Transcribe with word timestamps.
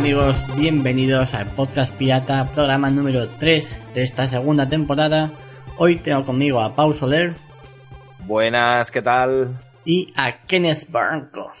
Amigos? 0.00 0.34
Bienvenidos 0.56 1.34
al 1.34 1.44
Podcast 1.54 1.94
Pirata, 1.98 2.46
programa 2.54 2.88
número 2.88 3.28
3 3.28 3.92
de 3.94 4.02
esta 4.02 4.26
segunda 4.26 4.66
temporada. 4.66 5.30
Hoy 5.76 5.96
tengo 5.96 6.24
conmigo 6.24 6.62
a 6.62 6.74
Pau 6.74 6.94
Soler 6.94 7.34
Buenas, 8.20 8.90
¿qué 8.90 9.02
tal? 9.02 9.58
y 9.84 10.10
a 10.16 10.46
Kenneth 10.46 10.90
Barranco. 10.90 11.52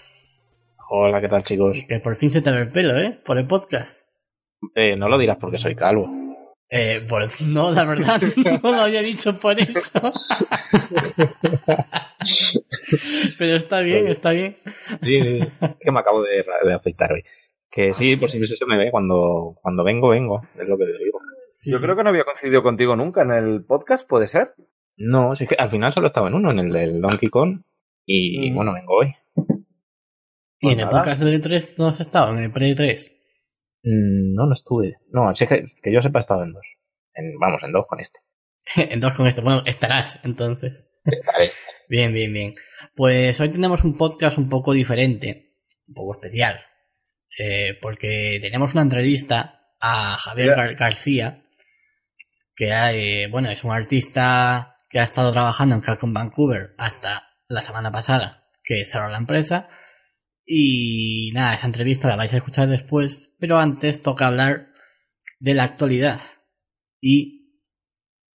Hola, 0.88 1.20
¿qué 1.20 1.28
tal 1.28 1.44
chicos? 1.44 1.76
Que 1.86 1.98
por 1.98 2.16
fin 2.16 2.30
se 2.30 2.40
te 2.40 2.50
ve 2.50 2.62
el 2.62 2.72
pelo, 2.72 2.98
¿eh? 2.98 3.20
Por 3.22 3.36
el 3.36 3.46
podcast. 3.46 4.08
Eh, 4.74 4.96
no 4.96 5.10
lo 5.10 5.18
dirás 5.18 5.36
porque 5.38 5.58
soy 5.58 5.76
calvo. 5.76 6.08
Eh, 6.70 7.04
pues 7.06 7.42
no, 7.42 7.70
la 7.72 7.84
verdad, 7.84 8.22
no 8.62 8.72
lo 8.72 8.80
había 8.80 9.02
dicho 9.02 9.38
por 9.38 9.60
eso. 9.60 10.00
Pero 13.38 13.56
está 13.56 13.80
bien, 13.80 14.06
está 14.06 14.30
bien. 14.30 14.56
Sí, 15.02 15.20
sí, 15.20 15.40
que 15.78 15.92
me 15.92 16.00
acabo 16.00 16.22
de, 16.22 16.42
de 16.64 16.74
afeitar 16.74 17.12
hoy. 17.12 17.22
Que 17.70 17.94
sí, 17.94 18.16
por 18.16 18.30
si 18.30 18.38
no 18.40 18.46
se 18.46 18.66
me 18.66 18.76
ve, 18.76 18.90
cuando, 18.90 19.56
cuando 19.62 19.84
vengo, 19.84 20.08
vengo, 20.08 20.42
es 20.58 20.66
lo 20.68 20.76
que 20.76 20.84
te 20.86 20.98
digo. 21.04 21.20
Sí, 21.52 21.70
Yo 21.70 21.78
sí. 21.78 21.84
creo 21.84 21.96
que 21.96 22.02
no 22.02 22.10
había 22.10 22.24
coincidido 22.24 22.62
contigo 22.62 22.96
nunca 22.96 23.22
en 23.22 23.30
el 23.30 23.64
podcast, 23.64 24.08
¿puede 24.08 24.26
ser? 24.28 24.54
No, 24.96 25.36
si 25.36 25.44
es 25.44 25.50
que 25.50 25.56
al 25.56 25.70
final 25.70 25.94
solo 25.94 26.08
estaba 26.08 26.28
en 26.28 26.34
uno, 26.34 26.50
en 26.50 26.58
el 26.58 26.72
del 26.72 27.00
Donkey 27.00 27.28
Kong, 27.30 27.62
y 28.06 28.50
Mm. 28.50 28.54
bueno, 28.56 28.72
vengo 28.74 28.94
hoy. 28.96 29.14
¿Y 30.62 30.72
en 30.72 30.80
el 30.80 30.86
Pues 30.86 30.86
nada. 30.86 30.90
podcast 30.90 31.22
del 31.22 31.40
E3 31.42 31.74
no 31.78 31.86
has 31.88 32.00
estado? 32.00 32.32
¿En 32.36 32.42
el 32.42 32.50
Pre 32.50 32.74
3? 32.74 33.16
Mm, 33.84 34.34
No, 34.34 34.46
no 34.46 34.54
estuve. 34.54 34.96
No, 35.10 35.34
si 35.34 35.44
es 35.44 35.48
que, 35.50 35.64
que 35.82 35.92
yo 35.92 36.02
sepa 36.02 36.18
he 36.18 36.22
estado 36.22 36.42
en 36.42 36.52
dos. 36.52 36.64
En, 37.14 37.38
vamos, 37.38 37.62
en 37.62 37.72
dos 37.72 37.86
con 37.88 38.00
este. 38.00 38.18
Entonces 38.76 39.16
con 39.16 39.26
este, 39.26 39.40
bueno, 39.40 39.62
estarás 39.64 40.18
entonces. 40.24 40.86
Bien, 41.88 42.12
bien, 42.12 42.30
bien. 42.32 42.52
Pues 42.94 43.40
hoy 43.40 43.48
tenemos 43.48 43.82
un 43.84 43.96
podcast 43.96 44.36
un 44.36 44.50
poco 44.50 44.72
diferente, 44.74 45.54
un 45.88 45.94
poco 45.94 46.12
especial, 46.12 46.60
eh, 47.38 47.78
porque 47.80 48.38
tenemos 48.40 48.72
una 48.72 48.82
entrevista 48.82 49.74
a 49.80 50.16
Javier. 50.18 50.50
Gar- 50.56 50.76
García, 50.76 51.42
que 52.54 52.68
eh, 52.70 53.28
bueno, 53.28 53.50
es 53.50 53.64
un 53.64 53.72
artista 53.72 54.76
que 54.88 54.98
ha 55.00 55.04
estado 55.04 55.32
trabajando 55.32 55.74
en 55.74 55.80
Capcom 55.80 56.12
Vancouver 56.12 56.74
hasta 56.76 57.28
la 57.48 57.60
semana 57.60 57.90
pasada, 57.90 58.48
que 58.62 58.84
cerró 58.84 59.08
la 59.08 59.18
empresa. 59.18 59.68
Y 60.44 61.30
nada, 61.32 61.54
esa 61.54 61.66
entrevista 61.66 62.08
la 62.08 62.16
vais 62.16 62.32
a 62.32 62.38
escuchar 62.38 62.68
después, 62.68 63.34
pero 63.38 63.58
antes 63.58 64.02
toca 64.02 64.26
hablar 64.26 64.68
de 65.38 65.54
la 65.54 65.64
actualidad. 65.64 66.20
Y 67.00 67.62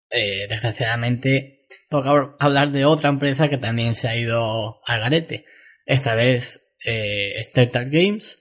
eh, 0.09 0.47
desgraciadamente 0.47 1.67
toca 1.89 2.35
hablar 2.39 2.69
de 2.71 2.85
otra 2.85 3.09
empresa 3.09 3.49
que 3.49 3.57
también 3.57 3.95
se 3.95 4.07
ha 4.07 4.15
ido 4.15 4.79
al 4.85 5.01
garete. 5.01 5.45
Esta 5.85 6.15
vez 6.15 6.61
eh, 6.85 7.33
Startup 7.39 7.85
Games, 7.85 8.39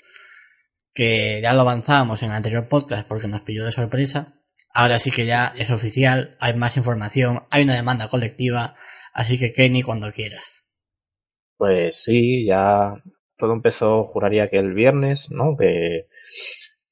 que 0.95 1.41
ya 1.43 1.53
lo 1.53 1.63
avanzábamos 1.63 2.23
en 2.23 2.31
el 2.31 2.37
anterior 2.37 2.69
podcast 2.69 3.09
porque 3.09 3.29
nos 3.29 3.43
pilló 3.43 3.65
de 3.65 3.73
sorpresa. 3.73 4.41
Ahora 4.73 4.99
sí 4.99 5.11
que 5.11 5.27
ya 5.27 5.53
es 5.59 5.71
oficial, 5.71 6.37
hay 6.41 6.55
más 6.55 6.77
información, 6.77 7.43
hay 7.51 7.65
una 7.65 7.75
demanda 7.75 8.09
colectiva, 8.09 8.77
así 9.13 9.39
que 9.39 9.53
Kenny 9.53 9.83
cuando 9.83 10.11
quieras. 10.13 10.69
Pues 11.57 12.03
sí, 12.03 12.47
ya 12.47 12.95
todo 13.37 13.53
empezó, 13.53 14.05
juraría 14.05 14.49
que 14.51 14.59
el 14.59 14.75
viernes, 14.75 15.27
¿no? 15.31 15.57
Que 15.57 16.07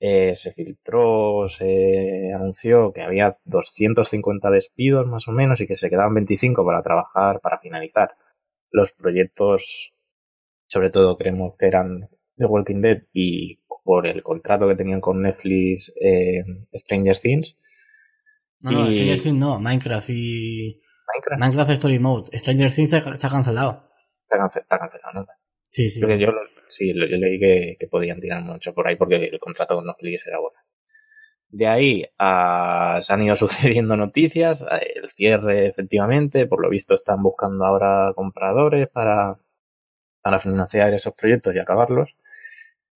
eh, 0.00 0.34
se 0.36 0.52
filtró, 0.52 1.48
se 1.48 2.32
anunció 2.34 2.92
que 2.92 3.02
había 3.02 3.36
250 3.44 4.50
despidos 4.50 5.06
más 5.06 5.26
o 5.28 5.32
menos 5.32 5.60
y 5.60 5.66
que 5.66 5.76
se 5.76 5.90
quedaban 5.90 6.14
25 6.14 6.64
para 6.64 6.82
trabajar, 6.82 7.40
para 7.40 7.58
finalizar 7.58 8.10
los 8.70 8.90
proyectos, 8.92 9.62
sobre 10.66 10.90
todo 10.90 11.16
creemos 11.16 11.54
que 11.58 11.66
eran 11.66 12.08
The 12.36 12.46
Walking 12.46 12.80
Dead 12.80 13.02
y 13.12 13.58
por 13.84 14.06
el 14.06 14.22
contrato 14.22 14.68
que 14.68 14.76
tenían 14.76 15.00
con 15.00 15.22
Netflix 15.22 15.92
eh, 16.00 16.42
Stranger 16.74 17.18
Things. 17.20 17.54
No, 18.60 18.70
Stranger 18.86 19.18
Things 19.20 19.38
no, 19.38 19.58
Minecraft 19.60 20.10
y... 20.10 20.80
Minecraft 21.14 21.40
Minecraft 21.40 21.70
Story 21.72 21.98
Mode. 21.98 22.38
Stranger 22.38 22.70
Things 22.72 22.90
se, 22.90 23.00
se 23.02 23.26
ha 23.26 23.30
cancelado. 23.30 23.88
está 24.24 24.38
cance- 24.38 24.60
está 24.60 24.78
cancelado, 24.78 25.12
¿no? 25.20 25.26
Sí, 25.70 25.88
sí. 25.88 26.00
Porque 26.00 26.14
sí. 26.16 26.20
yo, 26.22 26.28
sí, 26.68 26.88
yo 26.94 27.16
leí 27.16 27.40
que, 27.40 27.76
que 27.80 27.86
podían 27.88 28.20
tirar 28.20 28.42
mucho 28.42 28.72
por 28.74 28.86
ahí 28.86 28.96
porque 28.96 29.16
el 29.16 29.38
contrato 29.40 29.74
con 29.74 29.86
Netflix 29.86 30.26
era 30.26 30.38
bueno. 30.38 30.56
De 31.48 31.66
ahí 31.66 32.04
a, 32.18 33.00
se 33.02 33.12
han 33.12 33.22
ido 33.22 33.36
sucediendo 33.36 33.96
noticias, 33.96 34.60
eh, 34.62 34.92
el 35.02 35.10
cierre 35.12 35.66
efectivamente, 35.66 36.46
por 36.46 36.62
lo 36.62 36.70
visto 36.70 36.94
están 36.94 37.22
buscando 37.22 37.64
ahora 37.64 38.12
compradores 38.14 38.88
para, 38.88 39.38
para 40.22 40.40
financiar 40.40 40.94
esos 40.94 41.14
proyectos 41.14 41.54
y 41.54 41.58
acabarlos. 41.58 42.10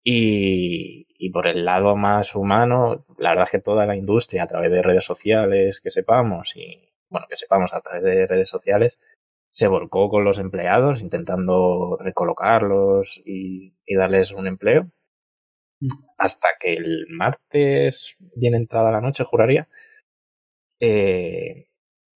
Y, 0.09 1.09
y 1.19 1.31
por 1.31 1.49
el 1.49 1.65
lado 1.65 1.97
más 1.97 2.33
humano, 2.37 3.05
la 3.19 3.31
verdad 3.31 3.47
es 3.47 3.51
que 3.51 3.61
toda 3.61 3.87
la 3.87 3.97
industria 3.97 4.45
a 4.45 4.47
través 4.47 4.71
de 4.71 4.81
redes 4.81 5.05
sociales 5.05 5.81
que 5.83 5.91
sepamos 5.91 6.53
y 6.55 6.93
bueno, 7.11 7.27
que 7.29 7.37
sepamos 7.37 7.73
a 7.73 7.81
través 7.81 8.05
de 8.05 8.27
redes 8.29 8.49
sociales, 8.49 8.97
se 9.51 9.67
volcó 9.67 10.09
con 10.09 10.25
los 10.25 10.39
empleados 10.39 11.01
intentando 11.01 11.99
recolocarlos 12.01 13.09
y, 13.25 13.75
y 13.85 13.97
darles 13.97 14.31
un 14.31 14.47
empleo. 14.47 14.87
Hasta 16.19 16.51
que 16.61 16.75
el 16.75 17.07
martes, 17.11 18.15
bien 18.37 18.55
entrada 18.55 18.93
la 18.93 19.01
noche, 19.01 19.25
juraría, 19.25 19.67
eh, 20.81 21.67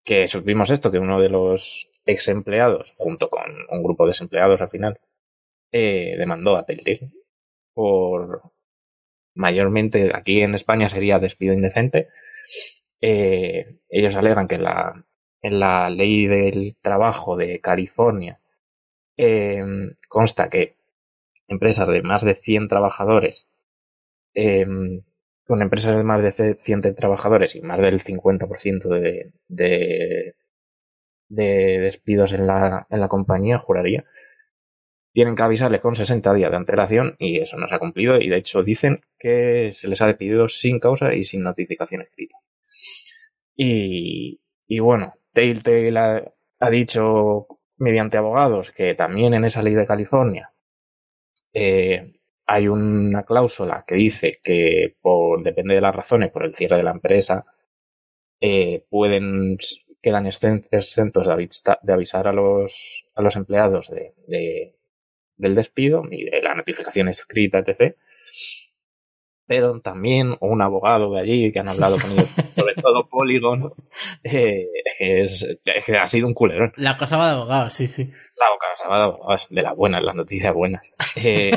que 0.05 0.29
supimos 0.29 0.71
esto, 0.71 0.93
que 0.93 0.99
uno 1.01 1.21
de 1.21 1.29
los 1.29 1.89
ex 2.07 2.29
empleados, 2.29 2.93
junto 2.99 3.31
con 3.31 3.51
un 3.69 3.83
grupo 3.83 4.05
de 4.05 4.11
desempleados 4.13 4.61
al 4.61 4.71
final, 4.71 5.01
eh, 5.73 6.15
demandó 6.19 6.57
a 6.57 6.65
Telltale 6.65 7.11
por 7.81 8.43
mayormente 9.35 10.11
aquí 10.15 10.43
en 10.43 10.55
España 10.55 10.91
sería 10.91 11.19
despido 11.19 11.55
indecente. 11.55 12.09
Eh, 13.01 13.79
ellos 13.89 14.15
alegan 14.15 14.49
que 14.49 14.59
la, 14.59 15.03
en 15.41 15.61
la 15.61 15.89
ley 15.89 16.27
del 16.27 16.77
trabajo 16.83 17.39
de 17.39 17.59
California 17.61 18.39
eh, 19.17 19.65
consta 20.09 20.51
que 20.51 20.75
empresas 21.49 21.89
de 21.89 22.03
más 22.03 22.23
de 22.23 22.35
100 22.35 22.69
trabajadores, 22.69 23.49
eh, 24.35 24.67
con 25.47 25.63
empresas 25.63 25.97
de 25.97 26.05
más 26.05 26.23
de 26.23 26.59
100 26.63 26.95
trabajadores 26.97 27.57
y 27.57 27.63
más 27.63 27.79
del 27.81 28.05
50% 28.05 28.89
de, 28.91 29.33
de, 29.49 30.35
de 31.31 31.79
despidos 31.81 32.31
en 32.33 32.47
la, 32.47 32.87
en 32.91 33.01
la 33.01 33.09
compañía, 33.09 33.59
juraría, 33.59 34.05
tienen 35.13 35.37
que 35.37 35.43
avisarles 35.43 35.81
con 35.81 35.97
60 35.97 36.33
días 36.35 36.51
de 36.51 36.57
antelación 36.57 37.17
y 37.19 37.39
eso 37.41 37.57
no 37.57 37.69
se 37.69 37.75
ha 37.75 37.79
cumplido 37.79 38.21
y 38.21 38.29
de 38.29 38.37
hecho 38.39 38.63
dicen 38.63 39.01
que 39.19 39.71
se 39.73 39.89
les 39.89 40.01
ha 40.03 40.07
despedido 40.07 40.49
sin 40.49 40.79
causa 40.79 41.15
y 41.15 41.25
sin 41.25 41.43
notificación 41.43 42.03
escrita. 42.03 42.37
Y, 43.57 44.41
y 44.67 44.79
bueno, 44.79 45.15
Telltale 45.33 45.99
ha, 45.99 46.33
ha 46.61 46.71
dicho 46.71 47.47
mediante 47.79 48.19
abogados 48.19 48.71
que 48.77 48.95
también 48.95 49.35
en 49.35 49.45
esa 49.45 49.63
ley 49.63 49.75
de 49.75 49.87
California 49.87 50.53
eh, 51.53 52.13
hay 52.47 52.69
una 52.69 53.25
cláusula 53.25 53.85
que 53.87 53.95
dice 53.95 54.41
que 54.45 54.97
por 55.01 55.43
depende 55.43 55.75
de 55.75 55.81
las 55.81 55.95
razones 55.95 56.31
por 56.31 56.45
el 56.45 56.55
cierre 56.55 56.77
de 56.77 56.83
la 56.83 56.93
empresa 56.93 57.45
eh, 58.41 58.85
pueden 58.91 59.59
quedan 60.03 60.27
exentos 60.27 61.27
de, 61.27 61.93
avisar 61.93 62.29
a 62.29 62.33
los 62.33 62.73
a 63.15 63.23
los 63.23 63.37
empleados 63.37 63.89
de, 63.91 64.75
del 65.41 65.55
despido 65.55 66.05
y 66.11 66.25
de 66.25 66.43
la 66.43 66.55
notificación 66.55 67.09
escrita 67.09 67.59
etc 67.59 67.97
pero 69.51 69.81
también 69.81 70.37
un 70.39 70.63
abogado 70.63 71.13
de 71.13 71.23
allí 71.23 71.53
que 71.53 71.59
han 71.59 71.69
hablado 71.69 71.97
con 72.01 72.13
ellos, 72.13 72.29
sobre 72.55 72.75
todo 72.77 73.09
Polygon, 73.09 73.73
eh, 74.23 74.69
es, 75.01 75.43
es, 75.43 75.85
que 75.85 75.93
ha 75.95 76.07
sido 76.07 76.29
un 76.29 76.35
culerón. 76.35 76.73
La 76.77 76.97
cosa 76.97 77.17
va 77.17 77.27
de 77.27 77.33
abogados, 77.33 77.73
sí, 77.73 77.89
sí. 77.89 78.05
La 78.37 78.47
cosa 78.61 78.89
va 78.89 78.99
de 78.99 79.05
abogados, 79.07 79.49
de 79.51 79.63
las 79.63 79.75
buenas, 79.75 80.05
las 80.05 80.15
noticias 80.15 80.55
buenas. 80.55 80.83
Eh, 81.17 81.51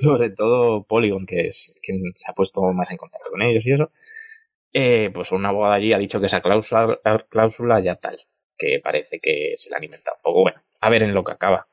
sobre 0.00 0.30
todo 0.30 0.84
Polygon, 0.84 1.26
que 1.26 1.48
es 1.48 1.74
quien 1.82 2.00
se 2.16 2.30
ha 2.30 2.32
puesto 2.32 2.62
más 2.72 2.88
en 2.92 2.96
contacto 2.96 3.28
con 3.28 3.42
ellos 3.42 3.66
y 3.66 3.72
eso, 3.72 3.90
eh, 4.72 5.10
pues 5.12 5.32
un 5.32 5.44
abogado 5.44 5.72
allí 5.72 5.92
ha 5.92 5.98
dicho 5.98 6.20
que 6.20 6.26
esa 6.26 6.40
cláusula, 6.40 7.00
cláusula 7.28 7.80
ya 7.80 7.96
tal, 7.96 8.20
que 8.56 8.80
parece 8.82 9.18
que 9.20 9.56
se 9.58 9.68
la 9.68 9.78
han 9.78 9.84
inventado 9.84 10.16
un 10.18 10.22
poco. 10.22 10.42
Bueno, 10.42 10.62
a 10.80 10.90
ver 10.90 11.02
en 11.02 11.12
lo 11.12 11.24
que 11.24 11.32
acaba. 11.32 11.66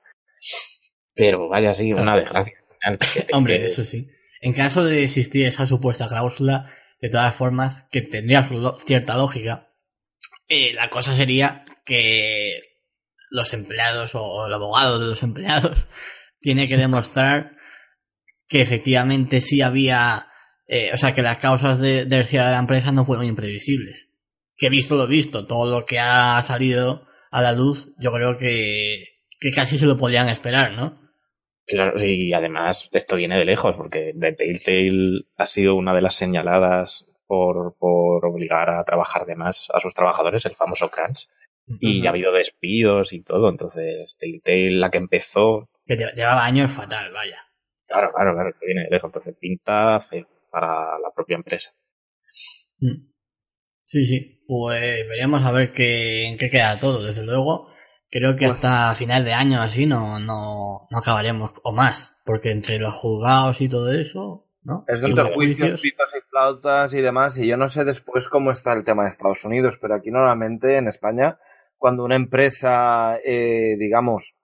Pero 1.15 1.47
vaya, 1.49 1.75
sí, 1.75 1.93
una 1.93 2.15
desgracia. 2.15 2.53
Hombre, 3.33 3.65
eso 3.65 3.83
sí. 3.83 4.09
En 4.41 4.53
caso 4.53 4.83
de 4.83 5.03
existir 5.03 5.45
esa 5.45 5.67
supuesta 5.67 6.07
cláusula, 6.07 6.71
de 6.99 7.09
todas 7.09 7.35
formas, 7.35 7.87
que 7.91 8.01
tendría 8.01 8.47
cierta 8.85 9.17
lógica, 9.17 9.71
eh, 10.47 10.73
la 10.73 10.89
cosa 10.89 11.15
sería 11.15 11.63
que 11.85 12.59
los 13.29 13.53
empleados 13.53 14.11
o 14.13 14.45
el 14.47 14.53
abogado 14.53 14.99
de 14.99 15.07
los 15.07 15.23
empleados 15.23 15.87
tiene 16.41 16.67
que 16.67 16.77
demostrar 16.77 17.55
que 18.47 18.61
efectivamente 18.61 19.39
sí 19.39 19.61
había, 19.61 20.27
eh, 20.67 20.91
o 20.93 20.97
sea, 20.97 21.13
que 21.13 21.21
las 21.21 21.37
causas 21.37 21.79
de, 21.79 22.05
de 22.05 22.23
de 22.23 22.37
la 22.37 22.59
empresa 22.59 22.91
no 22.91 23.05
fueron 23.05 23.25
imprevisibles. 23.25 24.09
Que 24.57 24.69
visto 24.69 24.95
lo 24.95 25.07
visto, 25.07 25.45
todo 25.45 25.65
lo 25.65 25.85
que 25.85 25.99
ha 25.99 26.41
salido 26.43 27.07
a 27.31 27.41
la 27.41 27.53
luz, 27.53 27.87
yo 27.97 28.11
creo 28.11 28.37
que, 28.37 29.21
que 29.39 29.51
casi 29.51 29.77
se 29.77 29.85
lo 29.85 29.95
podrían 29.95 30.27
esperar, 30.27 30.73
¿no? 30.73 31.00
Claro, 31.71 32.03
y 32.03 32.33
además 32.33 32.89
esto 32.91 33.15
viene 33.15 33.37
de 33.37 33.45
lejos, 33.45 33.75
porque 33.77 34.13
The 34.19 34.33
Telltale 34.33 35.21
ha 35.37 35.45
sido 35.45 35.75
una 35.75 35.93
de 35.95 36.01
las 36.01 36.17
señaladas 36.17 37.05
por, 37.27 37.77
por 37.77 38.25
obligar 38.25 38.69
a 38.69 38.83
trabajar 38.83 39.25
de 39.25 39.35
más 39.35 39.57
a 39.73 39.79
sus 39.79 39.93
trabajadores, 39.93 40.43
el 40.45 40.55
famoso 40.55 40.89
crunch. 40.89 41.29
Y 41.79 42.01
ya 42.01 42.09
ha 42.09 42.11
habido 42.11 42.33
despidos 42.33 43.13
y 43.13 43.23
todo, 43.23 43.49
entonces 43.49 44.17
Telltale, 44.19 44.71
la 44.71 44.91
que 44.91 44.97
empezó... 44.97 45.69
Que 45.85 45.95
llevaba 45.95 46.43
años 46.43 46.69
fatal, 46.71 47.13
vaya. 47.13 47.37
Claro, 47.87 48.11
claro, 48.13 48.33
claro, 48.33 48.51
que 48.59 48.65
viene 48.65 48.83
de 48.83 48.89
lejos, 48.89 49.07
entonces 49.07 49.37
pinta 49.39 50.05
para 50.49 50.99
la 50.99 51.11
propia 51.15 51.35
empresa. 51.35 51.69
Mm. 52.79 53.11
Sí, 53.81 54.03
sí, 54.03 54.43
pues 54.45 55.07
veremos 55.07 55.45
a 55.45 55.53
ver 55.53 55.71
qué, 55.71 56.27
en 56.27 56.37
qué 56.37 56.49
queda 56.49 56.77
todo, 56.77 57.01
desde 57.05 57.25
luego. 57.25 57.70
Creo 58.11 58.35
que 58.35 58.47
pues 58.47 58.63
hasta 58.65 58.93
final 58.93 59.23
de 59.23 59.31
año 59.31 59.61
así 59.61 59.85
no, 59.85 60.19
no, 60.19 60.85
no 60.89 60.97
acabaremos, 60.97 61.53
o 61.63 61.71
más, 61.71 62.19
porque 62.25 62.51
entre 62.51 62.77
los 62.77 62.93
juzgados 62.93 63.61
y 63.61 63.69
todo 63.69 63.89
eso, 63.89 64.47
¿no? 64.63 64.83
Es 64.89 65.01
entre 65.01 65.33
juicios, 65.33 65.79
pipas 65.79 66.11
y 66.13 66.29
flautas 66.29 66.93
y 66.93 66.99
demás, 66.99 67.37
y 67.37 67.47
yo 67.47 67.55
no 67.55 67.69
sé 67.69 67.85
después 67.85 68.27
cómo 68.27 68.51
está 68.51 68.73
el 68.73 68.83
tema 68.83 69.03
de 69.03 69.09
Estados 69.09 69.45
Unidos, 69.45 69.77
pero 69.81 69.95
aquí 69.95 70.11
normalmente 70.11 70.75
en 70.75 70.89
España, 70.89 71.39
cuando 71.77 72.03
una 72.03 72.17
empresa, 72.17 73.17
eh, 73.23 73.77
digamos, 73.79 74.35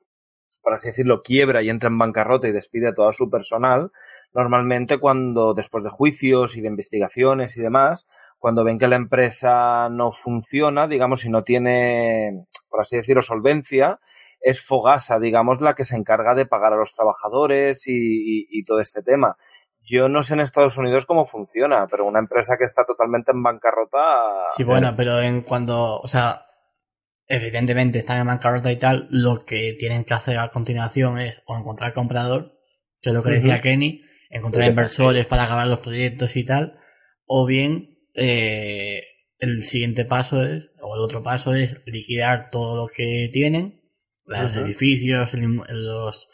por 0.64 0.74
así 0.74 0.88
decirlo, 0.88 1.22
quiebra 1.22 1.62
y 1.62 1.70
entra 1.70 1.90
en 1.90 1.98
bancarrota 1.98 2.48
y 2.48 2.54
despide 2.54 2.88
a 2.88 2.96
todo 2.96 3.12
su 3.12 3.30
personal, 3.30 3.92
normalmente 4.34 4.98
cuando 4.98 5.54
después 5.54 5.84
de 5.84 5.90
juicios 5.90 6.56
y 6.56 6.62
de 6.62 6.70
investigaciones 6.70 7.58
y 7.58 7.62
demás, 7.62 8.08
cuando 8.40 8.64
ven 8.64 8.80
que 8.80 8.88
la 8.88 8.96
empresa 8.96 9.90
no 9.90 10.14
funciona, 10.14 10.88
digamos, 10.88 11.26
y 11.26 11.30
no 11.30 11.44
tiene 11.44 12.48
por 12.70 12.82
así 12.82 12.98
decirlo, 12.98 13.22
solvencia, 13.22 14.00
es 14.40 14.62
Fogasa, 14.62 15.20
digamos, 15.20 15.62
la 15.62 15.76
que 15.76 15.84
se 15.84 15.96
encarga 15.96 16.36
de 16.36 16.46
pagar 16.46 16.74
a 16.74 16.78
los 16.78 16.94
trabajadores 16.94 17.84
y, 17.88 18.64
todo 18.66 18.80
este 18.80 19.02
tema. 19.02 19.38
Yo 19.82 20.10
no 20.10 20.22
sé 20.22 20.34
en 20.34 20.42
Estados 20.42 20.78
Unidos 20.78 21.06
cómo 21.06 21.26
funciona, 21.26 21.88
pero 21.90 22.06
una 22.06 22.20
empresa 22.20 22.56
que 22.58 22.66
está 22.66 22.84
totalmente 22.84 23.32
en 23.32 23.42
bancarrota. 23.42 24.00
Sí, 24.56 24.64
bueno, 24.64 24.92
pero 24.96 25.22
en 25.22 25.42
cuando, 25.42 26.00
o 26.00 26.08
sea, 26.08 26.46
evidentemente 27.28 28.00
están 28.00 28.20
en 28.20 28.28
bancarrota 28.28 28.72
y 28.72 28.78
tal, 28.78 29.08
lo 29.10 29.46
que 29.46 29.74
tienen 29.80 30.04
que 30.04 30.14
hacer 30.14 30.38
a 30.40 30.50
continuación 30.50 31.20
es 31.20 31.42
o 31.46 31.58
encontrar 31.58 31.94
comprador, 31.94 32.58
que 33.02 33.10
es 33.10 33.16
lo 33.16 33.24
que 33.24 33.32
decía 33.32 33.62
Kenny, 33.62 34.04
encontrar 34.30 34.70
inversores 34.70 35.26
para 35.28 35.44
acabar 35.44 35.68
los 35.68 35.80
proyectos 35.80 36.36
y 36.36 36.44
tal, 36.44 36.80
o 37.26 37.46
bien 37.46 37.98
eh, 38.14 39.04
el 39.40 39.62
siguiente 39.62 40.06
paso 40.06 40.44
es, 40.44 40.64
o 40.88 40.96
el 40.96 41.02
otro 41.02 41.22
paso 41.22 41.54
es 41.54 41.76
liquidar 41.86 42.50
todo 42.50 42.86
lo 42.86 42.88
que 42.88 43.30
tienen, 43.32 43.82
los 44.26 44.56
edificios, 44.56 45.30
los 45.34 46.30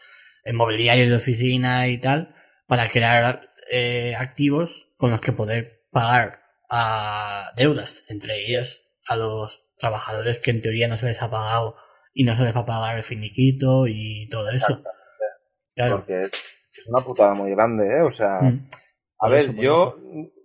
mobiliarios 0.53 1.09
de 1.09 1.15
oficina 1.15 1.87
y 1.87 1.97
tal, 1.99 2.35
para 2.67 2.89
crear 2.89 3.49
eh, 3.71 4.15
activos 4.17 4.89
con 4.97 5.11
los 5.11 5.21
que 5.21 5.31
poder 5.31 5.85
pagar 5.91 6.41
a 6.69 7.51
deudas, 7.55 8.05
entre 8.09 8.45
ellas 8.45 8.81
a 9.07 9.15
los 9.15 9.63
trabajadores 9.77 10.39
que 10.39 10.51
en 10.51 10.61
teoría 10.61 10.87
no 10.87 10.97
se 10.97 11.07
les 11.07 11.21
ha 11.21 11.27
pagado 11.27 11.75
y 12.13 12.23
no 12.23 12.35
se 12.35 12.43
les 12.43 12.55
va 12.55 12.61
a 12.61 12.65
pagar 12.65 12.97
el 12.97 13.03
finiquito 13.03 13.85
y 13.87 14.27
todo 14.29 14.49
eso. 14.49 14.81
Claro. 15.75 15.97
Porque 15.97 16.21
es 16.21 16.87
una 16.87 17.03
putada 17.03 17.33
muy 17.33 17.51
grande, 17.51 17.85
¿eh? 17.87 18.01
O 18.01 18.11
sea, 18.11 18.41
mm. 18.41 18.65
a 19.19 19.29
ver, 19.29 19.55
yo 19.55 19.97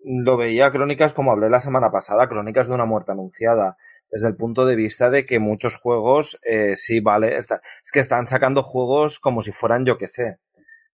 lo 0.05 0.37
veía 0.37 0.71
Crónicas 0.71 1.13
como 1.13 1.33
hablé 1.33 1.51
la 1.51 1.61
semana 1.61 1.91
pasada, 1.91 2.29
Crónicas 2.29 2.69
de 2.69 2.75
una 2.75 2.87
muerte 2.87 3.13
anunciada, 3.13 3.77
desde 4.11 4.29
el 4.29 4.37
punto 4.37 4.65
de 4.67 4.77
vista 4.77 5.11
de 5.11 5.25
que 5.27 5.39
muchos 5.39 5.77
juegos, 5.77 6.39
eh, 6.43 6.75
sí, 6.77 7.01
vale, 7.01 7.37
es 7.37 7.49
que 7.93 8.01
están 8.01 8.27
sacando 8.27 8.63
juegos 8.63 9.19
como 9.21 9.43
si 9.43 9.53
fueran 9.53 9.85
yo 9.85 9.99
que 9.99 10.09
sé. 10.09 10.39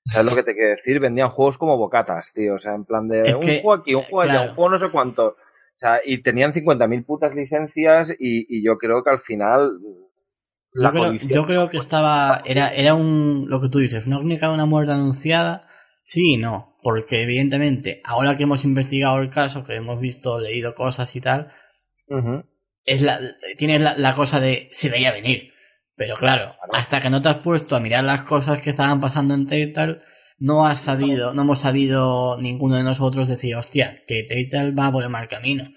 ¿Sabes 0.07 0.31
lo 0.31 0.37
que 0.37 0.43
te 0.43 0.55
quiero 0.55 0.71
decir? 0.71 1.01
Vendían 1.01 1.31
juegos 1.31 1.57
como 1.57 1.79
bocatas, 1.79 2.33
tío. 2.35 2.57
O 2.57 2.59
sea, 2.59 2.75
en 2.75 2.85
plan 2.85 3.09
de 3.09 3.35
un 3.35 3.41
juego 3.41 3.73
aquí, 3.73 3.95
un 3.95 4.03
juego 4.03 4.21
allá, 4.21 4.43
un 4.43 4.55
juego 4.55 4.71
no 4.71 4.79
sé 4.79 4.91
cuánto. 4.91 5.29
O 5.29 5.79
sea, 5.79 6.01
y 6.05 6.23
tenían 6.23 6.53
50.000 6.53 7.07
putas 7.07 7.35
licencias 7.35 8.11
y, 8.11 8.47
y, 8.49 8.63
yo 8.63 8.77
creo 8.77 9.03
que 9.03 9.11
al 9.11 9.21
final... 9.21 9.79
yo, 10.75 10.91
creo, 10.91 11.13
yo 11.15 11.45
creo 11.45 11.69
que 11.71 11.79
estaba... 11.79 12.43
Era, 12.45 12.69
era 12.69 12.95
un... 12.95 13.47
Lo 13.49 13.61
que 13.63 13.71
tú 13.71 13.79
dices, 13.79 14.07
una 14.07 14.19
crónica 14.19 14.49
de 14.49 14.55
una 14.55 14.67
muerte 14.67 14.93
anunciada. 14.93 15.67
Sí 16.03 16.35
y 16.35 16.37
no 16.37 16.75
porque 16.85 17.23
evidentemente, 17.23 18.03
ahora 18.05 18.37
que 18.37 18.43
hemos 18.43 18.63
investigado 18.63 19.19
el 19.19 19.31
caso, 19.31 19.65
que 19.65 19.75
hemos 19.75 19.99
visto, 19.99 20.39
leído 20.39 20.75
cosas 20.75 21.17
y 21.17 21.21
tal, 21.21 21.51
es 22.85 23.03
la, 23.03 23.21
tienes 23.57 23.81
la, 23.81 24.15
cosa 24.15 24.41
de 24.41 24.69
se 24.73 24.91
veía 24.91 25.13
venir. 25.13 25.53
Pero 25.97 26.17
claro, 26.17 26.57
hasta 26.73 27.01
que 27.01 27.11
no 27.11 27.23
te 27.23 27.29
has 27.29 27.39
puesto 27.39 27.77
a 27.77 27.81
mirar 27.81 28.05
las 28.05 28.23
cosas 28.23 28.61
que 28.61 28.71
estaban 28.71 29.01
pasando 29.01 29.35
en 29.35 29.47
Telltale, 29.47 30.03
no 30.39 30.67
has 30.67 30.81
sabido, 30.81 31.33
no 31.35 31.43
hemos 31.43 31.61
sabido 31.61 32.37
ninguno 32.41 32.77
de 32.77 32.83
nosotros 32.83 33.29
decir, 33.29 33.55
hostia, 33.55 34.03
que 34.07 34.25
Telltale 34.25 34.73
va 34.73 34.91
por 34.91 35.05
el 35.05 35.11
mal 35.11 35.29
camino. 35.29 35.71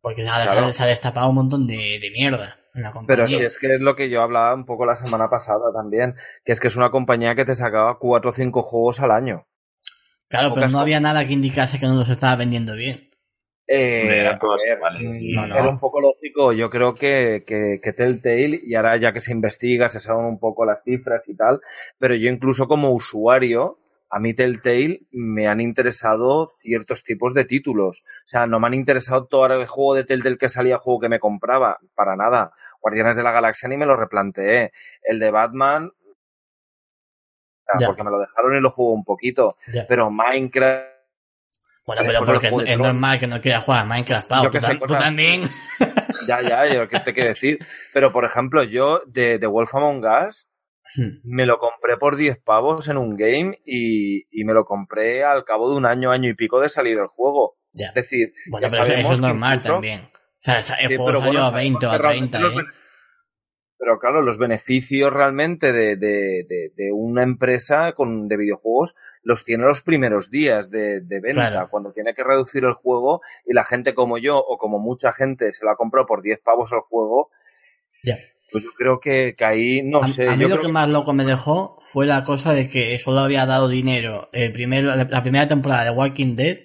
Porque 0.00 0.22
se 0.22 0.28
ha, 0.28 0.86
destapado 0.86 1.28
un 1.28 1.34
montón 1.34 1.66
de, 1.66 2.00
mierda. 2.12 2.56
En 2.74 2.82
la 2.82 2.92
compañía. 2.92 3.26
Pero 3.26 3.38
si 3.38 3.44
es 3.44 3.58
que 3.58 3.74
es 3.74 3.80
lo 3.80 3.96
que 3.96 4.08
yo 4.08 4.22
hablaba 4.22 4.54
un 4.54 4.64
poco 4.64 4.86
la 4.86 4.96
semana 4.96 5.28
pasada 5.28 5.72
también, 5.74 6.14
que 6.44 6.52
es 6.52 6.60
que 6.60 6.68
es 6.68 6.76
una 6.76 6.90
compañía 6.90 7.34
que 7.34 7.44
te 7.44 7.54
sacaba 7.54 7.98
cuatro 7.98 8.30
o 8.30 8.32
cinco 8.32 8.62
juegos 8.62 9.00
al 9.00 9.10
año. 9.10 9.46
Claro, 10.28 10.52
pero 10.54 10.68
no 10.68 10.78
había 10.78 11.00
nada 11.00 11.26
que 11.26 11.32
indicase 11.32 11.80
que 11.80 11.86
no 11.86 11.94
los 11.94 12.08
estaba 12.08 12.36
vendiendo 12.36 12.74
bien. 12.74 13.07
Eh, 13.70 14.20
era, 14.20 14.32
un 15.68 15.78
poco 15.78 16.00
lógico. 16.00 16.52
Yo 16.52 16.70
creo 16.70 16.94
que, 16.94 17.44
que, 17.46 17.80
que, 17.82 17.92
Telltale, 17.92 18.58
y 18.62 18.74
ahora 18.74 18.96
ya 18.96 19.12
que 19.12 19.20
se 19.20 19.32
investiga, 19.32 19.90
se 19.90 20.00
saben 20.00 20.24
un 20.24 20.38
poco 20.38 20.64
las 20.64 20.82
cifras 20.82 21.28
y 21.28 21.36
tal, 21.36 21.60
pero 21.98 22.14
yo 22.14 22.30
incluso 22.30 22.66
como 22.66 22.92
usuario, 22.92 23.78
a 24.08 24.20
mí 24.20 24.32
Telltale 24.32 25.02
me 25.10 25.48
han 25.48 25.60
interesado 25.60 26.46
ciertos 26.46 27.04
tipos 27.04 27.34
de 27.34 27.44
títulos. 27.44 28.04
O 28.06 28.26
sea, 28.26 28.46
no 28.46 28.58
me 28.58 28.68
han 28.68 28.74
interesado 28.74 29.26
todo 29.26 29.46
el 29.46 29.66
juego 29.66 29.94
de 29.94 30.04
Telltale 30.04 30.38
que 30.38 30.48
salía, 30.48 30.78
juego 30.78 31.00
que 31.00 31.10
me 31.10 31.20
compraba, 31.20 31.78
para 31.94 32.16
nada. 32.16 32.52
Guardianes 32.80 33.16
de 33.16 33.22
la 33.22 33.32
Galaxia 33.32 33.68
ni 33.68 33.76
me 33.76 33.84
lo 33.84 33.96
replanteé. 33.96 34.72
El 35.02 35.18
de 35.18 35.30
Batman, 35.30 35.92
porque 37.84 38.02
me 38.02 38.10
lo 38.10 38.18
dejaron 38.18 38.56
y 38.56 38.60
lo 38.60 38.70
jugué 38.70 38.94
un 38.94 39.04
poquito. 39.04 39.56
Pero 39.86 40.10
Minecraft. 40.10 40.97
Bueno, 41.88 42.02
pero 42.04 42.20
porque 42.22 42.70
es 42.70 42.78
normal 42.78 43.18
que 43.18 43.26
no 43.26 43.40
quieras 43.40 43.64
jugar 43.64 43.80
a 43.80 43.84
Minecraft, 43.86 44.28
Pau. 44.28 44.50
Yo 44.52 44.78
tú, 44.86 44.92
también. 44.92 45.44
ya, 46.28 46.42
ya, 46.42 46.68
yo 46.70 46.86
qué 46.86 47.00
te 47.00 47.14
quiero 47.14 47.30
decir. 47.30 47.58
Pero, 47.94 48.12
por 48.12 48.26
ejemplo, 48.26 48.62
yo 48.62 49.00
de, 49.06 49.38
de 49.38 49.46
Wolf 49.46 49.74
Among 49.74 50.04
Us 50.04 50.46
hmm. 50.96 51.20
me 51.24 51.46
lo 51.46 51.58
compré 51.58 51.96
por 51.96 52.16
10 52.16 52.42
pavos 52.44 52.88
en 52.88 52.98
un 52.98 53.16
game 53.16 53.58
y, 53.64 54.24
y, 54.30 54.44
me 54.44 54.52
lo 54.52 54.66
compré 54.66 55.24
al 55.24 55.46
cabo 55.46 55.70
de 55.70 55.78
un 55.78 55.86
año, 55.86 56.10
año 56.10 56.28
y 56.28 56.34
pico 56.34 56.60
de 56.60 56.68
salir 56.68 56.98
del 56.98 57.06
juego. 57.06 57.56
Es 57.72 57.94
decir, 57.94 58.34
bueno, 58.50 58.66
pero 58.70 58.82
eso 58.82 59.12
es 59.12 59.20
normal 59.20 59.62
también. 59.62 60.00
O 60.02 60.40
sea, 60.40 60.58
el 60.80 60.94
juego 60.94 61.22
salió 61.22 61.42
a 61.42 61.50
20 61.52 61.86
o 61.86 61.90
a 61.90 61.98
30, 61.98 62.38
¿eh? 62.38 62.42
Pero 63.78 64.00
claro, 64.00 64.22
los 64.22 64.38
beneficios 64.38 65.12
realmente 65.12 65.72
de, 65.72 65.96
de, 65.96 66.44
de, 66.48 66.92
una 66.92 67.22
empresa 67.22 67.92
con, 67.92 68.26
de 68.26 68.36
videojuegos 68.36 68.96
los 69.22 69.44
tiene 69.44 69.64
los 69.64 69.82
primeros 69.82 70.30
días 70.30 70.68
de, 70.70 71.00
venta, 71.22 71.68
cuando 71.70 71.92
tiene 71.92 72.12
que 72.12 72.24
reducir 72.24 72.64
el 72.64 72.72
juego 72.72 73.20
y 73.46 73.54
la 73.54 73.62
gente 73.62 73.94
como 73.94 74.18
yo 74.18 74.38
o 74.38 74.58
como 74.58 74.80
mucha 74.80 75.12
gente 75.12 75.52
se 75.52 75.64
la 75.64 75.76
compró 75.76 76.06
por 76.06 76.22
10 76.22 76.40
pavos 76.40 76.72
el 76.72 76.80
juego. 76.80 77.30
Pues 78.50 78.64
yo 78.64 78.70
creo 78.76 78.98
que, 78.98 79.36
que 79.36 79.44
ahí, 79.44 79.82
no 79.82 80.08
sé. 80.08 80.28
A 80.28 80.34
mí 80.34 80.48
lo 80.48 80.58
que, 80.58 80.68
más 80.68 80.88
loco 80.88 81.12
me 81.12 81.24
dejó 81.24 81.78
fue 81.92 82.06
la 82.06 82.24
cosa 82.24 82.54
de 82.54 82.68
que 82.68 82.98
solo 82.98 83.20
había 83.20 83.46
dado 83.46 83.68
dinero 83.68 84.28
el 84.32 84.52
primer, 84.52 84.84
la 84.84 85.22
primera 85.22 85.46
temporada 85.46 85.84
de 85.84 85.90
Walking 85.90 86.34
Dead 86.34 86.58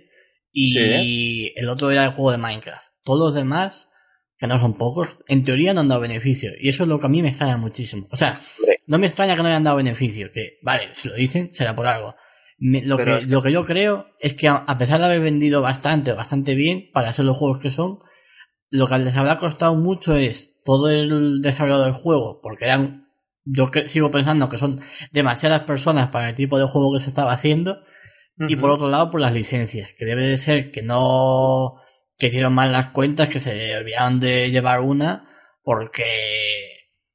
y 0.52 1.54
el 1.56 1.70
otro 1.70 1.92
era 1.92 2.06
el 2.06 2.12
juego 2.12 2.32
de 2.32 2.38
Minecraft. 2.38 2.84
Todos 3.04 3.20
los 3.20 3.36
demás 3.36 3.90
que 4.38 4.48
no 4.48 4.60
son 4.60 4.78
pocos, 4.78 5.10
en 5.28 5.44
teoría 5.44 5.74
no 5.74 5.82
han 5.82 5.88
dado 5.88 6.02
beneficio. 6.02 6.52
Y 6.60 6.70
eso 6.70 6.84
es 6.84 6.90
lo 6.90 7.00
que 7.00 7.06
a 7.06 7.10
mí 7.10 7.22
me 7.22 7.30
extraña 7.30 7.58
muchísimo. 7.58 8.08
O 8.12 8.18
sea, 8.18 8.42
no 8.88 8.98
me 8.98 9.08
extraña 9.08 9.36
que 9.36 9.42
no 9.42 9.48
hayan 9.48 9.64
dado 9.64 9.78
beneficio, 9.78 10.32
que, 10.34 10.58
vale, 10.62 10.90
si 10.94 11.08
lo 11.08 11.16
dicen, 11.16 11.54
será 11.54 11.74
por 11.74 11.88
algo. 11.88 12.16
lo, 12.58 12.98
que, 12.98 13.22
lo 13.28 13.42
que 13.42 13.52
yo 13.52 13.66
creo 13.66 14.08
es 14.20 14.34
que 14.34 14.48
a 14.48 14.66
pesar 14.78 15.00
de 15.00 15.06
haber 15.06 15.22
vendido 15.22 15.62
bastante, 15.62 16.14
bastante 16.14 16.56
bien, 16.56 16.90
para 16.94 17.14
ser 17.14 17.26
los 17.26 17.38
juegos 17.38 17.60
que 17.60 17.72
son, 17.72 18.00
lo 18.70 18.88
que 18.88 18.98
les 18.98 19.16
habrá 19.16 19.38
costado 19.38 19.76
mucho 19.76 20.16
es 20.16 20.52
todo 20.66 20.90
el 20.90 21.42
desarrollo 21.42 21.84
del 21.84 21.94
juego, 21.94 22.40
porque 22.42 22.66
eran, 22.66 23.08
yo 23.46 23.70
sigo 23.88 24.10
pensando 24.10 24.50
que 24.50 24.58
son 24.58 24.82
demasiadas 25.12 25.64
personas 25.64 26.10
para 26.10 26.30
el 26.30 26.36
tipo 26.36 26.58
de 26.58 26.66
juego 26.66 26.94
que 26.94 27.00
se 27.00 27.10
estaba 27.10 27.34
haciendo, 27.34 27.78
y 28.48 28.56
por 28.56 28.72
otro 28.72 28.90
lado 28.90 29.12
por 29.12 29.22
las 29.22 29.34
licencias, 29.34 29.94
que 29.94 30.06
debe 30.06 30.26
de 30.26 30.38
ser 30.38 30.72
que 30.72 30.82
no, 30.82 31.76
que 32.24 32.28
hicieron 32.28 32.54
mal 32.54 32.72
las 32.72 32.88
cuentas, 32.92 33.28
que 33.28 33.42
se 33.42 33.76
olvidaron 33.76 34.22
de 34.22 34.50
llevar 34.50 34.80
una, 34.80 35.28
porque, 35.62 36.06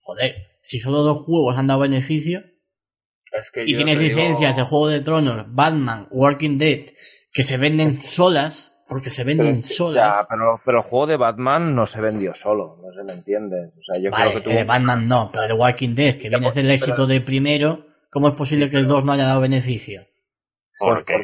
joder, 0.03 0.59
si 0.61 0.81
solo 0.81 0.99
dos 0.99 1.23
juegos 1.23 1.57
han 1.57 1.67
dado 1.67 1.81
beneficio, 1.81 2.43
y 3.65 3.75
tienes 3.75 3.99
licencias 3.99 4.55
de 4.55 4.62
Juego 4.65 4.88
de 4.88 5.00
Tronos, 5.00 5.47
Batman, 5.49 6.09
Walking 6.11 6.59
Dead, 6.59 6.81
que 7.33 7.43
se 7.43 7.57
venden 7.57 7.95
solas, 8.03 8.83
porque 8.87 9.09
se 9.09 9.25
venden 9.25 9.62
solas. 9.62 10.27
pero, 10.29 10.61
pero 10.62 10.79
el 10.81 10.85
juego 10.85 11.07
de 11.07 11.17
Batman 11.17 11.75
no 11.75 11.87
se 11.87 12.03
vendió 12.03 12.35
solo, 12.35 12.77
no 12.83 12.93
se 12.93 13.03
me 13.03 13.19
entiende. 13.19 13.73
O 13.79 13.83
sea, 13.83 14.03
yo 14.03 14.11
creo 14.11 14.35
que 14.35 14.41
tuvo... 14.43 14.55
de 14.57 14.65
Batman 14.65 15.09
no, 15.09 15.31
pero 15.33 15.47
de 15.47 15.55
Walking 15.55 15.95
Dead, 15.95 16.17
que 16.17 16.29
viene 16.29 16.53
del 16.53 16.71
éxito 16.71 17.07
de 17.07 17.23
primero, 17.23 17.87
¿cómo 18.11 18.29
es 18.29 18.35
posible 18.35 18.69
que 18.69 18.77
el 18.77 18.87
2 18.87 19.07
no 19.07 19.12
haya 19.12 19.25
dado 19.25 19.41
beneficio? 19.41 20.07
Porque, 20.79 21.15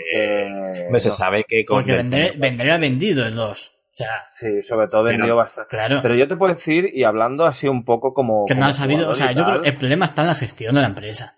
se 1.01 1.11
sabe 1.13 1.45
que... 1.47 1.65
Porque 1.69 1.93
vender, 1.93 2.71
ha 2.71 2.79
vendido 2.79 3.27
el 3.27 3.35
2. 3.35 3.74
O 3.95 3.97
sea, 3.97 4.27
sí, 4.35 4.61
sobre 4.65 4.89
todo 4.89 5.05
vendió 5.05 5.37
bastante. 5.37 5.71
Claro. 5.71 6.01
Pero 6.03 6.17
yo 6.17 6.27
te 6.27 6.35
puedo 6.35 6.53
decir, 6.53 6.91
y 6.93 7.05
hablando 7.05 7.47
así 7.47 7.69
un 7.69 7.85
poco 7.85 8.13
como. 8.13 8.45
Que 8.45 8.57
no 8.57 8.67
ha 8.67 8.73
sabido, 8.73 9.09
o 9.09 9.15
sea, 9.15 9.31
yo 9.31 9.45
creo 9.45 9.63
que 9.63 9.69
el 9.69 9.77
problema 9.77 10.07
está 10.07 10.23
en 10.23 10.29
la 10.29 10.35
gestión 10.35 10.75
de 10.75 10.81
la 10.81 10.89
empresa. 10.89 11.37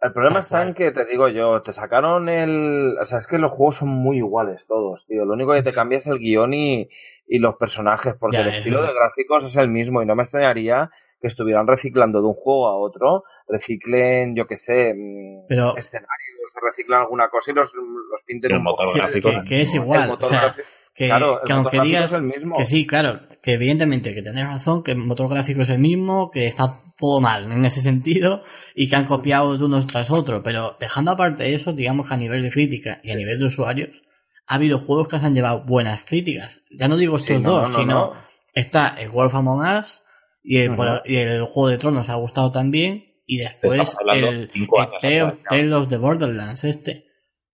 El 0.00 0.14
problema 0.14 0.40
está 0.40 0.62
en 0.62 0.72
que, 0.72 0.92
te 0.92 1.04
digo 1.04 1.28
yo, 1.28 1.60
te 1.60 1.72
sacaron 1.72 2.30
el... 2.30 2.96
O 2.98 3.04
sea, 3.04 3.18
es 3.18 3.26
que 3.26 3.36
los 3.36 3.52
juegos 3.52 3.76
son 3.76 3.90
muy 3.90 4.16
iguales 4.16 4.66
todos, 4.66 5.04
tío. 5.06 5.26
Lo 5.26 5.34
único 5.34 5.52
que 5.52 5.62
te 5.62 5.74
cambia 5.74 5.98
es 5.98 6.06
el 6.06 6.18
guion 6.18 6.54
y, 6.54 6.88
y 7.26 7.38
los 7.38 7.56
personajes, 7.56 8.14
porque 8.18 8.38
el 8.38 8.48
estilo 8.48 8.80
de 8.80 8.94
gráficos 8.94 9.44
es 9.44 9.56
el 9.56 9.68
mismo 9.68 10.02
y 10.02 10.06
no 10.06 10.16
me 10.16 10.22
extrañaría 10.22 10.90
que 11.20 11.26
estuvieran 11.26 11.66
reciclando 11.66 12.22
de 12.22 12.28
un 12.28 12.34
juego 12.34 12.68
a 12.68 12.78
otro, 12.78 13.24
reciclen, 13.46 14.34
yo 14.34 14.46
qué 14.46 14.56
sé, 14.56 14.94
mm, 14.94 15.46
Pero... 15.48 15.76
escenarios 15.76 16.56
o 16.56 16.64
reciclan 16.64 17.02
alguna 17.02 17.28
cosa 17.28 17.50
y 17.50 17.54
los, 17.54 17.70
los 17.74 18.24
pinten 18.24 18.54
un 18.54 18.62
motor 18.62 18.86
gráfico. 18.94 19.30
Que, 19.46 19.62
es 19.62 19.74
igual. 19.74 20.16
o 20.18 20.26
sea, 20.26 20.54
que, 21.00 21.06
claro, 21.06 21.40
que 21.46 21.52
aunque 21.54 21.80
digas 21.80 22.14
que 22.58 22.66
sí, 22.66 22.86
claro, 22.86 23.20
que 23.42 23.54
evidentemente 23.54 24.14
que 24.14 24.20
tenés 24.20 24.46
razón, 24.46 24.82
que 24.82 24.90
el 24.90 24.98
motor 24.98 25.30
gráfico 25.30 25.62
es 25.62 25.70
el 25.70 25.78
mismo, 25.78 26.30
que 26.30 26.46
está 26.46 26.74
todo 26.98 27.22
mal 27.22 27.50
en 27.50 27.64
ese 27.64 27.80
sentido 27.80 28.42
y 28.74 28.90
que 28.90 28.96
han 28.96 29.06
copiado 29.06 29.56
de 29.56 29.64
unos 29.64 29.86
tras 29.86 30.10
otros, 30.10 30.42
pero 30.44 30.76
dejando 30.78 31.12
aparte 31.12 31.54
eso, 31.54 31.72
digamos 31.72 32.06
que 32.06 32.12
a 32.12 32.18
nivel 32.18 32.42
de 32.42 32.50
crítica 32.50 33.00
y 33.02 33.12
a 33.12 33.14
nivel 33.14 33.38
de 33.38 33.46
usuarios, 33.46 34.02
ha 34.46 34.56
habido 34.56 34.78
juegos 34.78 35.08
que 35.08 35.18
se 35.18 35.24
han 35.24 35.34
llevado 35.34 35.64
buenas 35.64 36.04
críticas. 36.04 36.64
Ya 36.70 36.86
no 36.86 36.98
digo 36.98 37.16
estos 37.16 37.42
dos, 37.42 37.74
sino 37.74 38.12
está 38.52 38.88
el 39.00 39.08
Wolf 39.08 39.34
Among 39.34 39.62
Us 39.78 40.02
y 40.42 40.58
el, 40.58 40.76
y 41.06 41.16
el 41.16 41.44
Juego 41.44 41.68
de 41.68 41.78
Tronos 41.78 42.10
ha 42.10 42.16
gustado 42.16 42.52
también 42.52 43.06
y 43.24 43.38
después 43.38 43.96
el, 44.12 44.50
el 44.52 45.32
Tale 45.48 45.74
of 45.74 45.88
the 45.88 45.96
Borderlands 45.96 46.64
este 46.64 47.09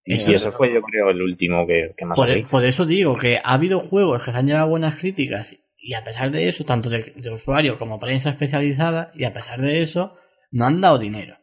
y 0.07 0.35
eso 0.35 0.53
fue, 0.53 0.73
yo 0.73 0.81
creo, 0.83 1.11
el 1.11 1.21
último 1.21 1.67
que, 1.67 1.93
más. 2.05 2.17
Por, 2.17 2.29
por, 2.49 2.65
eso 2.65 2.87
digo 2.87 3.17
que 3.17 3.39
ha 3.39 3.55
habido 3.55 3.81
juegos 3.81 4.25
que 4.25 4.31
se 4.31 4.39
han 4.39 4.47
llevado 4.47 4.69
buenas 4.69 4.97
críticas 4.97 5.59
y 5.87 5.95
a 5.95 6.03
pesar 6.03 6.33
de 6.33 6.49
eso, 6.49 6.65
tanto 6.65 6.91
de, 6.91 7.13
usuario 7.33 7.79
como 7.79 7.97
prensa 7.99 8.31
especializada, 8.31 9.13
y 9.15 9.25
a 9.25 9.33
pesar 9.33 9.61
de 9.61 9.83
eso, 9.83 10.17
no 10.51 10.67
han 10.67 10.81
dado 10.81 10.99
dinero. 10.99 11.37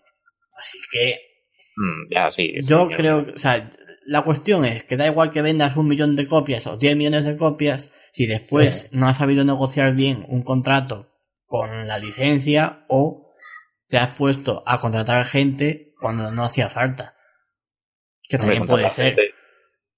Así 0.57 0.77
que. 0.91 1.19
Mm, 1.77 2.13
ya, 2.13 2.29
sí. 2.35 2.53
Yo 2.63 2.89
creo, 2.89 3.25
o 3.35 3.37
sea, 3.37 3.69
la 4.05 4.23
cuestión 4.23 4.65
es 4.65 4.83
que 4.83 4.97
da 4.97 5.07
igual 5.07 5.31
que 5.31 5.41
vendas 5.41 5.77
un 5.77 5.87
millón 5.87 6.17
de 6.17 6.27
copias 6.27 6.67
o 6.67 6.75
10 6.75 6.97
millones 6.97 7.23
de 7.23 7.37
copias, 7.37 7.89
si 8.11 8.25
después 8.25 8.89
no 8.91 9.07
has 9.07 9.17
sabido 9.17 9.45
negociar 9.45 9.95
bien 9.95 10.25
un 10.27 10.43
contrato 10.43 11.09
con 11.45 11.87
la 11.87 11.97
licencia 11.97 12.85
o 12.89 13.33
te 13.87 13.97
has 13.97 14.13
puesto 14.15 14.61
a 14.65 14.77
contratar 14.77 15.23
gente 15.23 15.93
cuando 16.01 16.31
no 16.31 16.43
hacía 16.43 16.69
falta. 16.69 17.15
Que 18.27 18.37
también 18.37 18.65
puede 18.65 18.89
ser. 18.89 19.15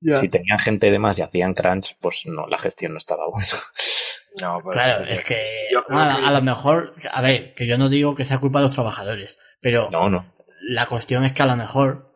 Si 0.01 0.29
tenían 0.29 0.60
gente 0.60 0.91
de 0.91 1.00
más 1.00 1.17
y 1.17 1.22
hacían 1.22 1.53
crunch, 1.53 1.98
pues 2.00 2.22
no, 2.25 2.48
la 2.48 2.60
gestión 2.60 2.94
no 2.94 2.98
estaba 2.98 3.29
buena. 3.29 3.48
No, 4.41 4.60
pues 4.62 4.75
claro, 4.75 5.05
es 5.05 5.24
que, 5.24 5.70
a, 5.88 6.32
lo 6.34 6.41
mejor, 6.41 6.94
a 7.10 7.22
ver, 7.22 7.53
que 7.53 7.65
yo 7.67 7.77
no 7.77 7.88
digo 7.88 8.15
que 8.15 8.25
sea 8.25 8.39
culpa 8.39 8.60
de 8.60 8.63
los 8.63 8.74
trabajadores, 8.74 9.39
pero 9.62 9.89
no, 9.89 10.10
no. 10.10 10.34
la 10.60 10.88
cuestión 10.88 11.24
es 11.24 11.32
que 11.32 11.41
a 11.41 11.46
lo 11.46 11.55
mejor 11.55 12.13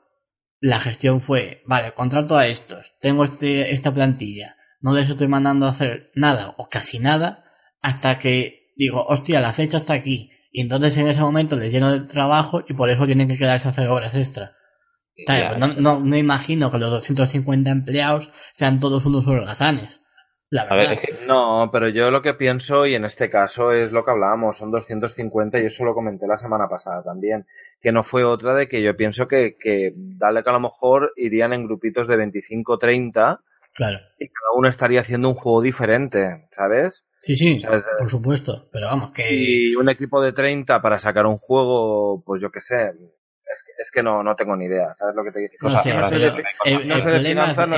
la 0.60 0.82
gestión 0.82 1.22
fue, 1.22 1.63
vale, 1.66 1.94
contrato 1.94 2.38
a 2.38 2.46
estos, 2.46 2.94
tengo 3.00 3.24
este, 3.24 3.72
esta 3.72 3.94
plantilla, 3.94 4.58
no 4.82 4.94
les 4.94 5.10
estoy 5.10 5.30
mandando 5.30 5.66
a 5.66 5.70
hacer 5.70 6.12
nada 6.13 6.56
o 6.58 6.68
casi 6.68 7.00
nada 7.00 7.46
hasta 7.82 8.20
que 8.20 8.74
digo, 8.80 9.06
hostia, 9.06 9.42
la 9.42 9.51
fecha 9.51 9.78
está 9.78 9.94
aquí. 9.94 10.32
Y 10.51 10.62
entonces 10.62 10.98
en 10.98 11.08
ese 11.08 11.22
momento 11.22 11.56
les 11.58 11.72
lleno 11.72 11.92
de 11.92 12.08
trabajo 12.08 12.63
y 12.68 12.74
por 12.74 12.89
eso 12.89 13.06
tienen 13.06 13.28
que 13.28 13.38
quedarse 13.38 13.68
a 13.68 13.72
hacer 13.72 13.88
horas 13.89 14.16
extra. 14.16 14.56
No, 15.58 15.68
no, 15.68 16.00
me 16.00 16.20
imagino 16.20 16.72
que 16.72 16.78
los 16.78 16.92
250 16.92 17.70
empleados 17.70 18.32
sean 18.54 18.80
todos 18.80 19.06
unos 19.06 19.28
holgazanes. 19.28 20.02
La 20.52 20.66
verdad. 20.66 20.98
No, 21.28 21.70
pero 21.72 21.90
yo 21.90 22.10
lo 22.10 22.24
que 22.24 22.34
pienso, 22.34 22.88
y 22.88 22.96
en 22.96 23.06
este 23.06 23.30
caso 23.30 23.72
es 23.72 23.92
lo 23.92 24.04
que 24.04 24.12
hablábamos, 24.12 24.58
son 24.58 24.72
250, 24.72 25.60
y 25.60 25.66
eso 25.66 25.86
lo 25.86 25.94
comenté 25.94 26.26
la 26.26 26.38
semana 26.38 26.68
pasada 26.68 27.04
también, 27.04 27.46
que 27.82 27.92
no 27.92 28.02
fue 28.02 28.24
otra 28.24 28.56
de 28.56 28.68
que 28.68 28.82
yo 28.82 28.98
pienso 28.98 29.28
que, 29.28 29.58
que 29.60 29.94
dale 29.96 30.44
que 30.44 30.50
a 30.50 30.54
lo 30.54 30.60
mejor 30.60 31.14
irían 31.18 31.54
en 31.54 31.66
grupitos 31.66 32.08
de 32.08 32.18
25 32.18 32.80
30 32.80 33.42
claro. 33.76 34.00
y 34.18 34.28
cada 34.28 34.58
uno 34.58 34.68
estaría 34.68 35.02
haciendo 35.02 35.30
un 35.30 35.36
juego 35.36 35.62
diferente, 35.62 36.48
¿sabes? 36.52 37.06
Sí, 37.22 37.36
sí, 37.36 37.62
por 38.00 38.10
supuesto, 38.10 38.70
pero 38.72 38.88
vamos, 38.88 39.12
que... 39.12 39.28
Y 39.32 39.76
un 39.76 39.90
equipo 39.90 40.20
de 40.20 40.32
30 40.32 40.82
para 40.82 40.98
sacar 40.98 41.28
un 41.28 41.38
juego, 41.38 42.24
pues 42.26 42.42
yo 42.42 42.50
qué 42.50 42.62
sé, 42.62 42.94
es 43.51 43.63
que, 43.63 43.72
es 43.82 43.91
que 43.91 44.03
no, 44.03 44.24
no 44.24 44.36
tengo 44.36 44.56
ni 44.56 44.65
idea, 44.65 44.96
¿sabes 44.98 45.15
lo 45.15 45.24
que 45.24 45.32
te 45.32 45.50
No, 45.62 45.79
sé, 45.82 45.89
el, 45.89 47.03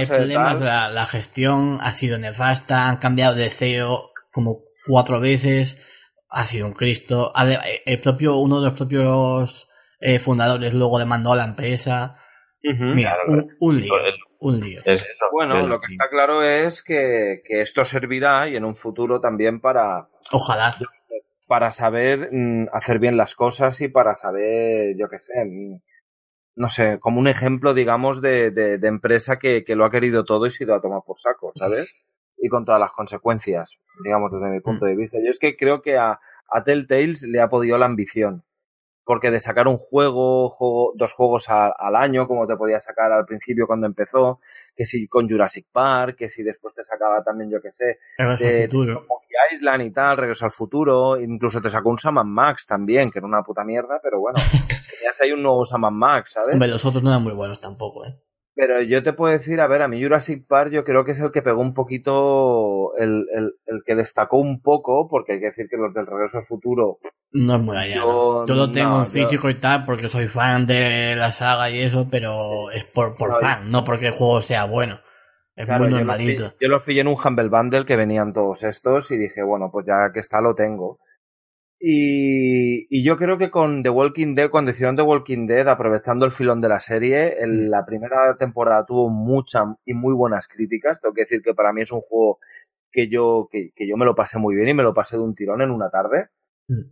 problema, 0.05 0.51
es 0.51 0.59
la, 0.59 0.89
la, 0.89 1.05
gestión 1.05 1.77
ha 1.81 1.93
sido 1.93 2.17
nefasta, 2.17 2.89
han 2.89 2.97
cambiado 2.97 3.35
de 3.35 3.49
CEO 3.49 4.11
como 4.31 4.63
cuatro 4.87 5.21
veces, 5.21 5.81
ha 6.29 6.43
sido 6.43 6.67
un 6.67 6.73
Cristo, 6.73 7.31
el 7.85 7.99
propio, 7.99 8.37
uno 8.37 8.59
de 8.59 8.65
los 8.65 8.77
propios 8.77 9.69
eh, 9.99 10.19
fundadores 10.19 10.73
luego 10.73 10.99
demandó 10.99 11.33
a 11.33 11.37
la 11.37 11.45
empresa. 11.45 12.17
Mira, 12.63 13.15
un, 13.59 13.81
lío. 13.81 13.93
Un 14.39 14.59
lío. 14.59 14.81
bueno, 15.31 15.67
lo 15.67 15.79
que 15.79 15.93
está 15.93 16.09
claro 16.09 16.43
es 16.43 16.83
que, 16.83 17.41
que 17.45 17.61
esto 17.61 17.83
servirá 17.85 18.47
y 18.47 18.55
en 18.55 18.65
un 18.65 18.75
futuro 18.75 19.19
también 19.19 19.61
para... 19.61 20.07
Ojalá 20.31 20.75
para 21.51 21.71
saber 21.71 22.29
mm, 22.31 22.67
hacer 22.71 22.99
bien 22.99 23.17
las 23.17 23.35
cosas 23.35 23.81
y 23.81 23.89
para 23.89 24.15
saber, 24.15 24.95
yo 24.97 25.09
qué 25.09 25.19
sé, 25.19 25.33
mm, 25.43 25.81
no 26.55 26.69
sé, 26.69 26.97
como 27.01 27.19
un 27.19 27.27
ejemplo, 27.27 27.73
digamos, 27.73 28.21
de, 28.21 28.51
de, 28.51 28.87
empresa 28.87 29.37
que, 29.37 29.65
que, 29.65 29.75
lo 29.75 29.83
ha 29.83 29.91
querido 29.91 30.23
todo 30.23 30.45
y 30.45 30.51
se 30.51 30.63
ha 30.63 30.67
ido 30.67 30.75
a 30.75 30.81
tomar 30.81 31.01
por 31.05 31.19
saco, 31.19 31.51
¿sabes? 31.57 31.89
Y 32.37 32.47
con 32.47 32.63
todas 32.63 32.79
las 32.79 32.93
consecuencias, 32.93 33.79
digamos, 34.01 34.31
desde 34.31 34.49
mi 34.49 34.61
punto 34.61 34.85
mm. 34.85 34.87
de 34.87 34.95
vista. 34.95 35.17
Yo 35.21 35.29
es 35.29 35.39
que 35.39 35.57
creo 35.57 35.81
que 35.81 35.97
a, 35.97 36.21
a 36.47 36.63
Telltales 36.63 37.21
le 37.23 37.41
ha 37.41 37.49
podido 37.49 37.77
la 37.77 37.87
ambición 37.87 38.45
porque 39.03 39.31
de 39.31 39.39
sacar 39.39 39.67
un 39.67 39.77
juego, 39.77 40.49
juego 40.49 40.93
dos 40.95 41.13
juegos 41.13 41.47
al 41.49 41.95
año, 41.95 42.27
como 42.27 42.47
te 42.47 42.55
podía 42.55 42.79
sacar 42.79 43.11
al 43.11 43.25
principio 43.25 43.67
cuando 43.67 43.87
empezó, 43.87 44.39
que 44.75 44.85
si 44.85 45.07
con 45.07 45.29
Jurassic 45.29 45.67
Park, 45.71 46.17
que 46.17 46.29
si 46.29 46.43
después 46.43 46.73
te 46.75 46.83
sacaba 46.83 47.23
también, 47.23 47.49
yo 47.49 47.61
que 47.61 47.71
sé, 47.71 47.99
al 48.17 48.37
futuro. 48.37 49.05
Island 49.53 49.83
y 49.83 49.91
tal, 49.91 50.17
Regreso 50.17 50.45
al 50.45 50.51
futuro, 50.51 51.19
incluso 51.19 51.61
te 51.61 51.69
sacó 51.69 51.89
un 51.89 51.97
Saman 51.97 52.29
Max 52.29 52.67
también, 52.67 53.11
que 53.11 53.19
era 53.19 53.27
una 53.27 53.43
puta 53.43 53.63
mierda, 53.63 53.99
pero 54.01 54.19
bueno, 54.19 54.37
tenías 54.99 55.19
ahí 55.21 55.31
un 55.31 55.41
nuevo 55.41 55.65
Saman 55.65 55.93
Max, 55.93 56.33
¿sabes? 56.33 56.53
Hombre, 56.53 56.69
los 56.69 56.85
otros 56.85 57.03
no 57.03 57.09
eran 57.09 57.23
muy 57.23 57.33
buenos 57.33 57.59
tampoco, 57.59 58.05
¿eh? 58.05 58.15
Pero 58.53 58.81
yo 58.81 59.01
te 59.01 59.13
puedo 59.13 59.33
decir, 59.33 59.61
a 59.61 59.67
ver, 59.67 59.81
a 59.81 59.87
mí 59.87 60.01
Jurassic 60.01 60.45
Park 60.45 60.71
yo 60.71 60.83
creo 60.83 61.05
que 61.05 61.11
es 61.11 61.19
el 61.19 61.31
que 61.31 61.41
pegó 61.41 61.61
un 61.61 61.73
poquito, 61.73 62.95
el, 62.97 63.25
el, 63.33 63.53
el 63.65 63.81
que 63.85 63.95
destacó 63.95 64.37
un 64.37 64.61
poco, 64.61 65.07
porque 65.09 65.33
hay 65.33 65.39
que 65.39 65.45
decir 65.47 65.67
que 65.69 65.77
los 65.77 65.93
del 65.93 66.05
Regreso 66.05 66.37
al 66.37 66.45
Futuro... 66.45 66.97
No 67.31 67.55
es 67.55 67.61
muy 67.61 67.77
allá. 67.77 67.95
Yo, 67.95 68.45
lo 68.45 68.67
tengo 68.69 69.03
en 69.03 69.07
físico 69.07 69.49
y 69.49 69.55
tal, 69.55 69.83
porque 69.85 70.09
soy 70.09 70.27
fan 70.27 70.65
de 70.65 71.15
la 71.15 71.31
saga 71.31 71.69
y 71.69 71.79
eso, 71.79 72.05
pero 72.11 72.71
es 72.71 72.91
por, 72.93 73.17
por 73.17 73.39
fan, 73.39 73.71
no 73.71 73.85
porque 73.85 74.07
el 74.07 74.13
juego 74.13 74.41
sea 74.41 74.65
bueno. 74.65 74.99
Es 75.55 75.67
muy 75.67 75.89
normalito. 75.89 76.53
Yo 76.59 76.67
los 76.67 76.83
pillé 76.83 77.01
en 77.01 77.07
un 77.07 77.17
Humble 77.23 77.49
Bundle 77.49 77.85
que 77.85 77.95
venían 77.95 78.33
todos 78.33 78.63
estos 78.63 79.11
y 79.11 79.17
dije, 79.17 79.43
bueno, 79.43 79.69
pues 79.71 79.85
ya 79.85 80.11
que 80.13 80.19
está 80.19 80.41
lo 80.41 80.55
tengo. 80.55 80.99
Y, 81.83 82.85
y, 82.95 83.03
yo 83.03 83.17
creo 83.17 83.39
que 83.39 83.49
con 83.49 83.81
The 83.81 83.89
Walking 83.89 84.35
Dead, 84.35 84.51
cuando 84.51 84.69
hicieron 84.69 84.95
The 84.95 85.01
Walking 85.01 85.47
Dead, 85.47 85.67
aprovechando 85.67 86.27
el 86.27 86.31
filón 86.31 86.61
de 86.61 86.69
la 86.69 86.79
serie, 86.79 87.41
en 87.41 87.65
mm. 87.65 87.69
la 87.69 87.83
primera 87.83 88.37
temporada 88.37 88.85
tuvo 88.85 89.09
muchas 89.09 89.63
y 89.83 89.95
muy 89.95 90.13
buenas 90.13 90.47
críticas. 90.47 91.01
Tengo 91.01 91.15
que 91.15 91.21
decir 91.21 91.41
que 91.41 91.55
para 91.55 91.73
mí 91.73 91.81
es 91.81 91.91
un 91.91 92.01
juego 92.01 92.37
que 92.91 93.07
yo, 93.07 93.47
que, 93.51 93.71
que, 93.75 93.87
yo 93.87 93.97
me 93.97 94.05
lo 94.05 94.13
pasé 94.13 94.37
muy 94.37 94.53
bien 94.55 94.67
y 94.67 94.73
me 94.75 94.83
lo 94.83 94.93
pasé 94.93 95.17
de 95.17 95.23
un 95.23 95.33
tirón 95.33 95.63
en 95.63 95.71
una 95.71 95.89
tarde. 95.89 96.27
Mm. 96.67 96.83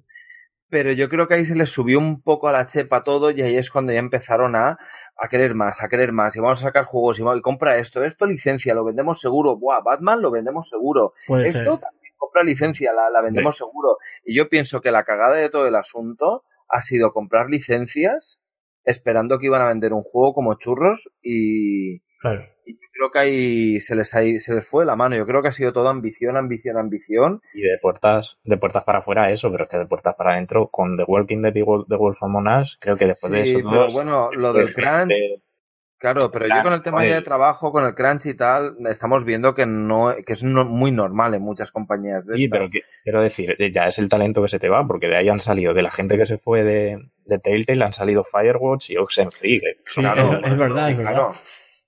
pero 0.70 0.92
yo 0.92 1.10
creo 1.10 1.28
que 1.28 1.36
ahí 1.36 1.46
se 1.46 1.56
les 1.56 1.70
subió 1.70 2.00
un 2.00 2.22
poco 2.22 2.48
a 2.48 2.52
la 2.52 2.66
chepa 2.66 3.04
todo 3.04 3.32
y 3.32 3.42
ahí 3.42 3.58
es 3.58 3.70
cuando 3.72 3.92
ya 3.92 4.00
empezaron 4.00 4.56
a, 4.56 4.78
a 5.18 5.28
querer 5.30 5.56
más, 5.56 5.84
a 5.84 5.90
querer 5.90 6.12
más, 6.12 6.36
y 6.36 6.40
vamos 6.40 6.60
a 6.60 6.68
sacar 6.68 6.86
juegos, 6.86 7.20
y, 7.20 7.24
vamos, 7.24 7.40
y 7.40 7.42
compra 7.42 7.78
esto, 7.78 8.04
esto 8.04 8.26
licencia, 8.26 8.74
lo 8.74 8.84
vendemos 8.86 9.20
seguro, 9.20 9.58
Buah, 9.58 9.82
Batman 9.82 10.22
lo 10.22 10.32
vendemos 10.32 10.70
seguro, 10.70 11.14
Puede 11.28 11.50
esto 11.50 11.78
ser. 11.78 11.90
Compra 12.20 12.44
licencia, 12.44 12.94
la, 12.94 13.10
la 13.10 13.22
vendemos 13.22 13.58
seguro. 13.58 13.98
Y 14.24 14.38
yo 14.38 14.48
pienso 14.50 14.82
que 14.82 14.92
la 14.92 15.04
cagada 15.06 15.38
de 15.38 15.50
todo 15.50 15.66
el 15.68 15.76
asunto 15.76 16.44
ha 16.68 16.82
sido 16.84 17.12
comprar 17.14 17.50
licencias 17.50 18.40
esperando 18.84 19.40
que 19.40 19.48
iban 19.48 19.62
a 19.64 19.68
vender 19.70 19.94
un 19.94 20.04
juego 20.04 20.34
como 20.36 20.54
churros 20.60 21.10
y, 21.22 22.00
Claro. 22.22 22.44
y 22.66 22.78
creo 22.92 23.12
que 23.12 23.20
ahí 23.20 23.80
se 23.82 23.96
les, 23.96 24.14
ha- 24.16 24.22
se 24.40 24.54
les 24.56 24.68
fue 24.68 24.86
la 24.86 24.96
mano. 24.96 25.16
Yo 25.16 25.26
creo 25.26 25.42
que 25.42 25.48
ha 25.48 25.52
sido 25.54 25.72
todo 25.74 25.88
ambición, 25.90 26.36
ambición, 26.38 26.78
ambición. 26.78 27.42
Y 27.54 27.62
de 27.62 27.78
puertas, 27.82 28.38
de 28.44 28.58
puertas 28.58 28.84
para 28.84 29.00
afuera 29.00 29.32
eso, 29.32 29.50
pero 29.52 29.64
es 29.64 29.70
que 29.70 29.78
de 29.78 29.86
puertas 29.86 30.16
para 30.18 30.34
adentro, 30.34 30.68
con 30.70 30.98
The 30.98 31.04
Walking 31.08 31.42
Dead 31.42 31.56
y 31.56 31.64
The 31.88 31.96
Wolf 31.96 32.22
Among 32.22 32.48
Us, 32.62 32.78
creo 32.82 32.98
que 32.98 33.06
después 33.06 33.32
de 33.32 33.44
Sí, 33.44 33.56
eso 33.56 33.70
pero 33.70 33.92
bueno, 33.92 34.32
lo 34.34 34.52
del 34.54 34.74
crunch, 34.74 35.14
claro, 36.00 36.32
pero 36.32 36.48
yo 36.48 36.64
con 36.64 36.74
el 36.74 36.82
tema 36.82 37.06
ya 37.06 37.16
de 37.16 37.22
trabajo, 37.22 37.72
con 37.72 37.86
el 37.86 37.94
crunch 37.94 38.26
y 38.28 38.34
tal, 38.36 38.76
estamos 38.88 39.24
viendo 39.26 39.54
que 39.54 39.66
no, 39.66 40.16
que 40.26 40.34
es 40.34 40.44
no- 40.44 40.66
muy 40.66 40.92
normal 40.92 41.34
en 41.36 41.42
muchas 41.42 41.72
compañías 41.72 42.26
de 42.26 42.38
Sí, 42.38 42.46
estas. 42.46 42.58
pero 42.60 42.72
que- 42.72 42.82
quiero 43.04 43.22
decir, 43.22 43.56
eh, 43.60 43.72
ya 43.72 43.88
es 43.88 44.00
el 44.00 44.10
talento 44.10 44.42
que 44.42 44.50
se 44.50 44.60
te 44.60 44.70
va, 44.70 44.86
porque 44.88 45.08
de 45.08 45.18
ahí 45.18 45.30
han 45.30 45.42
salido, 45.42 45.74
de 45.74 45.82
la 45.84 45.92
gente 45.92 46.18
que 46.18 46.26
se 46.26 46.38
fue 46.40 46.64
de, 46.64 46.98
de 47.26 47.40
Telltale, 47.40 47.84
han 47.84 47.94
salido 47.94 48.24
Firewatch 48.24 48.90
y 48.90 48.98
Oxenfree. 48.98 49.60
que 49.60 49.76
Sí, 49.88 50.02
claro, 50.02 50.34
es, 50.34 50.52
es 50.52 50.58
verdad, 50.58 50.90
es 50.92 50.98
verdad. 50.98 51.14
Claro. 51.14 51.32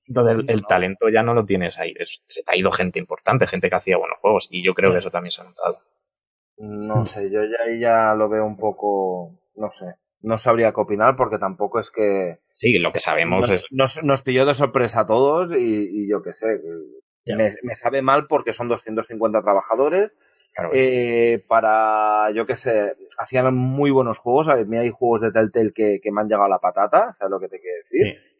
Entonces 0.07 0.35
el, 0.39 0.49
el 0.49 0.61
No. 0.61 0.67
talento 0.67 1.09
ya 1.09 1.23
no 1.23 1.33
lo 1.33 1.45
tienes 1.45 1.77
ahí. 1.79 1.93
Es- 1.97 2.19
se 2.27 2.43
te 2.43 2.51
ha 2.51 2.57
ido 2.57 2.71
gente 2.71 2.99
importante, 2.99 3.47
gente 3.47 3.69
que 3.69 3.75
hacía 3.75 3.97
buenos 3.97 4.19
juegos, 4.19 4.47
y 4.51 4.63
yo 4.65 4.73
creo 4.73 4.91
que 4.91 4.97
eso 4.99 5.09
también 5.09 5.31
se 5.31 5.41
ha 5.41 5.45
notado. 5.45 5.77
No 6.57 7.05
sé, 7.05 7.31
yo 7.31 7.41
ya 7.43 7.57
ahí 7.65 7.79
ya 7.79 8.13
lo 8.13 8.29
veo 8.29 8.45
un 8.45 8.57
poco, 8.57 9.31
no 9.55 9.71
sé, 9.71 9.85
no 10.23 10.37
sabría 10.37 10.71
qué 10.71 10.81
opinar 10.81 11.15
porque 11.15 11.37
tampoco 11.37 11.79
es 11.79 11.91
que 11.91 12.39
Sí, 12.55 12.73
lo 12.79 12.91
que 12.91 12.99
sabemos 12.99 13.41
nos, 13.41 13.51
es 13.51 13.63
nos- 13.71 14.03
nos 14.03 14.23
pilló 14.23 14.45
de 14.45 14.53
sorpresa 14.53 15.01
a 15.01 15.05
todos 15.05 15.51
y, 15.51 16.03
y 16.03 16.09
yo 16.09 16.21
qué 16.21 16.33
sé, 16.33 16.47
me, 17.25 17.49
me 17.63 17.73
sabe 17.73 18.01
mal 18.01 18.27
porque 18.27 18.53
son 18.53 18.67
250 18.67 19.41
trabajadores 19.41 20.11
claro, 20.53 20.71
eh, 20.73 21.43
para, 21.47 22.29
yo 22.31 22.45
qué 22.45 22.55
sé, 22.55 22.93
hacían 23.17 23.53
muy 23.55 23.89
buenos 23.91 24.17
juegos, 24.19 24.49
a 24.49 24.57
mí 24.57 24.77
hay 24.77 24.89
juegos 24.91 25.21
de 25.21 25.31
Telltale 25.31 25.71
que, 25.73 25.99
que 26.01 26.11
me 26.11 26.21
han 26.21 26.27
llegado 26.27 26.45
a 26.45 26.49
la 26.49 26.59
patata, 26.59 27.13
¿sabes 27.13 27.31
lo 27.31 27.39
que 27.39 27.47
te 27.47 27.59
quiero 27.59 27.77
decir? 27.77 28.05
Sí. 28.19 28.30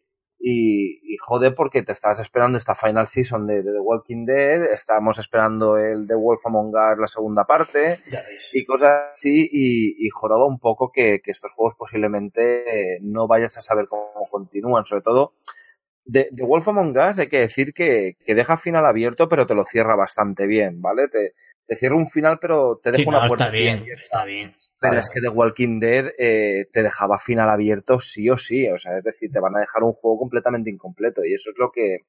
Y, 0.44 1.14
y 1.14 1.18
jode 1.18 1.52
porque 1.52 1.84
te 1.84 1.92
estás 1.92 2.20
esperando 2.20 2.58
esta 2.58 2.74
final 2.74 3.08
season 3.08 3.46
de, 3.46 3.62
de 3.62 3.72
The 3.72 3.80
Walking 3.80 4.26
Dead, 4.26 4.72
estamos 4.72 5.20
esperando 5.20 5.78
el 5.78 6.08
The 6.08 6.16
Wolf 6.16 6.46
Among 6.46 6.70
Us, 6.70 7.00
la 7.00 7.08
segunda 7.08 7.46
parte, 7.46 8.00
y 8.54 8.66
cosas 8.66 9.12
así, 9.14 9.48
y, 9.52 10.06
y 10.06 10.10
joroba 10.10 10.48
un 10.48 10.58
poco 10.58 10.92
que, 10.92 11.20
que 11.24 11.32
estos 11.32 11.52
juegos 11.52 11.76
posiblemente 11.78 12.98
no 13.02 13.28
vayas 13.28 13.56
a 13.58 13.62
saber 13.62 13.88
cómo 13.88 14.04
continúan, 14.32 14.86
sobre 14.86 15.04
todo 15.04 15.34
de, 16.06 16.28
de 16.32 16.44
Wolf 16.44 16.68
Among 16.68 16.98
Us 16.98 17.20
hay 17.20 17.30
que 17.30 17.40
decir 17.40 17.74
que, 17.74 18.18
que 18.26 18.36
deja 18.36 18.58
final 18.58 18.86
abierto, 18.86 19.30
pero 19.30 19.46
te 19.46 19.54
lo 19.54 19.64
cierra 19.64 19.96
bastante 19.96 20.48
bien, 20.48 20.82
¿vale? 20.82 21.08
Te, 21.08 21.34
te 21.68 21.76
cierra 21.76 21.96
un 21.96 22.10
final, 22.10 22.40
pero 22.40 22.80
te 22.82 22.92
deja 22.92 23.04
Sí, 23.04 23.08
una 23.08 23.22
no, 23.22 23.28
puerta 23.28 23.46
está 23.46 23.58
bien, 23.58 23.86
está 24.02 24.26
bien. 24.26 24.56
Pero 24.82 24.98
es 24.98 25.10
que 25.12 25.22
The 25.22 25.30
Walking 25.30 25.80
Dead 25.80 26.12
eh, 26.18 26.68
te 26.74 26.82
dejaba 26.82 27.20
final 27.20 27.50
abierto 27.50 28.00
sí 28.00 28.30
o 28.30 28.38
sí, 28.38 28.68
o 28.68 28.78
sea, 28.78 28.98
es 28.98 29.04
decir, 29.04 29.32
te 29.32 29.40
van 29.40 29.56
a 29.56 29.60
dejar 29.60 29.84
un 29.84 29.94
juego 29.94 30.18
completamente 30.18 30.72
incompleto 30.72 31.24
y 31.24 31.34
eso 31.34 31.52
es 31.52 31.58
lo 31.60 31.72
que, 31.72 32.00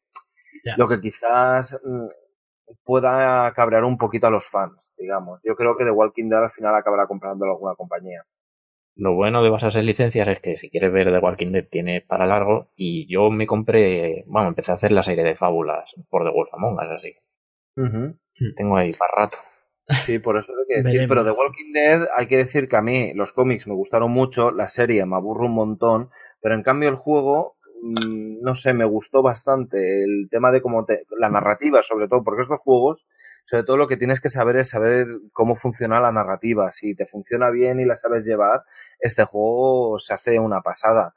lo 0.78 0.88
que 0.88 1.00
quizás 1.00 1.78
mm, 1.84 2.06
pueda 2.82 3.52
cabrear 3.52 3.84
un 3.84 3.98
poquito 3.98 4.26
a 4.26 4.30
los 4.30 4.48
fans, 4.48 4.94
digamos. 4.96 5.40
Yo 5.44 5.54
creo 5.54 5.76
que 5.76 5.84
The 5.84 5.90
Walking 5.90 6.30
Dead 6.30 6.44
al 6.44 6.50
final 6.50 6.74
acabará 6.74 7.06
comprándolo 7.06 7.52
alguna 7.52 7.74
compañía. 7.74 8.22
Lo 8.94 9.14
bueno 9.14 9.42
de 9.42 9.50
basarse 9.50 9.78
en 9.78 9.86
licencias 9.86 10.28
es 10.28 10.40
que 10.40 10.56
si 10.56 10.70
quieres 10.70 10.92
ver 10.92 11.12
The 11.12 11.18
Walking 11.18 11.52
Dead 11.52 11.66
tiene 11.70 12.00
para 12.00 12.26
largo 12.26 12.70
y 12.74 13.06
yo 13.06 13.30
me 13.30 13.46
compré, 13.46 14.24
bueno, 14.26 14.48
empecé 14.48 14.72
a 14.72 14.76
hacer 14.76 14.92
la 14.92 15.02
serie 15.02 15.24
de 15.24 15.36
fábulas 15.36 15.90
por 16.08 16.24
The 16.24 16.30
Wolf 16.30 16.52
Among 16.54 16.76
Us, 16.76 16.98
así 16.98 17.16
tengo 18.56 18.76
ahí 18.76 18.92
para 18.92 19.24
rato. 19.24 19.38
Sí, 19.88 20.18
por 20.18 20.36
eso 20.36 20.52
hay 20.52 20.82
que 20.82 20.82
decir. 20.82 21.08
Pero 21.08 21.24
The 21.24 21.32
Walking 21.32 21.72
Dead 21.72 22.08
hay 22.16 22.26
que 22.26 22.36
decir 22.36 22.68
que 22.68 22.76
a 22.76 22.82
mí 22.82 23.12
los 23.14 23.32
cómics 23.32 23.66
me 23.66 23.74
gustaron 23.74 24.10
mucho, 24.10 24.50
la 24.50 24.68
serie 24.68 25.04
me 25.06 25.16
aburro 25.16 25.46
un 25.46 25.54
montón, 25.54 26.10
pero 26.40 26.54
en 26.54 26.62
cambio 26.62 26.88
el 26.88 26.94
juego, 26.94 27.56
mm, 27.82 28.42
no 28.42 28.54
sé, 28.54 28.72
me 28.72 28.84
gustó 28.84 29.22
bastante 29.22 30.04
el 30.04 30.28
tema 30.30 30.52
de 30.52 30.62
cómo 30.62 30.84
te, 30.84 31.04
la 31.18 31.30
narrativa 31.30 31.82
sobre 31.82 32.08
todo, 32.08 32.22
porque 32.22 32.42
estos 32.42 32.60
juegos, 32.60 33.06
sobre 33.44 33.64
todo 33.64 33.76
lo 33.76 33.88
que 33.88 33.96
tienes 33.96 34.20
que 34.20 34.28
saber 34.28 34.56
es 34.56 34.70
saber 34.70 35.06
cómo 35.32 35.56
funciona 35.56 36.00
la 36.00 36.12
narrativa. 36.12 36.70
Si 36.70 36.94
te 36.94 37.06
funciona 37.06 37.50
bien 37.50 37.80
y 37.80 37.84
la 37.84 37.96
sabes 37.96 38.24
llevar, 38.24 38.62
este 39.00 39.24
juego 39.24 39.98
se 39.98 40.14
hace 40.14 40.38
una 40.38 40.60
pasada. 40.60 41.14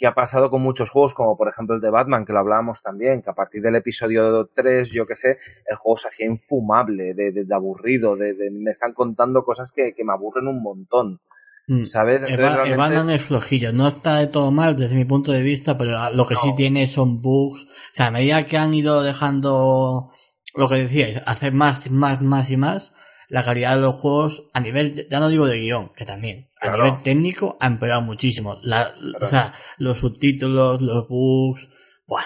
Que 0.00 0.06
ha 0.08 0.14
pasado 0.14 0.50
con 0.50 0.62
muchos 0.62 0.90
juegos, 0.90 1.14
como 1.14 1.36
por 1.36 1.48
ejemplo 1.48 1.76
el 1.76 1.80
de 1.80 1.90
Batman, 1.90 2.24
que 2.24 2.32
lo 2.32 2.40
hablábamos 2.40 2.82
también, 2.82 3.22
que 3.22 3.30
a 3.30 3.34
partir 3.34 3.60
del 3.62 3.76
episodio 3.76 4.48
3, 4.52 4.90
yo 4.90 5.06
que 5.06 5.14
sé, 5.14 5.36
el 5.70 5.76
juego 5.76 5.96
se 5.98 6.08
hacía 6.08 6.26
infumable, 6.26 7.14
de, 7.14 7.30
de- 7.30 7.44
de 7.44 7.54
aburrido, 7.54 8.16
de, 8.16 8.32
de- 8.34 8.50
me 8.50 8.70
están 8.72 8.94
contando 8.94 9.44
cosas 9.44 9.70
que, 9.72 9.92
que 9.94 10.02
me 10.02 10.12
aburren 10.12 10.48
un 10.48 10.62
montón, 10.62 11.20
Mm. 11.68 11.86
¿sabes? 11.86 12.22
El, 12.22 12.30
Entonces, 12.30 12.54
realmente- 12.56 12.76
Batman 12.78 13.10
es 13.10 13.22
flojillo, 13.22 13.72
no 13.72 13.86
está 13.86 14.16
de 14.18 14.26
todo 14.26 14.50
mal 14.50 14.74
desde 14.76 14.96
mi 14.96 15.04
punto 15.04 15.30
de 15.30 15.42
vista, 15.42 15.76
pero 15.78 16.10
lo 16.10 16.26
que 16.26 16.34
sí 16.34 16.50
tiene 16.56 16.86
son 16.88 17.18
bugs. 17.18 17.64
O 17.66 17.94
sea, 17.94 18.06
a 18.06 18.10
medida 18.10 18.44
que 18.46 18.56
han 18.58 18.74
ido 18.74 19.02
dejando 19.04 20.10
lo 20.56 20.68
que 20.68 20.76
decíais, 20.76 21.22
hacer 21.26 21.52
más, 21.54 21.88
más, 21.90 22.22
más 22.22 22.50
y 22.50 22.56
más, 22.56 22.92
la 23.28 23.44
calidad 23.44 23.76
de 23.76 23.82
los 23.82 23.94
juegos 23.96 24.48
a 24.52 24.60
nivel, 24.60 25.06
ya 25.08 25.20
no 25.20 25.28
digo 25.28 25.46
de 25.46 25.58
guion, 25.60 25.90
que 25.94 26.04
también, 26.04 26.48
a 26.60 26.66
Claro. 26.68 26.84
nivel 26.84 27.02
técnico 27.02 27.56
ha 27.60 27.66
empeorado 27.66 28.02
muchísimo. 28.02 28.58
La, 28.62 28.92
Claro. 28.94 29.26
O 29.26 29.28
sea, 29.28 29.54
los 29.78 29.98
subtítulos, 29.98 30.80
los 30.80 31.08
bugs, 31.08 31.68
¡buah! 32.06 32.22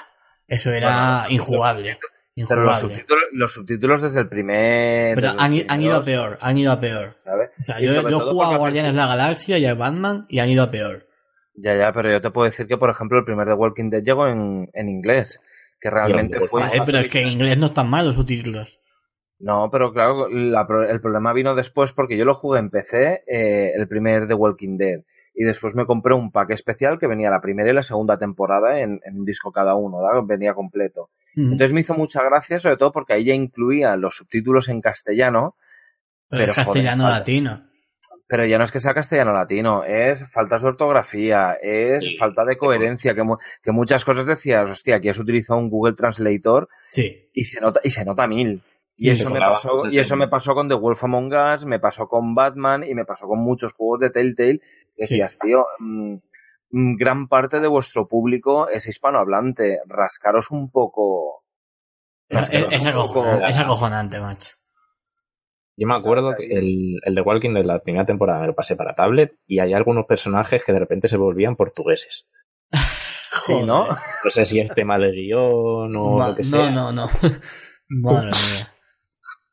Eso 0.49 0.71
era 0.71 1.21
Bueno, 1.23 1.35
injugable. 1.35 1.99
Pero 2.37 2.63
los 2.63 2.83
Injugable. 2.83 2.97
subtítulos, 2.97 3.25
los 3.33 3.55
subtítulos 3.55 4.03
desde 4.03 4.21
el 4.21 4.29
primer... 4.29 5.15
Pero 5.15 5.31
han, 5.39 5.81
ido 5.81 5.97
a 5.97 6.03
peor, 6.03 6.37
han 6.41 6.59
ido 6.59 6.73
a 6.73 6.77
peor. 6.77 7.15
yo, 7.81 7.93
he 7.93 8.03
jugado 8.13 8.55
a 8.55 8.57
Guardianes 8.59 8.93
de 8.93 8.99
la 8.99 9.07
Galaxia 9.07 9.57
y 9.59 9.67
a 9.67 9.75
Batman 9.75 10.27
y 10.29 10.41
han 10.41 10.49
ido 10.51 10.65
a 10.65 10.67
peor. 10.67 11.07
Ya, 11.55 11.77
ya, 11.77 11.93
pero 11.93 12.11
yo 12.11 12.21
te 12.21 12.31
puedo 12.33 12.51
decir 12.51 12.67
que, 12.67 12.77
por 12.77 12.91
ejemplo, 12.91 13.19
el 13.21 13.25
primer 13.25 13.47
The 13.47 13.53
Walking 13.55 13.89
Dead 13.89 14.03
llegó 14.03 14.27
en, 14.27 14.69
en 14.73 14.89
inglés, 14.89 15.39
que 15.81 15.89
realmente 15.91 16.41
fue... 16.49 16.63
Vale, 16.63 16.81
pero 16.85 16.99
es 16.99 17.09
que 17.09 17.21
en 17.23 17.29
inglés 17.29 17.57
no 17.57 17.67
están 17.67 17.89
mal 17.89 18.05
los 18.07 18.17
subtítulos. 18.17 18.81
No, 19.39 19.69
pero 19.71 19.93
claro, 19.93 20.29
la 20.29 20.67
pro- 20.67 20.89
el 20.89 21.01
problema 21.01 21.33
vino 21.33 21.55
después 21.55 21.93
porque 21.93 22.17
yo 22.17 22.25
lo 22.25 22.35
jugué 22.35 22.61
en 22.61 22.71
PC, 22.71 23.25
eh, 23.27 23.73
el 23.75 23.89
primer 23.89 24.27
The 24.29 24.35
Walking 24.35 24.77
Dead, 24.79 25.01
y 25.35 25.45
después 25.45 25.75
me 25.75 25.87
compré 25.87 26.15
un 26.15 26.31
pack 26.31 26.51
especial 26.51 26.99
que 26.99 27.09
venía 27.09 27.31
la 27.31 27.41
primera 27.41 27.69
y 27.71 27.75
la 27.75 27.83
segunda 27.83 28.17
temporada 28.17 28.79
en, 28.81 29.01
en 29.05 29.19
un 29.19 29.25
disco 29.25 29.51
cada 29.53 29.75
uno, 29.75 29.99
¿verdad? 30.03 30.23
venía 30.25 30.55
completo. 30.55 31.11
Entonces 31.37 31.73
me 31.73 31.81
hizo 31.81 31.95
mucha 31.95 32.23
gracia, 32.23 32.61
sobre 32.61 32.77
todo 32.77 32.93
porque 32.93 33.13
ahí 33.15 33.25
ya 33.25 33.35
incluía 33.35 33.97
los 33.97 34.17
subtítulos 34.17 34.69
en 34.69 34.81
castellano, 34.81 35.57
pero, 36.29 36.43
pero, 36.43 36.53
es 36.53 36.57
castellano 36.59 37.03
joder, 37.05 37.19
latino. 37.19 37.67
pero 38.29 38.47
ya 38.47 38.57
no 38.57 38.63
es 38.65 38.71
que 38.71 38.79
sea 38.79 38.95
castellano 38.95 39.33
latino, 39.33 39.83
es 39.85 40.25
faltas 40.33 40.63
de 40.63 40.69
ortografía, 40.69 41.59
es 41.61 42.05
Sí. 42.05 42.17
falta 42.17 42.45
de 42.45 42.57
coherencia, 42.57 43.15
que, 43.17 43.25
mu- 43.25 43.37
que 43.65 43.73
muchas 43.73 44.05
cosas 44.05 44.27
decías, 44.27 44.71
hostia, 44.71 44.95
aquí 44.97 45.09
has 45.09 45.19
utilizado 45.19 45.59
un 45.59 45.69
Google 45.71 45.95
Translator 45.95 46.69
Sí. 46.91 47.29
y 47.35 47.43
se 47.45 47.61
nota, 47.61 47.81
y 47.83 47.91
se 47.91 48.05
nota 48.05 48.29
mil. 48.29 48.63
Y 48.97 49.11
eso, 49.11 49.29
me 49.31 49.41
pasó, 49.41 49.87
y 49.91 49.99
eso 49.99 50.15
me 50.17 50.29
pasó 50.29 50.55
con 50.55 50.69
The 50.69 50.75
Wolf 50.75 51.03
Among 51.05 51.33
Us, 51.35 51.65
me 51.65 51.81
pasó 51.81 52.07
con 52.09 52.35
Batman 52.35 52.85
y 52.85 52.95
me 52.95 53.05
pasó 53.05 53.27
con 53.27 53.41
muchos 53.41 53.73
juegos 53.73 54.01
de 54.01 54.11
Telltale. 54.11 54.61
Sí. 54.61 54.93
Decías, 54.97 55.39
tío, 55.41 55.67
mm, 55.81 56.15
mm, 56.71 56.97
gran 56.97 57.27
parte 57.29 57.59
de 57.61 57.67
vuestro 57.67 58.07
público 58.07 58.69
es 58.69 58.87
hispanohablante. 58.87 59.81
Rascaros 59.87 60.51
un 60.53 60.71
poco. 60.71 61.43
Es, 62.29 62.39
rascaros 62.39 62.73
es 62.73 62.83
un 62.83 62.89
acojonante, 62.89 63.37
poco. 63.39 63.47
es 63.51 63.59
acojonante, 63.59 64.21
macho. 64.21 64.51
Yo 65.77 65.89
me 65.89 65.97
acuerdo 65.97 66.37
que 66.37 66.47
el, 66.57 67.01
el 67.05 67.15
The 67.17 67.21
Walking 67.21 67.53
de 67.55 67.65
la 67.65 67.81
primera 67.81 68.07
temporada 68.07 68.43
me 68.43 68.47
lo 68.47 68.55
pasé 68.55 68.77
para 68.77 68.95
tablet 68.95 69.35
y 69.45 69.59
hay 69.59 69.73
algunos 69.73 70.07
personajes 70.07 70.63
que 70.65 70.73
de 70.73 70.79
repente 70.79 71.09
se 71.09 71.17
volvían 71.17 71.57
portugueses. 71.57 72.27
Sí, 73.47 73.63
¿no? 73.67 73.83
Joder. 73.87 73.99
No 74.25 74.31
sé 74.31 74.47
si 74.47 74.61
es 74.61 74.73
tema 74.75 74.97
de 74.97 75.11
guion 75.11 75.97
o 75.97 76.17
Ma- 76.19 76.29
lo 76.29 76.35
que 76.37 76.45
no, 76.45 76.57
sea. 76.57 76.71
no, 76.71 76.93
no. 76.93 77.07
Madre 77.89 78.27
mía. 78.31 78.69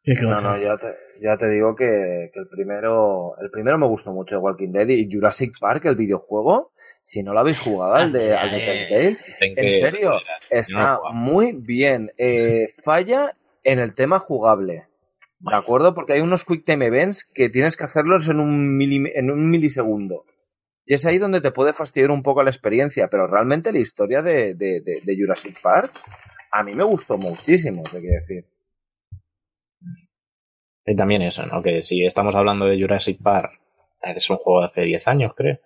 Qué 0.04 0.14
No, 0.22 0.42
no, 0.42 0.56
ya 0.58 0.78
te, 0.78 0.88
ya 1.22 1.38
te 1.38 1.50
digo 1.50 1.76
que, 1.76 2.32
que 2.34 2.40
el 2.40 2.48
primero, 2.48 3.34
el 3.40 3.50
primero 3.52 3.78
me 3.78 3.88
gustó 3.88 4.12
mucho 4.14 4.36
de 4.36 4.42
Walking 4.42 4.72
Dead 4.72 4.88
y 4.88 5.12
Jurassic 5.12 5.54
Park, 5.60 5.86
el 5.86 5.96
videojuego. 5.96 6.72
Si 7.04 7.24
no 7.24 7.34
lo 7.34 7.40
habéis 7.40 7.60
jugado 7.60 7.94
al 7.96 8.12
de, 8.12 8.34
al 8.36 8.52
de 8.52 8.58
Telltale, 8.88 9.18
¿En 9.56 9.72
serio? 9.80 10.12
Está 10.50 11.00
muy 11.14 11.52
bien. 11.54 12.12
Eh, 12.18 12.74
falla 12.84 13.36
en 13.64 13.80
el 13.80 13.94
tema 13.96 14.20
jugable. 14.20 14.86
¿De 15.40 15.56
acuerdo? 15.56 15.94
Porque 15.96 16.14
hay 16.14 16.22
unos 16.22 16.46
Quick 16.46 16.66
Time 16.66 16.86
Events 16.86 17.26
que 17.34 17.50
tienes 17.50 17.76
que 17.76 17.84
hacerlos 17.84 18.28
en 18.30 18.40
un, 18.40 18.78
mili- 18.78 19.12
en 19.16 19.32
un 19.32 19.50
milisegundo. 19.50 20.26
Y 20.86 20.94
es 20.96 21.06
ahí 21.06 21.18
donde 21.20 21.42
te 21.42 21.52
puede 21.52 21.74
fastidiar 21.74 22.12
un 22.12 22.22
poco 22.22 22.44
la 22.44 22.52
experiencia. 22.52 23.08
Pero 23.08 23.26
realmente 23.28 23.72
la 23.72 23.80
historia 23.80 24.22
de, 24.22 24.54
de, 24.56 24.82
de- 24.82 25.02
de 25.04 25.16
Jurassic 25.18 25.60
Park 25.62 25.92
a 26.52 26.64
mí 26.64 26.74
me 26.76 26.84
gustó 26.84 27.18
muchísimo, 27.18 27.82
te 27.84 28.00
quiero 28.00 28.16
decir. 28.20 28.46
Y 30.86 30.96
también 30.96 31.22
eso, 31.22 31.46
¿no? 31.46 31.62
Que 31.62 31.84
si 31.84 32.06
estamos 32.06 32.34
hablando 32.36 32.66
de 32.66 32.80
Jurassic 32.80 33.22
Park, 33.22 33.60
es 34.02 34.30
un 34.30 34.38
juego 34.38 34.62
de 34.62 34.68
hace 34.68 34.82
10 34.82 35.08
años, 35.08 35.34
creo. 35.36 35.60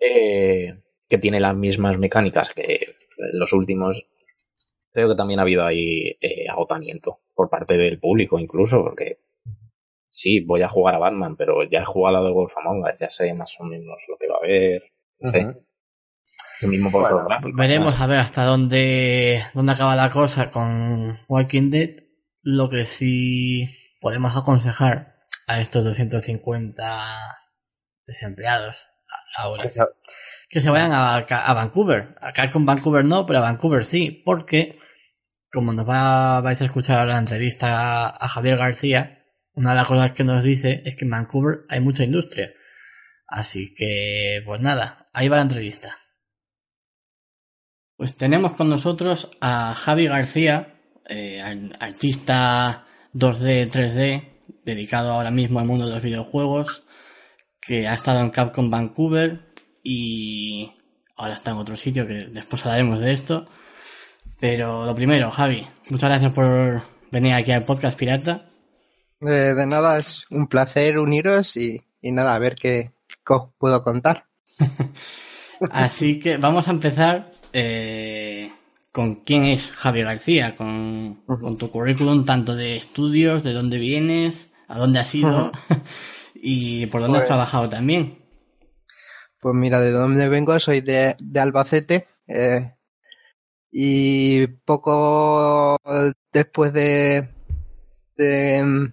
eh, 0.00 0.78
que 1.08 1.18
tiene 1.18 1.40
las 1.40 1.56
mismas 1.56 1.98
mecánicas 1.98 2.48
que 2.54 2.86
los 3.32 3.52
últimos. 3.52 4.04
Creo 4.92 5.10
que 5.10 5.16
también 5.16 5.40
ha 5.40 5.42
habido 5.42 5.64
ahí 5.64 6.16
eh, 6.20 6.48
agotamiento 6.48 7.18
por 7.34 7.50
parte 7.50 7.76
del 7.76 7.98
público, 7.98 8.38
incluso, 8.38 8.82
porque 8.82 9.18
sí, 10.08 10.40
voy 10.40 10.62
a 10.62 10.68
jugar 10.68 10.94
a 10.94 10.98
Batman, 10.98 11.36
pero 11.36 11.64
ya 11.64 11.80
he 11.80 11.84
jugado 11.84 12.18
a 12.18 12.26
The 12.26 12.32
Wolf 12.32 12.52
Among 12.56 12.84
Us, 12.84 12.98
ya 12.98 13.10
sé 13.10 13.34
más 13.34 13.52
o 13.58 13.64
menos 13.64 13.98
lo 14.08 14.16
que 14.16 14.26
va 14.26 14.36
a 14.36 14.38
haber. 14.38 14.82
No 15.18 15.32
sé. 15.32 15.66
Lo 16.62 16.68
mismo 16.68 16.90
por 16.90 17.02
bueno, 17.02 17.28
Veremos 17.54 18.00
a 18.00 18.06
ver 18.06 18.18
hasta 18.18 18.44
dónde, 18.44 19.42
dónde 19.52 19.72
acaba 19.72 19.94
la 19.94 20.10
cosa 20.10 20.50
con 20.50 21.18
Walking 21.28 21.68
Dead. 21.68 21.90
Lo 22.42 22.70
que 22.70 22.86
sí 22.86 23.68
podemos 24.06 24.36
aconsejar 24.36 25.16
a 25.48 25.60
estos 25.60 25.82
250 25.82 27.38
desempleados 28.06 28.86
ahora 29.36 29.64
que 30.48 30.60
se, 30.60 30.70
vayan 30.70 30.92
a, 30.92 31.16
a, 31.16 31.54
Vancouver. 31.54 32.14
Acá 32.20 32.48
con 32.52 32.64
Vancouver 32.64 33.04
no, 33.04 33.26
pero 33.26 33.40
a 33.40 33.42
Vancouver 33.42 33.84
sí, 33.84 34.22
porque 34.24 34.78
como 35.50 35.72
nos 35.72 35.88
va, 35.88 36.40
vais 36.40 36.62
a 36.62 36.66
escuchar 36.66 37.00
ahora 37.00 37.14
la 37.14 37.18
entrevista 37.18 38.06
a 38.10 38.28
Javier 38.28 38.58
García, 38.58 39.24
una 39.54 39.70
de 39.70 39.76
las 39.78 39.88
cosas 39.88 40.12
que 40.12 40.22
nos 40.22 40.44
dice 40.44 40.82
es 40.84 40.94
que 40.94 41.04
en 41.04 41.10
Vancouver 41.10 41.62
hay 41.68 41.80
mucha 41.80 42.04
industria. 42.04 42.52
Así 43.26 43.74
que, 43.74 44.40
pues 44.44 44.60
nada, 44.60 45.08
ahí 45.14 45.28
va 45.28 45.34
la 45.34 45.42
entrevista. 45.42 45.98
Pues 47.96 48.16
tenemos 48.16 48.52
con 48.52 48.68
nosotros 48.68 49.32
a 49.40 49.74
Javi 49.74 50.06
García, 50.06 50.78
eh, 51.08 51.42
artista 51.80 52.85
2D, 53.16 53.70
3D, 53.70 54.24
dedicado 54.64 55.12
ahora 55.12 55.30
mismo 55.30 55.58
al 55.58 55.66
mundo 55.66 55.86
de 55.86 55.94
los 55.94 56.02
videojuegos, 56.02 56.84
que 57.60 57.88
ha 57.88 57.94
estado 57.94 58.20
en 58.20 58.30
Capcom 58.30 58.70
Vancouver 58.70 59.54
y 59.82 60.72
ahora 61.16 61.34
está 61.34 61.52
en 61.52 61.58
otro 61.58 61.76
sitio 61.76 62.06
que 62.06 62.14
después 62.14 62.64
hablaremos 62.66 63.00
de 63.00 63.12
esto. 63.12 63.46
Pero 64.38 64.84
lo 64.84 64.94
primero, 64.94 65.30
Javi, 65.30 65.66
muchas 65.90 66.10
gracias 66.10 66.32
por 66.32 66.82
venir 67.10 67.34
aquí 67.34 67.52
al 67.52 67.64
podcast 67.64 67.98
Pirata 67.98 68.46
de, 69.20 69.66
nada, 69.66 69.98
es 69.98 70.26
un 70.30 70.46
placer 70.46 70.98
uniros 70.98 71.56
y, 71.56 71.82
nada, 72.02 72.34
a 72.34 72.38
ver 72.38 72.54
qué, 72.54 72.92
os 73.28 73.48
puedo 73.58 73.82
contar. 73.82 74.26
Así 75.70 76.18
que 76.18 76.36
vamos 76.36 76.68
a 76.68 76.72
empezar 76.72 77.32
eh, 77.52 78.52
con 78.96 79.16
quién 79.16 79.44
es 79.44 79.72
Javier 79.72 80.06
García, 80.06 80.56
con, 80.56 81.22
tu 81.58 81.70
currículum 81.70 82.24
tanto 82.24 82.56
de 82.56 82.76
estudios, 82.76 83.44
de 83.44 83.52
dónde 83.52 83.76
vienes, 83.76 84.50
a 84.68 84.78
dónde 84.78 85.00
has 85.00 85.14
ido 85.14 85.52
y 86.34 86.86
por 86.86 87.02
dónde 87.02 87.18
has 87.18 87.24
pues 87.24 87.28
trabajado 87.28 87.68
también. 87.68 88.24
Pues 89.38 89.54
mira, 89.54 89.80
de 89.80 89.92
dónde 89.92 90.30
vengo, 90.30 90.58
soy 90.60 90.80
de, 90.80 91.14
Albacete 91.38 92.06
eh, 92.26 92.72
y 93.70 94.46
poco 94.46 95.76
después 96.32 96.72
de, 96.72 97.28
de, 98.16 98.90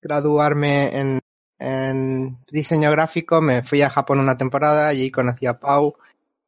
graduarme 0.00 0.98
en, 0.98 1.20
en, 1.58 2.38
diseño 2.50 2.90
gráfico, 2.90 3.42
me 3.42 3.62
fui 3.62 3.82
a 3.82 3.90
Japón 3.90 4.20
una 4.20 4.38
temporada, 4.38 4.88
allí 4.88 5.10
conocí 5.10 5.44
a 5.44 5.58
Pau 5.58 5.96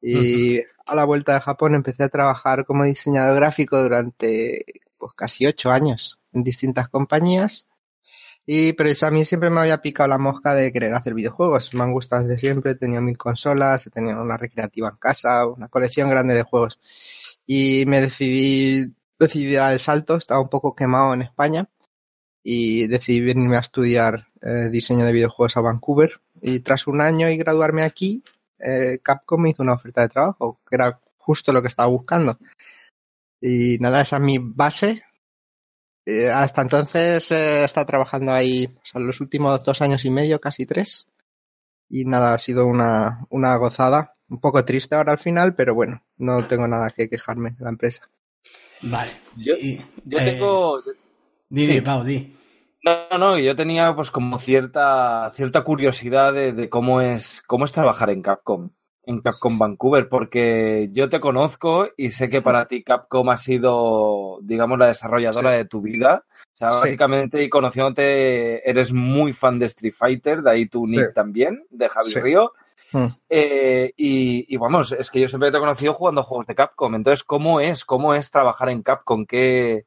y 0.00 0.62
a 0.86 0.94
la 0.94 1.04
vuelta 1.04 1.34
de 1.34 1.40
Japón 1.40 1.74
empecé 1.74 2.04
a 2.04 2.08
trabajar 2.08 2.64
como 2.64 2.84
diseñador 2.84 3.36
gráfico 3.36 3.82
durante 3.82 4.64
pues 4.98 5.12
casi 5.14 5.46
ocho 5.46 5.70
años 5.70 6.20
en 6.32 6.42
distintas 6.44 6.88
compañías. 6.88 7.66
Y 8.48 8.74
pero 8.74 8.90
a 9.02 9.10
mí 9.10 9.24
siempre 9.24 9.50
me 9.50 9.60
había 9.60 9.82
picado 9.82 10.08
la 10.08 10.18
mosca 10.18 10.54
de 10.54 10.72
querer 10.72 10.94
hacer 10.94 11.14
videojuegos. 11.14 11.74
Me 11.74 11.82
han 11.82 11.92
gustado 11.92 12.22
desde 12.22 12.38
siempre, 12.38 12.72
he 12.72 12.74
tenido 12.76 13.02
mil 13.02 13.18
consolas, 13.18 13.86
he 13.86 13.90
tenido 13.90 14.22
una 14.22 14.36
recreativa 14.36 14.88
en 14.88 14.96
casa, 14.96 15.46
una 15.46 15.68
colección 15.68 16.08
grande 16.10 16.34
de 16.34 16.44
juegos. 16.44 16.78
Y 17.46 17.84
me 17.86 18.00
decidí, 18.00 18.94
decidí 19.18 19.54
dar 19.54 19.72
el 19.72 19.80
salto, 19.80 20.16
estaba 20.16 20.40
un 20.40 20.48
poco 20.48 20.76
quemado 20.76 21.12
en 21.14 21.22
España 21.22 21.68
y 22.48 22.86
decidí 22.86 23.20
venirme 23.20 23.56
a 23.56 23.60
estudiar 23.60 24.28
eh, 24.40 24.68
diseño 24.70 25.04
de 25.04 25.12
videojuegos 25.12 25.56
a 25.56 25.62
Vancouver 25.62 26.12
y 26.40 26.60
tras 26.60 26.86
un 26.86 27.00
año 27.00 27.28
y 27.28 27.36
graduarme 27.36 27.82
aquí, 27.82 28.22
eh, 28.58 28.98
Capcom 29.02 29.40
me 29.40 29.50
hizo 29.50 29.62
una 29.62 29.74
oferta 29.74 30.02
de 30.02 30.08
trabajo, 30.08 30.60
que 30.68 30.76
era 30.76 31.00
justo 31.18 31.52
lo 31.52 31.62
que 31.62 31.68
estaba 31.68 31.88
buscando. 31.88 32.38
Y 33.40 33.78
nada, 33.78 34.00
esa 34.00 34.16
es 34.16 34.22
mi 34.22 34.38
base. 34.38 35.02
Eh, 36.04 36.30
hasta 36.30 36.62
entonces 36.62 37.30
he 37.32 37.64
estado 37.64 37.86
trabajando 37.86 38.32
ahí 38.32 38.68
son 38.84 39.06
los 39.06 39.20
últimos 39.20 39.64
dos 39.64 39.82
años 39.82 40.04
y 40.04 40.10
medio, 40.10 40.40
casi 40.40 40.66
tres. 40.66 41.08
Y 41.88 42.04
nada, 42.04 42.34
ha 42.34 42.38
sido 42.38 42.66
una, 42.66 43.26
una 43.30 43.56
gozada. 43.56 44.12
Un 44.28 44.40
poco 44.40 44.64
triste 44.64 44.94
ahora 44.96 45.12
al 45.12 45.18
final, 45.18 45.54
pero 45.54 45.74
bueno, 45.74 46.02
no 46.16 46.44
tengo 46.46 46.66
nada 46.66 46.90
que 46.90 47.08
quejarme 47.08 47.52
de 47.52 47.64
la 47.64 47.70
empresa. 47.70 48.08
Vale. 48.82 49.10
Yo, 49.36 49.54
yo 50.04 50.18
tengo, 50.18 50.82
Dime, 51.48 51.80
Pau, 51.80 52.02
di. 52.02 52.34
No, 52.86 53.18
no, 53.18 53.36
yo 53.36 53.56
tenía 53.56 53.96
pues 53.96 54.12
como 54.12 54.38
cierta, 54.38 55.32
cierta 55.34 55.64
curiosidad 55.64 56.32
de, 56.32 56.68
cómo 56.68 57.00
es, 57.00 57.42
cómo 57.48 57.64
es 57.64 57.72
trabajar 57.72 58.10
en 58.10 58.22
Capcom, 58.22 58.70
en 59.02 59.22
Capcom 59.22 59.58
Vancouver, 59.58 60.08
porque 60.08 60.88
yo 60.92 61.08
te 61.08 61.18
conozco 61.18 61.88
y 61.96 62.12
sé 62.12 62.30
que 62.30 62.42
para 62.42 62.66
ti 62.66 62.84
Capcom 62.84 63.28
ha 63.30 63.38
sido, 63.38 64.38
digamos, 64.42 64.78
la 64.78 64.86
desarrolladora 64.86 65.50
de 65.50 65.64
tu 65.64 65.80
vida. 65.80 66.22
O 66.44 66.56
sea, 66.56 66.68
básicamente, 66.68 67.42
y 67.42 67.48
conociéndote, 67.48 68.70
eres 68.70 68.92
muy 68.92 69.32
fan 69.32 69.58
de 69.58 69.66
Street 69.66 69.92
Fighter, 69.92 70.42
de 70.42 70.50
ahí 70.52 70.68
tu 70.68 70.86
nick 70.86 71.12
también, 71.12 71.64
de 71.70 71.88
Javi 71.88 72.14
Río. 72.14 72.52
Hmm. 72.92 73.08
Eh, 73.28 73.92
y, 73.96 74.46
y, 74.54 74.56
vamos, 74.58 74.92
es 74.92 75.10
que 75.10 75.18
yo 75.18 75.28
siempre 75.28 75.50
te 75.50 75.56
he 75.56 75.60
conocido 75.60 75.92
jugando 75.92 76.22
juegos 76.22 76.46
de 76.46 76.54
Capcom. 76.54 76.94
Entonces, 76.94 77.24
¿cómo 77.24 77.60
es? 77.60 77.84
¿Cómo 77.84 78.14
es 78.14 78.30
trabajar 78.30 78.68
en 78.68 78.82
Capcom? 78.82 79.26
¿Qué, 79.26 79.86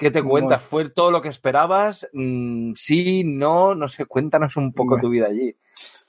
¿Qué 0.00 0.10
te 0.10 0.22
cuentas? 0.22 0.62
¿Fue 0.62 0.88
todo 0.88 1.10
lo 1.10 1.20
que 1.20 1.28
esperabas? 1.28 2.08
Mm, 2.14 2.72
sí, 2.74 3.22
no, 3.22 3.74
no 3.74 3.86
sé, 3.86 4.06
cuéntanos 4.06 4.56
un 4.56 4.72
poco 4.72 4.98
tu 4.98 5.10
vida 5.10 5.26
allí. 5.26 5.54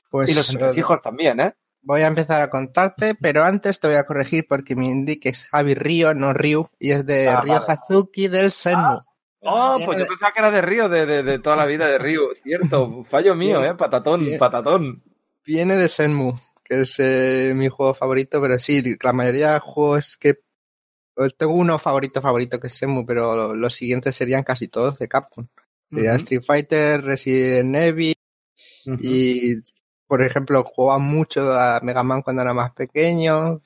Pues, 0.10 0.32
y 0.32 0.34
los 0.34 0.78
hijos 0.78 1.02
también, 1.02 1.42
¿eh? 1.42 1.54
Voy 1.82 2.02
a 2.02 2.08
empezar 2.08 2.42
a 2.42 2.50
contarte, 2.50 3.16
pero 3.16 3.44
antes 3.44 3.82
te 3.82 3.88
voy 3.88 3.98
a 3.98 4.06
corregir 4.06 4.46
porque 4.48 4.78
mi 4.78 4.88
indique 4.88 5.30
es 5.30 5.46
Javi 5.46 5.74
Río, 5.74 6.14
no 6.14 6.32
Ryu, 6.32 6.70
y 6.80 6.92
es 6.92 7.06
de 7.06 7.28
ah, 7.28 7.42
Ryo 7.42 7.70
Hazuki 7.70 8.30
del 8.30 8.52
Senmu. 8.52 9.00
Ah, 9.44 9.76
oh, 9.76 9.86
pues 9.86 9.98
yo 9.98 10.08
pensaba 10.08 10.32
que 10.32 10.40
era 10.40 10.52
de 10.52 10.62
Río, 10.62 10.88
de, 10.88 11.24
de, 11.24 11.40
toda 11.40 11.58
la 11.58 11.66
vida 11.66 11.88
de 11.88 11.98
Río, 11.98 12.30
cierto, 12.44 13.04
fallo 13.04 13.36
mío, 13.36 13.62
¿eh? 13.62 13.76
Patatón, 13.76 14.26
patatón. 14.40 15.04
Viene 15.44 15.76
de 15.76 15.90
Senmu, 15.90 16.40
que 16.64 16.82
es 16.82 16.98
eh, 17.00 17.52
mi 17.56 17.68
juego 17.68 17.94
favorito, 17.94 18.40
pero 18.40 18.58
sí, 18.58 18.82
la 19.02 19.12
mayoría 19.12 19.54
de 19.54 19.60
juegos 19.60 20.16
que 20.16 20.36
tengo 21.30 21.54
uno 21.54 21.80
favorito 21.80 22.22
favorito 22.22 22.60
que 22.60 22.68
es 22.68 22.74
Semu, 22.74 23.06
pero 23.06 23.56
los 23.56 23.74
siguientes 23.74 24.16
serían 24.16 24.44
casi 24.44 24.68
todos 24.68 24.98
de 25.00 25.08
Capcom. 25.08 25.48
Sería 25.90 26.16
Street 26.16 26.44
Fighter, 26.46 27.04
Resident 27.04 27.76
Evil 27.76 28.16
y 28.86 29.56
por 30.08 30.22
ejemplo 30.22 30.64
jugaba 30.64 31.00
mucho 31.00 31.54
a 31.54 31.80
Mega 31.82 32.04
Man 32.04 32.22
cuando 32.22 32.42
era 32.42 32.54
más 32.54 32.72
pequeño. 32.72 33.62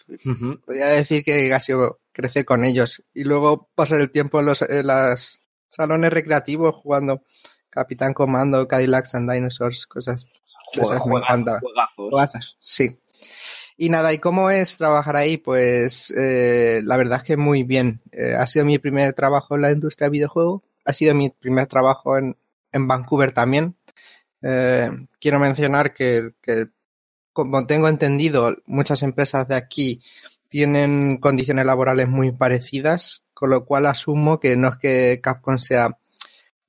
Podría 0.65 0.87
decir 0.87 1.23
que 1.23 1.49
casi 1.49 1.73
crecer 2.11 2.45
con 2.45 2.63
ellos 2.65 3.03
y 3.13 3.23
luego 3.23 3.69
pasar 3.75 4.01
el 4.01 4.11
tiempo 4.11 4.39
en 4.39 4.47
los 4.47 4.61
las 4.69 5.49
salones 5.69 6.11
recreativos 6.11 6.73
jugando 6.75 7.21
Capitán 7.69 8.13
Comando, 8.13 8.67
Cadillacs 8.67 9.15
and 9.15 9.29
Dinosaurs, 9.29 9.85
cosas. 9.85 10.25
esas 10.73 11.05
me 11.05 11.17
encantan. 11.17 11.59
Sí. 12.59 12.97
Y 13.77 13.89
nada, 13.89 14.13
¿y 14.13 14.19
cómo 14.19 14.49
es 14.49 14.77
trabajar 14.77 15.17
ahí? 15.17 15.35
Pues 15.35 16.13
eh, 16.15 16.81
la 16.85 16.95
verdad 16.95 17.17
es 17.17 17.23
que 17.23 17.35
muy 17.35 17.63
bien. 17.63 18.01
Eh, 18.13 18.33
ha 18.33 18.47
sido 18.47 18.63
mi 18.63 18.79
primer 18.79 19.11
trabajo 19.11 19.55
en 19.55 19.61
la 19.63 19.71
industria 19.71 20.05
del 20.05 20.13
videojuego. 20.13 20.63
Ha 20.85 20.93
sido 20.93 21.13
mi 21.13 21.29
primer 21.29 21.65
trabajo 21.67 22.17
en, 22.17 22.37
en 22.71 22.87
Vancouver 22.87 23.33
también. 23.33 23.75
Eh, 24.41 24.89
quiero 25.19 25.39
mencionar 25.39 25.93
que, 25.93 26.31
que, 26.41 26.67
como 27.33 27.67
tengo 27.67 27.89
entendido, 27.89 28.55
muchas 28.65 29.03
empresas 29.03 29.49
de 29.49 29.55
aquí 29.55 30.01
tienen 30.47 31.17
condiciones 31.17 31.65
laborales 31.65 32.07
muy 32.07 32.31
parecidas, 32.31 33.23
con 33.33 33.49
lo 33.49 33.65
cual 33.65 33.87
asumo 33.87 34.39
que 34.39 34.55
no 34.55 34.69
es 34.69 34.77
que 34.77 35.19
Capcom 35.21 35.57
sea 35.57 35.97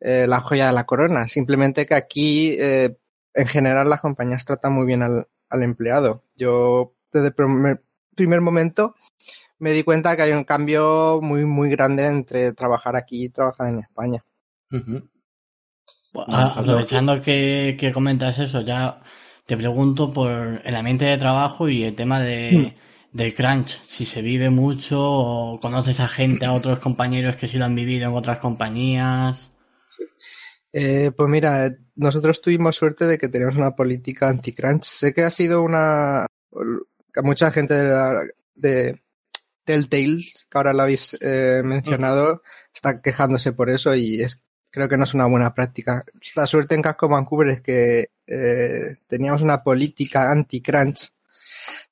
la 0.01 0.41
joya 0.41 0.67
de 0.67 0.73
la 0.73 0.85
corona, 0.85 1.27
simplemente 1.27 1.87
que 1.87 1.95
aquí 1.95 2.57
en 2.59 3.47
general 3.47 3.89
las 3.89 4.01
compañías 4.01 4.45
tratan 4.45 4.73
muy 4.73 4.87
bien 4.87 5.03
al, 5.03 5.27
al 5.49 5.63
empleado. 5.63 6.23
Yo 6.37 6.96
desde 7.13 7.29
el 7.29 7.35
primer 8.15 8.41
momento 8.41 8.95
me 9.59 9.73
di 9.73 9.83
cuenta 9.83 10.17
que 10.17 10.23
hay 10.23 10.33
un 10.33 10.45
cambio 10.45 11.21
muy, 11.23 11.45
muy 11.45 11.71
grande 11.71 12.07
entre 12.07 12.53
trabajar 12.53 12.97
aquí 12.97 13.25
y 13.25 13.29
trabajar 13.31 13.69
en 13.69 13.81
España. 13.81 14.25
aprovechando 16.29 17.23
que, 17.23 17.91
comentas 17.93 18.39
eso, 18.39 18.61
ya 18.61 19.03
te 19.47 19.57
pregunto 19.57 20.13
por 20.13 20.61
el 20.65 20.77
ambiente 20.77 21.07
de 21.07 21.17
trabajo 21.17 21.69
y 21.69 21.85
el 21.85 21.95
tema 21.95 22.21
de, 22.21 22.75
hmm. 23.13 23.19
crunch, 23.37 23.83
si 23.87 24.05
se 24.05 24.21
vive 24.21 24.51
mucho 24.51 25.01
o 25.01 25.61
conoces 25.61 26.01
a 26.01 26.09
gente, 26.09 26.45
a 26.45 26.53
otros 26.53 26.81
compañeros 26.81 27.37
que 27.37 27.49
sí 27.49 27.57
lo 27.59 27.65
han 27.65 27.75
vivido 27.75 28.09
en 28.09 28.17
otras 28.17 28.41
compañías. 28.41 29.53
Eh, 30.73 31.13
pues 31.17 31.31
mira, 31.31 31.71
nosotros 31.95 32.43
tuvimos 32.43 32.77
suerte 32.77 33.07
de 33.07 33.17
que 33.17 33.29
teníamos 33.29 33.57
una 33.57 33.75
política 33.75 34.29
anti-crunch. 34.29 34.85
Sé 34.85 35.15
que 35.15 35.23
ha 35.23 35.31
sido 35.31 35.63
una... 35.63 36.27
mucha 37.23 37.51
gente 37.51 37.75
de, 37.75 37.89
la- 37.91 38.25
de 38.55 39.01
Telltale, 39.65 40.23
que 40.49 40.59
ahora 40.59 40.73
lo 40.73 40.83
habéis 40.83 41.17
eh, 41.21 41.63
mencionado, 41.65 42.43
está 42.73 43.01
quejándose 43.01 43.53
por 43.53 43.69
eso 43.71 43.95
y 43.95 44.23
es 44.23 44.41
creo 44.71 44.89
que 44.89 44.97
no 44.99 45.05
es 45.05 45.15
una 45.15 45.27
buena 45.27 45.55
práctica. 45.55 46.05
La 46.35 46.47
suerte 46.47 46.75
en 46.75 46.83
Casco 46.83 47.09
Vancouver 47.09 47.49
es 47.49 47.61
que 47.63 48.11
eh, 48.27 48.97
teníamos 49.07 49.41
una 49.43 49.63
política 49.63 50.31
anti-crunch. 50.31 51.13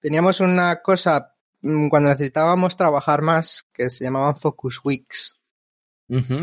Teníamos 0.00 0.40
una 0.40 0.76
cosa 0.82 1.34
mm, 1.62 1.88
cuando 1.88 2.10
necesitábamos 2.10 2.76
trabajar 2.76 3.22
más 3.22 3.64
que 3.72 3.88
se 3.90 4.04
llamaban 4.04 4.36
focus 4.36 4.80
weeks 4.84 5.36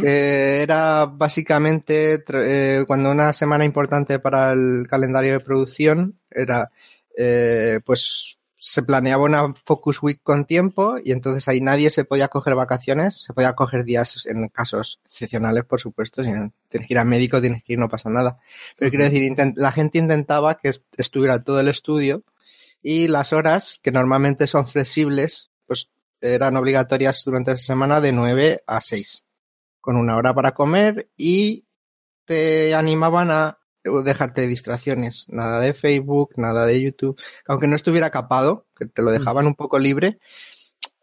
que 0.02 0.64
era 0.64 1.06
básicamente 1.06 2.24
eh, 2.34 2.84
cuando 2.88 3.12
una 3.12 3.32
semana 3.32 3.64
importante 3.64 4.18
para 4.18 4.54
el 4.54 4.88
calendario 4.90 5.34
de 5.34 5.40
producción 5.46 6.20
era 6.32 6.68
eh, 7.16 7.80
pues 7.86 8.40
se 8.64 8.84
planeaba 8.84 9.24
una 9.24 9.54
focus 9.66 10.04
week 10.04 10.20
con 10.22 10.46
tiempo 10.46 10.98
y 11.04 11.12
entonces 11.14 11.48
ahí 11.48 11.62
nadie 11.62 11.90
se 11.90 12.06
podía 12.06 12.28
coger 12.28 12.54
vacaciones, 12.54 13.24
se 13.26 13.34
podía 13.34 13.54
coger 13.54 13.84
días 13.86 14.28
en 14.28 14.50
casos 14.50 15.00
excepcionales, 15.06 15.66
por 15.66 15.82
supuesto, 15.82 16.24
si 16.24 16.30
tienes 16.70 16.88
que 16.88 16.94
ir 16.94 17.00
al 17.00 17.08
médico, 17.08 17.42
tienes 17.42 17.64
que 17.64 17.74
ir, 17.74 17.80
no 17.80 17.90
pasa 17.90 18.12
nada. 18.12 18.38
Pero 18.78 18.92
quiero 18.92 19.06
decir, 19.06 19.36
la 19.56 19.72
gente 19.72 19.98
intentaba 19.98 20.60
que 20.60 20.70
est- 20.70 20.86
estuviera 20.98 21.44
todo 21.44 21.60
el 21.60 21.70
estudio 21.70 22.24
y 22.84 23.08
las 23.08 23.34
horas, 23.34 23.80
que 23.82 23.92
normalmente 23.92 24.46
son 24.46 24.68
flexibles, 24.68 25.50
pues 25.66 25.90
eran 26.22 26.56
obligatorias 26.56 27.24
durante 27.26 27.54
esa 27.54 27.64
semana 27.66 28.00
de 28.00 28.12
9 28.12 28.64
a 28.68 28.80
6 28.82 29.26
con 29.82 29.98
una 29.98 30.18
hora 30.18 30.36
para 30.36 30.54
comer 30.54 31.10
y 31.18 31.66
te 32.26 32.76
animaban 32.76 33.32
a 33.32 33.58
dejarte 33.84 34.48
distracciones, 34.48 35.26
nada 35.30 35.60
de 35.60 35.74
Facebook, 35.74 36.32
nada 36.38 36.66
de 36.66 36.82
YouTube, 36.82 37.20
aunque 37.48 37.68
no 37.68 37.76
estuviera 37.76 38.10
capado, 38.10 38.66
que 38.76 38.86
te 38.86 39.02
lo 39.02 39.12
dejaban 39.12 39.48
un 39.48 39.56
poco 39.56 39.80
libre, 39.80 40.20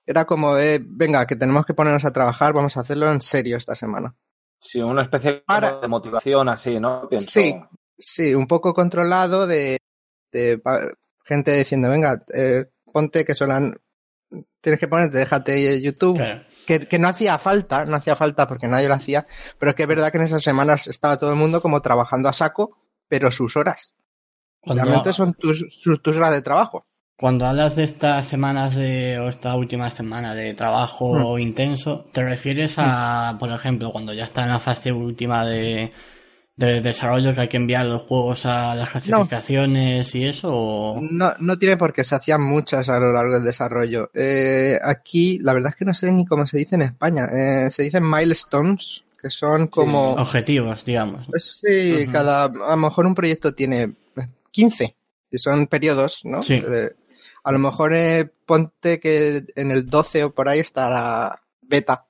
era 0.07 0.25
como, 0.25 0.57
eh, 0.57 0.81
venga, 0.83 1.27
que 1.27 1.37
tenemos 1.37 1.67
que 1.67 1.75
ponernos 1.75 2.05
a 2.05 2.13
trabajar, 2.13 2.53
vamos 2.53 2.77
a 2.77 2.81
hacerlo 2.81 3.11
en 3.13 3.21
serio 3.21 3.57
esta 3.57 3.75
semana. 3.75 4.15
Sí, 4.61 4.81
una 4.81 5.03
especie 5.03 5.43
Para- 5.47 5.81
de 5.81 5.89
motivación 5.89 6.49
así, 6.49 6.81
¿no? 6.81 7.09
Pienso. 7.09 7.31
Sí, 7.31 7.55
sí, 7.97 8.35
un 8.35 8.47
poco 8.47 8.73
controlado 8.75 9.47
de, 9.47 9.79
de 10.33 10.61
gente 11.25 11.57
diciendo, 11.57 11.91
venga, 11.91 12.25
eh, 12.35 12.67
ponte 12.93 13.25
que 13.25 13.35
son 13.35 13.79
tienes 14.61 14.81
que 14.81 14.89
ponerte, 14.89 15.19
déjate 15.19 15.81
YouTube, 15.81 16.17
Claro. 16.17 16.45
Que, 16.69 16.87
que 16.87 16.99
no 17.01 17.09
hacía 17.09 17.39
falta, 17.39 17.85
no 17.87 17.97
hacía 17.97 18.15
falta 18.15 18.47
porque 18.47 18.69
nadie 18.69 18.89
lo 18.89 18.95
hacía, 18.95 19.27
pero 19.59 19.71
es 19.71 19.77
que 19.77 19.83
es 19.85 19.89
verdad 19.89 20.13
que 20.13 20.19
en 20.19 20.25
esas 20.25 20.43
semanas 20.43 20.87
estaba 20.87 21.17
todo 21.17 21.31
el 21.31 21.37
mundo 21.37 21.63
como 21.63 21.81
trabajando 21.81 22.29
a 22.29 22.33
saco, 22.33 22.77
pero 23.09 23.33
sus 23.33 23.57
horas. 23.57 23.95
Cuando, 24.61 24.85
Realmente 24.85 25.13
son 25.15 25.35
tus, 25.35 25.65
sus- 25.71 26.03
tus 26.03 26.17
horas 26.17 26.33
de 26.33 26.43
trabajo. 26.43 26.85
cuando 27.17 27.47
hablas 27.47 27.75
de 27.77 27.85
estas 27.85 28.27
semanas 28.27 28.75
de, 28.77 29.19
o 29.19 29.29
esta 29.29 29.57
última 29.57 29.91
semana 29.91 30.35
de 30.35 30.55
trabajo 30.55 31.37
Hmm. 31.37 31.41
intenso, 31.41 32.05
¿te 32.13 32.23
refieres 32.23 32.75
a, 32.79 33.37
por 33.41 33.51
ejemplo, 33.51 33.91
cuando 33.93 34.13
ya 34.13 34.25
está 34.25 34.43
en 34.45 34.51
la 34.51 34.61
fase 34.61 34.93
última 34.93 35.45
de, 35.45 35.93
de 36.59 36.81
desarrollo 36.81 37.35
que 37.35 37.41
hay 37.43 37.49
que 37.49 37.57
enviar 37.57 37.87
los 37.87 38.03
juegos 38.03 38.45
a 38.45 38.75
las 38.75 38.91
clasificaciones 38.91 40.13
y 40.15 40.25
eso? 40.25 40.49
O... 40.53 41.01
No, 41.01 41.33
no 41.39 41.57
tiene 41.57 41.77
por 41.77 41.93
qué, 41.93 42.03
se 42.03 42.17
hacían 42.17 42.43
muchas 42.43 42.89
a 42.89 42.99
lo 42.99 43.13
largo 43.13 43.35
del 43.35 43.45
desarrollo. 43.45 44.11
Eh, 44.13 44.77
aquí, 44.83 45.39
la 45.39 45.55
verdad 45.55 45.71
es 45.71 45.77
que 45.77 45.85
no 45.85 45.95
sé 45.95 46.11
ni 46.11 46.27
cómo 46.27 46.47
se 46.49 46.59
dice 46.59 46.75
en 46.75 46.83
España. 46.83 47.27
Eh, 47.27 47.71
se 47.71 47.85
dicen 47.85 48.03
milestones, 48.11 49.05
que 49.23 49.31
son 49.31 49.69
como... 49.69 50.11
Objetivos, 50.15 50.85
digamos. 50.85 51.27
Pues 51.29 51.61
sí, 51.63 52.07
cada, 52.13 52.45
a 52.47 52.49
lo 52.49 52.77
mejor 52.77 53.07
un 53.07 53.15
proyecto 53.15 53.55
tiene 53.55 53.93
15, 54.51 54.97
y 55.31 55.39
son 55.39 55.69
periodos, 55.69 56.23
¿no? 56.25 56.43
Sí. 56.43 56.55
Eh, 56.55 56.91
a 57.45 57.53
lo 57.53 57.61
mejor 57.61 57.95
eh, 57.95 58.29
ponte 58.45 58.99
que 58.99 59.45
en 59.55 59.71
el 59.71 59.89
12 59.89 60.25
o 60.25 60.35
por 60.35 60.49
ahí 60.49 60.59
estará 60.59 61.41
beta, 61.63 62.05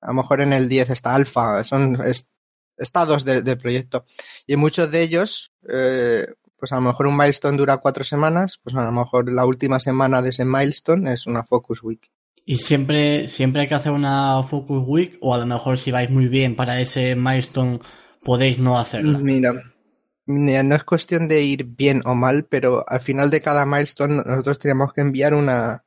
a 0.00 0.06
lo 0.08 0.14
mejor 0.14 0.40
en 0.40 0.54
el 0.54 0.68
10 0.68 0.88
está 0.90 1.14
alfa, 1.14 1.62
son 1.62 2.00
es- 2.04 2.30
estados 2.76 3.24
de- 3.24 3.42
del 3.42 3.58
proyecto. 3.58 4.04
Y 4.46 4.56
muchos 4.56 4.90
de 4.90 5.02
ellos, 5.02 5.52
eh, 5.68 6.26
pues 6.58 6.72
a 6.72 6.76
lo 6.76 6.82
mejor 6.82 7.06
un 7.06 7.16
milestone 7.16 7.56
dura 7.58 7.78
cuatro 7.78 8.04
semanas, 8.04 8.58
pues 8.62 8.74
a 8.76 8.84
lo 8.84 8.92
mejor 8.92 9.30
la 9.32 9.44
última 9.46 9.78
semana 9.78 10.22
de 10.22 10.30
ese 10.30 10.44
milestone 10.44 11.12
es 11.12 11.26
una 11.26 11.44
focus 11.44 11.82
week. 11.82 12.10
Y 12.44 12.56
siempre, 12.56 13.28
siempre 13.28 13.62
hay 13.62 13.68
que 13.68 13.74
hacer 13.76 13.92
una 13.92 14.42
Focus 14.42 14.84
Week, 14.88 15.16
o 15.20 15.32
a 15.32 15.38
lo 15.38 15.46
mejor 15.46 15.78
si 15.78 15.92
vais 15.92 16.10
muy 16.10 16.26
bien 16.26 16.56
para 16.56 16.80
ese 16.80 17.14
milestone, 17.14 17.78
podéis 18.24 18.58
no 18.58 18.80
hacerla. 18.80 19.18
Mira, 19.20 19.52
mira, 20.26 20.64
no 20.64 20.74
es 20.74 20.82
cuestión 20.82 21.28
de 21.28 21.42
ir 21.44 21.62
bien 21.64 22.02
o 22.04 22.16
mal, 22.16 22.44
pero 22.44 22.84
al 22.88 23.00
final 23.00 23.30
de 23.30 23.40
cada 23.40 23.64
milestone 23.64 24.22
nosotros 24.26 24.58
teníamos 24.58 24.92
que 24.92 25.02
enviar 25.02 25.34
una, 25.34 25.84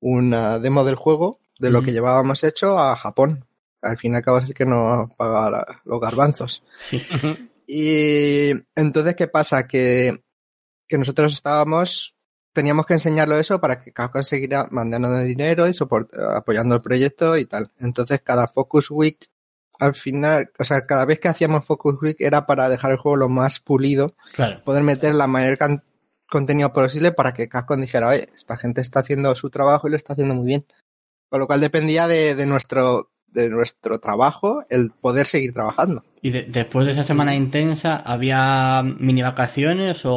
una 0.00 0.58
demo 0.58 0.84
del 0.84 0.94
juego 0.94 1.38
de 1.58 1.70
lo 1.70 1.82
que 1.82 1.92
llevábamos 1.92 2.44
hecho 2.44 2.78
a 2.78 2.96
Japón. 2.96 3.44
Al 3.84 3.96
fin 3.98 4.12
y 4.12 4.16
al 4.16 4.22
cabo 4.22 4.38
es 4.38 4.46
el 4.46 4.54
que 4.54 4.64
nos 4.66 5.14
paga 5.14 5.50
la- 5.50 5.80
los 5.84 6.00
garbanzos. 6.00 6.62
Y 7.66 8.50
entonces, 8.74 9.14
¿qué 9.16 9.26
pasa? 9.28 9.66
Que, 9.66 10.22
que 10.88 10.98
nosotros 10.98 11.32
estábamos, 11.32 12.14
teníamos 12.52 12.86
que 12.86 12.94
enseñarlo 12.94 13.36
eso 13.38 13.60
para 13.60 13.80
que 13.80 13.92
Capcom 13.92 14.22
seguirá 14.22 14.68
mandando 14.70 15.18
dinero 15.20 15.66
y 15.68 15.72
soport- 15.72 16.12
apoyando 16.36 16.74
el 16.74 16.82
proyecto 16.82 17.36
y 17.36 17.46
tal. 17.46 17.70
Entonces, 17.78 18.20
cada 18.22 18.48
Focus 18.48 18.90
Week, 18.90 19.18
al 19.78 19.94
final, 19.94 20.50
o 20.58 20.64
sea, 20.64 20.86
cada 20.86 21.04
vez 21.04 21.18
que 21.20 21.28
hacíamos 21.28 21.64
Focus 21.64 21.96
Week 22.02 22.16
era 22.20 22.46
para 22.46 22.68
dejar 22.68 22.90
el 22.92 22.98
juego 22.98 23.16
lo 23.16 23.28
más 23.28 23.60
pulido, 23.60 24.14
Claro. 24.34 24.60
poder 24.64 24.82
meter 24.82 25.14
la 25.14 25.26
mayor 25.26 25.58
contenido 26.30 26.72
posible 26.72 27.12
para 27.12 27.32
que 27.32 27.48
Capcom 27.48 27.80
dijera, 27.80 28.08
oye, 28.08 28.28
esta 28.34 28.56
gente 28.56 28.80
está 28.82 29.00
haciendo 29.00 29.34
su 29.36 29.50
trabajo 29.50 29.88
y 29.88 29.90
lo 29.92 29.96
está 29.96 30.12
haciendo 30.12 30.34
muy 30.34 30.46
bien. 30.46 30.66
Con 31.30 31.40
lo 31.40 31.46
cual 31.46 31.60
dependía 31.60 32.06
de, 32.06 32.34
de 32.36 32.46
nuestro, 32.46 33.10
de 33.34 33.48
nuestro 33.50 33.98
trabajo 33.98 34.64
el 34.70 34.90
poder 34.92 35.26
seguir 35.26 35.52
trabajando. 35.52 36.02
Y 36.22 36.30
de- 36.30 36.44
después 36.44 36.86
de 36.86 36.92
esa 36.92 37.04
semana 37.04 37.34
intensa, 37.34 37.96
¿había 37.96 38.82
mini 38.82 39.20
vacaciones 39.22 40.00
o 40.04 40.14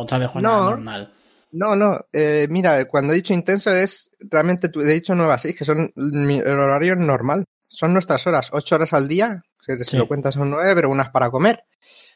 otra 0.00 0.18
vez 0.18 0.30
jornada 0.30 0.56
No. 0.58 0.70
normal? 0.70 1.12
No, 1.52 1.74
no, 1.76 1.98
eh, 2.12 2.46
mira, 2.50 2.84
cuando 2.86 3.12
he 3.12 3.16
dicho 3.16 3.32
intenso 3.32 3.70
es 3.70 4.10
realmente, 4.20 4.68
tu- 4.68 4.80
he 4.82 4.92
dicho 4.92 5.14
9 5.14 5.32
a 5.32 5.38
6, 5.38 5.56
que 5.56 5.64
son 5.64 5.90
el 5.96 6.46
horario 6.58 6.96
normal. 6.96 7.44
Son 7.68 7.92
nuestras 7.92 8.26
horas, 8.26 8.50
8 8.52 8.74
horas 8.74 8.92
al 8.92 9.08
día, 9.08 9.38
que 9.66 9.78
si 9.84 9.92
Sí. 9.92 9.96
lo 9.96 10.06
cuentas 10.06 10.34
son 10.34 10.50
9, 10.50 10.74
pero 10.74 10.90
unas 10.90 11.10
para 11.10 11.30
comer. 11.30 11.62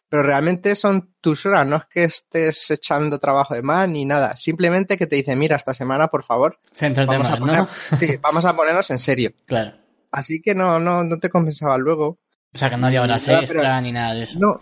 Pero 0.08 0.24
realmente 0.24 0.74
son 0.74 1.14
tus 1.20 1.46
horas, 1.46 1.64
no 1.66 1.76
es 1.76 1.84
que 1.86 2.02
estés 2.04 2.68
echando 2.72 3.20
trabajo 3.20 3.54
de 3.54 3.62
más 3.62 3.88
ni 3.88 4.04
nada. 4.04 4.36
Simplemente 4.36 4.98
que 4.98 5.06
te 5.06 5.14
dicen, 5.16 5.38
mira, 5.38 5.54
esta 5.56 5.72
semana, 5.72 6.08
por 6.08 6.24
favor, 6.24 6.58
Céntrate 6.74 7.06
vamos 7.06 7.28
a, 7.28 7.30
más, 7.30 7.38
poner, 7.38 7.56
¿no? 7.58 7.68
sí, 8.00 8.16
vamos 8.20 8.44
a 8.44 8.56
ponernos 8.56 8.90
en 8.90 8.98
serio. 8.98 9.30
Claro. 9.46 9.72
Así 10.10 10.40
que 10.42 10.54
no, 10.54 10.78
no, 10.80 11.04
no 11.04 11.18
te 11.18 11.30
compensaba 11.30 11.78
luego. 11.78 12.18
O 12.52 12.58
sea, 12.58 12.68
que 12.70 12.76
no 12.76 12.86
había 12.86 13.02
horas 13.02 13.22
pero- 13.26 13.40
extra 13.40 13.80
ni 13.80 13.92
nada 13.92 14.14
de 14.14 14.24
eso. 14.24 14.38
No, 14.40 14.60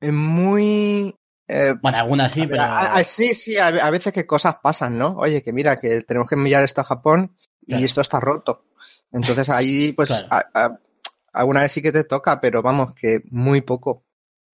es 0.00 0.12
muy... 0.12 1.16
eh, 1.48 1.74
Bueno, 1.80 1.98
algunas 1.98 2.32
sí, 2.32 2.40
A 2.40 2.44
ver, 2.44 2.50
pero... 2.50 2.62
a- 2.62 2.94
a- 2.96 3.04
sí, 3.04 3.34
sí, 3.34 3.56
a, 3.58 3.68
a 3.68 3.90
veces 3.90 4.12
que 4.12 4.26
cosas 4.26 4.56
pasan, 4.62 4.98
¿no? 4.98 5.16
Oye, 5.16 5.42
que 5.42 5.52
mira, 5.52 5.78
que 5.78 6.02
tenemos 6.02 6.28
que 6.28 6.34
enviar 6.34 6.64
esto 6.64 6.80
a 6.80 6.84
Japón 6.84 7.36
y 7.62 7.66
Claro. 7.72 7.84
esto 7.84 8.00
está 8.00 8.18
roto. 8.20 8.64
Entonces 9.12 9.48
ahí, 9.48 9.92
pues, 9.96 10.08
Claro. 10.08 10.26
a- 10.30 10.46
a- 10.64 10.80
alguna 11.32 11.60
vez 11.60 11.72
sí 11.72 11.80
que 11.82 11.92
te 11.92 12.04
toca, 12.04 12.40
pero 12.40 12.62
vamos, 12.62 12.94
que 12.94 13.20
muy 13.30 13.60
poco, 13.60 14.04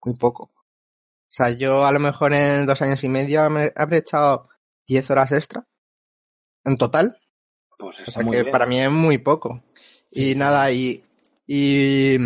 muy 0.05 0.15
poco. 0.17 0.45
O 0.45 1.35
sea, 1.35 1.49
yo 1.51 1.87
a 1.87 1.93
lo 1.93 2.01
mejor 2.01 2.35
en 2.35 2.67
dos 2.67 2.83
años 2.83 3.03
y 3.05 3.09
medio 3.09 3.49
me 3.49 3.73
habré 3.75 3.99
echado 3.99 4.51
10 4.87 5.11
horas 5.11 5.33
extra 5.33 5.65
en 6.65 6.77
total. 6.77 7.19
Pues 7.79 8.01
O 8.01 8.03
está 8.03 8.13
sea 8.13 8.23
muy 8.23 8.37
que 8.37 8.43
bien. 8.43 8.53
para 8.53 8.67
mí 8.67 8.79
es 8.81 8.91
muy 8.91 9.17
poco. 9.19 9.63
Sí, 10.13 10.33
y 10.33 10.35
nada, 10.35 10.71
y, 10.71 11.03
y, 11.47 12.17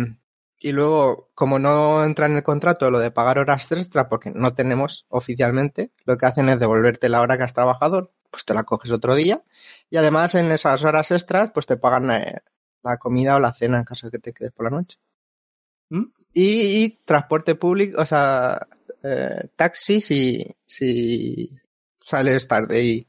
y 0.59 0.71
luego, 0.73 1.29
como 1.33 1.57
no 1.57 2.03
entra 2.03 2.25
en 2.25 2.35
el 2.35 2.43
contrato 2.43 2.91
lo 2.91 2.99
de 2.99 3.11
pagar 3.11 3.39
horas 3.39 3.71
extra, 3.71 4.09
porque 4.09 4.31
no 4.35 4.53
tenemos 4.53 5.05
oficialmente, 5.09 5.91
lo 6.05 6.17
que 6.17 6.25
hacen 6.25 6.49
es 6.49 6.59
devolverte 6.59 7.09
la 7.09 7.21
hora 7.21 7.37
que 7.37 7.43
has 7.43 7.53
trabajado, 7.53 8.11
pues 8.29 8.45
te 8.45 8.53
la 8.53 8.63
coges 8.63 8.91
otro 8.91 9.15
día. 9.15 9.41
Y 9.89 9.97
además 9.97 10.35
en 10.35 10.51
esas 10.51 10.83
horas 10.83 11.11
extras, 11.11 11.51
pues 11.53 11.65
te 11.65 11.77
pagan 11.77 12.11
eh, 12.11 12.41
la 12.83 12.97
comida 12.97 13.35
o 13.35 13.39
la 13.39 13.53
cena 13.53 13.77
en 13.79 13.85
caso 13.85 14.07
de 14.07 14.11
que 14.11 14.19
te 14.19 14.33
quedes 14.33 14.51
por 14.51 14.65
la 14.65 14.77
noche. 14.77 14.97
¿Mm? 15.89 16.03
Y, 16.33 16.83
y 16.83 16.89
transporte 17.05 17.55
público, 17.55 18.01
o 18.01 18.05
sea, 18.05 18.67
eh, 19.03 19.49
taxi 19.55 20.01
si, 20.01 20.55
si 20.65 21.49
sales 21.95 22.47
tarde 22.47 22.83
y 22.83 23.07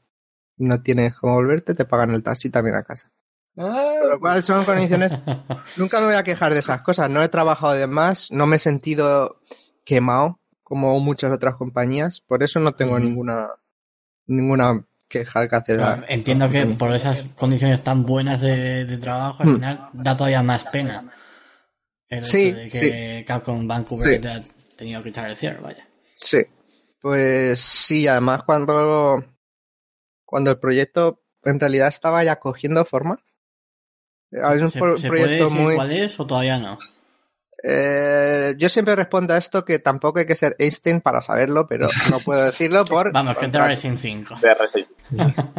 no 0.57 0.81
tienes 0.81 1.15
cómo 1.17 1.35
volverte, 1.35 1.73
te 1.73 1.85
pagan 1.85 2.11
el 2.11 2.23
taxi 2.23 2.49
también 2.49 2.77
a 2.77 2.83
casa. 2.83 3.11
Ah, 3.57 3.95
Con 4.01 4.09
lo 4.09 4.19
cual 4.19 4.43
son 4.43 4.63
condiciones. 4.65 5.13
Nunca 5.77 5.99
me 5.99 6.07
voy 6.07 6.15
a 6.15 6.23
quejar 6.23 6.53
de 6.53 6.59
esas 6.59 6.81
cosas. 6.81 7.09
No 7.09 7.21
he 7.21 7.29
trabajado 7.29 7.73
de 7.73 7.87
más, 7.87 8.31
no 8.31 8.45
me 8.47 8.55
he 8.55 8.59
sentido 8.59 9.39
quemado 9.83 10.39
como 10.63 10.99
muchas 10.99 11.31
otras 11.31 11.55
compañías. 11.55 12.21
Por 12.21 12.43
eso 12.43 12.59
no 12.59 12.73
tengo 12.73 12.99
ninguna 12.99 13.47
ninguna 14.27 14.85
queja 15.07 15.47
que 15.49 15.55
hacer. 15.55 15.81
Entiendo 16.07 16.49
que 16.49 16.65
por 16.67 16.93
esas 16.93 17.23
condiciones 17.35 17.83
tan 17.83 18.05
buenas 18.05 18.39
de, 18.41 18.85
de 18.85 18.97
trabajo, 18.97 19.43
al 19.43 19.49
Hmm. 19.49 19.53
final 19.55 19.89
da 19.93 20.15
todavía 20.15 20.43
más 20.43 20.63
pena. 20.65 21.11
El 22.07 22.21
Sí, 22.23 22.47
hecho 22.47 22.55
de 22.57 22.69
que 22.69 23.25
Capcom 23.27 23.67
Vancouver 23.67 24.15
Sí. 24.15 24.19
te 24.21 24.29
ha 24.29 24.43
tenido 24.75 25.01
que 25.03 25.09
echar 25.09 25.29
el 25.29 25.35
cierre, 25.35 25.59
vaya. 25.61 25.87
Sí. 26.15 26.43
Pues 27.01 27.59
sí, 27.59 28.07
además 28.07 28.43
cuando, 28.43 29.23
cuando 30.25 30.51
el 30.51 30.59
proyecto 30.59 31.23
en 31.43 31.59
realidad 31.59 31.87
estaba 31.87 32.23
ya 32.23 32.37
cogiendo 32.37 32.83
forma. 32.85 33.17
Es 34.31 34.61
un 34.61 34.69
¿Se, 34.71 34.79
pro- 34.79 34.97
se 34.97 35.07
puede 35.07 35.21
proyecto 35.23 35.45
decir 35.49 35.61
muy... 35.61 35.75
cuál 35.75 35.91
es 35.91 36.19
o 36.19 36.25
todavía 36.25 36.57
no? 36.59 36.77
Eh, 37.63 38.55
yo 38.57 38.69
siempre 38.69 38.95
respondo 38.95 39.33
a 39.33 39.37
esto 39.37 39.65
que 39.65 39.79
tampoco 39.79 40.19
hay 40.19 40.25
que 40.25 40.35
ser 40.35 40.55
Einstein 40.59 41.01
para 41.01 41.21
saberlo, 41.21 41.67
pero 41.67 41.89
no 42.09 42.19
puedo 42.19 42.43
decirlo 42.45 42.85
por... 42.85 43.11
Vamos, 43.13 43.37
que. 43.37 43.47
Terror 43.49 43.67
Racing 43.67 43.97
5. 43.97 44.35
DRS. 44.41 44.85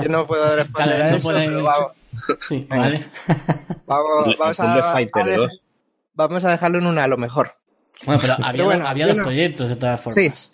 Yo 0.02 0.08
no 0.08 0.26
puedo 0.26 0.56
responder 0.56 0.96
Claro, 0.96 1.04
a 1.04 1.10
no 1.10 1.16
eso, 1.16 1.28
puede- 1.28 1.46
pero 1.46 1.62
vamos, 1.64 1.92
Sí, 2.48 2.66
vale. 2.70 3.04
vamos, 3.86 4.60
a, 4.60 4.92
Fighter 4.92 5.22
a 5.22 5.26
de- 5.26 5.36
2. 5.36 5.60
vamos 6.14 6.44
a 6.44 6.50
dejarlo 6.50 6.78
en 6.78 6.86
una 6.86 7.04
a 7.04 7.08
lo 7.08 7.16
mejor. 7.18 7.52
Bueno, 8.06 8.20
pero 8.22 8.36
había, 8.42 8.64
bueno, 8.64 8.86
había 8.86 9.04
yo 9.04 9.08
dos 9.08 9.16
no- 9.18 9.24
proyectos 9.24 9.68
de 9.68 9.76
todas 9.76 10.00
formas. 10.00 10.50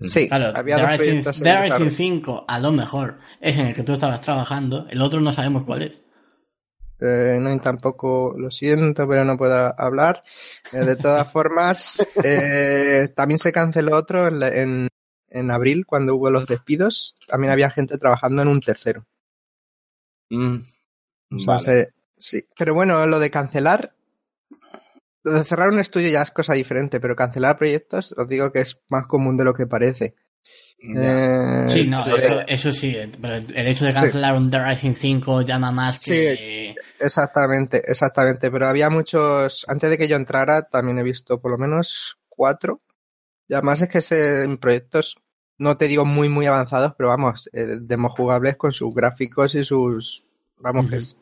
Sí, 0.00 0.28
Claro, 0.28 0.52
había 0.54 0.76
The 0.76 0.82
dos 0.82 0.90
Rising, 0.92 1.06
proyectos 1.06 1.40
desarrollo. 1.40 1.90
5 1.90 2.44
a 2.48 2.58
lo 2.58 2.72
mejor 2.72 3.18
es 3.40 3.58
en 3.58 3.66
el 3.68 3.74
que 3.74 3.82
tú 3.82 3.92
estabas 3.94 4.20
trabajando, 4.20 4.86
el 4.90 5.00
otro 5.02 5.20
no 5.20 5.32
sabemos 5.32 5.64
cuál 5.64 5.82
es. 5.82 6.02
Eh, 7.00 7.38
no, 7.40 7.52
y 7.52 7.58
tampoco 7.58 8.34
lo 8.38 8.50
siento, 8.50 9.08
pero 9.08 9.24
no 9.24 9.36
puedo 9.36 9.74
hablar. 9.80 10.22
Eh, 10.72 10.78
de 10.78 10.96
todas 10.96 11.30
formas, 11.30 12.06
eh, 12.24 13.08
también 13.14 13.38
se 13.38 13.52
canceló 13.52 13.96
otro 13.96 14.28
en, 14.28 14.42
en, 14.42 14.88
en 15.28 15.50
abril 15.50 15.84
cuando 15.86 16.14
hubo 16.14 16.30
los 16.30 16.46
despidos. 16.46 17.14
También 17.26 17.52
había 17.52 17.70
gente 17.70 17.98
trabajando 17.98 18.42
en 18.42 18.48
un 18.48 18.60
tercero. 18.60 19.06
Mm, 20.30 20.58
vale. 21.46 21.92
sí. 22.16 22.46
Pero 22.56 22.74
bueno, 22.74 23.04
lo 23.06 23.18
de 23.18 23.30
cancelar, 23.30 23.94
lo 25.22 25.32
de 25.32 25.44
cerrar 25.44 25.70
un 25.70 25.78
estudio 25.78 26.10
ya 26.10 26.22
es 26.22 26.30
cosa 26.30 26.54
diferente, 26.54 27.00
pero 27.00 27.16
cancelar 27.16 27.56
proyectos 27.56 28.14
os 28.16 28.28
digo 28.28 28.52
que 28.52 28.60
es 28.60 28.80
más 28.88 29.06
común 29.06 29.36
de 29.36 29.44
lo 29.44 29.54
que 29.54 29.66
parece. 29.66 30.14
Eh, 30.78 31.66
Sí, 31.68 31.86
no, 31.86 32.06
eh, 32.06 32.14
eso, 32.18 32.40
eso 32.46 32.72
sí, 32.72 32.88
eh, 32.94 33.10
pero 33.20 33.36
el 33.36 33.66
hecho 33.68 33.84
de 33.84 33.92
Sí. 33.92 33.98
cancelar 34.00 34.36
un 34.36 34.50
The 34.50 34.62
Rising 34.64 34.94
5 34.94 35.42
llama 35.42 35.70
más 35.72 35.98
que... 35.98 36.74
Exactamente, 37.00 37.82
exactamente. 37.90 38.50
Pero 38.50 38.66
había 38.66 38.90
muchos, 38.90 39.64
antes 39.68 39.90
de 39.90 39.98
que 39.98 40.08
yo 40.08 40.16
entrara, 40.16 40.62
también 40.68 40.98
he 40.98 41.02
visto 41.02 41.40
por 41.40 41.50
lo 41.52 41.58
menos 41.58 42.18
cuatro. 42.28 42.82
Y 43.48 43.54
además 43.54 43.80
es 43.82 43.88
que 43.88 44.00
se, 44.00 44.44
en 44.44 44.58
proyectos, 44.58 45.16
no 45.58 45.76
te 45.76 45.86
digo 45.88 46.04
muy, 46.04 46.28
muy 46.28 46.46
avanzados, 46.46 46.92
pero 46.96 47.08
vamos, 47.10 47.48
eh, 47.52 47.78
demos 47.82 48.12
jugables 48.12 48.56
con 48.56 48.72
sus 48.72 48.94
gráficos 48.94 49.54
y 49.54 49.64
sus, 49.64 50.24
vamos, 50.58 50.88
que, 50.90 50.96
es, 50.96 51.16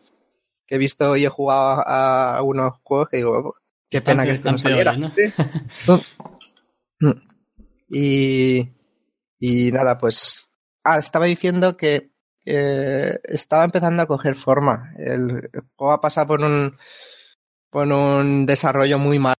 que 0.66 0.76
he 0.76 0.78
visto 0.78 1.16
y 1.16 1.24
he 1.24 1.28
jugado 1.28 1.82
a, 1.86 2.36
a 2.38 2.42
unos 2.42 2.74
juegos 2.82 3.08
que 3.10 3.16
digo, 3.18 3.30
"Oh, 3.38 3.54
qué 3.90 3.98
Están 3.98 4.14
pena 4.18 4.22
pe- 4.22 4.28
que 4.28 4.32
esto 4.34 4.50
no 4.50 4.56
están 4.56 4.70
saliera. 4.72 4.92
peores, 4.92 5.12
Sí. 5.12 5.32
Mm. 7.00 7.10
y, 7.88 8.72
y 9.44 9.72
nada, 9.72 9.98
pues, 9.98 10.52
ah, 10.85 11.00
estaba 11.00 11.24
diciendo 11.24 11.76
que 11.76 12.12
eh, 12.44 13.18
estaba 13.24 13.64
empezando 13.64 14.00
a 14.00 14.07
coger 14.07 14.37
forma. 14.37 14.94
El, 14.96 15.50
juego 15.74 15.92
ha 15.92 16.00
pasado 16.00 16.28
por 16.28 16.42
un, 16.42 16.76
por 17.68 17.88
un 17.88 18.46
desarrollo 18.46 19.00
muy 19.00 19.18
mal. 19.18 19.35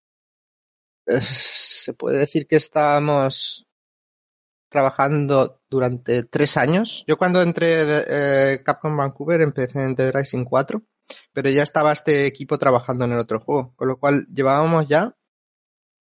Eh, 1.07 1.21
se 1.21 1.95
puede 1.95 2.19
decir 2.19 2.49
que 2.49 2.57
estábamos 2.57 3.65
trabajando 4.69 5.61
durante 5.71 6.25
tres 6.25 6.57
años. 6.57 7.05
Yo 7.07 7.17
cuando 7.17 7.41
entré 7.41 7.85
de 7.85 8.05
eh, 8.09 8.62
Capcom 8.65 8.97
Vancouver 8.97 9.41
empecé 9.41 9.85
en 9.85 9.95
The 9.95 10.11
Rising 10.11 10.45
4, 10.45 10.83
pero 11.33 11.49
ya 11.49 11.62
estaba 11.62 11.93
este 11.93 12.27
equipo 12.27 12.59
trabajando 12.59 13.05
en 13.05 13.12
el 13.12 13.19
otro 13.19 13.38
juego, 13.38 13.73
con 13.77 13.87
lo 13.87 13.99
cual 14.01 14.27
llevábamos 14.35 14.88
ya 14.88 15.15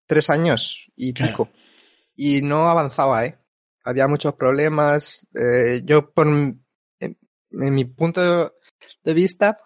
tres 0.07 0.29
años 0.29 0.89
y 0.95 1.13
Claro. 1.13 1.31
pico. 1.33 1.49
Y 2.15 2.43
no 2.43 2.69
avanzaba, 2.69 3.25
¿eh? 3.25 3.42
Había 3.83 4.07
muchos 4.07 4.33
problemas. 4.35 5.27
eh, 5.35 5.81
yo, 5.85 6.11
por, 6.11 6.27
en, 6.27 6.63
en 6.99 7.17
mi 7.51 7.85
punto 7.85 8.53
de 9.03 9.13
vista, 9.13 9.57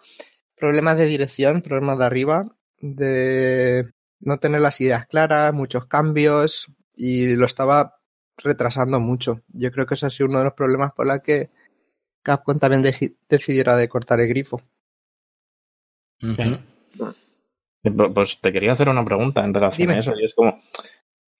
problemas 0.56 0.98
de 0.98 1.06
dirección, 1.06 1.62
problemas 1.62 1.98
de 1.98 2.04
arriba, 2.04 2.48
de 2.80 3.90
no 4.20 4.38
tener 4.38 4.60
las 4.60 4.80
ideas 4.80 5.06
claras, 5.06 5.52
muchos 5.54 5.86
cambios, 5.86 6.66
y 6.94 7.34
lo 7.36 7.46
estaba 7.46 7.94
retrasando 8.36 9.00
mucho. 9.00 9.42
Yo 9.48 9.70
creo 9.70 9.86
que 9.86 9.94
eso 9.94 10.06
ha 10.06 10.10
sido 10.10 10.28
uno 10.28 10.38
de 10.38 10.44
los 10.46 10.54
problemas 10.54 10.92
por 10.92 11.06
los 11.06 11.20
que 11.20 11.50
Capcom 12.22 12.58
también 12.58 12.82
decidiera 13.28 13.76
de 13.76 13.88
cortar 13.88 14.20
el 14.20 14.28
grifo. 14.28 14.60
Pu- 17.82 18.12
Pues 18.14 18.38
te 18.42 18.52
quería 18.52 18.72
hacer 18.72 18.88
una 18.88 19.04
pregunta 19.04 19.44
en 19.44 19.54
relación 19.54 19.78
Dime. 19.88 19.94
a 19.94 20.00
eso. 20.00 20.12
Y 20.20 20.24
es 20.24 20.34
como, 20.34 20.60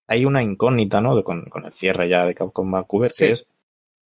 hay 0.09 0.25
una 0.25 0.43
incógnita, 0.43 1.01
¿no? 1.01 1.15
De, 1.15 1.23
con, 1.23 1.45
con 1.45 1.65
el 1.65 1.73
cierre 1.75 2.09
ya 2.09 2.25
de 2.25 2.35
Capcom 2.35 2.71
Vancouver, 2.71 3.13
Sí. 3.13 3.27
que 3.27 3.33
es, 3.33 3.47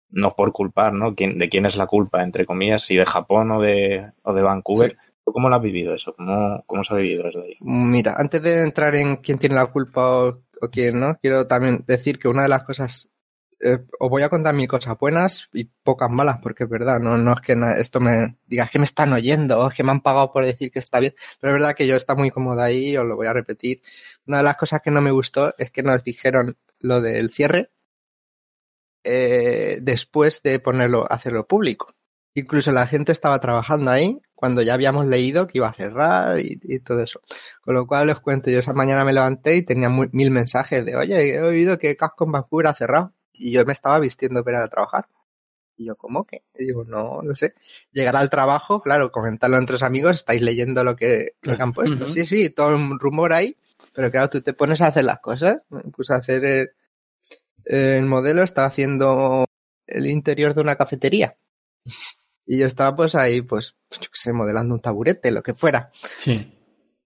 no 0.10 0.36
por 0.36 0.52
culpar, 0.52 0.92
¿no? 0.92 1.16
¿Quién, 1.16 1.40
de 1.40 1.48
quién 1.48 1.66
es 1.66 1.78
la 1.78 1.88
culpa, 1.88 2.22
entre 2.24 2.46
comillas, 2.46 2.84
si 2.84 2.96
de 2.98 3.06
Japón 3.06 3.52
o 3.52 3.62
de, 3.62 4.12
o 4.24 4.34
de 4.34 4.42
Vancouver. 4.42 4.92
Sí. 4.92 4.98
¿Tú 5.24 5.32
¿Cómo 5.34 5.50
lo 5.50 5.56
has 5.56 5.62
vivido 5.62 5.94
eso? 5.94 6.14
¿Cómo, 6.14 6.64
cómo 6.66 6.84
se 6.84 6.94
ha 6.94 6.98
vivido 6.98 7.24
desde 7.24 7.44
ahí? 7.44 7.58
Mira, 7.62 8.16
antes 8.18 8.42
de 8.42 8.64
entrar 8.64 8.96
en 8.96 9.18
quién 9.18 9.38
tiene 9.38 9.56
la 9.56 9.68
culpa 9.68 10.24
o, 10.24 10.28
o 10.62 10.70
quién 10.72 11.00
no, 11.00 11.16
quiero 11.22 11.48
también 11.48 11.84
decir 11.88 12.18
que 12.20 12.28
una 12.28 12.44
de 12.44 12.50
las 12.50 12.64
cosas, 12.64 13.10
eh, 13.62 13.78
os 14.00 14.10
voy 14.10 14.24
a 14.24 14.30
contar 14.30 14.56
mil 14.56 14.68
cosas 14.68 14.98
buenas 15.00 15.48
y 15.54 15.66
pocas 15.84 16.10
malas, 16.10 16.40
porque 16.42 16.64
es 16.64 16.70
verdad, 16.70 17.00
no, 17.00 17.18
no 17.18 17.34
es 17.34 17.42
que 17.42 17.56
esto 17.80 18.00
me 18.00 18.36
diga 18.48 18.68
que 18.68 18.80
me 18.80 18.86
están 18.86 19.14
oyendo 19.14 19.60
o 19.60 19.68
es 19.70 19.76
que 19.76 19.84
me 19.84 19.92
han 19.92 20.02
pagado 20.02 20.32
por 20.34 20.44
decir 20.44 20.72
que 20.72 20.80
está 20.80 21.00
bien, 21.00 21.14
pero 21.40 21.54
es 21.54 21.60
verdad 21.62 21.76
que 21.78 21.86
yo 21.88 21.96
está 21.96 22.16
muy 22.16 22.32
cómoda 22.32 22.66
ahí, 22.66 22.98
os 22.98 23.06
lo 23.06 23.16
voy 23.16 23.28
a 23.28 23.34
repetir. 23.34 23.80
Una 24.28 24.38
de 24.38 24.44
las 24.44 24.58
cosas 24.58 24.82
que 24.82 24.92
no 24.92 25.02
me 25.02 25.12
gustó 25.12 25.54
es 25.58 25.72
que 25.72 25.84
nos 25.84 26.04
dijeron 26.04 26.58
lo 26.80 27.02
del 27.02 27.32
cierre 27.32 27.72
eh, 29.04 29.80
después 29.82 30.42
de 30.44 30.60
ponerlo, 30.60 31.12
hacerlo 31.12 31.48
público. 31.48 31.94
Incluso 32.34 32.72
la 32.72 32.88
gente 32.88 33.12
estaba 33.12 33.40
trabajando 33.40 33.92
ahí 33.92 34.22
cuando 34.36 34.62
ya 34.62 34.74
habíamos 34.74 35.06
leído 35.06 35.48
que 35.48 35.58
iba 35.58 35.68
a 35.68 35.74
cerrar 35.74 36.40
y, 36.40 36.60
y 36.64 36.80
todo 36.80 37.02
eso. 37.02 37.22
Con 37.62 37.76
lo 37.76 37.86
cual 37.86 38.10
os 38.10 38.20
cuento, 38.22 38.50
yo 38.50 38.60
esa 38.60 38.74
mañana 38.74 39.04
me 39.04 39.14
levanté 39.14 39.58
y 39.58 39.64
tenía 39.64 39.90
mil 39.90 40.32
mensajes 40.32 40.86
de, 40.86 40.96
oye, 40.96 41.36
he 41.36 41.42
oído 41.42 41.78
que 41.78 41.96
Capcom 41.96 42.32
Vancouver 42.32 42.68
ha 42.68 42.74
cerrado. 42.74 43.14
Y 43.34 43.52
yo 43.52 43.66
me 43.66 43.74
estaba 43.74 44.00
vistiendo 44.00 44.44
para 44.44 44.60
ir 44.60 44.64
a 44.64 44.68
trabajar. 44.68 45.08
Y 45.76 45.86
yo, 45.86 45.96
¿cómo 45.96 46.26
que? 46.26 46.44
Y 46.56 46.66
digo, 46.68 46.86
no, 46.86 47.22
no 47.24 47.36
sé. 47.36 47.54
Llegar 47.92 48.16
al 48.16 48.30
trabajo, 48.30 48.82
claro, 48.82 49.12
comentarlo 49.12 49.58
entre 49.58 49.74
los 49.74 49.84
amigos, 49.84 50.14
estáis 50.14 50.42
leyendo 50.42 50.84
lo 50.84 50.96
que, 50.96 51.34
lo 51.42 51.58
que 51.58 51.64
han 51.64 51.74
puesto. 51.74 52.08
Sí, 52.08 52.24
sí, 52.26 52.50
todo 52.52 52.76
un 52.76 53.00
rumor 53.00 53.34
ahí. 53.34 53.58
Pero 53.94 54.10
claro, 54.12 54.30
tú 54.30 54.42
te 54.42 54.54
pones 54.54 54.82
a 54.82 54.88
hacer 54.88 55.04
las 55.06 55.20
cosas. 55.20 55.58
Me 55.70 55.82
puse 55.84 56.14
a 56.14 56.18
hacer 56.18 56.44
el, 56.46 56.70
el 57.66 58.04
modelo, 58.06 58.44
estaba 58.44 58.68
haciendo 58.68 59.46
el 59.88 60.08
interior 60.08 60.54
de 60.54 60.62
una 60.62 60.76
cafetería. 60.76 61.36
Y 62.46 62.58
yo 62.60 62.66
estaba 62.66 62.96
pues 62.96 63.16
ahí, 63.16 63.42
pues, 63.42 63.76
yo 63.92 64.00
qué 64.00 64.08
sé, 64.14 64.34
modelando 64.34 64.74
un 64.76 64.82
taburete, 64.82 65.32
lo 65.32 65.44
que 65.44 65.54
fuera. 65.54 65.90
Sí. 65.94 66.58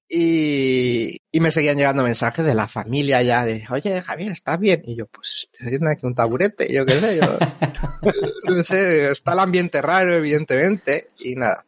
Y, 0.07 1.17
y 1.31 1.39
me 1.39 1.49
seguían 1.51 1.77
llegando 1.77 2.03
mensajes 2.03 2.45
de 2.45 2.53
la 2.53 2.67
familia 2.67 3.21
ya 3.23 3.43
de, 3.43 3.65
oye, 3.71 4.01
Javier, 4.03 4.31
¿estás 4.31 4.59
bien? 4.59 4.83
Y 4.85 4.95
yo, 4.95 5.07
pues, 5.07 5.49
estoy 5.51 5.67
haciendo 5.67 5.89
aquí 5.89 6.05
un 6.05 6.13
taburete, 6.15 6.71
yo 6.71 6.85
qué 6.85 6.99
sé, 6.99 7.17
yo, 7.17 7.37
no 8.55 8.63
sé, 8.63 9.11
está 9.11 9.33
el 9.33 9.39
ambiente 9.39 9.81
raro, 9.81 10.13
evidentemente, 10.13 11.09
y 11.19 11.35
nada. 11.35 11.65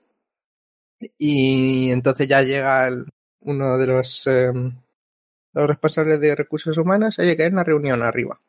Y 1.17 1.91
entonces 1.91 2.27
ya 2.27 2.41
llega 2.43 2.87
el- 2.87 3.05
uno 3.41 3.77
de 3.77 3.87
los, 3.87 4.27
eh, 4.27 4.51
de 4.51 4.73
los 5.57 5.67
responsables 5.67 6.19
de 6.19 6.35
recursos 6.35 6.77
humanos, 6.77 7.17
oye, 7.19 7.35
que 7.35 7.43
hay 7.43 7.51
una 7.51 7.63
reunión 7.63 8.03
arriba. 8.03 8.39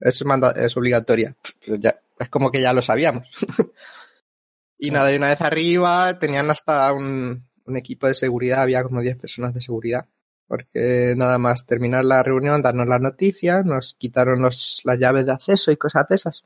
Es, 0.00 0.24
manda, 0.24 0.52
es 0.52 0.76
obligatoria. 0.76 1.34
Ya, 1.66 1.94
es 2.18 2.28
como 2.28 2.50
que 2.50 2.60
ya 2.60 2.72
lo 2.72 2.82
sabíamos. 2.82 3.26
y 4.78 4.90
nada, 4.90 5.12
y 5.12 5.16
una 5.16 5.28
vez 5.28 5.40
arriba 5.40 6.18
tenían 6.18 6.50
hasta 6.50 6.92
un, 6.92 7.44
un 7.66 7.76
equipo 7.76 8.06
de 8.06 8.14
seguridad, 8.14 8.62
había 8.62 8.82
como 8.82 9.00
10 9.00 9.18
personas 9.20 9.54
de 9.54 9.60
seguridad. 9.60 10.06
Porque 10.46 11.14
nada 11.16 11.38
más 11.38 11.66
terminar 11.66 12.04
la 12.04 12.22
reunión, 12.22 12.60
darnos 12.60 12.86
las 12.86 13.00
noticias, 13.00 13.64
nos 13.64 13.94
quitaron 13.94 14.42
los, 14.42 14.82
las 14.84 14.98
llaves 14.98 15.24
de 15.24 15.32
acceso 15.32 15.72
y 15.72 15.76
cosas 15.76 16.06
de 16.08 16.16
esas. 16.16 16.44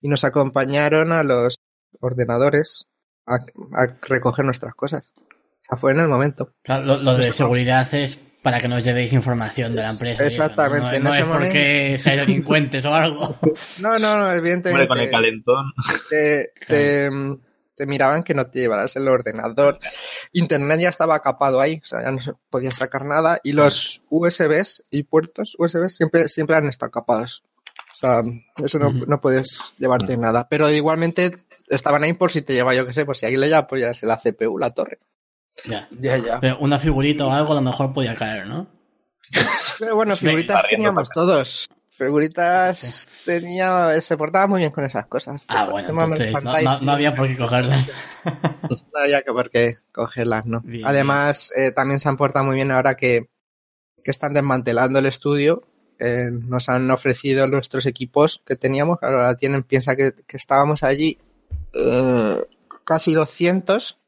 Y 0.00 0.08
nos 0.08 0.22
acompañaron 0.22 1.10
a 1.10 1.24
los 1.24 1.58
ordenadores 2.00 2.86
a, 3.26 3.34
a 3.34 3.96
recoger 4.02 4.44
nuestras 4.44 4.74
cosas. 4.74 5.12
O 5.18 5.64
sea, 5.64 5.76
fue 5.76 5.92
en 5.92 6.00
el 6.00 6.08
momento. 6.08 6.54
Claro, 6.62 6.84
lo, 6.84 6.96
lo 6.98 7.16
de 7.16 7.24
Pues, 7.24 7.36
seguridad 7.36 7.92
es 7.94 8.31
para 8.42 8.58
que 8.58 8.68
no 8.68 8.76
os 8.76 8.82
llevéis 8.82 9.12
información 9.12 9.74
de 9.74 9.82
la 9.82 9.90
empresa. 9.90 10.26
eso, 10.26 10.38
¿no? 10.40 10.46
Exactamente, 10.46 11.00
No, 11.00 11.08
no 11.08 11.14
ese 11.14 11.22
es 11.22 11.28
porque 11.28 11.98
seáis 11.98 12.20
delincuentes 12.20 12.84
o 12.84 12.94
algo. 12.94 13.36
No, 13.80 13.98
no, 13.98 14.16
no, 14.16 14.24
Hombre, 14.24 14.38
evidentemente. 14.38 14.88
con 14.88 14.98
el 14.98 15.10
calentón. 15.10 15.72
te, 16.10 16.52
te, 16.66 17.10
te 17.74 17.86
miraban 17.86 18.22
que 18.22 18.34
no 18.34 18.46
te 18.50 18.60
llevaras 18.60 18.96
el 18.96 19.08
ordenador. 19.08 19.78
Internet 20.32 20.80
ya 20.80 20.88
estaba 20.88 21.20
capado 21.20 21.60
ahí, 21.60 21.80
o 21.82 21.86
sea, 21.86 22.02
ya 22.02 22.10
no 22.10 22.20
se 22.20 22.32
podía 22.50 22.72
sacar 22.72 23.04
nada. 23.04 23.40
Y 23.44 23.52
los 23.52 24.02
USBs 24.10 24.84
y 24.90 25.04
puertos 25.04 25.54
USB 25.58 25.88
siempre, 25.88 26.28
siempre 26.28 26.56
han 26.56 26.68
estado 26.68 26.90
capados. 26.90 27.44
O 27.92 27.94
sea, 27.94 28.22
eso 28.64 28.78
no, 28.78 28.90
no 28.90 29.20
puedes 29.20 29.74
llevarte 29.78 30.16
nada. 30.16 30.48
Pero 30.50 30.70
igualmente 30.70 31.30
estaban 31.68 32.02
ahí 32.02 32.12
por 32.14 32.30
si 32.30 32.42
te 32.42 32.54
lleva, 32.54 32.74
yo 32.74 32.86
que 32.86 32.92
sé, 32.92 33.04
por 33.04 33.16
si 33.16 33.26
alguien 33.26 33.40
le 33.40 33.48
lleva, 33.48 33.66
pues 33.66 33.82
ya 33.82 33.90
es 33.90 34.02
la 34.02 34.16
CPU, 34.16 34.58
la 34.58 34.70
torre. 34.70 34.98
Ya. 35.64 35.88
Ya, 36.00 36.16
ya. 36.18 36.40
Pero 36.40 36.58
una 36.58 36.78
figurita 36.78 37.26
o 37.26 37.30
algo 37.32 37.52
a 37.52 37.56
lo 37.56 37.60
mejor 37.62 37.92
podía 37.94 38.14
caer, 38.14 38.46
¿no? 38.46 38.66
Pero 39.78 39.96
bueno, 39.96 40.16
figuritas 40.16 40.62
teníamos 40.68 41.08
todos. 41.10 41.68
Figuritas 41.90 43.08
tenía, 43.24 44.00
se 44.00 44.16
portaba 44.16 44.46
muy 44.46 44.60
bien 44.60 44.72
con 44.72 44.84
esas 44.84 45.06
cosas. 45.06 45.44
Ah, 45.48 45.66
bueno, 45.70 45.90
entonces 45.90 46.32
no, 46.32 46.50
merchandising. 46.52 46.86
no- 46.86 46.86
no 46.86 46.92
había 46.92 47.14
por 47.14 47.28
qué 47.28 47.36
cogerlas. 47.36 47.94
No 48.94 49.00
había 49.02 49.22
que 49.22 49.32
por 49.32 49.50
qué 49.50 49.74
cogerlas, 49.92 50.46
¿no? 50.46 50.60
Bien, 50.62 50.86
Además, 50.86 51.52
eh, 51.56 51.72
también 51.72 51.98
se 52.00 52.08
han 52.08 52.16
portado 52.16 52.44
muy 52.44 52.56
bien 52.56 52.70
ahora 52.70 52.94
que, 52.96 53.28
que 54.04 54.10
están 54.10 54.34
desmantelando 54.34 54.98
el 54.98 55.06
estudio. 55.06 55.62
eh, 55.98 56.28
nos 56.30 56.68
han 56.68 56.90
ofrecido 56.90 57.46
nuestros 57.46 57.86
equipos 57.86 58.42
que 58.46 58.56
teníamos. 58.56 58.98
Ahora 59.02 59.34
tienen, 59.36 59.62
piensa 59.62 59.96
que, 59.96 60.12
que 60.26 60.36
estábamos 60.36 60.82
allí 60.82 61.18
eh, 61.74 62.44
casi 62.84 63.12
200. 63.14 63.98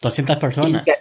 200 0.00 0.36
y 0.36 0.40
personas. 0.40 0.82
que- 0.84 0.92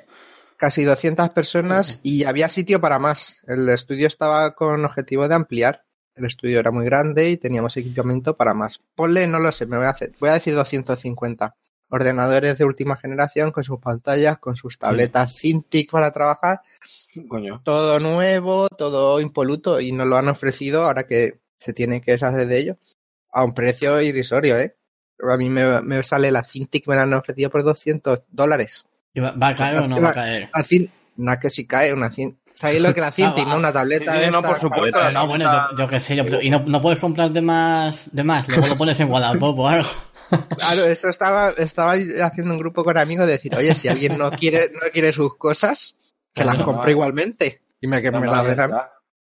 casi 0.57 0.83
200 0.83 1.29
personas 1.31 1.99
y 2.03 2.23
había 2.25 2.47
sitio 2.47 2.79
para 2.79 2.99
más. 2.99 3.41
El 3.47 3.67
estudio 3.69 4.05
estaba 4.07 4.53
con 4.53 4.85
objetivo 4.85 5.27
de 5.27 5.33
ampliar. 5.35 5.83
El 6.13 6.25
estudio 6.25 6.59
era 6.59 6.71
muy 6.71 6.85
grande 6.85 7.29
y 7.29 7.37
teníamos 7.37 7.77
equipamiento 7.77 8.35
para 8.35 8.53
más. 8.53 8.83
Ponle, 8.95 9.25
no 9.27 9.39
lo 9.39 9.51
sé, 9.51 9.65
me 9.65 9.77
voy 9.77 9.87
a 9.87 9.89
hacer, 9.91 10.11
voy 10.19 10.29
a 10.29 10.33
decir 10.33 10.53
250 10.53 11.55
ordenadores 11.89 12.57
de 12.57 12.65
última 12.65 12.95
generación 12.95 13.51
con 13.51 13.63
sus 13.63 13.79
pantallas, 13.79 14.37
con 14.37 14.55
sus 14.55 14.77
tabletas 14.77 15.35
Cintiq 15.35 15.89
para 15.91 16.11
trabajar, 16.11 16.61
Coño. 17.27 17.61
todo 17.65 17.99
nuevo, 17.99 18.69
todo 18.69 19.19
impoluto 19.19 19.79
y 19.81 19.91
nos 19.91 20.07
lo 20.07 20.17
han 20.17 20.29
ofrecido 20.29 20.83
ahora 20.85 21.05
que 21.05 21.39
se 21.57 21.73
tiene 21.73 22.01
que 22.01 22.11
deshacer 22.11 22.47
de 22.47 22.57
ello 22.59 22.77
a 23.31 23.43
un 23.43 23.53
precio 23.53 23.99
irrisorio, 24.01 24.57
¿eh? 24.57 24.75
A 25.29 25.37
mí 25.37 25.49
me, 25.49 25.81
me 25.81 26.01
sale 26.03 26.31
la 26.31 26.43
Cintiq, 26.43 26.87
me 26.87 26.95
la 26.95 27.03
han 27.03 27.13
ofrecido 27.13 27.49
por 27.49 27.63
200 27.63 28.21
dólares. 28.29 28.85
¿Y 29.13 29.19
¿Va 29.19 29.31
va 29.31 29.49
a 29.49 29.55
caer 29.55 29.77
o 29.79 29.87
no 29.87 30.01
va 30.01 30.09
a 30.09 30.13
caer? 30.13 30.49
La 30.53 30.65
no, 31.17 31.39
que 31.39 31.49
si 31.49 31.67
cae 31.67 31.93
una 31.93 32.09
cin- 32.09 32.37
¿Sabéis 32.53 32.81
lo 32.81 32.93
que 32.93 33.01
la 33.01 33.11
Cintiq, 33.11 33.43
Ah, 33.47 33.49
no? 33.51 33.57
Una 33.57 33.73
tableta 33.73 34.11
sí, 34.13 34.17
sí, 34.19 34.25
de 34.25 34.31
no, 34.31 34.37
esta- 34.37 34.49
por 34.49 34.59
supuesto. 34.59 34.99
Pero 34.99 35.11
no, 35.11 35.27
bueno, 35.27 35.69
yo, 35.71 35.77
yo 35.77 35.87
qué 35.87 35.99
sé, 35.99 36.15
yo- 36.15 36.41
y 36.41 36.49
no, 36.49 36.59
no 36.65 36.81
puedes 36.81 36.99
comprar 36.99 37.29
de 37.31 37.41
más, 37.41 38.09
de 38.13 38.23
más, 38.23 38.47
luego 38.47 38.67
lo 38.67 38.77
pones 38.77 38.99
en 38.99 39.09
Wallapop 39.09 39.57
o 39.59 39.67
algo. 39.67 39.89
Claro, 40.55 40.85
eso 40.85 41.09
estaba, 41.09 41.49
estaba 41.57 41.91
haciendo 41.91 42.53
un 42.53 42.57
grupo 42.59 42.85
con 42.85 42.97
amigos 42.97 43.25
de 43.25 43.33
decir, 43.33 43.53
oye, 43.53 43.73
si 43.75 43.89
alguien 43.89 44.17
no 44.17 44.31
quiere, 44.31 44.69
no 44.73 44.79
quiere 44.93 45.11
sus 45.11 45.35
cosas, 45.37 45.97
que 46.33 46.45
las 46.45 46.55
compre 46.63 46.91
igualmente. 46.91 47.63
Y 47.81 47.87
me, 47.87 48.01
que 48.01 48.11
No, 48.11 48.21
me 48.21 48.27
no, 48.27 48.31
la 48.31 48.37
ya 48.37 48.43
verán. 48.47 48.69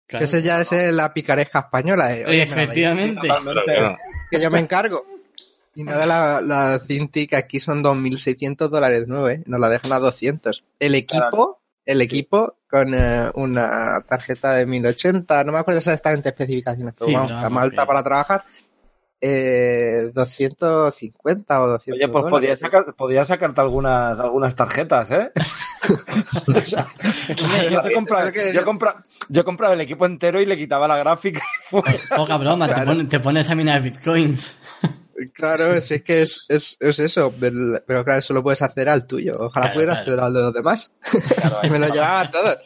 Claro. 0.07 0.25
Ese 0.25 0.41
ya 0.41 0.61
es 0.61 0.71
la 0.93 1.13
picaresca 1.13 1.59
española. 1.59 2.15
eh. 2.15 2.25
Oye, 2.25 2.43
Efectivamente. 2.43 3.27
Que 4.29 4.41
yo 4.41 4.49
me 4.49 4.59
encargo. 4.59 5.05
Y 5.75 5.83
nada, 5.83 6.05
la, 6.05 6.41
la 6.41 6.79
Cintiq 6.79 7.33
aquí 7.33 7.59
son 7.59 7.81
2.600 7.83 8.69
dólares 8.69 9.05
nueve, 9.07 9.35
¿eh? 9.35 9.43
nos 9.45 9.59
la 9.59 9.69
dejan 9.69 9.93
a 9.93 9.99
200. 9.99 10.63
El 10.79 10.95
equipo, 10.95 11.61
el 11.85 12.01
equipo 12.01 12.57
con 12.69 12.93
eh, 12.93 13.29
una 13.35 14.01
tarjeta 14.05 14.53
de 14.53 14.65
1080, 14.65 15.43
no 15.45 15.51
me 15.53 15.59
acuerdo 15.59 15.77
exactamente 15.79 16.29
especificaciones, 16.29 16.93
pero 16.97 17.05
Sí, 17.07 17.13
vamos, 17.13 17.29
pero 17.29 17.41
la 17.41 17.49
más 17.49 17.63
alta 17.63 17.85
para 17.85 18.03
trabajar, 18.03 18.43
eh, 19.21 20.11
250 20.13 21.61
o 21.63 21.67
200 21.67 21.95
Oye, 22.05 22.11
pues 22.11 22.25
podías, 22.29 22.59
sacar, 22.59 22.93
podías 22.95 23.27
sacarte 23.27 23.61
algunas, 23.61 24.19
algunas 24.19 24.55
tarjetas, 24.55 25.09
¿eh? 25.11 25.31
O 26.55 26.61
sea, 26.61 26.87
yo, 27.69 27.81
te 27.81 27.93
compra- 27.93 28.23
Eso 28.25 28.33
que- 28.33 28.53
yo, 28.53 28.63
compra- 28.65 29.03
yo 29.29 29.43
compraba 29.43 29.73
el 29.73 29.81
equipo 29.81 30.05
entero 30.05 30.39
y 30.41 30.45
le 30.45 30.57
quitaba 30.57 30.87
la 30.87 30.97
gráfica 30.97 31.39
y 31.39 31.63
fue. 31.63 31.81
Poca 32.15 32.37
broma, 32.37 32.67
te, 32.67 32.85
pones, 32.85 33.09
te 33.09 33.19
pones 33.19 33.49
a 33.49 33.55
minar 33.55 33.81
bitcoins. 33.81 34.55
Claro, 35.33 35.79
si 35.81 35.95
es 35.95 36.03
que 36.03 36.21
es, 36.21 36.45
es, 36.49 36.77
es 36.79 36.99
eso, 36.99 37.33
pero, 37.39 38.03
claro, 38.03 38.19
eso 38.19 38.33
lo 38.33 38.41
puedes 38.43 38.61
hacer 38.61 38.89
al 38.89 39.05
tuyo. 39.07 39.33
Ojalá 39.39 39.65
Claro, 39.67 39.73
pudieras 39.75 39.95
claro. 40.03 40.11
hacer 40.11 40.23
al 40.23 40.33
de 40.33 40.39
los 40.41 40.53
demás. 40.53 40.91
y 41.63 41.69
me 41.69 41.79
lo 41.79 41.87
llevaba 41.87 42.21
a 42.21 42.31
todos. 42.31 42.57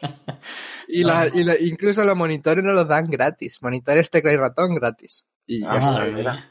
Y, 0.88 1.02
la, 1.02 1.26
y 1.34 1.42
la- 1.42 1.58
incluso 1.58 2.04
los 2.04 2.14
monitores 2.16 2.62
no 2.62 2.72
los 2.72 2.86
dan 2.86 3.10
gratis. 3.10 3.58
Monitores 3.60 4.08
tecla 4.08 4.32
y 4.32 4.36
ratón 4.36 4.76
gratis. 4.76 5.26
Y 5.44 5.62
ya 5.62 5.70
Ah, 5.72 5.78
está. 5.78 5.90
Madre. 5.90 6.44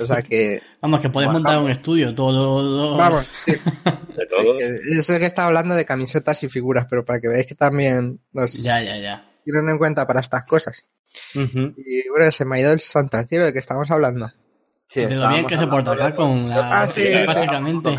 O 0.00 0.06
sea 0.06 0.22
que, 0.22 0.60
Vamos, 0.82 1.00
que 1.00 1.08
puedes 1.10 1.28
Bueno, 1.28 1.38
montar 1.38 1.54
vamos. 1.54 1.66
un 1.66 1.70
estudio, 1.70 2.12
todo. 2.12 2.96
vamos, 2.96 3.24
sí, 3.44 3.52
de 3.52 4.26
todo. 4.26 4.58
que- 4.58 4.78
yo 4.96 5.02
sé 5.04 5.20
que 5.20 5.26
está 5.26 5.46
hablando 5.46 5.76
de 5.76 5.84
camisetas 5.84 6.42
y 6.42 6.48
figuras, 6.48 6.86
pero 6.90 7.04
para 7.04 7.20
que 7.20 7.28
veáis 7.28 7.46
que 7.46 7.54
también 7.54 8.20
nos 8.32 8.54
Ya, 8.54 8.82
ya, 8.82 8.96
ya. 8.96 9.30
tienen 9.44 9.68
en 9.68 9.78
cuenta 9.78 10.06
para 10.08 10.18
estas 10.20 10.44
cosas. 10.44 10.84
Y 11.34 12.08
bueno, 12.08 12.32
se 12.32 12.44
me 12.44 12.56
ha 12.56 12.60
ido 12.60 12.72
el 12.72 12.80
santo 12.80 13.16
al 13.16 13.28
cielo 13.28 13.44
de 13.44 13.52
que 13.52 13.58
estamos 13.60 13.88
hablando. 13.92 14.32
Sí, 14.88 15.00
de 15.04 15.14
lo 15.16 15.28
bien 15.28 15.46
que 15.46 15.56
se 15.58 15.66
porta 15.66 15.90
de- 15.92 15.98
Capcom, 15.98 16.48
la- 16.48 16.82
Ah, 16.82 16.86
sí, 16.86 17.02
sí. 17.02 17.24
básicamente. 17.26 17.90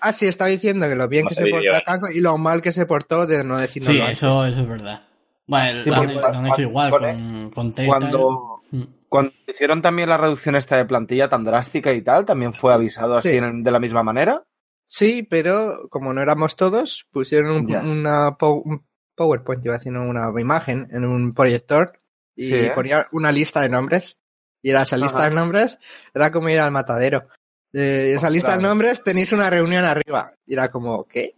Ah, 0.00 0.12
sí, 0.12 0.26
estaba 0.26 0.48
diciendo 0.50 0.86
que 0.88 0.94
lo 0.94 1.08
bien 1.08 1.26
que 1.26 1.34
se 1.34 1.44
Dios. 1.44 1.62
Capcom 1.84 2.10
y 2.14 2.20
lo 2.20 2.36
mal 2.38 2.60
que 2.62 2.72
se 2.72 2.86
portó 2.86 3.26
de 3.26 3.42
no 3.44 3.58
decir 3.58 3.82
Sí, 3.82 3.98
nada. 3.98 4.10
eso, 4.12 4.44
eso 4.46 4.60
es 4.60 4.68
verdad. 4.68 5.02
Bueno, 5.46 5.82
Sí, 5.82 5.90
lo, 5.90 5.96
han, 5.96 6.02
porque 6.02 6.14
lo 6.20 6.26
han 6.26 6.34
hecho 6.46 6.54
cuando- 6.54 6.62
igual 6.62 6.90
con, 6.90 7.50
con. 7.50 7.72
Cuando, 7.86 8.62
Mm. 8.70 8.82
cuando 9.08 9.32
hicieron 9.48 9.82
también 9.82 10.08
la 10.08 10.16
reducción 10.16 10.54
esta 10.56 10.76
de 10.76 10.84
plantilla 10.84 11.28
tan 11.28 11.42
drástica 11.44 11.92
y 11.92 12.02
tal, 12.02 12.24
también 12.24 12.52
fue 12.52 12.72
avisado 12.72 13.16
así 13.16 13.30
Sí. 13.30 13.36
en- 13.38 13.62
de 13.64 13.70
la 13.70 13.80
misma 13.80 14.02
manera. 14.02 14.44
Sí, 14.84 15.22
pero 15.28 15.88
como 15.90 16.12
no 16.12 16.20
éramos 16.22 16.54
todos, 16.56 17.06
pusieron 17.10 17.50
un, 17.50 17.74
una 17.74 18.36
pow- 18.38 18.62
un 18.64 18.84
PowerPoint, 19.16 19.64
iba 19.64 19.74
haciendo 19.76 20.02
una 20.02 20.30
imagen 20.40 20.86
en 20.90 21.04
un 21.04 21.32
proyector 21.32 21.92
y 22.36 22.46
Sí, 22.46 22.54
¿eh? 22.54 22.72
ponía 22.74 23.06
una 23.12 23.32
lista 23.32 23.60
de 23.62 23.68
nombres. 23.70 24.19
Y 24.62 24.70
era 24.70 24.82
esa 24.82 24.96
lista 24.96 25.18
Ajá. 25.18 25.28
de 25.30 25.34
nombres, 25.34 25.78
era 26.14 26.30
como 26.30 26.48
ir 26.48 26.60
al 26.60 26.72
matadero. 26.72 27.28
Eh, 27.72 28.14
esa 28.16 28.28
lista 28.30 28.56
de 28.56 28.62
nombres 28.62 29.02
tenéis 29.02 29.32
una 29.32 29.48
reunión 29.48 29.84
arriba. 29.84 30.34
Y 30.44 30.54
era 30.54 30.70
como, 30.70 31.04
¿qué? 31.04 31.34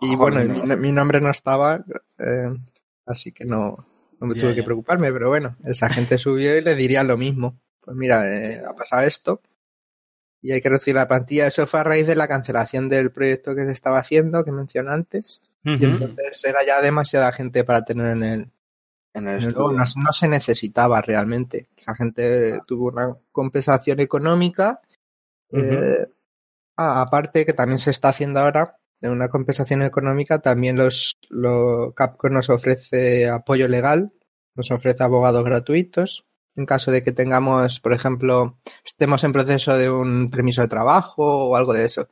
Y 0.00 0.16
bueno, 0.16 0.42
mi, 0.44 0.76
mi 0.76 0.92
nombre 0.92 1.20
no 1.20 1.30
estaba, 1.30 1.84
eh, 2.18 2.48
así 3.06 3.32
que 3.32 3.44
no, 3.44 3.86
no 4.20 4.26
me 4.26 4.34
tuve 4.34 4.54
que 4.54 4.62
preocuparme, 4.62 5.12
pero 5.12 5.28
bueno, 5.28 5.56
esa 5.64 5.88
gente 5.88 6.18
subió 6.18 6.56
y 6.56 6.60
le 6.60 6.74
diría 6.74 7.02
lo 7.02 7.16
mismo. 7.16 7.60
Pues 7.80 7.96
mira, 7.96 8.28
eh, 8.28 8.62
ha 8.66 8.74
pasado 8.74 9.02
esto 9.02 9.40
y 10.40 10.52
hay 10.52 10.60
que 10.60 10.68
reducir 10.68 10.94
la 10.94 11.08
plantilla. 11.08 11.46
Eso 11.46 11.66
fue 11.66 11.80
a 11.80 11.84
raíz 11.84 12.06
de 12.06 12.16
la 12.16 12.28
cancelación 12.28 12.88
del 12.88 13.10
proyecto 13.10 13.54
que 13.54 13.64
se 13.64 13.72
estaba 13.72 13.98
haciendo, 13.98 14.44
que 14.44 14.52
mencioné 14.52 14.92
antes. 14.92 15.42
Y 15.64 15.84
entonces 15.84 16.44
era 16.44 16.64
ya 16.64 16.80
demasiada 16.80 17.30
gente 17.32 17.62
para 17.64 17.84
tener 17.84 18.16
en 18.16 18.22
el, 18.22 18.50
En 19.18 19.28
el. 19.28 19.52
No, 19.54 19.72
no 19.72 20.12
se 20.12 20.28
necesitaba 20.28 21.00
realmente. 21.00 21.68
Esa 21.76 21.94
gente 21.94 22.60
tuvo 22.66 22.88
una 22.88 23.16
compensación 23.32 24.00
económica. 24.00 24.80
eh, 25.52 26.06
ah, 26.76 27.02
aparte 27.02 27.44
que 27.44 27.52
también 27.52 27.78
se 27.78 27.90
está 27.90 28.10
haciendo 28.10 28.40
ahora 28.40 28.76
de 29.00 29.10
una 29.10 29.28
compensación 29.28 29.82
económica, 29.82 30.40
también 30.40 30.76
los, 30.76 31.16
los 31.28 31.94
Capcom 31.94 32.32
nos 32.32 32.50
ofrece 32.50 33.28
apoyo 33.28 33.68
legal, 33.68 34.12
nos 34.54 34.70
ofrece 34.70 35.02
abogados 35.02 35.44
gratuitos. 35.44 36.24
En 36.56 36.66
caso 36.66 36.90
de 36.90 37.04
que 37.04 37.12
tengamos, 37.12 37.78
por 37.78 37.92
ejemplo, 37.92 38.58
estemos 38.84 39.22
en 39.22 39.32
proceso 39.32 39.78
de 39.78 39.90
un 39.90 40.28
permiso 40.28 40.60
de 40.60 40.66
trabajo 40.66 41.50
o 41.50 41.56
algo 41.56 41.72
de 41.72 41.84
eso. 41.84 42.08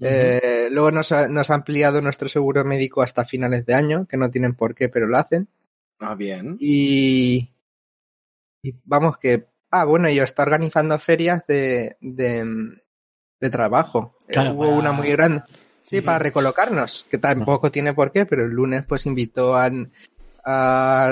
Eh, 0.00 0.68
luego 0.70 0.90
nos 0.90 1.12
ha, 1.12 1.28
nos 1.28 1.50
ha 1.50 1.54
ampliado 1.54 2.00
nuestro 2.00 2.28
seguro 2.28 2.64
médico 2.64 3.02
hasta 3.02 3.26
finales 3.26 3.66
de 3.66 3.74
año, 3.74 4.06
que 4.06 4.16
no 4.16 4.30
tienen 4.30 4.54
por 4.54 4.74
qué, 4.74 4.88
pero 4.88 5.06
lo 5.06 5.18
hacen. 5.18 5.48
Ah, 5.98 6.14
bien. 6.14 6.56
Y, 6.60 7.50
y 8.62 8.70
vamos 8.84 9.18
que, 9.18 9.46
ah, 9.70 9.84
bueno, 9.84 10.08
yo 10.10 10.22
está 10.24 10.42
organizando 10.42 10.98
ferias 10.98 11.44
de, 11.46 11.96
de, 12.00 12.44
de 13.40 13.50
trabajo. 13.50 14.16
Claro, 14.28 14.52
Hubo 14.52 14.60
para- 14.64 14.72
una 14.76 14.92
muy 14.92 15.10
grande. 15.10 15.42
Sí, 15.82 15.98
Sí. 15.98 16.00
para 16.00 16.18
recolocarnos, 16.18 17.06
que 17.08 17.16
tampoco 17.18 17.70
tiene 17.70 17.94
por 17.94 18.10
qué, 18.10 18.26
pero 18.26 18.44
el 18.44 18.50
lunes 18.50 18.84
pues 18.88 19.06
invitó 19.06 19.54
a, 19.56 19.70
a, 20.44 21.10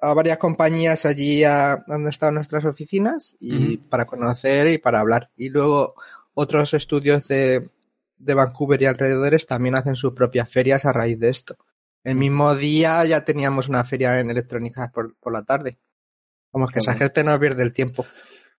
a 0.00 0.14
varias 0.14 0.36
compañías 0.36 1.06
allí 1.06 1.42
a 1.44 1.82
donde 1.86 2.10
estaban 2.10 2.34
nuestras 2.34 2.66
oficinas 2.66 3.34
y 3.40 3.78
para 3.78 4.04
conocer 4.04 4.68
y 4.68 4.76
para 4.76 5.00
hablar. 5.00 5.30
Y 5.38 5.48
luego 5.48 5.94
otros 6.34 6.74
estudios 6.74 7.26
de, 7.28 7.70
de 8.18 8.34
Vancouver 8.34 8.82
y 8.82 8.84
alrededores 8.84 9.46
también 9.46 9.74
hacen 9.74 9.96
sus 9.96 10.12
propias 10.12 10.50
ferias 10.52 10.84
a 10.84 10.92
raíz 10.92 11.18
de 11.18 11.30
esto. 11.30 11.56
El 12.04 12.16
mismo 12.16 12.54
día 12.56 13.04
ya 13.04 13.24
teníamos 13.24 13.68
una 13.68 13.84
feria 13.84 14.18
en 14.20 14.30
electrónica 14.30 14.90
por, 14.92 15.16
por 15.18 15.32
la 15.32 15.42
tarde. 15.44 15.78
Vamos, 16.52 16.70
que 16.70 16.80
esa 16.80 16.94
gente 16.94 17.22
no 17.24 17.38
pierde 17.38 17.62
el 17.62 17.72
tiempo. 17.72 18.04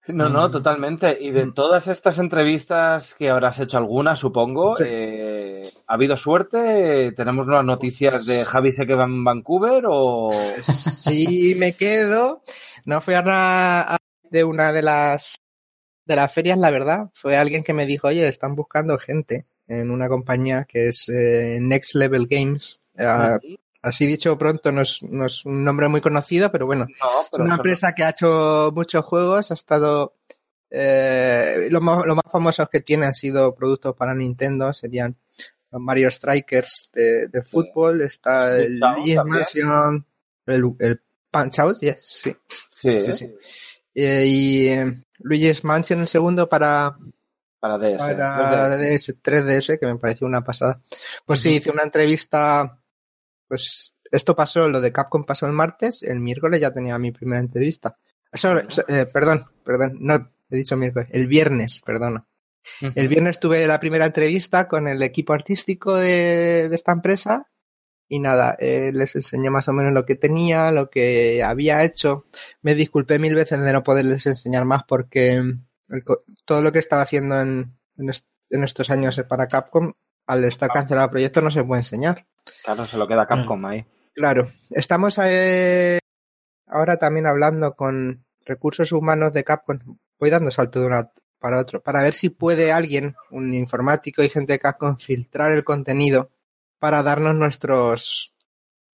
No, 0.07 0.27
no, 0.27 0.49
Mm. 0.49 0.51
totalmente. 0.51 1.17
Y 1.21 1.31
de 1.31 1.45
Mm. 1.45 1.53
todas 1.53 1.87
estas 1.87 2.17
entrevistas 2.19 3.13
que 3.13 3.29
habrás 3.29 3.59
hecho 3.59 3.77
alguna, 3.77 4.15
supongo, 4.17 4.75
Sí. 4.75 4.83
eh, 4.87 5.61
¿ha 5.87 5.93
habido 5.93 6.17
suerte? 6.17 7.13
¿Tenemos 7.15 7.47
nuevas 7.47 7.65
noticias 7.65 8.25
de 8.25 8.43
Javi 8.43 8.73
se 8.73 8.85
queda 8.85 9.05
en 9.05 9.23
Vancouver 9.23 9.83
o...? 9.87 10.29
Si 10.61 11.55
me 11.55 11.73
quedo, 11.73 12.41
no 12.85 12.99
fui 13.01 13.13
a 13.13 13.21
una 13.21 13.81
a- 13.93 13.97
de 14.29 14.43
una 14.43 14.71
de 14.71 14.81
las 14.81 15.37
de 16.05 16.15
las 16.17 16.33
ferias, 16.33 16.57
la 16.57 16.69
verdad. 16.69 17.09
Fue 17.13 17.37
alguien 17.37 17.63
que 17.63 17.71
me 17.73 17.85
dijo, 17.85 18.07
oye, 18.09 18.27
están 18.27 18.55
buscando 18.55 18.97
gente 18.97 19.45
en 19.67 19.89
una 19.89 20.09
compañía 20.09 20.65
que 20.67 20.89
es 20.89 21.07
eh, 21.07 21.59
Next 21.61 21.95
Level 21.95 22.27
Games. 22.29 22.81
Eh, 22.97 23.57
así 23.81 24.05
dicho 24.05 24.37
pronto, 24.37 24.71
no 24.71 24.81
es, 24.81 25.03
no 25.03 25.25
es 25.25 25.45
un 25.45 25.63
nombre 25.63 25.87
muy 25.87 26.01
conocido, 26.01 26.51
pero 26.51 26.65
bueno, 26.65 26.85
No, 27.01 27.21
es 27.21 27.39
una 27.39 27.55
empresa 27.55 27.93
que 27.93 28.03
ha 28.03 28.09
hecho 28.11 28.71
muchos 28.75 29.03
juegos, 29.05 29.51
ha 29.51 29.53
estado... 29.53 30.15
Eh, 30.75 31.67
los, 31.69 31.81
más, 31.83 32.03
los 32.05 32.15
más 32.15 32.25
famosos 32.31 32.67
que 32.67 32.81
tiene 32.81 33.05
han 33.05 33.13
sido 33.13 33.53
productos 33.53 33.95
para 33.95 34.15
Nintendo, 34.15 34.73
serían 34.73 35.15
los 35.71 35.81
Mario 35.81 36.09
Strikers 36.09 36.89
de, 36.93 37.27
de 37.27 37.43
fútbol, 37.43 38.01
está 38.01 38.55
el 38.57 38.79
Luigi's. 38.79 39.23
Mansion, 39.23 40.05
el, 40.47 40.63
el 40.79 41.01
Punch 41.29 41.59
Out, 41.59 41.79
yes, 41.81 42.01
sí. 42.23 42.35
Sí, 42.75 42.97
Sí, 42.99 43.11
sí. 43.11 43.35
Eh, 43.95 44.25
y 44.27 44.67
eh, 44.67 45.03
Luigi's 45.19 45.63
Mansion 45.63 45.99
el 46.01 46.07
segundo 46.07 46.49
para, 46.49 46.97
para 47.59 47.77
DS. 47.77 47.97
para 47.99 48.77
DS, 48.77 49.15
3DS, 49.21 49.79
que 49.79 49.85
me 49.85 49.97
pareció 49.97 50.25
una 50.25 50.43
pasada. 50.43 50.81
Pues 51.25 51.39
sí, 51.41 51.55
hice 51.55 51.69
una 51.71 51.83
entrevista, 51.83 52.79
pues 53.47 53.95
esto 54.11 54.35
pasó, 54.35 54.67
lo 54.69 54.81
de 54.81 54.91
Capcom 54.91 55.23
pasó 55.25 55.45
el 55.45 55.53
martes, 55.53 56.03
el 56.03 56.19
miércoles 56.19 56.61
ya 56.61 56.73
tenía 56.73 56.97
mi 56.99 57.11
primera 57.11 57.39
entrevista. 57.39 57.97
Eh, 58.87 59.05
perdón, 59.11 59.45
perdón, 59.63 59.97
no 59.99 60.31
he 60.49 60.55
dicho 60.55 60.75
miércoles, 60.77 61.09
el 61.11 61.27
viernes, 61.27 61.81
perdona. 61.85 62.25
El 62.95 63.07
viernes 63.09 63.39
tuve 63.39 63.67
la 63.67 63.79
primera 63.79 64.05
entrevista 64.05 64.67
con 64.67 64.87
el 64.87 65.01
equipo 65.03 65.33
artístico 65.33 65.95
de, 65.95 66.69
de 66.69 66.75
esta 66.75 66.93
empresa 66.93 67.47
y 68.07 68.19
nada, 68.19 68.55
eh, 68.59 68.91
les 68.93 69.15
enseñé 69.15 69.49
más 69.49 69.67
o 69.67 69.73
menos 69.73 69.91
lo 69.93 70.05
que 70.05 70.15
tenía, 70.15 70.71
lo 70.71 70.89
que 70.89 71.41
había 71.43 71.83
hecho. 71.83 72.25
Me 72.61 72.75
disculpé 72.75 73.19
mil 73.19 73.35
veces 73.35 73.59
de 73.59 73.73
no 73.73 73.83
poderles 73.83 74.25
enseñar 74.27 74.65
más 74.65 74.83
porque 74.87 75.35
el 75.35 76.03
todo 76.45 76.61
lo 76.61 76.71
que 76.71 76.79
estaba 76.79 77.01
haciendo 77.01 77.39
en, 77.41 77.77
en, 77.97 78.09
est- 78.09 78.27
en 78.49 78.63
estos 78.63 78.89
años 78.89 79.21
para 79.27 79.47
Capcom, 79.47 79.93
al 80.27 80.43
estar 80.45 80.69
cancelado 80.69 81.05
el 81.07 81.11
proyecto, 81.11 81.41
no 81.41 81.51
se 81.51 81.63
puede 81.63 81.81
enseñar. 81.81 82.25
Claro, 82.63 82.85
se 82.85 82.97
lo 82.97 83.07
queda 83.07 83.27
Capcom 83.27 83.65
ahí. 83.65 83.85
Claro, 84.13 84.47
estamos 84.69 85.19
eh, 85.23 85.99
ahora 86.67 86.97
también 86.97 87.27
hablando 87.27 87.73
con 87.75 88.25
recursos 88.45 88.91
humanos 88.91 89.33
de 89.33 89.43
Capcom. 89.43 89.79
Voy 90.19 90.29
dando 90.29 90.51
salto 90.51 90.79
de 90.79 90.85
una 90.85 91.11
para 91.39 91.59
otro, 91.59 91.81
para 91.81 92.01
ver 92.01 92.13
si 92.13 92.29
puede 92.29 92.71
alguien, 92.71 93.15
un 93.31 93.53
informático 93.53 94.23
y 94.23 94.29
gente 94.29 94.53
de 94.53 94.59
Capcom, 94.59 94.97
filtrar 94.97 95.51
el 95.51 95.63
contenido 95.63 96.31
para 96.79 97.03
darnos 97.03 97.35
nuestros 97.35 98.33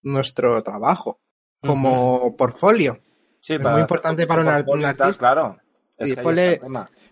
nuestro 0.02 0.62
trabajo 0.64 1.20
como 1.62 2.36
portfolio. 2.38 3.00
Sí, 3.42 3.56
es 3.56 3.62
muy 3.62 3.82
importante 3.82 4.26
para 4.26 4.42
un 4.42 4.70
un 4.70 4.86
artista. 4.86 5.20
Claro. 5.20 5.58
Sí, 6.00 6.16
ponle-. 6.16 6.60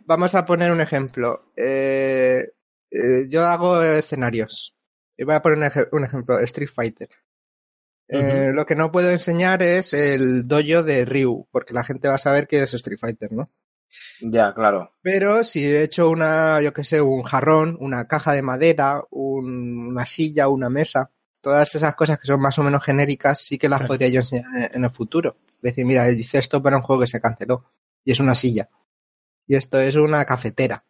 Vamos 0.06 0.36
a 0.36 0.46
poner 0.46 0.72
un 0.72 0.80
ejemplo. 0.80 1.52
Eh, 1.56 2.46
eh, 2.90 3.26
yo 3.30 3.46
hago 3.46 3.82
escenarios. 3.82 4.77
Y 5.18 5.24
voy 5.24 5.36
a 5.36 5.41
poner 5.41 5.57
un, 5.57 5.63
ej- 5.65 5.89
un 5.91 6.03
ejemplo, 6.05 6.39
Street 6.39 6.70
Fighter. 6.74 7.09
Eh, 8.09 8.51
Lo 8.53 8.65
que 8.65 8.76
no 8.76 8.91
puedo 8.91 9.11
enseñar 9.11 9.61
es 9.63 9.93
el 9.93 10.47
dojo 10.47 10.84
de 10.84 11.03
Ryu, 11.05 11.47
porque 11.51 11.74
la 11.74 11.84
gente 11.84 12.07
va 12.07 12.15
a 12.15 12.20
saber 12.20 12.47
que 12.47 12.61
es 12.63 12.74
Street 12.74 12.99
Fighter, 12.99 13.32
¿no? 13.34 13.51
Ya, 14.22 14.53
claro. 14.53 14.93
Pero 15.01 15.43
si 15.43 15.65
he 15.65 15.84
hecho 15.84 16.09
una, 16.09 16.61
yo 16.61 16.74
que 16.74 16.84
sé, 16.84 17.01
un 17.01 17.24
jarrón, 17.24 17.78
una 17.80 18.07
caja 18.07 18.34
de 18.34 18.41
madera, 18.41 19.03
un- 19.11 19.89
una 19.89 20.05
silla, 20.05 20.47
una 20.47 20.70
mesa, 20.70 21.11
todas 21.41 21.74
esas 21.76 21.95
cosas 21.95 22.20
que 22.20 22.28
son 22.28 22.39
más 22.41 22.57
o 22.59 22.63
menos 22.63 22.84
genéricas, 22.84 23.41
sí 23.41 23.57
que 23.57 23.70
las 23.70 23.80
Claro. 23.80 23.89
podría 23.89 24.09
yo 24.09 24.20
enseñar 24.20 24.72
en- 24.74 24.84
el 24.84 24.89
futuro. 24.89 25.38
Decir, 25.61 25.86
mira, 25.86 26.09
hice 26.11 26.38
esto 26.38 26.61
para 26.61 26.78
un 26.78 26.84
juego 26.84 27.01
que 27.01 27.07
se 27.07 27.20
canceló. 27.22 27.72
Y 28.05 28.11
es 28.11 28.20
una 28.20 28.36
silla. 28.36 28.70
Y 29.47 29.55
esto 29.55 29.80
es 29.80 29.95
una 29.95 30.24
cafetera. 30.26 30.86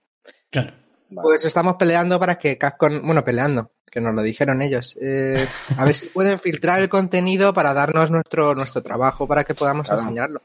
Claro. 0.51 0.73
Vale. 1.09 1.23
Pues 1.23 1.45
estamos 1.45 1.78
peleando 1.78 2.19
para 2.19 2.38
que 2.38 2.57
Capcom, 2.57 3.01
bueno, 3.05 3.23
peleando, 3.23 3.71
que 3.92 4.02
nos 4.02 4.14
lo 4.14 4.22
dijeron 4.22 4.62
ellos. 4.62 4.98
Eh, 5.02 5.48
a 5.78 5.86
ver 5.86 5.94
si 5.94 6.08
pueden 6.14 6.40
filtrar 6.40 6.82
el 6.82 6.90
contenido 6.90 7.54
para 7.54 7.74
darnos 7.74 8.12
nuestro, 8.12 8.54
nuestro 8.56 8.82
trabajo 8.82 9.28
para 9.28 9.44
que 9.44 9.56
podamos 9.56 9.88
Claro. 9.88 10.02
enseñarlo. 10.02 10.42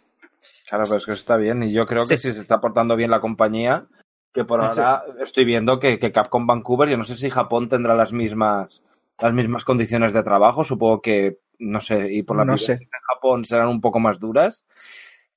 Claro, 0.68 0.84
pero 0.84 0.96
es 0.96 1.04
que 1.06 1.12
eso 1.12 1.20
está 1.20 1.36
bien. 1.36 1.62
Y 1.62 1.72
yo 1.72 1.86
creo 1.86 2.04
que 2.04 2.16
si 2.18 2.32
se 2.32 2.40
está 2.40 2.60
portando 2.60 2.96
bien 2.96 3.10
la 3.10 3.20
compañía, 3.20 3.86
que 4.32 4.44
por 4.44 4.60
Sí. 4.60 4.80
ahora 4.80 5.04
estoy 5.22 5.44
viendo 5.44 5.78
que, 5.78 5.98
que 5.98 6.12
Capcom 6.12 6.46
Vancouver, 6.46 6.88
yo 6.88 6.96
no 6.96 7.04
sé 7.04 7.16
si 7.16 7.28
Japón 7.30 7.68
tendrá 7.68 7.94
las 7.94 8.12
mismas 8.12 8.82
las 9.18 9.32
mismas 9.34 9.64
condiciones 9.64 10.12
de 10.12 10.22
trabajo, 10.24 10.64
supongo 10.64 11.00
que, 11.00 11.38
no 11.60 11.80
sé, 11.80 12.12
y 12.12 12.22
por 12.24 12.36
la 12.38 12.44
No 12.44 12.56
sé. 12.56 12.72
en 12.72 12.88
Japón 13.14 13.44
serán 13.44 13.68
un 13.68 13.80
poco 13.80 14.00
más 14.00 14.18
duras. 14.18 14.64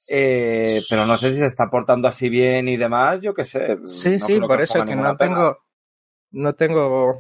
Eh, 0.10 0.82
pero 0.90 1.06
no 1.06 1.18
sé 1.18 1.34
si 1.34 1.40
se 1.40 1.46
está 1.46 1.70
portando 1.70 2.08
así 2.08 2.30
bien 2.30 2.68
y 2.68 2.78
demás, 2.78 3.20
yo 3.22 3.34
qué 3.34 3.44
sé. 3.44 3.78
Sí, 3.86 4.18
no 4.20 4.26
sí, 4.26 4.40
por 4.40 4.62
eso 4.62 4.84
que 4.86 4.96
no 4.96 5.16
tengo, 5.16 5.60
no 6.32 6.54
tengo, 6.54 7.16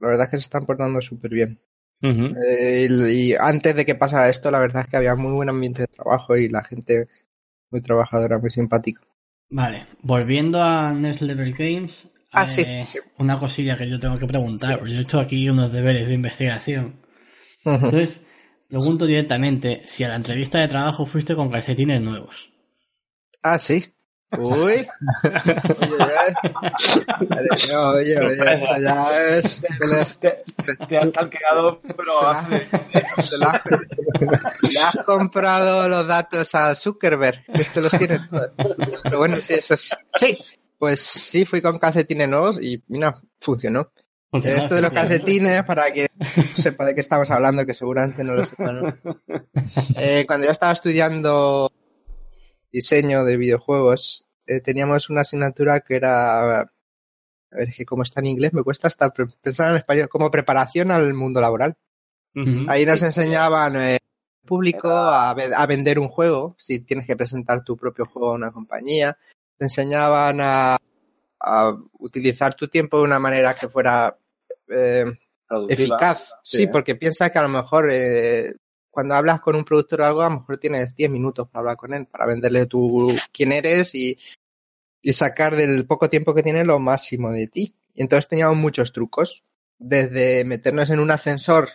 la 0.00 0.08
verdad 0.08 0.24
es 0.26 0.30
que 0.30 0.36
se 0.36 0.42
están 0.42 0.66
portando 0.66 1.00
súper 1.00 1.30
bien. 1.30 1.60
Eh, 2.00 2.86
y, 2.88 3.32
y 3.32 3.34
antes 3.34 3.74
de 3.74 3.84
que 3.84 3.96
pasara 3.96 4.28
esto, 4.28 4.50
la 4.50 4.60
verdad 4.60 4.82
es 4.82 4.88
que 4.88 4.96
había 4.96 5.16
muy 5.16 5.32
buen 5.32 5.48
ambiente 5.48 5.82
de 5.82 5.88
trabajo 5.88 6.36
y 6.36 6.48
la 6.48 6.62
gente 6.62 7.08
muy 7.70 7.82
trabajadora, 7.82 8.38
muy 8.38 8.50
simpática. 8.50 9.00
Vale, 9.50 9.86
volviendo 10.02 10.62
a 10.62 10.92
Next 10.92 11.22
Level 11.22 11.54
Games. 11.54 12.08
Ah, 12.32 12.44
eh, 12.44 12.46
sí, 12.46 12.64
sí. 12.86 12.98
Una 13.16 13.38
cosilla 13.38 13.76
que 13.76 13.88
yo 13.88 13.98
tengo 13.98 14.18
que 14.18 14.26
preguntar, 14.26 14.78
porque 14.78 14.92
yo 14.92 14.98
he 15.00 15.02
hecho 15.02 15.18
aquí 15.18 15.48
unos 15.48 15.72
deberes 15.72 16.06
de 16.06 16.14
investigación. 16.14 17.00
Entonces, 17.64 18.22
pregunto 18.68 19.06
directamente 19.06 19.82
si 19.86 20.04
a 20.04 20.08
la 20.08 20.16
entrevista 20.16 20.58
de 20.58 20.68
trabajo 20.68 21.06
fuiste 21.06 21.34
con 21.34 21.50
calcetines 21.50 22.00
nuevos. 22.00 22.50
Ah, 23.42 23.58
sí. 23.58 23.84
Uy. 24.36 24.86
Oye, 27.20 27.76
oye, 27.76 27.76
oye, 27.76 28.18
oye, 28.18 28.52
esto 28.52 28.76
ya 28.82 29.36
es. 29.38 29.60
te 30.20 30.28
Te, 30.64 30.86
te 30.86 30.98
has 30.98 31.12
talqueado, 31.12 31.80
pero 31.82 32.28
has- 32.28 32.46
te 32.48 33.38
la- 33.38 33.62
Le 34.62 34.80
has 34.80 34.96
comprado 35.04 35.88
los 35.88 36.06
datos 36.06 36.54
a 36.54 36.74
Zuckerberg, 36.74 37.44
que 37.46 37.62
este 37.62 37.80
los 37.80 37.92
tiene 37.96 38.18
todos. 38.30 38.50
Pero 39.02 39.18
bueno, 39.18 39.40
sí, 39.40 39.54
eso 39.54 39.74
es. 39.74 39.90
Sí, 40.16 40.38
pues 40.78 41.00
sí, 41.00 41.44
fui 41.44 41.60
con 41.62 41.78
calcetines 41.78 42.28
nuevos 42.28 42.62
y 42.62 42.82
mira, 42.88 43.14
funcionó. 43.40 43.90
Esto 44.30 44.74
de 44.74 44.82
los 44.82 44.92
calcetines, 44.92 45.64
para 45.64 45.90
que 45.90 46.06
sepa 46.54 46.84
de 46.84 46.94
qué 46.94 47.00
estamos 47.00 47.30
hablando, 47.30 47.64
que 47.64 47.72
seguramente 47.72 48.22
no 48.24 48.34
lo 48.34 48.44
sepan. 48.44 48.80
¿no? 48.82 48.94
Eh, 49.96 50.24
cuando 50.26 50.46
yo 50.46 50.52
estaba 50.52 50.72
estudiando 50.72 51.70
diseño 52.72 53.24
de 53.24 53.36
videojuegos, 53.36 54.24
eh, 54.46 54.60
teníamos 54.60 55.10
una 55.10 55.22
asignatura 55.22 55.80
que 55.80 55.96
era, 55.96 56.60
a 56.60 56.70
ver, 57.50 57.68
que 57.76 57.84
como 57.84 58.02
está 58.02 58.20
en 58.20 58.26
inglés, 58.26 58.52
me 58.52 58.62
cuesta 58.62 58.88
hasta 58.88 59.10
pensar 59.10 59.70
en 59.70 59.76
español, 59.76 60.08
como 60.08 60.30
preparación 60.30 60.90
al 60.90 61.12
mundo 61.14 61.40
laboral. 61.40 61.76
Ahí 62.68 62.86
nos 62.86 63.02
enseñaban 63.02 63.74
eh, 63.76 63.98
público 64.46 64.88
a, 64.90 65.34
ve- 65.34 65.50
a 65.54 65.66
vender 65.66 65.98
un 65.98 66.08
juego, 66.08 66.54
si 66.58 66.80
tienes 66.80 67.06
que 67.06 67.16
presentar 67.16 67.64
tu 67.64 67.76
propio 67.76 68.04
juego 68.06 68.30
a 68.30 68.34
una 68.34 68.52
compañía. 68.52 69.18
Te 69.56 69.64
enseñaban 69.64 70.38
a, 70.40 70.78
a 71.40 71.76
utilizar 71.98 72.54
tu 72.54 72.68
tiempo 72.68 72.98
de 72.98 73.02
una 73.04 73.18
manera 73.18 73.54
que 73.54 73.68
fuera 73.68 74.16
eh, 74.68 75.04
eficaz. 75.68 76.32
Sí, 76.44 76.58
Sí. 76.58 76.66
porque 76.68 76.94
piensa 76.94 77.30
que 77.30 77.38
a 77.38 77.42
lo 77.42 77.48
mejor 77.48 77.88
eh, 77.90 78.52
cuando 78.90 79.14
hablas 79.14 79.40
con 79.40 79.56
un 79.56 79.64
productor 79.64 80.00
o 80.00 80.04
algo, 80.04 80.22
a 80.22 80.30
lo 80.30 80.36
mejor 80.36 80.58
tienes 80.58 80.94
10 80.94 81.10
minutos 81.10 81.48
para 81.48 81.60
hablar 81.60 81.76
con 81.76 81.94
él, 81.94 82.06
para 82.06 82.26
venderle 82.26 82.66
tú 82.66 83.14
quién 83.32 83.52
eres 83.52 83.94
y, 83.94 84.16
y 85.02 85.12
sacar 85.12 85.56
del 85.56 85.86
poco 85.86 86.08
tiempo 86.08 86.34
que 86.34 86.42
tiene 86.42 86.64
lo 86.64 86.78
máximo 86.78 87.30
de 87.30 87.46
ti. 87.46 87.74
Y 87.94 88.02
entonces 88.02 88.28
teníamos 88.28 88.56
muchos 88.56 88.92
trucos, 88.92 89.44
desde 89.78 90.44
meternos 90.44 90.90
en 90.90 91.00
un 91.00 91.10
ascensor 91.10 91.68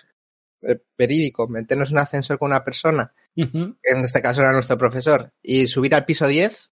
eh, 0.61 0.79
verídico, 0.97 1.47
meternos 1.47 1.89
en 1.89 1.95
un 1.95 2.03
ascensor 2.03 2.37
con 2.37 2.51
una 2.51 2.63
persona, 2.63 3.13
que 3.35 3.43
en 3.43 4.03
este 4.03 4.21
caso 4.21 4.41
era 4.41 4.53
nuestro 4.53 4.77
profesor, 4.77 5.33
y 5.41 5.67
subir 5.67 5.95
al 5.95 6.05
piso 6.05 6.27
10, 6.27 6.71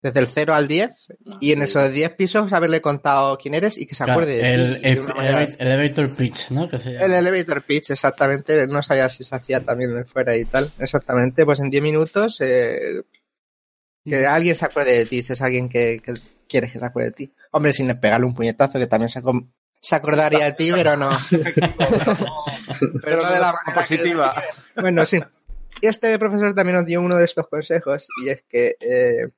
desde 0.00 0.20
el 0.20 0.26
0 0.28 0.54
al 0.54 0.68
10, 0.68 0.90
y 1.40 1.52
en 1.52 1.62
esos 1.62 1.90
10 1.90 2.10
pisos 2.14 2.52
haberle 2.52 2.80
contado 2.80 3.36
quién 3.36 3.54
eres 3.54 3.76
y 3.78 3.86
que 3.86 3.94
se 3.96 4.04
Claro, 4.04 4.20
acuerde 4.20 4.36
de 4.36 4.54
el, 4.54 4.76
ti 4.76 4.82
de 4.82 4.88
el- 4.90 5.02
manera- 5.02 5.48
elevator 5.58 6.14
pitch, 6.14 6.50
¿no? 6.50 6.68
Que 6.68 6.78
se 6.78 6.92
llama. 6.92 7.04
el 7.06 7.12
elevator 7.14 7.62
pitch, 7.64 7.90
exactamente. 7.90 8.66
No 8.68 8.82
sabía 8.82 9.08
si 9.08 9.24
se 9.24 9.34
hacía 9.34 9.64
también 9.64 10.06
fuera 10.06 10.36
y 10.36 10.44
tal. 10.44 10.70
Exactamente, 10.78 11.44
pues 11.44 11.58
en 11.60 11.70
10 11.70 11.82
minutos 11.82 12.40
eh, 12.40 13.02
que 14.04 14.24
alguien 14.26 14.54
se 14.56 14.64
acuerde 14.66 14.98
de 14.98 15.06
ti, 15.06 15.20
si 15.20 15.32
es 15.32 15.42
alguien 15.42 15.68
que, 15.68 16.00
que 16.02 16.14
quieres 16.48 16.72
que 16.72 16.78
se 16.78 16.84
acuerde 16.84 17.10
de 17.10 17.14
ti. 17.16 17.32
Hombre, 17.50 17.72
sin 17.72 17.88
pegarle 18.00 18.26
un 18.26 18.34
puñetazo, 18.34 18.78
que 18.78 18.86
también 18.86 19.08
se, 19.08 19.20
se 19.80 19.94
acordaría 19.96 20.44
de 20.44 20.52
ti, 20.52 20.70
pero 20.74 20.96
no. 20.96 21.10
pero 23.02 23.22
no 23.22 23.30
de 23.32 23.38
la 23.40 23.52
manera 23.52 23.64
que- 23.66 23.72
positiva. 23.74 24.42
Bueno, 24.76 25.04
sí. 25.04 25.18
Y 25.80 25.86
este 25.86 26.16
profesor 26.18 26.54
también 26.54 26.76
nos 26.76 26.86
dio 26.86 27.00
uno 27.00 27.16
de 27.16 27.24
estos 27.24 27.46
consejos, 27.48 28.08
y 28.24 28.30
es 28.30 28.42
que, 28.48 28.76
eh, 28.80 29.28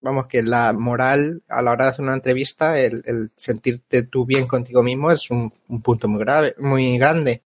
vamos, 0.00 0.28
que 0.28 0.42
la 0.42 0.72
moral 0.72 1.42
a 1.48 1.62
la 1.62 1.72
hora 1.72 1.84
de 1.86 1.90
hacer 1.92 2.04
una 2.04 2.14
entrevista, 2.14 2.78
el, 2.80 3.02
el 3.06 3.30
sentirte 3.36 4.04
tú 4.04 4.26
bien 4.26 4.46
contigo 4.46 4.82
mismo 4.82 5.10
es 5.10 5.30
un, 5.30 5.52
un 5.68 5.82
punto 5.82 6.08
muy 6.08 6.20
grave, 6.20 6.54
muy 6.58 6.98
grande. 6.98 7.42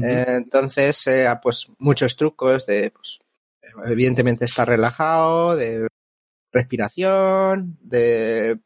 Eh, 0.00 0.24
entonces, 0.28 1.06
eh, 1.06 1.26
pues 1.42 1.68
muchos 1.78 2.16
trucos 2.16 2.66
de, 2.66 2.90
pues, 2.92 3.18
evidentemente 3.86 4.44
estar 4.44 4.68
relajado, 4.68 5.56
de 5.56 5.88
respiración, 6.52 7.78
de 7.82 8.60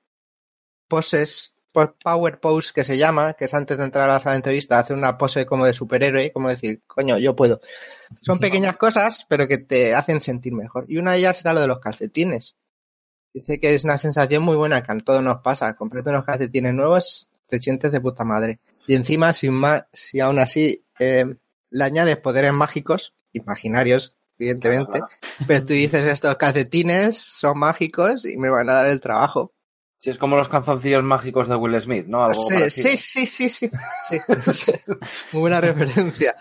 poses, 0.89 1.55
po- 1.73 1.95
power 2.03 2.41
pose 2.41 2.73
que 2.75 2.85
se 2.85 2.97
llama, 2.99 3.35
que 3.35 3.45
es 3.47 3.55
antes 3.55 3.77
de 3.79 3.85
entrar 3.85 4.09
a 4.09 4.15
la 4.15 4.21
sala 4.21 4.33
de 4.35 4.39
entrevista, 4.39 4.79
hacer 4.79 4.97
una 4.97 5.19
pose 5.19 5.47
como 5.47 5.67
de 5.67 5.73
superhéroe, 5.73 6.33
como 6.33 6.49
decir, 6.49 6.83
coño, 6.87 7.19
yo 7.19 7.37
puedo. 7.37 7.61
Son 8.23 8.39
pequeñas 8.41 8.77
cosas, 8.77 9.27
pero 9.29 9.49
que 9.49 9.59
te 9.59 9.95
hacen 9.95 10.21
sentir 10.21 10.55
mejor. 10.55 10.87
Y 10.89 10.99
una 10.99 11.13
de 11.13 11.19
ellas 11.19 11.41
era 11.43 11.55
lo 11.55 11.61
de 11.61 11.69
los 11.69 11.81
calcetines. 11.81 12.57
Dice 13.37 13.61
que 13.61 13.75
es 13.75 13.85
una 13.85 13.99
sensación 13.99 14.43
muy 14.43 14.57
buena 14.57 14.83
que 14.83 14.91
a 14.93 14.99
todos 14.99 15.23
nos 15.23 15.43
pasa. 15.43 15.77
Comprarte 15.77 16.09
unos 16.09 16.25
calcetines 16.25 16.73
nuevos, 16.73 17.29
te 17.47 17.59
sientes 17.61 17.93
de 17.93 18.01
puta 18.01 18.25
madre. 18.25 18.61
Y 18.87 18.95
encima, 18.95 19.35
si, 19.35 19.51
más, 19.51 19.85
si 19.93 20.21
aún 20.21 20.39
así 20.39 20.83
eh, 20.99 21.27
le 21.69 21.85
añades 21.85 22.17
poderes 22.17 22.55
mágicos, 22.55 23.15
imaginarios, 23.35 24.17
evidentemente, 24.39 25.01
pero 25.47 25.65
tú 25.67 25.75
dices 25.75 26.03
estos 26.05 26.37
calcetines 26.37 27.19
son 27.19 27.59
mágicos 27.59 28.25
y 28.25 28.39
me 28.39 28.49
van 28.49 28.71
a 28.71 28.75
dar 28.75 28.87
el 28.87 29.01
trabajo. 29.01 29.53
Sí, 29.99 30.09
es 30.09 30.17
como 30.17 30.37
los 30.37 30.49
calzoncillos 30.49 31.05
mágicos 31.05 31.47
de 31.49 31.57
Will 31.57 31.79
Smith, 31.79 32.07
¿no? 32.07 32.25
Algo 32.25 32.35
Sí, 32.35 32.55
parecido. 32.55 32.91
sí, 32.91 32.97
sí, 32.97 33.27
sí, 33.27 33.49
sí, 33.51 33.71
sí. 34.53 34.73
Muy 35.33 35.41
buena 35.41 35.61
referencia. 35.61 36.35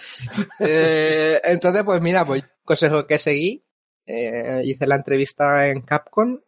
Eh, 0.59 1.41
entonces, 1.43 1.83
pues 1.83 1.99
mira, 2.01 2.25
pues 2.25 2.43
consejo 2.63 3.05
que 3.05 3.17
seguí, 3.17 3.65
eh, 4.05 4.61
hice 4.63 4.87
la 4.87 4.95
entrevista 4.95 5.67
en 5.67 5.81
Capcom 5.81 6.39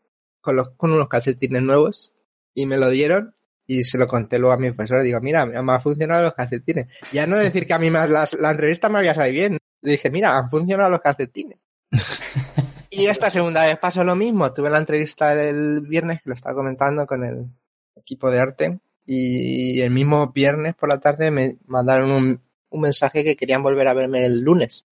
con, 0.47 0.55
los, 0.55 0.69
con 0.77 0.93
unos 0.93 1.09
calcetines 1.09 1.61
nuevos 1.61 2.13
y 2.53 2.65
me 2.67 2.77
lo 2.77 2.89
dieron 2.89 3.35
y 3.65 3.83
se 3.83 3.97
lo 3.97 4.07
conté 4.07 4.39
luego 4.39 4.53
a 4.53 4.57
mi 4.57 4.71
profesor. 4.71 5.01
Digo, 5.03 5.19
mira, 5.19 5.45
me 5.45 5.57
han 5.57 5.81
funcionado 5.81 6.23
los 6.23 6.33
calcetines. 6.33 6.87
Ya 7.11 7.27
no 7.27 7.35
decir 7.35 7.67
que 7.67 7.73
a 7.73 7.79
mí 7.79 7.89
más 7.89 8.09
las- 8.09 8.33
la 8.35 8.51
entrevista 8.51 8.87
me 8.87 8.99
había 8.99 9.13
salido 9.13 9.33
bien. 9.33 9.57
Le 9.81 9.91
dije, 9.91 10.09
mira, 10.09 10.37
han 10.37 10.47
funcionado 10.49 10.89
los 10.89 11.01
calcetines. 11.01 11.59
y 12.89 13.07
esta 13.07 13.29
segunda 13.29 13.65
vez 13.65 13.77
pasó 13.77 14.05
lo 14.05 14.15
mismo. 14.15 14.53
Tuve 14.53 14.69
la 14.69 14.77
entrevista 14.77 15.33
el 15.33 15.81
viernes, 15.81 16.21
que 16.23 16.29
lo 16.29 16.35
estaba 16.35 16.55
comentando 16.55 17.05
con 17.05 17.25
el 17.25 17.49
equipo 17.97 18.31
de 18.31 18.39
arte. 18.39 18.79
Y 19.05 19.81
el 19.81 19.91
mismo 19.91 20.31
viernes 20.31 20.73
por 20.75 20.87
la 20.87 20.99
tarde 21.01 21.29
me 21.29 21.57
mandaron 21.65 22.09
un, 22.11 22.41
un 22.69 22.81
mensaje 22.81 23.25
que 23.25 23.35
querían 23.35 23.63
volver 23.63 23.87
a 23.89 23.93
verme 23.93 24.25
el 24.25 24.39
lunes. 24.39 24.85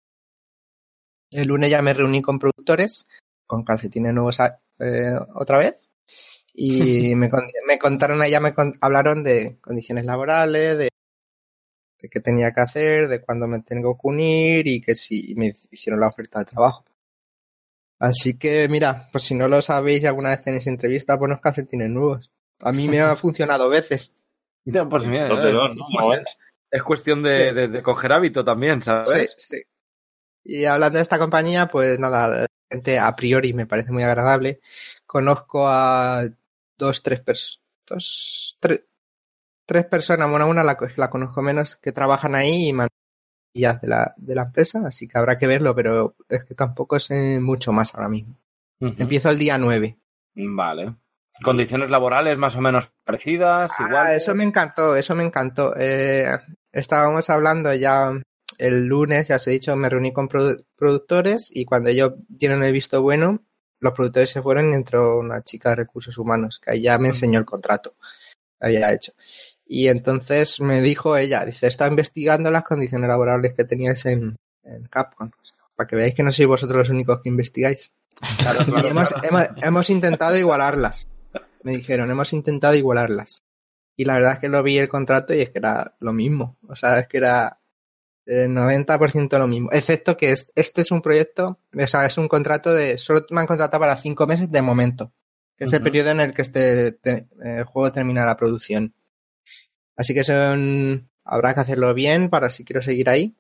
El 1.32 1.48
lunes 1.48 1.70
ya 1.70 1.82
me 1.82 1.94
reuní 1.94 2.22
con 2.22 2.40
productores, 2.40 3.08
con 3.48 3.64
calcetines 3.64 4.14
nuevos 4.14 4.40
a- 4.40 4.60
eh, 4.80 5.14
otra 5.36 5.58
vez. 5.60 5.76
Y 6.54 7.16
me, 7.16 7.30
con- 7.30 7.48
me 7.68 7.78
contaron 7.80 8.22
allá, 8.22 8.40
me 8.40 8.54
con- 8.54 8.78
hablaron 8.82 9.24
de 9.24 9.58
condiciones 9.62 10.06
laborales, 10.06 10.78
de, 10.78 10.90
de 12.00 12.10
qué 12.10 12.20
tenía 12.20 12.52
que 12.52 12.62
hacer, 12.62 13.08
de 13.08 13.22
cuándo 13.22 13.48
me 13.48 13.62
tengo 13.62 13.96
que 13.96 14.02
unir 14.08 14.68
y 14.68 14.82
que 14.82 14.96
si 14.96 15.32
y 15.32 15.36
me 15.36 15.52
hicieron 15.72 16.00
la 16.00 16.08
oferta 16.08 16.40
de 16.40 16.46
trabajo. 16.46 16.84
Así 18.00 18.38
que 18.38 18.68
mira, 18.70 19.08
pues 19.12 19.24
si 19.24 19.36
no 19.36 19.48
lo 19.48 19.62
sabéis 19.62 20.04
y 20.04 20.06
alguna 20.08 20.30
vez 20.30 20.42
tenéis 20.42 20.68
entrevista, 20.68 21.18
ponos 21.18 21.40
calcetines 21.42 21.90
nuevos. 21.90 22.30
A 22.62 22.72
mí 22.72 22.88
me 22.88 23.00
ha 23.00 23.16
funcionado 23.16 23.70
veces. 23.70 24.14
Ya, 24.66 24.88
pues 24.88 25.06
mira, 25.08 25.28
es- 26.72 26.84
cuestión 26.84 27.24
de, 27.24 27.50
Sí. 27.50 27.56
de- 27.56 27.68
de 27.70 27.84
coger 27.84 28.12
hábito 28.12 28.44
también, 28.44 28.82
¿sabes? 28.82 29.34
Sí, 29.38 29.56
sí. 29.58 29.64
Y 30.44 30.66
hablando 30.66 30.98
de 30.98 31.04
esta 31.04 31.18
compañía, 31.18 31.68
pues 31.68 31.98
nada, 32.00 32.46
gente 32.76 33.00
a 33.00 33.16
priori 33.16 33.54
me 33.54 33.66
parece 33.66 33.92
muy 33.92 34.04
agradable. 34.04 34.60
Conozco 35.06 35.68
a 35.68 36.24
dos, 36.78 37.02
tres 37.04 37.22
personas, 37.22 37.62
dos, 37.88 38.58
tres, 38.60 38.84
tres 39.66 39.86
personas, 39.86 40.30
bueno, 40.30 40.48
una 40.48 40.64
la, 40.64 40.78
la 40.98 41.10
conozco 41.10 41.42
menos, 41.42 41.76
que 41.78 41.92
trabajan 41.92 42.36
ahí 42.36 42.68
y 42.70 42.74
man- 42.74 42.88
y 43.54 43.62
de 43.62 43.80
la, 43.84 44.14
de 44.18 44.36
la 44.36 44.42
empresa, 44.44 44.82
así 44.86 45.08
que 45.08 45.18
habrá 45.18 45.38
que 45.38 45.48
verlo, 45.48 45.74
pero 45.74 46.16
es 46.28 46.44
que 46.44 46.56
tampoco 46.56 47.00
sé 47.00 47.40
mucho 47.40 47.72
más 47.72 47.96
ahora 47.96 48.10
mismo. 48.10 48.36
Empiezo 48.82 49.30
el 49.30 49.40
día 49.40 49.58
9. 49.58 49.98
Vale. 50.36 50.96
Condiciones 51.42 51.90
laborales 51.90 52.38
más 52.38 52.56
o 52.58 52.62
menos 52.62 52.92
parecidas, 53.06 53.72
igual. 53.80 54.08
Ah, 54.08 54.16
eso 54.16 54.36
me 54.36 54.44
encantó, 54.44 54.98
eso 54.98 55.16
me 55.16 55.24
encantó. 55.24 55.74
Eh, 55.78 56.28
estábamos 56.74 57.30
hablando 57.30 57.74
ya 57.74 58.12
el 58.58 58.86
lunes, 58.86 59.28
ya 59.30 59.36
os 59.38 59.48
he 59.48 59.52
dicho, 59.52 59.76
me 59.76 59.90
reuní 59.90 60.12
con 60.14 60.28
produ- 60.30 60.64
productores 60.76 61.50
y 61.54 61.66
cuando 61.66 61.90
ellos 61.90 62.14
dieron 62.28 62.64
el 62.64 62.72
visto 62.74 63.02
bueno, 63.02 63.44
los 63.80 63.94
productores 63.94 64.30
se 64.30 64.42
fueron 64.42 64.72
y 64.72 64.76
entró 64.76 65.18
una 65.20 65.42
chica 65.42 65.70
de 65.70 65.76
recursos 65.76 66.18
humanos 66.18 66.60
que 66.60 66.82
ya 66.82 66.98
me 66.98 67.10
enseñó 67.10 67.40
el 67.40 67.46
contrato 67.46 67.96
que 68.60 68.68
había 68.68 68.94
hecho. 68.94 69.14
Y 69.68 69.88
entonces 69.88 70.60
me 70.62 70.82
dijo 70.82 71.18
ella, 71.18 71.44
dice, 71.46 71.68
está 71.68 71.88
investigando 71.88 72.52
las 72.52 72.64
condiciones 72.64 73.08
laborales 73.08 73.54
que 73.54 73.66
teníais 73.66 74.06
en, 74.06 74.36
en 74.64 74.84
Capcom. 74.88 75.30
O 75.42 75.46
sea, 75.46 75.58
para 75.76 75.88
que 75.88 75.96
veáis 75.96 76.14
que 76.16 76.24
no 76.24 76.32
sois 76.32 76.48
vosotros 76.48 76.78
los 76.80 76.90
únicos 76.90 77.20
que 77.22 77.30
investigáis. 77.30 77.92
Claro, 78.38 78.62
Y 78.68 78.72
claro, 78.72 78.88
hemos, 78.88 79.10
claro. 79.10 79.28
hemos, 79.28 79.64
hemos 79.64 79.90
intentado 79.90 80.38
igualarlas. 80.38 81.08
Me 81.64 81.72
dijeron, 81.74 82.10
hemos 82.12 82.32
intentado 82.32 82.76
igualarlas. 82.76 83.44
Y 83.98 84.06
la 84.06 84.14
verdad 84.16 84.34
es 84.34 84.40
que 84.40 84.50
lo 84.50 84.62
vi 84.62 84.78
el 84.78 84.88
contrato 84.90 85.34
y 85.34 85.42
es 85.42 85.50
que 85.52 85.58
era 85.60 85.96
lo 86.00 86.14
mismo. 86.14 86.58
O 86.68 86.76
sea, 86.76 87.00
es 87.00 87.08
que 87.08 87.18
era 87.18 87.60
el 88.26 88.50
90% 88.52 89.38
lo 89.38 89.48
mismo. 89.48 89.70
Excepto 89.72 90.18
que 90.18 90.32
es- 90.32 90.48
este 90.56 90.82
es 90.82 90.92
un 90.92 91.02
proyecto, 91.02 91.60
o 91.78 91.88
sea, 91.88 92.06
es 92.06 92.18
un 92.18 92.28
contrato 92.28 92.74
de, 92.74 92.98
solo 92.98 93.26
me 93.30 93.42
han 93.42 93.48
contratado 93.48 93.80
para 93.82 93.98
cinco 93.98 94.26
meses 94.28 94.52
de 94.52 94.62
momento. 94.62 95.12
Que 95.58 95.64
es 95.66 95.74
el 95.74 95.82
periodo 95.84 96.10
en 96.12 96.20
el 96.20 96.34
que 96.34 96.42
este 96.42 96.92
te- 96.94 97.28
el 97.44 97.64
juego 97.64 97.92
termina 97.92 98.26
la 98.26 98.36
producción. 98.36 98.94
Así 99.96 100.14
que 100.14 100.24
son, 100.26 101.10
habrá 101.24 101.54
que 101.54 101.62
hacerlo 101.62 101.94
bien 101.94 102.30
para 102.30 102.50
si 102.50 102.66
quiero 102.66 102.82
seguir 102.82 103.10
ahí. 103.10 103.36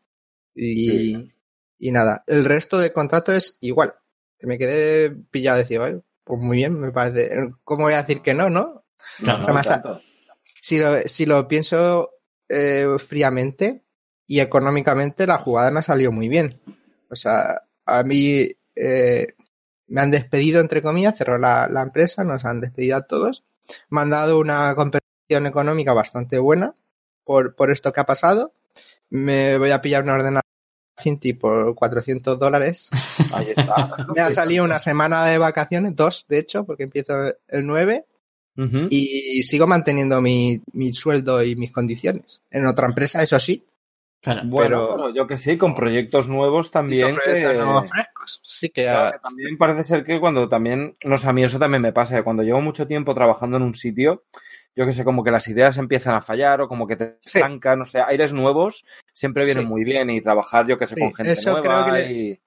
Y, 0.53 1.31
y 1.77 1.91
nada, 1.91 2.23
el 2.27 2.45
resto 2.45 2.77
del 2.77 2.93
contrato 2.93 3.33
es 3.33 3.57
igual. 3.59 3.95
Que 4.39 4.47
me 4.47 4.57
quedé 4.57 5.09
pillado, 5.31 5.57
decía, 5.59 5.83
"Ay, 5.83 6.01
pues 6.23 6.39
muy 6.41 6.57
bien, 6.57 6.79
me 6.79 6.91
parece. 6.91 7.29
¿Cómo 7.63 7.83
voy 7.83 7.93
a 7.93 8.01
decir 8.03 8.21
que 8.21 8.33
no, 8.33 8.49
no? 8.49 8.85
No, 9.19 9.43
tanto. 9.81 10.01
Si 10.61 10.79
lo, 10.79 11.01
si 11.07 11.25
lo 11.25 11.47
pienso 11.47 12.11
eh, 12.49 12.87
fríamente 12.97 13.83
y 14.27 14.39
económicamente, 14.39 15.27
la 15.27 15.37
jugada 15.37 15.71
me 15.71 15.79
ha 15.79 15.83
salido 15.83 16.11
muy 16.11 16.27
bien. 16.27 16.49
O 17.09 17.15
sea, 17.15 17.61
a 17.85 18.03
mí 18.03 18.49
eh, 18.75 19.27
me 19.87 20.01
han 20.01 20.11
despedido, 20.11 20.61
entre 20.61 20.81
comillas, 20.81 21.17
cerró 21.17 21.37
la, 21.37 21.67
la 21.69 21.81
empresa, 21.81 22.23
nos 22.23 22.45
han 22.45 22.61
despedido 22.61 22.97
a 22.97 23.05
todos. 23.07 23.43
Me 23.89 24.01
han 24.01 24.09
dado 24.09 24.39
una 24.39 24.73
compensación 24.75 25.45
económica 25.45 25.93
bastante 25.93 26.39
buena 26.39 26.73
por, 27.23 27.55
por 27.55 27.69
esto 27.71 27.93
que 27.93 28.01
ha 28.01 28.05
pasado. 28.05 28.53
Me 29.09 29.57
voy 29.57 29.71
a 29.71 29.81
pillar 29.81 30.03
una 30.03 30.13
ordenadora 30.13 30.41
Cinti 30.97 31.33
por 31.33 31.75
400 31.75 32.39
dólares. 32.39 32.89
Ahí 33.33 33.53
está. 33.55 34.07
Me 34.15 34.21
ha 34.21 34.31
salido 34.31 34.63
una 34.63 34.79
semana 34.79 35.25
de 35.25 35.37
vacaciones, 35.37 35.95
dos 35.95 36.25
de 36.27 36.39
hecho, 36.39 36.65
porque 36.65 36.83
empiezo 36.83 37.13
el 37.47 37.65
9 37.65 38.05
Ujú. 38.57 38.87
y 38.89 39.43
sigo 39.43 39.67
manteniendo 39.67 40.21
mi, 40.21 40.61
mi 40.71 40.93
sueldo 40.93 41.43
y 41.43 41.55
mis 41.55 41.71
condiciones. 41.71 42.41
En 42.49 42.65
otra 42.65 42.87
empresa, 42.87 43.21
eso 43.21 43.37
sí, 43.39 43.65
Claro. 44.25 44.41
Bueno, 44.45 44.77
pero- 44.87 44.95
pero 44.95 45.09
yo 45.13 45.27
que 45.27 45.37
sí, 45.37 45.57
con 45.57 45.75
proyectos 45.75 46.27
nuevos 46.27 46.71
también. 46.71 47.11
con 47.13 47.21
proyectos 47.23 47.51
que- 47.53 47.57
nuevos 47.59 47.89
frescos. 47.89 48.41
Sí 48.43 48.69
que 48.69 48.83
Claro, 48.83 49.11
que 49.11 49.19
también 49.19 49.57
parece 49.57 49.83
ser 49.83 50.03
que 50.03 50.19
cuando 50.19 50.49
también, 50.49 50.97
no 51.05 51.17
sé, 51.17 51.29
a 51.29 51.33
mí 51.33 51.43
eso 51.43 51.59
también 51.59 51.81
me 51.83 51.93
pasa, 51.93 52.15
que 52.15 52.23
cuando 52.23 52.41
llevo 52.43 52.59
mucho 52.59 52.87
tiempo 52.87 53.13
trabajando 53.13 53.57
en 53.57 53.63
un 53.63 53.75
sitio, 53.75 54.23
yo 54.75 54.85
que 54.85 54.93
sé, 54.93 55.03
como 55.05 55.23
que 55.23 55.29
las 55.31 55.47
ideas 55.47 55.77
empiezan 55.77 56.15
a 56.15 56.21
fallar 56.21 56.59
o 56.61 56.67
como 56.67 56.87
que 56.87 56.95
te 56.95 57.17
Sí. 57.21 57.37
estancan, 57.37 57.79
no 57.79 57.85
sé, 57.85 58.01
aires 58.01 58.33
nuevos 58.33 58.83
siempre 59.13 59.45
vienen 59.45 59.63
Sí. 59.63 59.69
muy 59.69 59.83
bien 59.83 60.09
y 60.09 60.19
trabajar, 60.21 60.65
yo 60.67 60.77
que 60.79 60.87
sé, 60.87 60.95
Sí, 60.95 61.01
con 61.01 61.13
gente 61.13 61.33
eso 61.33 61.51
nueva 61.53 61.83
creo 61.83 61.85
que 61.85 61.91
le- 62.01 62.11
y... 62.11 62.41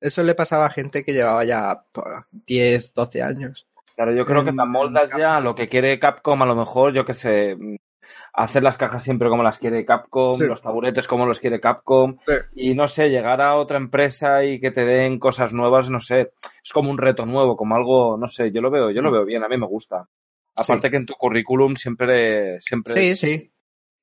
eso 0.00 0.22
le 0.24 0.34
pasaba 0.34 0.66
a 0.66 0.70
gente 0.70 1.04
que 1.04 1.12
llevaba 1.12 1.44
ya 1.44 1.84
pues, 1.92 2.04
10, 2.32 2.92
12 2.94 3.22
años. 3.22 3.68
Claro, 3.94 4.12
yo 4.12 4.24
creo 4.24 4.42
que 4.42 4.50
en- 4.50 4.56
te 4.56 4.62
amoldas 4.62 5.12
en 5.12 5.18
ya 5.18 5.38
lo 5.38 5.54
que 5.54 5.68
quiere 5.68 5.98
Capcom, 6.00 6.42
a 6.42 6.46
lo 6.46 6.56
mejor, 6.56 6.92
yo 6.94 7.06
que 7.06 7.14
sé, 7.14 7.56
hacer 8.34 8.62
las 8.62 8.78
cajas 8.78 9.04
siempre 9.04 9.28
como 9.28 9.42
las 9.42 9.58
quiere 9.58 9.84
Capcom, 9.84 10.34
Sí. 10.34 10.46
los 10.46 10.62
taburetes 10.62 11.06
como 11.06 11.26
los 11.26 11.38
quiere 11.38 11.60
Capcom, 11.60 12.16
Sí. 12.26 12.34
y 12.54 12.74
no 12.74 12.88
sé, 12.88 13.10
llegar 13.10 13.40
a 13.40 13.56
otra 13.56 13.76
empresa 13.76 14.42
y 14.44 14.58
que 14.60 14.70
te 14.70 14.84
den 14.84 15.18
cosas 15.18 15.52
nuevas, 15.52 15.90
no 15.90 16.00
sé, 16.00 16.32
es 16.64 16.72
como 16.72 16.90
un 16.90 16.98
reto 16.98 17.26
nuevo, 17.26 17.56
como 17.56 17.74
algo, 17.76 18.16
no 18.16 18.28
sé, 18.28 18.50
yo 18.50 18.60
lo 18.62 18.70
veo, 18.70 18.90
yo 18.90 19.02
lo 19.02 19.10
veo 19.10 19.24
bien, 19.24 19.44
a 19.44 19.48
mí 19.48 19.56
me 19.58 19.66
gusta. 19.66 20.08
Sí. 20.56 20.64
Aparte 20.64 20.90
que 20.90 20.96
en 20.96 21.06
tu 21.06 21.14
currículum 21.14 21.76
siempre, 21.76 22.60
siempre 22.60 22.92
Sí, 22.94 23.14
sí. 23.16 23.48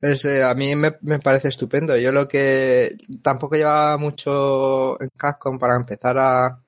Es, 0.02 0.24
eh, 0.26 0.44
a 0.44 0.54
mí 0.56 0.76
me, 0.78 0.94
me 1.02 1.20
parece 1.20 1.50
estupendo. 1.50 1.98
Yo 1.98 2.12
lo 2.14 2.26
que 2.28 2.96
tampoco 3.22 3.56
llevaba 3.58 3.98
mucho 3.98 5.00
en 5.02 5.10
Capcom 5.18 5.60
para 5.60 5.76
empezar 5.76 6.18
a. 6.18 6.64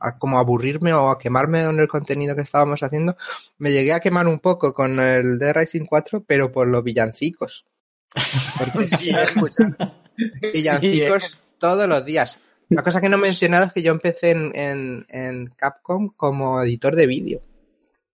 a 0.00 0.18
como 0.18 0.38
aburrirme 0.38 0.92
o 0.92 1.10
a 1.10 1.18
quemarme 1.18 1.62
en 1.62 1.80
el 1.80 1.88
contenido 1.88 2.34
que 2.36 2.42
estábamos 2.42 2.82
haciendo. 2.82 3.16
Me 3.58 3.72
llegué 3.72 3.92
a 3.92 4.00
quemar 4.00 4.28
un 4.28 4.40
poco 4.40 4.72
con 4.72 5.00
el 5.00 5.38
de 5.38 5.52
Rising 5.52 5.86
4, 5.86 6.24
pero 6.26 6.52
por 6.52 6.68
los 6.68 6.82
villancicos. 6.82 7.64
Porque 8.58 8.88
sí, 8.88 9.10
escuchar 9.10 9.76
villancicos 10.52 11.42
todos 11.58 11.88
los 11.88 12.04
días. 12.04 12.40
La 12.68 12.82
cosa 12.82 13.00
que 13.00 13.08
no 13.08 13.16
he 13.16 13.20
mencionado 13.20 13.66
es 13.66 13.72
que 13.72 13.82
yo 13.82 13.92
empecé 13.92 14.30
en, 14.30 14.52
en, 14.54 15.06
en 15.08 15.46
Capcom 15.56 16.10
como 16.16 16.62
editor 16.62 16.96
de 16.96 17.06
vídeo. 17.06 17.42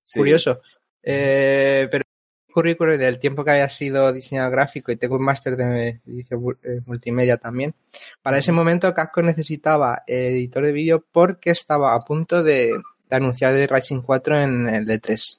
Sí. 0.04 0.18
Curioso. 0.18 0.60
Eh, 1.02 1.88
pero 1.90 2.04
el 2.50 2.52
currículum 2.52 2.98
del 2.98 3.18
tiempo 3.18 3.44
que 3.44 3.52
había 3.52 3.68
sido 3.68 4.12
diseñador 4.12 4.52
gráfico 4.52 4.90
y 4.90 4.96
tengo 4.96 5.16
un 5.16 5.24
máster 5.24 5.56
de 5.56 6.00
edición 6.06 6.58
eh, 6.62 6.80
multimedia 6.86 7.36
también. 7.36 7.74
Para 8.22 8.38
ese 8.38 8.52
momento 8.52 8.92
Capcom 8.92 9.24
necesitaba 9.24 10.02
eh, 10.06 10.30
editor 10.30 10.64
de 10.66 10.72
vídeo 10.72 11.04
porque 11.12 11.50
estaba 11.50 11.94
a 11.94 12.00
punto 12.00 12.42
de, 12.42 12.72
de 13.08 13.16
anunciar 13.16 13.52
The 13.52 13.66
Rising 13.66 14.02
4 14.02 14.40
en 14.40 14.68
el 14.68 14.86
D3. 14.86 15.38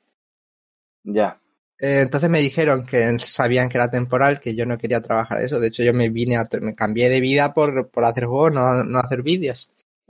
Ya. 1.03 1.37
Eh, 1.79 2.01
entonces 2.01 2.29
me 2.29 2.39
dijeron 2.39 2.85
que 2.85 3.17
sabían 3.19 3.67
que 3.67 3.77
era 3.77 3.89
temporal, 3.89 4.39
que 4.39 4.55
yo 4.55 4.65
no 4.65 4.77
quería 4.77 5.01
trabajar 5.01 5.39
de 5.39 5.45
eso. 5.45 5.59
De 5.59 5.67
hecho, 5.67 5.83
yo 5.83 5.93
me 5.93 6.09
vine 6.09 6.37
a, 6.37 6.47
me 6.61 6.75
cambié 6.75 7.09
de 7.09 7.19
vida 7.19 7.53
por, 7.53 7.89
por 7.89 8.05
hacer 8.05 8.25
juegos, 8.25 8.53
no, 8.53 8.83
no 8.83 8.99
hacer 8.99 9.23
vídeos. 9.23 9.69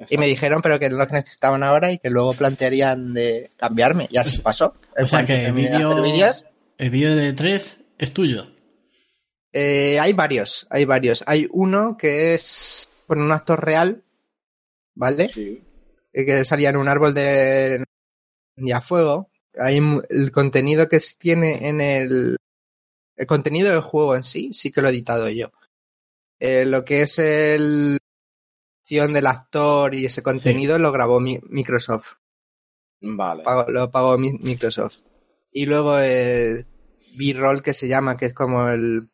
Y 0.10 0.18
me 0.18 0.26
dijeron, 0.26 0.62
pero 0.62 0.80
que 0.80 0.88
es 0.88 0.94
lo 0.94 1.08
que 1.08 1.14
necesitaban 1.14 1.64
ahora 1.64 1.92
y 1.92 2.00
que 2.00 2.10
luego 2.10 2.34
plantearían 2.34 3.14
de 3.14 3.52
cambiarme. 3.56 4.08
Y 4.10 4.18
así 4.18 4.40
pasó. 4.40 4.74
O 4.98 5.06
sea 5.06 5.26
que 5.26 5.34
de 5.34 5.52
vídeos, 5.52 6.46
el 6.82 6.90
vídeo 6.90 7.16
de 7.16 7.34
3 7.34 7.84
es 7.98 8.14
tuyo. 8.14 8.48
Eh, 9.54 10.00
hay 10.00 10.14
varios, 10.14 10.66
hay 10.70 10.86
varios. 10.86 11.24
Hay 11.28 11.48
uno 11.52 11.98
que 11.98 12.34
es 12.34 12.90
con 13.08 13.22
un 13.22 13.32
actor 13.32 13.64
real, 13.64 14.04
¿vale? 14.96 15.30
Sí. 15.30 15.62
Eh, 16.14 16.26
Que 16.26 16.46
salía 16.46 16.70
en 16.70 16.78
un 16.78 16.88
árbol 16.88 17.14
de, 17.14 17.84
de 18.56 18.74
a 18.74 18.82
fuego. 18.82 19.30
Hay 19.58 19.80
el 20.10 20.32
contenido 20.32 20.88
que 20.90 21.00
tiene 21.20 21.68
en 21.68 21.82
el. 21.82 22.38
El 23.18 23.28
contenido 23.28 23.70
del 23.70 23.82
juego 23.82 24.16
en 24.16 24.24
sí, 24.24 24.52
sí 24.54 24.72
que 24.72 24.82
lo 24.82 24.88
he 24.88 24.92
editado 24.92 25.30
yo. 25.30 25.52
Eh, 26.40 26.66
lo 26.66 26.84
que 26.86 27.04
es 27.04 27.20
el. 27.20 28.00
acción 28.84 29.14
del 29.14 29.28
actor 29.28 29.94
y 29.94 30.06
ese 30.06 30.24
contenido 30.24 30.80
lo 30.80 30.92
grabó 30.92 31.20
mi- 31.20 31.40
Microsoft. 31.50 32.14
Vale. 33.02 33.44
Pago- 33.44 33.70
lo 33.70 33.92
pagó 33.92 34.18
mi- 34.18 34.40
Microsoft. 34.40 35.00
Y 35.52 35.66
luego 35.66 35.98
el 36.00 36.66
B-roll 37.18 37.62
que 37.62 37.74
se 37.74 37.88
llama, 37.88 38.18
que 38.18 38.28
es 38.28 38.34
como 38.34 38.68
el 38.70 39.10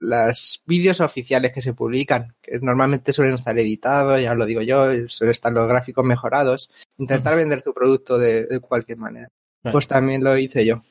los 0.00 0.62
vídeos 0.66 1.00
oficiales 1.00 1.52
que 1.52 1.62
se 1.62 1.74
publican, 1.74 2.34
que 2.40 2.58
normalmente 2.60 3.12
suelen 3.12 3.34
estar 3.34 3.58
editados, 3.58 4.20
ya 4.20 4.34
lo 4.34 4.46
digo 4.46 4.62
yo, 4.62 4.86
suelen 5.08 5.32
estar 5.32 5.52
los 5.52 5.68
gráficos 5.68 6.04
mejorados. 6.04 6.70
Intentar 6.98 7.36
vender 7.36 7.62
tu 7.62 7.74
producto 7.74 8.18
de, 8.18 8.46
de 8.46 8.60
cualquier 8.60 8.98
manera. 8.98 9.28
Pues 9.72 9.86
también 9.88 10.22
lo 10.22 10.36
hice 10.38 10.64
yo. 10.64 10.82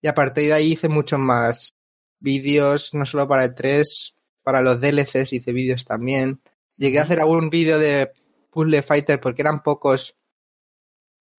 Y 0.00 0.08
a 0.08 0.14
partir 0.14 0.44
de 0.44 0.52
ahí 0.52 0.72
hice 0.72 0.88
muchos 0.88 1.18
más 1.18 1.74
vídeos, 2.20 2.94
no 2.94 3.04
solo 3.04 3.26
para 3.26 3.44
el 3.44 3.54
3, 3.54 4.16
para 4.42 4.62
los 4.62 4.80
DLCs 4.80 5.32
hice 5.32 5.52
vídeos 5.52 5.84
también. 5.84 6.40
Llegué 6.76 7.00
a 7.00 7.02
hacer 7.02 7.20
algún 7.20 7.50
vídeo 7.50 7.78
de 7.78 8.12
Puzzle 8.50 8.82
Fighter 8.82 9.20
porque 9.20 9.42
eran 9.42 9.62
pocos 9.62 10.16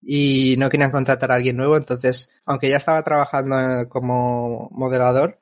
y 0.06 0.56
no 0.58 0.70
querían 0.70 0.92
contratar 0.92 1.32
a 1.32 1.36
alguien 1.36 1.58
nuevo, 1.58 1.78
entonces, 1.78 2.30
aunque 2.46 2.70
ya 2.70 2.78
estaba 2.78 3.04
trabajando 3.04 3.60
eh, 3.60 3.88
como 3.90 4.70
moderador, 4.72 5.40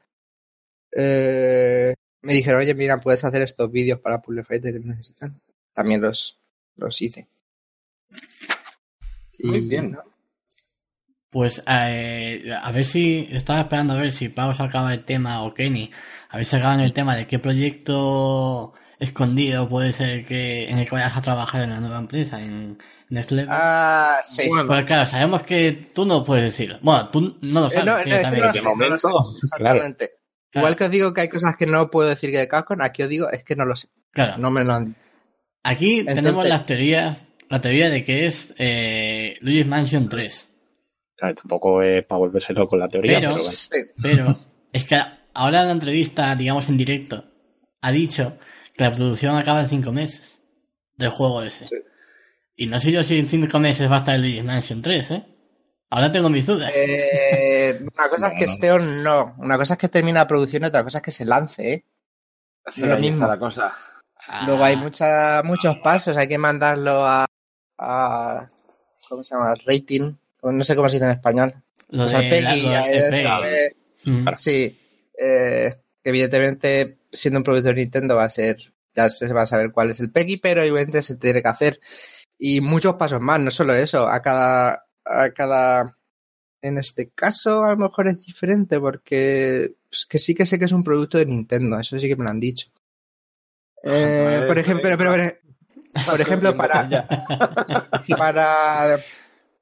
eh, 0.96 1.96
me 2.22 2.34
dijeron, 2.34 2.62
oye, 2.62 2.74
mira, 2.76 3.00
puedes 3.00 3.24
hacer 3.24 3.42
estos 3.42 3.72
vídeos 3.72 4.00
para 4.00 4.22
Puzzle 4.22 4.44
Fighter 4.44 4.74
que 4.74 4.80
necesitan. 4.88 5.42
También 5.74 6.02
los, 6.02 6.38
los 6.76 7.02
hice. 7.02 7.28
Muy 9.40 9.58
Y- 9.60 9.68
bien. 9.70 9.98
Pues 11.30 11.64
eh, 11.66 12.52
a 12.62 12.72
ver 12.74 12.84
si 12.84 13.26
estaba 13.32 13.62
esperando 13.62 13.94
a 13.94 13.98
ver 14.02 14.12
si 14.12 14.28
Pau 14.28 14.54
sacaba 14.54 14.94
el 14.94 15.06
tema 15.06 15.44
o 15.44 15.54
Kenny, 15.54 15.90
a 16.30 16.36
ver 16.36 16.46
si 16.46 16.52
sacaban 16.52 16.82
el 16.82 16.94
tema 16.94 17.16
de 17.16 17.26
qué 17.26 17.40
proyecto 17.40 18.74
escondido 19.02 19.68
puede 19.68 19.92
ser 19.92 20.26
que 20.26 20.70
en 20.70 20.78
el 20.78 20.86
que 20.86 20.96
vayas 20.96 21.18
a 21.18 21.22
trabajar 21.22 21.64
en 21.64 21.72
la 21.72 21.80
nueva 21.80 21.98
empresa, 22.00 22.42
en 22.42 22.78
Level. 23.10 23.48
Ah, 23.50 24.20
sí. 24.24 24.48
Bueno. 24.48 24.66
Pues 24.68 24.86
claro, 24.86 25.06
sabemos 25.06 25.44
que 25.44 25.90
tú 25.94 26.06
no 26.06 26.24
puedes 26.24 26.46
decirlo. 26.46 26.78
Bueno, 26.82 27.10
tú 27.10 27.38
no 27.42 27.60
lo 27.62 27.68
Eh, 27.68 27.72
sabes. 27.72 27.86
no, 27.86 27.98
que 28.04 28.10
no, 28.10 28.16
es 28.16 28.18
que 28.18 28.22
también- 28.24 28.42
no 28.44 28.48
lo 28.48 28.54
de 28.54 28.60
sé, 28.60 28.64
no 28.64 28.70
lo 28.70 28.76
momento, 28.76 28.98
sé. 28.98 29.02
claro. 29.08 29.36
Exactamente. 29.44 30.10
Claro. 30.50 30.68
Igual 30.68 30.78
que 30.78 30.84
os 30.86 30.92
digo 30.92 31.14
que 31.14 31.22
hay 31.22 31.30
cosas 31.30 31.56
que 31.58 31.66
no 31.66 31.90
puedo 31.90 32.10
decir 32.10 32.32
que 32.32 32.38
de 32.38 32.48
Capcom, 32.48 32.82
aquí 32.82 33.04
os 33.04 33.10
digo 33.10 33.30
es 33.30 33.44
que 33.44 33.56
no 33.56 33.66
lo 33.66 33.76
sé. 33.76 33.90
Claro. 34.12 34.38
No 34.38 34.50
me 34.50 34.64
lo 34.64 34.74
han 34.74 34.86
dicho. 34.86 35.00
Aquí 35.64 36.00
Entonces- 36.00 36.24
tenemos 36.24 36.48
las 36.48 36.66
teorías, 36.66 37.24
la 37.50 37.60
teoría 37.62 37.90
de 37.90 38.04
que 38.04 38.28
es 38.28 38.54
eh, 38.58 39.38
Luigi's 39.42 39.68
Mansion 39.68 40.08
3. 40.10 40.50
Claro, 41.18 41.36
tampoco 41.36 41.82
es 41.84 42.04
para 42.06 42.20
volverse 42.20 42.54
loco 42.54 42.76
la 42.78 42.88
teoría, 42.88 43.20
Pero- 43.20 43.32
pero, 43.32 43.44
bueno. 43.44 43.52
Sí. 43.52 43.78
Pero 44.02 44.40
es 44.74 44.86
que 44.88 45.02
ahora 45.34 45.62
en 45.62 45.68
la 45.68 45.74
entrevista, 45.74 46.34
digamos 46.36 46.68
en 46.70 46.78
directo, 46.78 47.24
ha 47.82 47.92
dicho 47.92 48.38
la 48.82 48.94
producción 48.94 49.36
acaba 49.36 49.60
en 49.62 49.68
cinco 49.68 49.92
meses 49.92 50.42
del 50.98 51.10
juego 51.10 51.42
ese. 51.44 51.66
Sí. 51.68 51.76
Y 52.56 52.68
no 52.68 52.80
sé 52.80 52.92
yo 52.92 53.04
si 53.04 53.18
en 53.20 53.28
cinco 53.28 53.60
meses 53.60 53.90
va 53.90 53.98
a 53.98 54.00
estar 54.00 54.16
el 54.16 54.22
Luigi's 54.22 54.44
Mansion 54.44 54.82
3, 54.82 55.12
¿eh? 55.12 55.26
Ahora 55.90 56.12
tengo 56.12 56.30
mis 56.30 56.46
dudas. 56.46 56.72
Eh, 56.76 57.80
una 57.82 58.10
cosa 58.10 58.28
es 58.30 58.36
que 58.40 58.46
No, 58.46 58.52
esté 58.52 58.72
o 58.72 58.80
no. 58.80 59.36
Una 59.40 59.58
cosa 59.58 59.74
es 59.74 59.80
que 59.80 59.90
termine 59.90 60.20
la 60.20 60.28
producción 60.28 60.64
y 60.64 60.66
otra 60.68 60.84
cosa 60.84 61.00
es 61.00 61.04
que 61.04 61.12
se 61.12 61.26
lance, 61.26 61.74
¿eh? 61.74 61.86
Sí, 62.68 62.82
lo 62.82 62.98
mismo. 62.98 63.28
la 63.28 63.40
cosa. 63.40 63.74
Ah, 64.28 64.44
Luego 64.46 64.64
hay 64.64 64.78
mucha, 64.78 65.42
muchos 65.44 65.78
pasos, 65.78 66.16
hay 66.16 66.28
que 66.28 66.38
mandarlo 66.38 67.04
a, 67.06 67.26
a 67.80 68.48
¿cómo 69.10 69.24
se 69.24 69.36
llama? 69.36 69.56
Rating, 69.66 70.14
no 70.44 70.64
sé 70.64 70.76
cómo 70.76 70.88
se 70.88 70.96
dice 70.98 71.06
en 71.06 71.12
español. 71.12 71.56
lo 71.90 72.08
sea, 72.08 72.22
de 72.22 72.30
Peggy, 72.30 72.62
la- 72.64 72.88
lo 72.88 72.94
de 72.94 73.66
eh, 73.66 73.66
eh, 73.66 73.76
Mm. 74.04 74.28
sí, 74.36 74.80
eh, 75.20 75.76
evidentemente 76.04 76.98
siendo 77.12 77.40
un 77.40 77.44
producto 77.44 77.68
de 77.70 77.76
Nintendo 77.76 78.16
va 78.16 78.24
a 78.24 78.30
ser, 78.30 78.58
ya 78.96 79.10
se 79.10 79.32
va 79.34 79.44
a 79.44 79.46
saber 79.48 79.72
cuál 79.72 79.92
es 79.92 80.00
el 80.00 80.12
Peggy, 80.12 80.38
pero 80.38 80.66
igualmente 80.66 81.02
se 81.02 81.16
tiene 81.18 81.42
que 81.42 81.50
hacer. 81.50 81.80
Y 82.38 82.62
muchos 82.62 82.96
pasos 82.96 83.22
más, 83.22 83.40
no 83.40 83.52
solo 83.52 83.74
eso, 83.74 84.08
a 84.08 84.22
cada, 84.22 84.86
a 85.06 85.32
cada, 85.34 85.96
en 86.62 86.78
este 86.78 87.12
caso 87.12 87.64
a 87.64 87.72
lo 87.72 87.78
mejor 87.78 88.08
es 88.08 88.24
diferente 88.26 88.80
porque 88.80 89.76
pues, 89.90 90.06
que 90.06 90.20
sí 90.20 90.34
que 90.34 90.46
sé 90.46 90.58
que 90.58 90.66
es 90.66 90.72
un 90.72 90.84
producto 90.84 91.18
de 91.18 91.26
Nintendo, 91.26 91.80
eso 91.80 92.00
sí 92.00 92.08
que 92.08 92.16
me 92.16 92.24
lo 92.24 92.30
han 92.30 92.40
dicho. 92.40 92.70
Eh, 93.84 94.38
Pues, 94.40 94.48
por 94.48 94.58
ejemplo, 94.60 94.90
pero, 94.98 94.98
pero, 94.98 95.34
pero, 95.94 96.06
por 96.06 96.22
ejemplo, 96.22 96.58
para, 96.58 97.08
para 98.18 99.00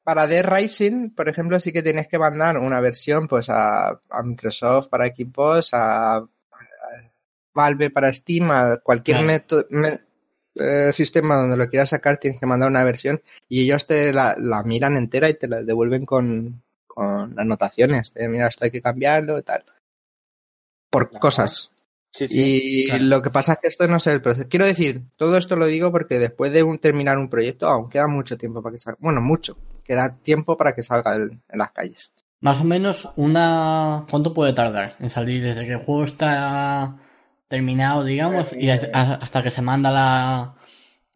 para 0.03 0.27
The 0.27 0.41
Rising, 0.41 1.11
por 1.11 1.29
ejemplo, 1.29 1.59
sí 1.59 1.71
que 1.71 1.83
tienes 1.83 2.07
que 2.07 2.17
mandar 2.17 2.57
una 2.57 2.79
versión 2.79 3.27
pues 3.27 3.47
a, 3.49 3.89
a 3.89 4.23
Microsoft 4.23 4.87
para 4.89 5.05
equipos, 5.05 5.69
a 5.73 6.25
Valve 7.53 7.89
para 7.89 8.13
Steam, 8.13 8.51
a 8.51 8.77
cualquier 8.77 9.17
Claro. 9.17 9.31
método- 9.31 9.65
me- 9.69 10.01
eh, 10.55 10.91
sistema 10.91 11.35
donde 11.37 11.55
lo 11.57 11.69
quieras 11.69 11.89
sacar, 11.89 12.17
tienes 12.17 12.39
que 12.39 12.45
mandar 12.45 12.69
una 12.69 12.83
versión 12.83 13.21
y 13.47 13.63
ellos 13.63 13.87
te 13.87 14.11
la, 14.11 14.35
la 14.37 14.63
miran 14.63 14.97
entera 14.97 15.29
y 15.29 15.37
te 15.37 15.47
la 15.47 15.61
devuelven 15.63 16.05
con, 16.05 16.61
con 16.87 17.39
anotaciones. 17.39 18.13
De, 18.13 18.27
mira, 18.27 18.47
esto 18.47 18.65
hay 18.65 18.71
que 18.71 18.81
cambiarlo 18.81 19.37
y 19.39 19.43
tal. 19.43 19.63
Por 20.89 21.09
Claro. 21.09 21.21
cosas. 21.21 21.71
Sí, 22.11 22.27
sí. 22.27 22.35
Y 22.35 22.85
claro. 22.87 23.03
lo 23.05 23.21
que 23.21 23.29
pasa 23.29 23.53
es 23.53 23.59
que 23.59 23.67
esto 23.67 23.87
no 23.87 23.97
es 23.97 24.07
el 24.07 24.21
proceso. 24.21 24.47
Quiero 24.49 24.65
decir, 24.65 25.03
todo 25.15 25.37
esto 25.37 25.55
lo 25.55 25.65
digo 25.67 25.91
porque 25.91 26.17
después 26.17 26.51
de 26.51 26.63
un, 26.63 26.79
terminar 26.79 27.17
un 27.19 27.29
proyecto 27.29 27.67
aún 27.67 27.89
queda 27.89 28.07
mucho 28.07 28.35
tiempo 28.37 28.61
para 28.63 28.73
que 28.73 28.79
salga. 28.79 28.97
Bueno, 28.99 29.21
mucho. 29.21 29.57
Queda 29.83 30.15
tiempo 30.17 30.57
para 30.57 30.73
que 30.73 30.81
salga 30.83 31.15
el- 31.15 31.31
en 31.47 31.59
las 31.59 31.71
calles. 31.71 32.11
Más 32.41 32.59
o 32.61 32.63
menos 32.63 33.07
una... 33.17 34.05
¿Cuánto 34.09 34.33
puede 34.33 34.53
tardar 34.53 34.95
en 34.99 35.09
salir 35.09 35.43
desde 35.43 35.65
que 35.65 35.73
el 35.73 35.79
juego 35.79 36.03
está 36.05 36.97
terminado, 37.49 38.05
digamos, 38.05 38.53
y 38.53 38.69
a- 38.69 38.75
hasta 39.21 39.43
que 39.43 39.51
se 39.51 39.61
manda 39.61 39.91
la... 39.91 40.55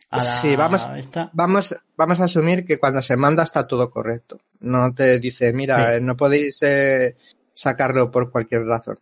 A 0.10 0.18
la 0.18 0.24
Sí, 0.24 0.56
vamos- 0.56 0.88
esta? 0.98 1.30
Vamos, 1.34 1.76
vamos 1.96 2.20
a 2.20 2.26
asumir 2.26 2.66
que 2.66 2.78
cuando 2.80 3.02
se 3.02 3.16
manda 3.16 3.44
está 3.44 3.68
todo 3.68 3.90
correcto. 3.90 4.40
No 4.60 4.94
te 4.94 5.18
dice, 5.20 5.54
mira, 5.54 5.78
Sí. 5.78 5.84
eh, 5.96 6.02
no 6.02 6.16
podéis 6.18 6.62
eh, 6.62 7.16
sacarlo 7.54 8.12
por 8.12 8.32
cualquier 8.32 8.66
razón. 8.66 9.00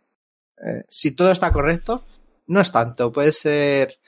Eh, 0.64 0.84
si 0.88 1.10
todo 1.12 1.32
está 1.32 1.52
correcto, 1.52 2.04
no 2.46 2.60
es 2.60 2.70
tanto. 2.70 3.10
Puede 3.12 3.32
ser. 3.32 3.98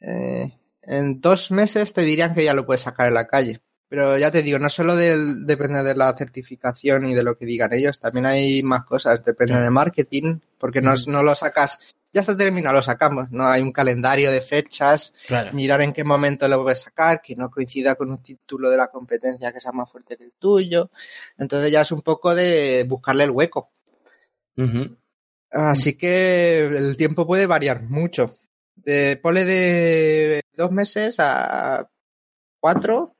eh, 0.00 0.58
en 0.82 1.20
dos 1.20 1.50
meses 1.52 1.92
te 1.92 2.02
dirían 2.02 2.34
que 2.34 2.44
ya 2.44 2.54
lo 2.54 2.66
puedes 2.66 2.80
sacar 2.82 3.06
en 3.08 3.14
la 3.14 3.28
calle. 3.28 3.60
Pero 3.92 4.16
ya 4.16 4.30
te 4.30 4.42
digo, 4.42 4.58
no 4.58 4.70
solo 4.70 4.96
del- 4.96 5.44
depende 5.44 5.82
de 5.82 5.94
la 5.94 6.16
certificación 6.16 7.04
y 7.04 7.12
de 7.12 7.22
lo 7.22 7.36
que 7.36 7.44
digan 7.44 7.74
ellos, 7.74 8.00
también 8.00 8.24
hay 8.24 8.62
más 8.62 8.84
cosas. 8.86 9.22
Depende 9.22 9.50
Claro. 9.52 9.64
de 9.64 9.70
marketing, 9.70 10.38
porque 10.56 10.80
no, 10.80 10.94
no 11.08 11.22
lo 11.22 11.34
sacas. 11.34 11.94
Ya 12.10 12.22
está 12.22 12.34
terminado, 12.34 12.74
lo 12.76 12.80
sacamos. 12.80 13.30
No 13.30 13.46
hay 13.46 13.60
un 13.60 13.70
calendario 13.70 14.30
de 14.30 14.40
fechas 14.40 15.12
Claro. 15.26 15.52
mirar 15.52 15.82
en 15.82 15.92
qué 15.92 16.04
momento 16.04 16.48
lo 16.48 16.62
puedes 16.62 16.80
sacar, 16.80 17.20
que 17.20 17.36
no 17.36 17.50
coincida 17.50 17.94
con 17.94 18.10
un 18.10 18.22
título 18.22 18.70
de 18.70 18.78
la 18.78 18.88
competencia 18.88 19.52
que 19.52 19.60
sea 19.60 19.72
más 19.72 19.92
fuerte 19.92 20.16
que 20.16 20.24
el 20.24 20.32
tuyo. 20.38 20.88
Entonces 21.36 21.70
ya 21.70 21.82
es 21.82 21.92
un 21.92 22.00
poco 22.00 22.34
de 22.34 22.86
buscarle 22.88 23.24
el 23.24 23.30
hueco. 23.30 23.72
Así 25.50 25.98
que 25.98 26.64
el 26.66 26.96
tiempo 26.96 27.26
puede 27.26 27.44
variar 27.46 27.82
mucho. 27.82 28.34
De, 28.74 29.18
ponle 29.22 29.44
de 29.44 30.40
dos 30.56 30.72
meses 30.72 31.16
a 31.18 31.86
cuatro. 32.58 33.14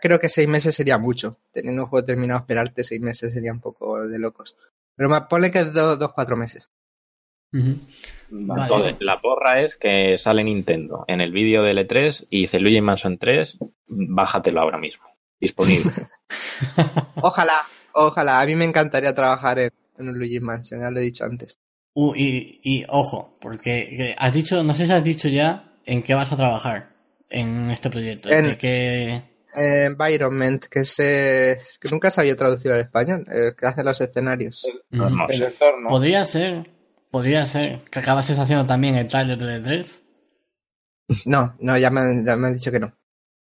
Creo 0.00 0.18
que 0.18 0.28
seis 0.28 0.48
meses 0.48 0.74
sería 0.74 0.98
mucho. 0.98 1.38
Teniendo 1.52 1.82
un 1.82 1.88
juego 1.88 2.04
terminado, 2.06 2.40
esperarte 2.40 2.82
seis 2.84 3.00
meses 3.00 3.32
sería 3.32 3.52
un 3.52 3.60
poco 3.60 4.06
de 4.08 4.18
locos. 4.18 4.56
Pero 4.96 5.08
más, 5.08 5.22
ponle 5.28 5.50
que 5.50 5.64
do- 5.64 5.96
dos, 5.96 6.12
cuatro 6.12 6.36
meses. 6.36 6.70
Vale. 7.52 7.76
Vale. 8.30 8.62
Entonces, 8.62 8.96
la 9.00 9.18
porra 9.20 9.60
es 9.62 9.76
que 9.76 10.16
sale 10.18 10.44
Nintendo 10.44 11.04
en 11.08 11.20
el 11.20 11.32
vídeo 11.32 11.62
de 11.62 11.72
L3 11.72 12.26
y 12.30 12.42
dice 12.42 12.60
Luigi 12.60 12.80
Mansion 12.80 13.18
3, 13.18 13.58
bájatelo 13.88 14.60
ahora 14.60 14.78
mismo. 14.78 15.04
Disponible. 15.40 15.90
Ojalá, 17.22 17.54
ojalá. 17.92 18.40
A 18.40 18.46
mí 18.46 18.54
me 18.54 18.64
encantaría 18.66 19.14
trabajar 19.14 19.58
en, 19.58 19.70
en 19.98 20.08
un 20.08 20.18
Luigi 20.18 20.38
Mansion, 20.40 20.80
ya 20.80 20.90
lo 20.90 21.00
he 21.00 21.04
dicho 21.04 21.24
antes. 21.24 21.58
Uh, 21.94 22.14
y, 22.14 22.60
y 22.62 22.84
ojo, 22.88 23.36
porque 23.40 23.88
que 23.96 24.14
has 24.16 24.32
dicho, 24.32 24.62
no 24.62 24.74
sé 24.74 24.86
si 24.86 24.92
has 24.92 25.02
dicho 25.02 25.28
ya 25.28 25.72
en 25.86 26.02
qué 26.02 26.14
vas 26.14 26.30
a 26.32 26.36
trabajar 26.36 26.90
en 27.30 27.70
este 27.70 27.90
proyecto. 27.90 28.28
En- 28.28 28.46
de 28.48 28.58
qué- 28.58 29.14
Eh, 29.14 29.29
environment, 29.54 30.64
que 30.66 30.80
es, 30.80 30.98
eh, 30.98 31.52
es 31.52 31.78
que 31.78 31.88
nunca 31.90 32.10
sabía 32.10 32.36
traducir 32.36 32.72
al 32.72 32.80
español, 32.80 33.24
el 33.28 33.54
que 33.56 33.66
hace 33.66 33.82
los 33.84 34.00
escenarios. 34.00 34.64
El 34.90 35.42
entorno. 35.42 35.88
Podría 35.88 36.24
ser, 36.24 36.70
podría 37.10 37.46
ser 37.46 37.82
que 37.90 37.98
acabases 37.98 38.38
haciendo 38.38 38.66
también 38.66 38.96
el 38.96 39.08
trailer 39.08 39.38
de 39.38 39.60
3 39.60 40.02
No, 41.24 41.56
no, 41.60 41.76
ya 41.76 41.90
me, 41.90 42.00
han- 42.00 42.24
ya 42.24 42.36
me 42.36 42.48
han 42.48 42.54
dicho 42.54 42.70
que 42.70 42.80
no. 42.80 42.92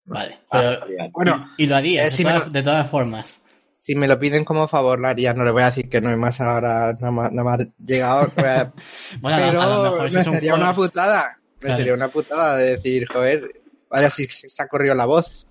Vale, 0.07 0.39
Ah, 0.51 0.81
pero. 0.87 1.11
Bueno, 1.13 1.47
y, 1.59 1.65
y 1.65 1.67
lo 1.67 1.77
harías 1.77 2.03
eh, 2.03 2.05
de, 2.07 2.11
si 2.11 2.23
todas, 2.23 2.47
lo- 2.47 2.51
de 2.53 2.63
todas 2.63 2.91
formas. 2.91 3.43
si 3.79 3.95
me 3.95 4.09
lo 4.09 4.19
piden 4.19 4.45
como 4.45 4.67
favor, 4.67 4.99
la 4.99 5.11
haría. 5.11 5.35
No 5.35 5.45
le 5.45 5.51
voy 5.51 5.63
a 5.63 5.67
decir 5.67 5.91
que 5.91 6.01
no 6.01 6.09
hay 6.09 6.17
más 6.17 6.41
ahora, 6.41 6.95
nada 6.99 7.11
más, 7.45 7.61
llegado. 7.85 8.31
Bueno, 9.21 9.37
a 9.37 9.41
lo- 9.41 9.47
pero 9.47 9.61
a 9.63 9.67
lo 9.67 9.83
mejor 9.91 10.11
si 10.11 10.17
me 10.17 10.25
sería 10.25 10.55
una 10.55 10.73
putada. 10.73 11.39
Me 11.61 11.61
Claro. 11.67 11.77
sería 11.77 11.95
una 11.95 12.09
putada 12.09 12.57
de 12.57 12.77
decir, 12.77 13.07
joder, 13.09 13.43
vaya 13.91 14.09
si 14.11 14.27
se 14.27 14.63
ha 14.63 14.69
corrido 14.69 14.95
la 14.95 15.07
voz. 15.07 15.48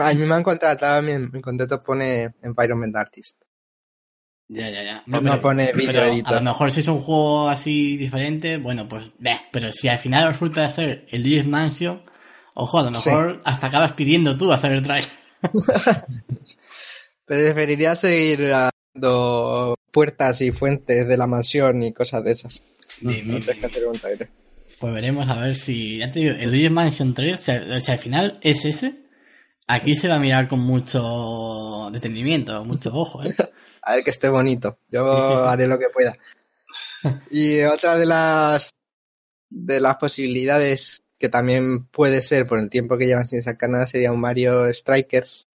A 0.00 0.14
mí 0.14 0.24
me 0.24 0.34
han 0.34 0.42
contratado, 0.42 1.02
mi, 1.02 1.18
mi 1.18 1.40
contrato 1.40 1.78
pone 1.80 2.34
Environment 2.42 2.94
Artist. 2.96 3.42
Ya, 4.48 4.70
ya, 4.70 4.82
ya. 4.84 5.02
No 5.06 5.40
pone 5.40 5.72
video 5.72 6.04
editor. 6.04 6.34
A 6.34 6.36
lo 6.36 6.42
mejor 6.42 6.70
si 6.72 6.80
es 6.80 6.88
un 6.88 7.00
juego 7.00 7.48
así 7.48 7.96
diferente, 7.96 8.58
bueno, 8.58 8.86
pues, 8.88 9.06
bleh, 9.18 9.40
pero 9.50 9.72
si 9.72 9.88
al 9.88 9.98
final 9.98 10.28
resulta 10.28 10.70
ser 10.70 11.06
el 11.10 11.22
Luis 11.22 11.44
Mansion, 11.46 12.02
ojo, 12.54 12.78
a 12.78 12.82
lo 12.84 12.94
Sí. 12.94 13.10
mejor 13.10 13.40
hasta 13.44 13.66
acabas 13.66 13.92
pidiendo 13.92 14.36
tú 14.38 14.52
hacer 14.52 14.72
el 14.72 14.84
trailer. 14.84 15.10
Preferiría 17.24 17.96
seguir 17.96 18.48
dando 18.48 19.74
puertas 19.90 20.40
y 20.42 20.52
fuentes 20.52 21.08
de 21.08 21.16
la 21.16 21.26
mansión 21.26 21.82
y 21.82 21.92
cosas 21.92 22.22
de 22.24 22.30
esas. 22.32 22.62
Trailer. 24.00 24.28
Pues 24.78 24.94
veremos 24.94 25.28
a 25.28 25.34
ver 25.40 25.56
si, 25.56 25.98
ya 25.98 26.12
te 26.12 26.20
digo, 26.20 26.34
el 26.38 26.50
Luigi 26.50 26.70
Mansion 26.70 27.14
3, 27.14 27.40
si, 27.40 27.50
al- 27.50 27.80
si 27.82 27.90
al 27.90 27.98
final 27.98 28.38
es 28.42 28.64
ese, 28.64 29.05
aquí 29.66 29.94
se 29.96 30.08
va 30.08 30.16
a 30.16 30.20
mirar 30.20 30.48
con 30.48 30.60
mucho 30.60 31.88
detenimiento, 31.92 32.64
mucho 32.64 32.90
ojo, 32.94 33.22
¿eh? 33.24 33.34
A 33.82 33.94
ver 33.94 34.04
que 34.04 34.10
esté 34.10 34.28
bonito. 34.28 34.78
Yo 34.88 35.14
Sí, 35.16 35.22
sí, 35.28 35.32
sí. 35.34 35.42
haré 35.46 35.66
lo 35.66 35.78
que 35.78 35.88
pueda. 35.90 36.16
Y 37.30 37.62
otra 37.62 37.96
de 37.96 38.06
las 38.06 38.72
de 39.48 39.80
las 39.80 39.96
posibilidades 39.96 41.02
que 41.18 41.28
también 41.28 41.86
puede 41.86 42.20
ser 42.20 42.46
por 42.46 42.58
el 42.58 42.68
tiempo 42.68 42.98
que 42.98 43.06
llevan 43.06 43.26
sin 43.26 43.42
sacar 43.42 43.70
nada 43.70 43.86
sería 43.86 44.10
un 44.12 44.20
Mario 44.20 44.72
Strikers. 44.74 45.46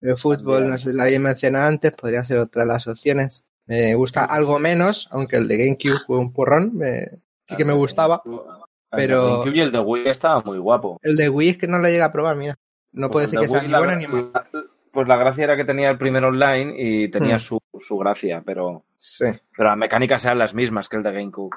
El 0.00 0.16
fútbol, 0.16 0.68
no 0.70 0.78
sé 0.78 0.90
si 0.90 0.96
lo 0.96 1.02
había 1.02 1.20
mencionado 1.20 1.68
antes, 1.68 1.92
podría 1.92 2.24
ser 2.24 2.38
otra 2.38 2.62
de 2.62 2.68
las 2.68 2.86
opciones. 2.86 3.44
Me 3.66 3.94
gusta 3.94 4.24
algo 4.24 4.58
menos, 4.58 5.08
aunque 5.10 5.36
el 5.36 5.46
de 5.46 5.58
GameCube 5.58 6.00
fue 6.06 6.18
un 6.18 6.32
porrón. 6.32 6.74
me- 6.74 7.06
sí 7.46 7.56
que 7.56 7.64
me 7.66 7.74
gustaba. 7.74 8.22
El 8.24 8.42
pero- 8.90 9.22
de 9.24 9.30
GameCube 9.32 9.56
y 9.56 9.60
el 9.60 9.72
de 9.72 9.78
Wii 9.78 10.08
estaba 10.08 10.40
muy 10.42 10.58
guapo. 10.58 10.98
El 11.02 11.16
de 11.16 11.28
Wii 11.28 11.48
es 11.50 11.58
que 11.58 11.66
no 11.68 11.78
lo 11.78 11.88
llega 11.88 12.06
a 12.06 12.12
probar, 12.12 12.36
mira. 12.36 12.56
No 12.92 13.10
puedo 13.10 13.26
Pues 13.28 13.30
decir 13.32 13.38
el 13.38 13.44
que 13.46 13.48
sea 13.48 13.62
ni 13.62 13.68
la- 13.68 13.78
bueno 13.78 13.96
ni 13.96 14.06
malo. 14.06 14.30
la- 14.34 14.44
Pues 14.92 15.06
la 15.06 15.16
gracia 15.16 15.44
era 15.44 15.56
que 15.56 15.64
tenía 15.64 15.88
el 15.90 15.98
primer 15.98 16.24
online 16.24 16.74
y 16.76 17.08
tenía 17.10 17.36
Hmm. 17.36 17.40
su, 17.40 17.58
su 17.78 17.96
gracia, 17.98 18.42
pero, 18.44 18.84
Sí. 18.96 19.24
pero 19.56 19.68
las 19.68 19.78
mecánicas 19.78 20.24
eran 20.24 20.38
las 20.38 20.52
mismas 20.52 20.88
que 20.88 20.96
el 20.96 21.04
de 21.04 21.12
GameCube. 21.12 21.56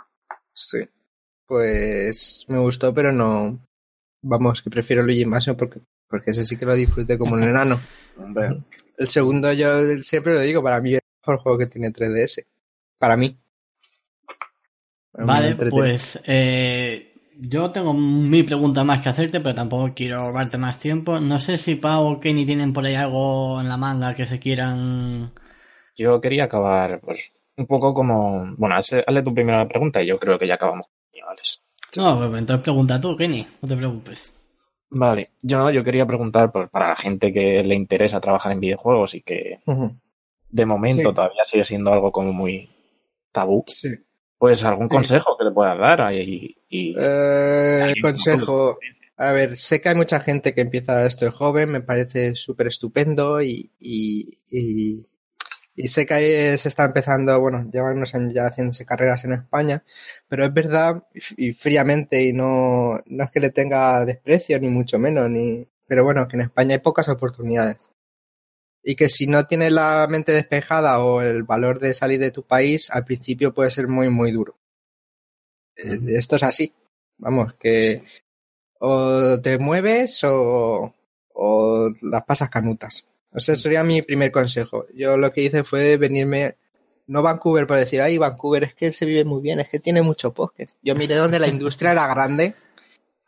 Sí. 0.51 0.77
Pues 1.47 2.45
me 2.47 2.59
gustó, 2.59 2.93
pero 2.93 3.11
no. 3.11 3.59
Vamos, 4.21 4.61
que 4.61 4.69
prefiero 4.69 5.01
Luigi 5.03 5.25
Mansion 5.25 5.57
porque, 5.57 5.81
porque 6.07 6.29
ese 6.31 6.45
sí 6.45 6.57
que 6.57 6.65
lo 6.67 6.73
disfruté 6.75 7.17
como 7.17 7.33
un 7.33 7.43
enano. 7.43 7.79
Hombre, 8.17 8.61
El 8.97 9.07
segundo, 9.07 9.51
yo 9.51 9.81
siempre 10.01 10.33
lo 10.33 10.39
digo, 10.41 10.61
para 10.61 10.79
mí 10.79 10.93
es 10.93 11.01
el 11.01 11.19
mejor 11.25 11.41
juego 11.41 11.57
que 11.57 11.65
tiene 11.65 11.91
3DS. 11.91 12.45
Para 12.99 13.17
mí. 13.17 13.35
Para 15.11 15.25
mí 15.25 15.27
me 15.27 15.55
Vale, 15.55 15.69
pues 15.71 16.19
eh, 16.27 17.12
yo 17.39 17.71
tengo 17.71 17.93
mi 17.93 18.43
pregunta 18.43 18.83
más 18.83 19.01
que 19.01 19.09
hacerte, 19.09 19.39
pero 19.41 19.55
tampoco 19.55 19.93
quiero 19.95 20.27
robarte 20.27 20.57
más 20.57 20.79
tiempo. 20.79 21.19
No 21.19 21.39
sé 21.39 21.57
si 21.57 21.75
Pau 21.75 22.05
o 22.05 22.19
Kenny 22.19 22.45
tienen 22.45 22.73
por 22.73 22.85
ahí 22.85 22.95
algo 22.95 23.59
en 23.61 23.69
la 23.69 23.77
manga 23.77 24.13
que 24.15 24.25
se 24.25 24.39
quieran... 24.39 25.31
Yo 25.95 26.19
quería 26.21 26.45
acabar, 26.45 26.99
pues, 27.01 27.19
un 27.55 27.67
poco 27.67 27.93
como. 27.93 28.55
Bueno, 28.57 28.75
hazle, 28.75 29.03
hazle 29.05 29.21
tu 29.21 29.33
primera 29.33 29.67
pregunta 29.67 30.01
y 30.01 30.07
yo 30.07 30.17
creo 30.19 30.39
que 30.39 30.47
ya 30.47 30.55
acabamos. 30.55 30.87
Alex. 31.29 31.59
No, 31.95 32.17
pues 32.17 32.33
entonces 32.39 32.63
pregunta 32.63 32.99
tú, 32.99 33.15
Kenny, 33.15 33.45
no 33.61 33.67
te 33.69 33.75
preocupes. 33.77 34.33
Vale, 34.89 35.29
yo 35.41 35.57
no, 35.59 35.71
yo 35.71 35.83
quería 35.83 36.05
preguntar 36.05 36.51
pues, 36.51 36.69
para 36.69 36.89
la 36.89 36.95
gente 36.95 37.31
que 37.31 37.63
le 37.63 37.75
interesa 37.75 38.19
trabajar 38.19 38.51
en 38.51 38.59
videojuegos 38.59 39.13
y 39.15 39.21
que 39.21 39.59
de 40.49 40.65
momento 40.65 40.97
Sí. 41.09 41.15
todavía 41.15 41.43
sigue 41.49 41.65
siendo 41.65 41.93
algo 41.93 42.11
como 42.11 42.33
muy 42.33 42.69
tabú, 43.31 43.63
Sí. 43.67 43.89
pues 44.37 44.63
algún 44.63 44.89
Sí. 44.89 44.95
consejo 44.95 45.37
que 45.37 45.45
le 45.45 45.51
puedas 45.51 45.77
dar 45.79 46.13
y, 46.13 46.57
y- 46.73 46.95
Eh, 46.97 47.93
consejo. 48.01 48.77
A 49.17 49.31
ver, 49.31 49.57
sé 49.57 49.79
que 49.81 49.89
hay 49.89 49.95
mucha 49.95 50.19
gente 50.19 50.53
que 50.53 50.61
empieza 50.61 51.05
esto 51.05 51.25
de 51.25 51.31
joven, 51.31 51.71
me 51.71 51.81
parece 51.81 52.35
súper 52.35 52.67
estupendo 52.67 53.41
y, 53.41 53.71
y, 53.79 54.39
y, 54.49 55.05
y 55.75 55.87
sé 55.87 56.05
que 56.05 56.57
se 56.57 56.69
está 56.69 56.85
empezando, 56.85 57.39
bueno, 57.41 57.69
llevan 57.71 57.97
unos 57.97 58.15
años 58.15 58.33
ya 58.33 58.47
haciéndose 58.47 58.85
carreras 58.85 59.23
en 59.25 59.33
España, 59.33 59.83
pero 60.27 60.45
es 60.45 60.53
verdad 60.53 61.03
y 61.37 61.53
fríamente 61.53 62.23
y 62.23 62.33
no, 62.33 63.01
no 63.05 63.23
es 63.25 63.31
que 63.31 63.39
le 63.39 63.51
tenga 63.51 64.05
desprecio 64.05 64.59
ni 64.59 64.69
mucho 64.69 64.99
menos, 64.99 65.29
ni, 65.29 65.67
pero 65.87 66.03
bueno, 66.03 66.27
que 66.27 66.37
en 66.37 66.43
España 66.43 66.75
hay 66.75 66.81
pocas 66.81 67.09
oportunidades. 67.09 67.91
Y 68.83 68.95
que 68.95 69.09
si 69.09 69.27
no 69.27 69.45
tienes 69.47 69.71
la 69.73 70.07
mente 70.09 70.31
despejada 70.31 71.03
o 71.03 71.21
el 71.21 71.43
valor 71.43 71.79
de 71.79 71.93
salir 71.95 72.19
de 72.19 72.31
tu 72.31 72.43
país, 72.43 72.89
al 72.91 73.03
principio 73.05 73.53
puede 73.53 73.69
ser 73.71 73.87
muy, 73.87 74.09
muy 74.09 74.31
duro. 74.31 74.57
Esto 75.75 76.35
es 76.35 76.43
así. 76.43 76.73
Vamos, 77.17 77.53
que 77.59 78.03
o 78.79 79.39
te 79.41 79.57
mueves 79.59 80.23
o, 80.23 80.93
o 81.33 81.89
las 82.01 82.23
pasas 82.25 82.49
canutas. 82.49 83.05
O 83.31 83.39
sea, 83.39 83.53
ese 83.53 83.63
sería 83.63 83.83
mi 83.83 84.01
primer 84.01 84.31
consejo. 84.31 84.85
Yo 84.93 85.17
lo 85.17 85.31
que 85.31 85.41
hice 85.41 85.63
fue 85.63 85.97
venirme, 85.97 86.55
no 87.07 87.21
Vancouver 87.21 87.65
por 87.65 87.77
decir, 87.77 88.01
ay, 88.01 88.17
Vancouver 88.17 88.63
es 88.63 88.75
que 88.75 88.91
se 88.91 89.05
vive 89.05 89.25
muy 89.25 89.41
bien, 89.41 89.59
es 89.59 89.69
que 89.69 89.79
tiene 89.79 90.01
mucho 90.01 90.33
podcast. 90.33 90.77
Yo 90.83 90.95
miré 90.95 91.15
donde 91.15 91.39
la 91.39 91.47
industria 91.47 91.91
era 91.91 92.07
grande, 92.07 92.55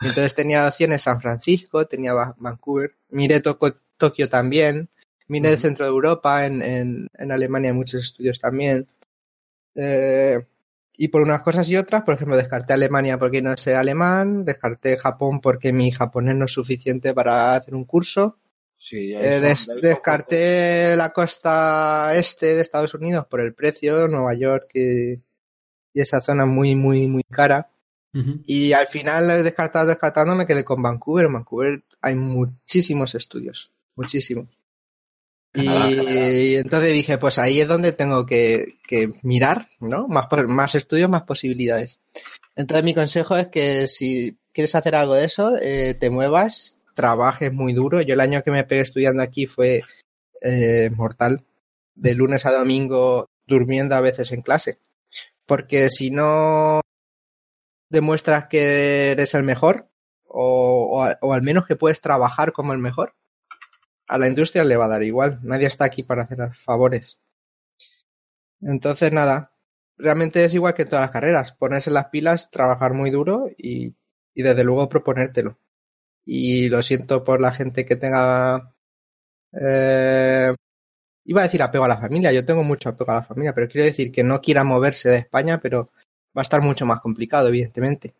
entonces 0.01 0.35
tenía 0.35 0.67
opciones 0.67 1.03
San 1.03 1.21
Francisco, 1.21 1.85
tenía 1.85 2.13
Va- 2.13 2.35
Vancouver, 2.37 2.95
miré 3.09 3.41
Tokio 3.41 4.29
también, 4.29 4.89
miré 5.27 5.49
el 5.49 5.57
centro 5.57 5.85
de 5.85 5.91
Europa, 5.91 6.45
en, 6.45 6.61
en, 6.61 7.07
en 7.17 7.31
Alemania 7.31 7.71
hay 7.71 7.75
muchos 7.77 8.03
estudios 8.03 8.39
también. 8.39 8.87
Eh, 9.75 10.45
y 10.97 11.09
por 11.09 11.21
unas 11.21 11.41
cosas 11.41 11.69
y 11.69 11.75
otras, 11.77 12.03
por 12.03 12.15
ejemplo, 12.15 12.37
descarté 12.37 12.73
Alemania 12.73 13.17
porque 13.19 13.41
no 13.41 13.55
sé 13.57 13.75
alemán, 13.75 14.45
descarté 14.45 14.97
Japón 14.97 15.41
porque 15.41 15.73
mi 15.73 15.91
japonés 15.91 16.35
no 16.35 16.45
es 16.45 16.51
suficiente 16.53 17.13
para 17.13 17.55
hacer 17.55 17.75
un 17.75 17.85
curso, 17.85 18.37
sí, 18.77 19.11
ya 19.11 19.19
eh, 19.21 19.39
des- 19.41 19.67
descarté 19.81 20.95
la 20.97 21.11
costa 21.11 22.11
este 22.15 22.55
de 22.55 22.61
Estados 22.61 22.93
Unidos 22.93 23.25
por 23.27 23.41
el 23.41 23.53
precio, 23.53 24.07
Nueva 24.07 24.33
York 24.35 24.69
y, 24.73 25.13
y 25.13 26.01
esa 26.01 26.21
zona 26.21 26.45
muy, 26.45 26.75
muy, 26.75 27.07
muy 27.07 27.23
cara. 27.23 27.69
Y 28.45 28.73
al 28.73 28.87
final, 28.87 29.43
descartado, 29.43 29.87
descartando, 29.87 30.35
me 30.35 30.47
quedé 30.47 30.63
con 30.65 30.81
Vancouver. 30.81 31.25
En 31.27 31.33
Vancouver 31.33 31.83
hay 32.01 32.15
muchísimos 32.15 33.15
estudios, 33.15 33.71
muchísimos. 33.95 34.47
Y, 35.55 36.55
entonces 36.55 36.91
dije, 36.91 37.17
pues 37.17 37.39
ahí 37.39 37.61
es 37.61 37.67
donde 37.67 37.91
tengo 37.91 38.25
que, 38.25 38.77
mirar, 39.23 39.67
¿no? 39.79 40.07
Más, 40.07 40.27
más 40.47 40.75
estudios, 40.75 41.09
más 41.09 41.23
posibilidades. 41.23 41.99
Entonces 42.55 42.83
mi 42.83 42.93
consejo 42.93 43.35
es 43.37 43.47
que 43.47 43.87
si 43.87 44.37
quieres 44.53 44.75
hacer 44.75 44.95
algo 44.95 45.13
de 45.13 45.25
eso, 45.25 45.57
eh, 45.61 45.95
te 45.99 46.09
muevas, 46.09 46.77
trabajes 46.93 47.51
muy 47.51 47.73
duro. 47.73 48.01
Yo 48.01 48.13
el 48.13 48.21
año 48.21 48.43
que 48.43 48.51
me 48.51 48.63
pegué 48.63 48.81
estudiando 48.81 49.21
aquí 49.21 49.45
fue 49.45 49.81
eh, 50.41 50.89
mortal. 50.91 51.43
De 51.95 52.13
lunes 52.13 52.45
a 52.45 52.51
domingo 52.51 53.29
durmiendo 53.47 53.95
a 53.95 54.01
veces 54.01 54.31
en 54.31 54.41
clase. 54.41 54.79
Porque 55.45 55.89
si 55.89 56.11
no 56.11 56.81
demuestras 57.89 58.47
que 58.47 59.11
eres 59.11 59.33
el 59.33 59.43
mejor, 59.43 59.87
o, 60.25 61.07
o 61.21 61.33
al 61.33 61.41
menos 61.41 61.65
que 61.65 61.77
puedes 61.77 62.01
trabajar 62.01 62.51
como 62.51 62.73
el 62.73 62.79
mejor, 62.79 63.13
a 64.07 64.17
la 64.17 64.27
industria 64.27 64.63
le 64.63 64.77
va 64.77 64.85
a 64.85 64.89
dar 64.89 65.03
igual. 65.03 65.39
Nadie 65.43 65.67
está 65.67 65.85
aquí 65.85 66.03
para 66.03 66.23
hacer 66.23 66.53
favores. 66.53 67.19
Entonces, 68.61 69.11
nada, 69.11 69.51
realmente 69.97 70.43
es 70.43 70.53
igual 70.53 70.73
que 70.73 70.83
en 70.83 70.89
todas 70.89 71.03
las 71.03 71.11
carreras. 71.11 71.51
Ponerse 71.51 71.91
las 71.91 72.07
pilas, 72.07 72.51
trabajar 72.51 72.93
muy 72.93 73.11
duro 73.11 73.49
y, 73.57 73.95
y 74.33 74.43
desde 74.43 74.63
luego 74.63 74.89
proponértelo. 74.89 75.57
Y 76.25 76.69
lo 76.69 76.81
siento 76.81 77.23
por 77.23 77.41
la 77.41 77.51
gente 77.51 77.85
que 77.85 77.95
tenga... 77.95 78.73
eh, 79.53 80.53
iba 81.25 81.41
a 81.41 81.43
decir 81.43 81.61
apego 81.61 81.85
a 81.85 81.89
la 81.89 81.97
familia. 81.97 82.31
Yo 82.31 82.45
tengo 82.45 82.63
mucho 82.63 82.89
apego 82.89 83.11
a 83.11 83.15
la 83.15 83.23
familia, 83.23 83.53
pero 83.53 83.67
quiero 83.67 83.85
decir 83.85 84.11
que 84.11 84.23
no 84.23 84.41
quiera 84.41 84.63
moverse 84.63 85.09
de 85.09 85.17
España, 85.17 85.59
pero 85.59 85.89
va 86.35 86.41
a 86.41 86.43
estar 86.43 86.61
mucho 86.61 86.85
más 86.85 87.01
complicado, 87.01 87.49
evidentemente. 87.49 88.15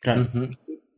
Claro. 0.00 0.28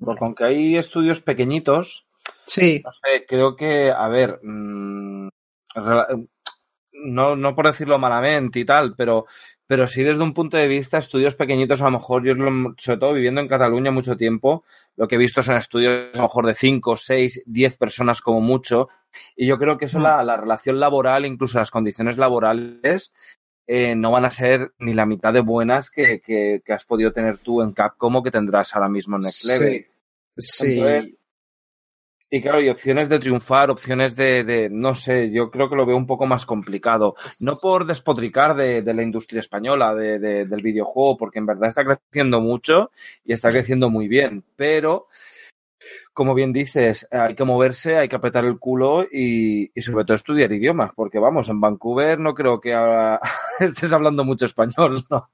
Porque 0.01 0.24
aunque 0.24 0.44
hay 0.44 0.76
estudios 0.76 1.20
pequeñitos, 1.22 2.07
Sí, 2.49 2.80
no 2.84 2.90
sé, 2.92 3.26
creo 3.26 3.57
que, 3.57 3.90
a 3.90 4.09
ver, 4.09 4.40
mm, 4.42 5.28
rela- 5.74 6.26
no, 6.92 7.36
no 7.36 7.55
por 7.55 7.66
decirlo 7.66 7.99
malamente 7.99 8.61
y 8.61 8.64
tal, 8.64 8.94
pero, 8.96 9.26
pero 9.66 9.86
sí 9.86 10.03
desde 10.03 10.22
un 10.22 10.34
punto 10.34 10.57
de 10.57 10.66
vista, 10.68 10.99
estudios 10.99 11.34
pequeñitos, 11.34 11.80
a 11.82 11.86
lo 11.86 11.92
mejor 11.92 12.24
yo, 12.24 12.34
lo- 12.34 12.74
sobre 12.78 12.99
todo 12.99 13.12
viviendo 13.12 13.40
en 13.40 13.49
Cataluña 13.49 13.90
mucho 13.90 14.16
tiempo, 14.16 14.64
lo 14.96 15.07
que 15.07 15.14
he 15.16 15.18
visto 15.18 15.42
son 15.42 15.57
estudios 15.57 16.11
a 16.14 16.16
lo 16.16 16.22
mejor 16.24 16.46
de 16.46 16.55
5, 16.55 16.96
6, 16.96 17.42
10 17.46 17.76
personas 17.76 18.20
como 18.20 18.40
mucho, 18.40 18.88
y 19.36 19.46
yo 19.46 19.59
creo 19.59 19.78
que 19.78 19.84
eso, 19.86 19.99
la, 20.01 20.22
la 20.24 20.36
relación 20.36 20.80
laboral, 20.80 21.24
incluso 21.26 21.59
las 21.59 21.70
condiciones 21.70 22.18
laborales, 22.18 23.12
eh, 23.66 23.94
no 23.94 24.11
van 24.11 24.24
a 24.24 24.30
ser 24.30 24.72
ni 24.78 24.94
la 24.94 25.05
mitad 25.07 25.32
de 25.32 25.40
buenas 25.40 25.90
que, 25.90 26.20
que, 26.20 26.62
que 26.64 26.72
has 26.72 26.84
podido 26.86 27.12
tener 27.12 27.38
tú 27.38 27.61
en 27.61 27.72
Capcom 27.72 28.16
o 28.16 28.22
que 28.22 28.30
tendrás 28.30 28.74
ahora 28.74 28.88
mismo 28.88 29.16
en 29.16 29.22
Next 29.22 29.44
Level. 29.44 29.72
sí, 29.72 29.86
sí. 30.36 30.66
Entonces, 30.80 31.17
Y 32.30 32.42
claro, 32.42 32.60
y 32.60 32.68
opciones 32.68 33.08
de 33.08 33.18
triunfar, 33.18 33.70
opciones 33.70 34.14
de, 34.14 34.44
de, 34.44 34.68
no 34.68 34.94
sé, 34.94 35.30
yo 35.30 35.50
creo 35.50 35.70
que 35.70 35.76
lo 35.76 35.86
veo 35.86 35.96
un 35.96 36.06
poco 36.06 36.26
más 36.26 36.44
complicado. 36.44 37.14
No 37.40 37.56
por 37.56 37.86
despotricar 37.86 38.54
de, 38.54 38.82
de 38.82 38.94
la 38.94 39.02
industria 39.02 39.40
española, 39.40 39.94
de, 39.94 40.18
de, 40.18 40.44
del 40.44 40.62
videojuego, 40.62 41.16
porque 41.16 41.38
en 41.38 41.46
verdad 41.46 41.70
está 41.70 41.84
creciendo 41.84 42.40
mucho 42.40 42.90
y 43.24 43.32
está 43.32 43.50
creciendo 43.50 43.88
muy 43.88 44.08
bien, 44.08 44.44
pero 44.56 45.08
como 46.12 46.34
bien 46.34 46.52
dices, 46.52 47.06
hay 47.10 47.34
que 47.34 47.44
moverse, 47.44 47.96
hay 47.96 48.08
que 48.08 48.16
apretar 48.16 48.44
el 48.44 48.58
culo 48.58 49.04
y, 49.04 49.70
y 49.74 49.82
sobre 49.82 50.04
todo 50.04 50.16
estudiar 50.16 50.52
idiomas, 50.52 50.90
porque 50.94 51.18
vamos, 51.18 51.48
en 51.48 51.60
Vancouver 51.60 52.18
no 52.18 52.34
creo 52.34 52.60
que 52.60 52.74
ahora 52.74 53.20
estés 53.60 53.92
hablando 53.92 54.24
mucho 54.24 54.44
español, 54.44 55.04
¿no? 55.10 55.30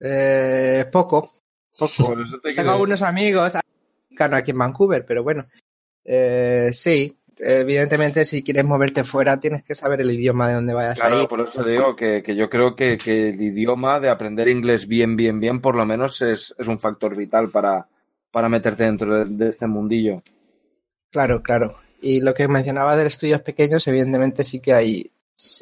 Eh, 0.00 0.86
poco, 0.90 1.30
poco. 1.78 2.14
Tengo 2.42 2.70
algunos 2.70 3.02
amigos 3.02 3.56
aquí 4.18 4.50
en 4.52 4.58
Vancouver, 4.58 5.04
pero 5.06 5.22
bueno, 5.22 5.46
eh, 6.04 6.70
sí, 6.72 7.16
evidentemente 7.38 8.24
si 8.24 8.42
quieres 8.42 8.64
moverte 8.64 9.02
fuera 9.04 9.40
tienes 9.40 9.64
que 9.64 9.74
saber 9.74 10.00
el 10.00 10.10
idioma 10.10 10.48
de 10.48 10.54
donde 10.54 10.74
vayas 10.74 11.00
a 11.00 11.06
Claro, 11.08 11.22
ir. 11.22 11.28
por 11.28 11.40
eso 11.40 11.64
digo 11.64 11.96
que, 11.96 12.22
que 12.22 12.36
yo 12.36 12.48
creo 12.48 12.76
que, 12.76 12.96
que 12.96 13.30
el 13.30 13.42
idioma 13.42 13.98
de 14.00 14.08
aprender 14.10 14.48
inglés 14.48 14.86
bien, 14.86 15.16
bien, 15.16 15.40
bien, 15.40 15.60
por 15.60 15.74
lo 15.74 15.84
menos 15.84 16.22
es, 16.22 16.54
es 16.58 16.68
un 16.68 16.78
factor 16.78 17.16
vital 17.16 17.50
para, 17.50 17.88
para 18.30 18.48
meterte 18.48 18.84
dentro 18.84 19.24
de, 19.24 19.24
de 19.24 19.50
este 19.50 19.66
mundillo. 19.66 20.22
Claro, 21.10 21.42
claro. 21.42 21.74
Y 22.00 22.20
lo 22.20 22.34
que 22.34 22.46
mencionaba 22.48 22.96
de 22.96 23.06
estudios 23.06 23.40
pequeños, 23.40 23.86
evidentemente 23.88 24.44
sí 24.44 24.60
que 24.60 24.74
hay 24.74 25.10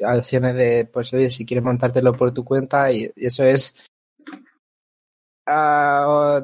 opciones 0.05 0.55
de, 0.55 0.89
pues 0.91 1.13
oye, 1.13 1.31
si 1.31 1.45
quieres 1.45 1.63
montártelo 1.63 2.13
por 2.13 2.33
tu 2.33 2.43
cuenta 2.43 2.91
y, 2.91 3.09
y 3.15 3.25
eso 3.25 3.43
es... 3.43 3.73
Ah, 5.45 6.43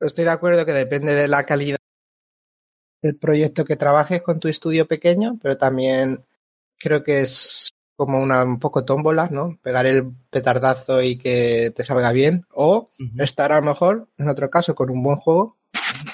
estoy 0.00 0.24
de 0.24 0.30
acuerdo 0.30 0.64
que 0.64 0.72
depende 0.72 1.14
de 1.14 1.28
la 1.28 1.44
calidad 1.44 1.78
del 3.02 3.16
proyecto 3.16 3.64
que 3.64 3.76
trabajes 3.76 4.22
con 4.22 4.40
tu 4.40 4.48
estudio 4.48 4.86
pequeño, 4.86 5.38
pero 5.42 5.56
también 5.56 6.24
creo 6.78 7.04
que 7.04 7.20
es 7.20 7.70
como 7.96 8.20
una 8.22 8.44
un 8.44 8.58
poco 8.58 8.84
tómbola, 8.84 9.28
¿no? 9.30 9.58
Pegar 9.62 9.86
el 9.86 10.12
petardazo 10.30 11.02
y 11.02 11.18
que 11.18 11.72
te 11.74 11.82
salga 11.82 12.12
bien. 12.12 12.44
O 12.54 12.90
estar 13.18 13.52
a 13.52 13.60
lo 13.60 13.66
mejor, 13.66 14.08
en 14.18 14.28
otro 14.28 14.50
caso, 14.50 14.74
con 14.74 14.90
un 14.90 15.02
buen 15.02 15.16
juego 15.16 15.56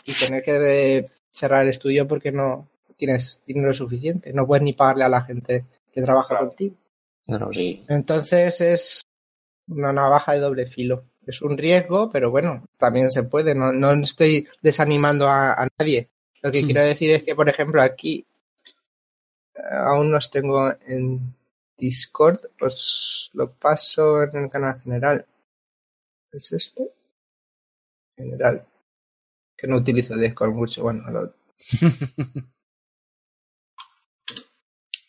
y 0.07 0.13
tener 0.15 0.43
que 0.43 0.53
de- 0.55 1.07
cerrar 1.31 1.63
el 1.65 1.71
estudio 1.71 2.07
porque 2.09 2.33
no 2.33 2.69
tienes 2.97 3.43
dinero 3.47 3.75
suficiente. 3.75 4.33
No 4.33 4.47
puedes 4.47 4.63
ni 4.63 4.73
pagarle 4.73 5.05
a 5.05 5.09
la 5.09 5.23
gente 5.23 5.65
que 5.93 6.03
trabaja 6.03 6.29
Claro. 6.29 6.47
contigo. 6.49 6.77
Sí. 7.53 7.85
Entonces 7.89 8.61
es 8.61 9.03
una 9.69 9.93
navaja 9.93 10.33
de 10.33 10.41
doble 10.41 10.67
filo. 10.67 11.05
Es 11.27 11.43
un 11.43 11.57
riesgo, 11.57 12.11
pero 12.11 12.31
bueno, 12.31 12.65
también 12.79 13.11
se 13.11 13.25
puede. 13.25 13.55
No, 13.55 13.73
no 13.73 13.93
estoy 13.93 14.47
desanimando 14.63 15.29
a, 15.29 15.53
a 15.53 15.69
nadie. 15.79 16.11
Lo 16.43 16.53
que 16.53 16.63
quiero 16.65 16.83
decir 16.83 17.11
es 17.11 17.25
que, 17.25 17.35
por 17.35 17.49
ejemplo, 17.49 17.81
aquí 17.81 18.27
eh, 19.55 19.61
aún 19.73 20.13
los 20.13 20.31
tengo 20.31 20.71
en 20.87 21.35
Discord. 21.77 22.39
Os 22.61 23.31
lo 23.35 23.53
paso 23.53 24.23
en 24.25 24.45
el 24.45 24.51
canal 24.51 24.81
general. 24.81 25.27
¿Es 26.33 26.53
este? 26.53 26.91
General. 28.17 28.67
Que 29.57 29.67
no 29.67 29.77
utilizo 29.77 30.17
Discord 30.17 30.53
mucho. 30.53 30.83
Bueno, 30.83 31.11
lo, 31.11 31.35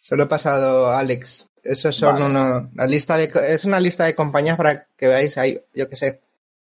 Se 0.05 0.15
lo 0.15 0.25
he 0.25 0.27
pasado 0.27 0.85
a 0.91 0.99
Alex. 0.99 1.49
Esos 1.63 1.95
son 1.95 2.31
Vale. 2.31 2.69
la 2.75 2.85
lista 2.85 3.17
de, 3.17 3.31
es 3.49 3.65
una 3.65 3.79
lista 3.79 4.05
de 4.05 4.13
compañías 4.13 4.55
para 4.55 4.85
que 4.95 5.07
veáis 5.07 5.35
ahí, 5.39 5.59
yo 5.73 5.89
que 5.89 5.95
sé. 5.95 6.21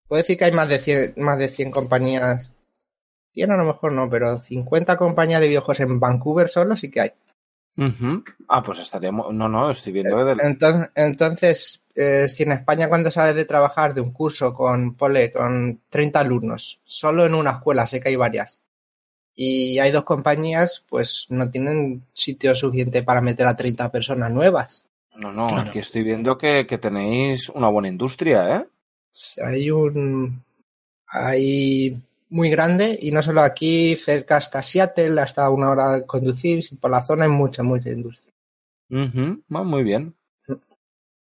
Puedo 0.10 0.22
decir 0.22 0.38
que 0.38 0.44
hay 0.44 0.52
más 0.52 0.68
de 0.68 0.78
100, 0.78 1.14
más 1.16 1.38
de 1.38 1.48
100 1.48 1.72
compañías. 1.72 2.52
100 3.34 3.50
a 3.50 3.56
lo 3.56 3.64
mejor 3.64 3.94
no, 3.94 4.10
pero 4.10 4.40
50 4.42 4.98
compañías 4.98 5.40
de 5.40 5.48
videojuegos 5.48 5.80
en 5.80 6.02
Vancouver 6.02 6.50
solo 6.50 6.76
sí 6.76 6.92
que 6.92 7.00
hay. 7.00 7.12
Ah, 8.50 8.62
pues 8.62 8.80
estaríamos. 8.80 9.34
No, 9.34 9.48
no, 9.48 9.72
estoy 9.72 9.94
viendo. 9.94 10.20
Eh, 10.20 10.26
del- 10.26 10.42
Entonces, 10.42 10.90
entonces 10.96 11.84
eh, 11.96 12.28
si 12.28 12.44
en 12.44 12.52
España 12.52 12.90
cuando 12.90 13.10
sales 13.10 13.36
de 13.36 13.46
trabajar 13.46 13.94
de 13.94 14.02
un 14.02 14.12
curso 14.12 14.54
con, 14.54 14.96
ponle, 14.96 15.32
con 15.32 15.80
30 15.90 16.20
alumnos, 16.20 16.82
solo 16.84 17.26
en 17.26 17.36
una 17.36 17.52
escuela, 17.52 17.88
sé 17.88 18.02
que 18.02 18.10
hay 18.10 18.18
varias, 18.18 18.62
y 19.42 19.80
hay 19.80 19.92
dos 19.92 20.04
compañías, 20.04 20.84
pues 20.90 21.26
no 21.30 21.50
tienen 21.50 22.04
sitio 22.12 22.54
suficiente 22.56 23.04
para 23.04 23.22
meter 23.22 23.48
a 23.48 23.56
30 23.56 23.90
personas 23.90 24.32
nuevas. 24.32 24.84
No, 25.16 25.32
no, 25.32 25.48
Claro. 25.48 25.70
aquí 25.70 25.80
estoy 25.80 26.04
viendo 26.04 26.38
que, 26.38 26.68
que 26.68 26.78
tenéis 26.78 27.48
una 27.48 27.70
buena 27.70 27.88
industria, 27.88 28.58
¿eh? 28.58 28.66
Hay 29.46 29.72
un. 29.72 30.44
Hay 31.08 32.02
muy 32.30 32.50
grande 32.50 33.00
y 33.02 33.12
no 33.12 33.24
solo 33.24 33.40
aquí, 33.42 33.96
cerca 33.96 34.36
hasta 34.36 34.62
Seattle, 34.62 35.20
hasta 35.22 35.50
una 35.50 35.70
hora 35.72 35.92
de 35.94 36.06
conducir, 36.06 36.62
por 36.82 36.92
la 36.92 37.02
zona 37.02 37.24
hay 37.24 37.32
mucha, 37.32 37.64
mucha 37.64 37.90
industria. 37.90 38.34
Ah, 38.92 39.64
muy 39.64 39.84
bien. 39.84 40.16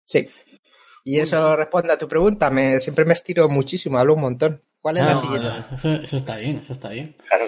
Sí. 0.05 0.28
Y 1.03 1.18
eso 1.20 1.55
responde 1.55 1.91
a 1.93 1.97
tu 1.97 2.07
pregunta. 2.07 2.49
Me, 2.51 2.80
siempre 2.80 3.05
me 3.05 3.14
estiro 3.14 3.49
muchísimo, 3.49 3.97
hablo 3.97 4.14
un 4.14 4.22
montón. 4.22 4.61
¿Cuál 4.82 4.97
es 4.97 5.03
la 5.03 5.14
No, 5.14 5.22
siguiente? 5.22 5.47
eso, 5.74 5.89
eso 5.93 6.18
está 6.18 6.38
bien, 6.38 6.57
eso 6.57 6.74
está 6.74 6.89
bien. 6.89 7.16
Claro. 7.28 7.45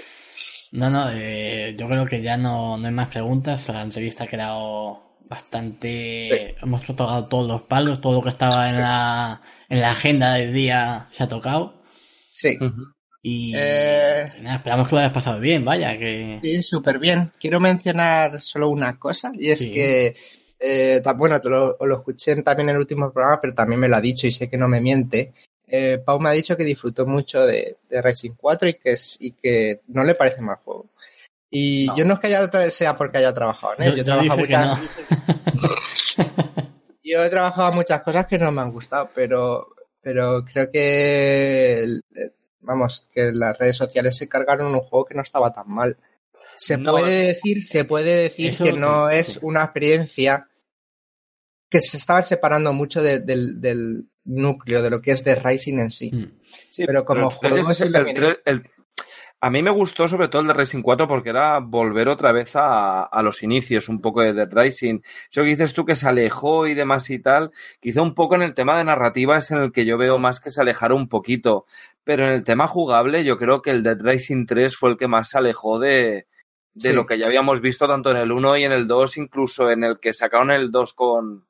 No, 0.72 0.90
no, 0.90 1.10
eh, 1.12 1.76
yo 1.78 1.88
creo 1.88 2.06
que 2.06 2.22
ya 2.22 2.38
no, 2.38 2.78
no 2.78 2.88
hay 2.88 2.94
más 2.94 3.10
preguntas. 3.10 3.68
La 3.70 3.82
entrevista 3.82 4.26
ha 4.26 4.28
quedado 4.28 5.18
bastante. 5.30 6.28
Sí. 6.30 6.56
Hemos 6.62 6.84
tocado 6.84 7.26
todos 7.28 7.48
los 7.48 7.62
palos, 7.64 8.02
todo 8.02 8.14
lo 8.14 8.22
que 8.22 8.30
estaba 8.30 8.70
en 8.70 8.76
la, 8.76 9.42
en 9.70 9.82
la 9.82 9.92
agenda 9.92 10.34
del 10.36 10.54
día 10.54 11.08
se 11.12 11.24
ha 11.24 11.28
tocado. 11.28 11.82
Sí. 12.30 12.58
Y, 13.24 13.54
Eh. 13.56 14.32
nada, 14.42 14.58
esperamos 14.58 14.88
que 14.88 14.96
lo 14.96 15.00
hayas 15.02 15.14
pasado 15.14 15.40
bien, 15.40 15.66
vaya, 15.66 15.98
que. 15.98 16.40
Sí, 16.44 16.62
súper 16.62 17.00
bien. 17.00 17.32
Quiero 17.40 17.60
mencionar 17.60 18.40
solo 18.42 18.70
una 18.70 19.00
cosa 19.00 19.32
y 19.34 19.50
es 19.50 19.60
Sí. 19.60 19.72
que, 19.72 20.16
eh, 20.60 21.02
bueno, 21.18 21.40
te 21.42 21.50
lo, 21.50 21.78
lo 21.80 21.98
escuché 21.98 22.36
también 22.44 22.70
en 22.70 22.76
el 22.76 22.82
último 22.82 23.12
programa, 23.12 23.40
pero 23.42 23.54
también 23.54 23.80
me 23.80 23.88
lo 23.88 23.96
ha 23.96 24.02
dicho 24.02 24.28
y 24.28 24.32
sé 24.32 24.50
que 24.50 24.58
no 24.58 24.68
me 24.68 24.80
miente. 24.82 25.34
Eh, 25.68 26.00
Pau 26.06 26.20
me 26.20 26.30
ha 26.30 26.34
dicho 26.34 26.56
que 26.56 26.64
disfrutó 26.64 27.06
mucho 27.08 27.46
de, 27.46 27.78
de 27.90 28.02
Racing 28.02 28.32
4 28.38 28.70
y 28.70 28.74
que, 28.76 28.92
es- 28.94 29.18
y 29.20 29.32
que 29.32 29.82
no 29.88 30.04
le 30.04 30.16
parece 30.16 30.42
mal 30.42 30.58
juego. 30.64 30.86
Y 31.50 31.88
No. 31.88 31.98
yo 31.98 32.06
no 32.06 32.14
es 32.16 32.20
que 32.20 32.28
haya, 32.28 32.70
sea 32.72 32.96
porque 32.96 33.18
haya 33.20 33.34
trabajado 33.34 33.74
en 33.78 33.84
él, 33.86 34.04
Yo- 34.04 34.20
que 34.20 34.30
muchas- 34.30 34.80
yo 37.04 37.24
he 37.24 37.30
trabajado 37.30 37.72
muchas 37.74 38.02
cosas 38.04 38.28
que 38.28 38.38
no 38.38 38.52
me 38.52 38.62
han 38.62 38.72
gustado, 38.72 39.10
pero, 39.14 39.68
pero 40.02 40.44
creo 40.46 40.70
que, 40.72 41.86
vamos, 42.62 43.08
que 43.14 43.32
las 43.34 43.58
redes 43.58 43.78
sociales 43.78 44.16
se 44.18 44.28
cargaron 44.28 44.74
un 44.74 44.82
juego 44.82 45.06
que 45.06 45.16
no 45.16 45.22
estaba 45.22 45.54
tan 45.54 45.68
mal. 45.70 45.98
Se 46.56 46.78
No, 46.78 46.92
puede 46.94 47.28
decir, 47.28 47.64
se 47.64 47.86
puede 47.86 48.16
decir 48.16 48.58
que 48.58 48.74
no 48.74 49.10
es 49.10 49.28
sí. 49.34 49.40
una 49.42 49.64
experiencia 49.64 50.48
que 51.76 51.88
se 51.88 51.98
estaba 51.98 52.22
separando 52.22 52.72
mucho 52.74 53.02
de- 53.04 53.20
del, 53.20 53.60
del 53.60 54.06
núcleo, 54.24 54.82
de 54.82 54.90
lo 54.90 55.02
que 55.02 55.12
es 55.12 55.24
de 55.24 55.36
Rising 55.36 55.80
en 55.80 55.90
sí. 55.90 56.12
Mm. 56.14 56.32
Sí, 56.70 56.86
Pero 56.86 57.04
como 57.06 57.28
tres 57.30 57.52
juego 57.52 57.72
es 57.72 57.82
el- 58.46 58.64
A 59.42 59.50
mí 59.50 59.62
me 59.62 59.70
gustó 59.70 60.08
sobre 60.08 60.28
todo 60.30 60.42
el 60.42 60.48
de 60.48 60.54
Racing 60.54 60.82
4 60.82 61.08
porque 61.08 61.30
era 61.30 61.60
volver 61.60 62.08
otra 62.08 62.32
vez 62.32 62.56
a, 62.56 63.04
a 63.04 63.22
los 63.22 63.44
inicios, 63.44 63.90
un 63.90 64.02
poco 64.02 64.22
de 64.22 64.34
Dead 64.34 64.50
Rising. 64.52 65.02
Eso 65.30 65.42
que 65.44 65.50
dices 65.50 65.74
tú 65.74 65.86
que 65.86 65.96
se 65.96 66.08
alejó 66.08 66.66
y 66.66 66.74
demás 66.74 67.10
y 67.12 67.20
tal, 67.20 67.52
quizá 67.82 68.02
un 68.02 68.16
poco 68.16 68.36
en 68.36 68.42
el 68.42 68.54
tema 68.56 68.78
de 68.78 68.86
narrativa 68.86 69.38
es 69.38 69.52
en 69.52 69.58
el 69.62 69.72
que 69.72 69.86
yo 69.86 69.98
veo 69.98 70.18
más 70.18 70.40
que 70.40 70.50
se 70.50 70.62
alejara 70.62 70.96
un 70.96 71.10
poquito. 71.10 71.66
Pero 72.04 72.24
en 72.26 72.32
el 72.32 72.44
tema 72.44 72.68
jugable 72.68 73.24
yo 73.24 73.38
creo 73.38 73.62
que 73.62 73.72
el 73.72 73.84
Dead 73.84 74.00
Rising 74.00 74.46
3 74.48 74.76
fue 74.76 74.92
el 74.92 74.98
que 74.98 75.08
más 75.10 75.30
se 75.30 75.38
alejó 75.38 75.78
de, 75.78 76.26
de 76.74 76.90
Sí. 76.90 76.94
lo 76.94 77.06
que 77.06 77.20
ya 77.20 77.28
habíamos 77.28 77.62
visto 77.62 77.88
tanto 77.88 78.10
en 78.12 78.18
el 78.18 78.32
1 78.32 78.58
y 78.58 78.64
en 78.64 78.72
el 78.72 78.88
2, 78.88 79.18
incluso 79.18 79.70
en 79.70 79.84
el 79.84 80.00
que 80.00 80.14
sacaron 80.14 80.50
el 80.50 80.72
2 80.72 80.94
con, 80.94 81.46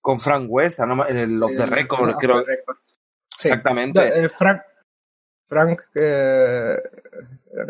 con 0.00 0.20
Frank 0.20 0.46
West, 0.48 0.78
¿no? 0.80 1.06
en 1.06 1.16
el 1.16 1.42
Off 1.42 1.52
the 1.56 1.66
Record, 1.66 2.16
creo. 2.18 2.40
the 2.42 2.46
Record. 2.56 2.76
Sí. 3.28 3.48
Exactamente. 3.48 4.00
No, 4.00 4.14
eh, 4.14 4.28
Frank, 4.28 4.62
Frank, 5.46 5.80
eh, 5.94 6.74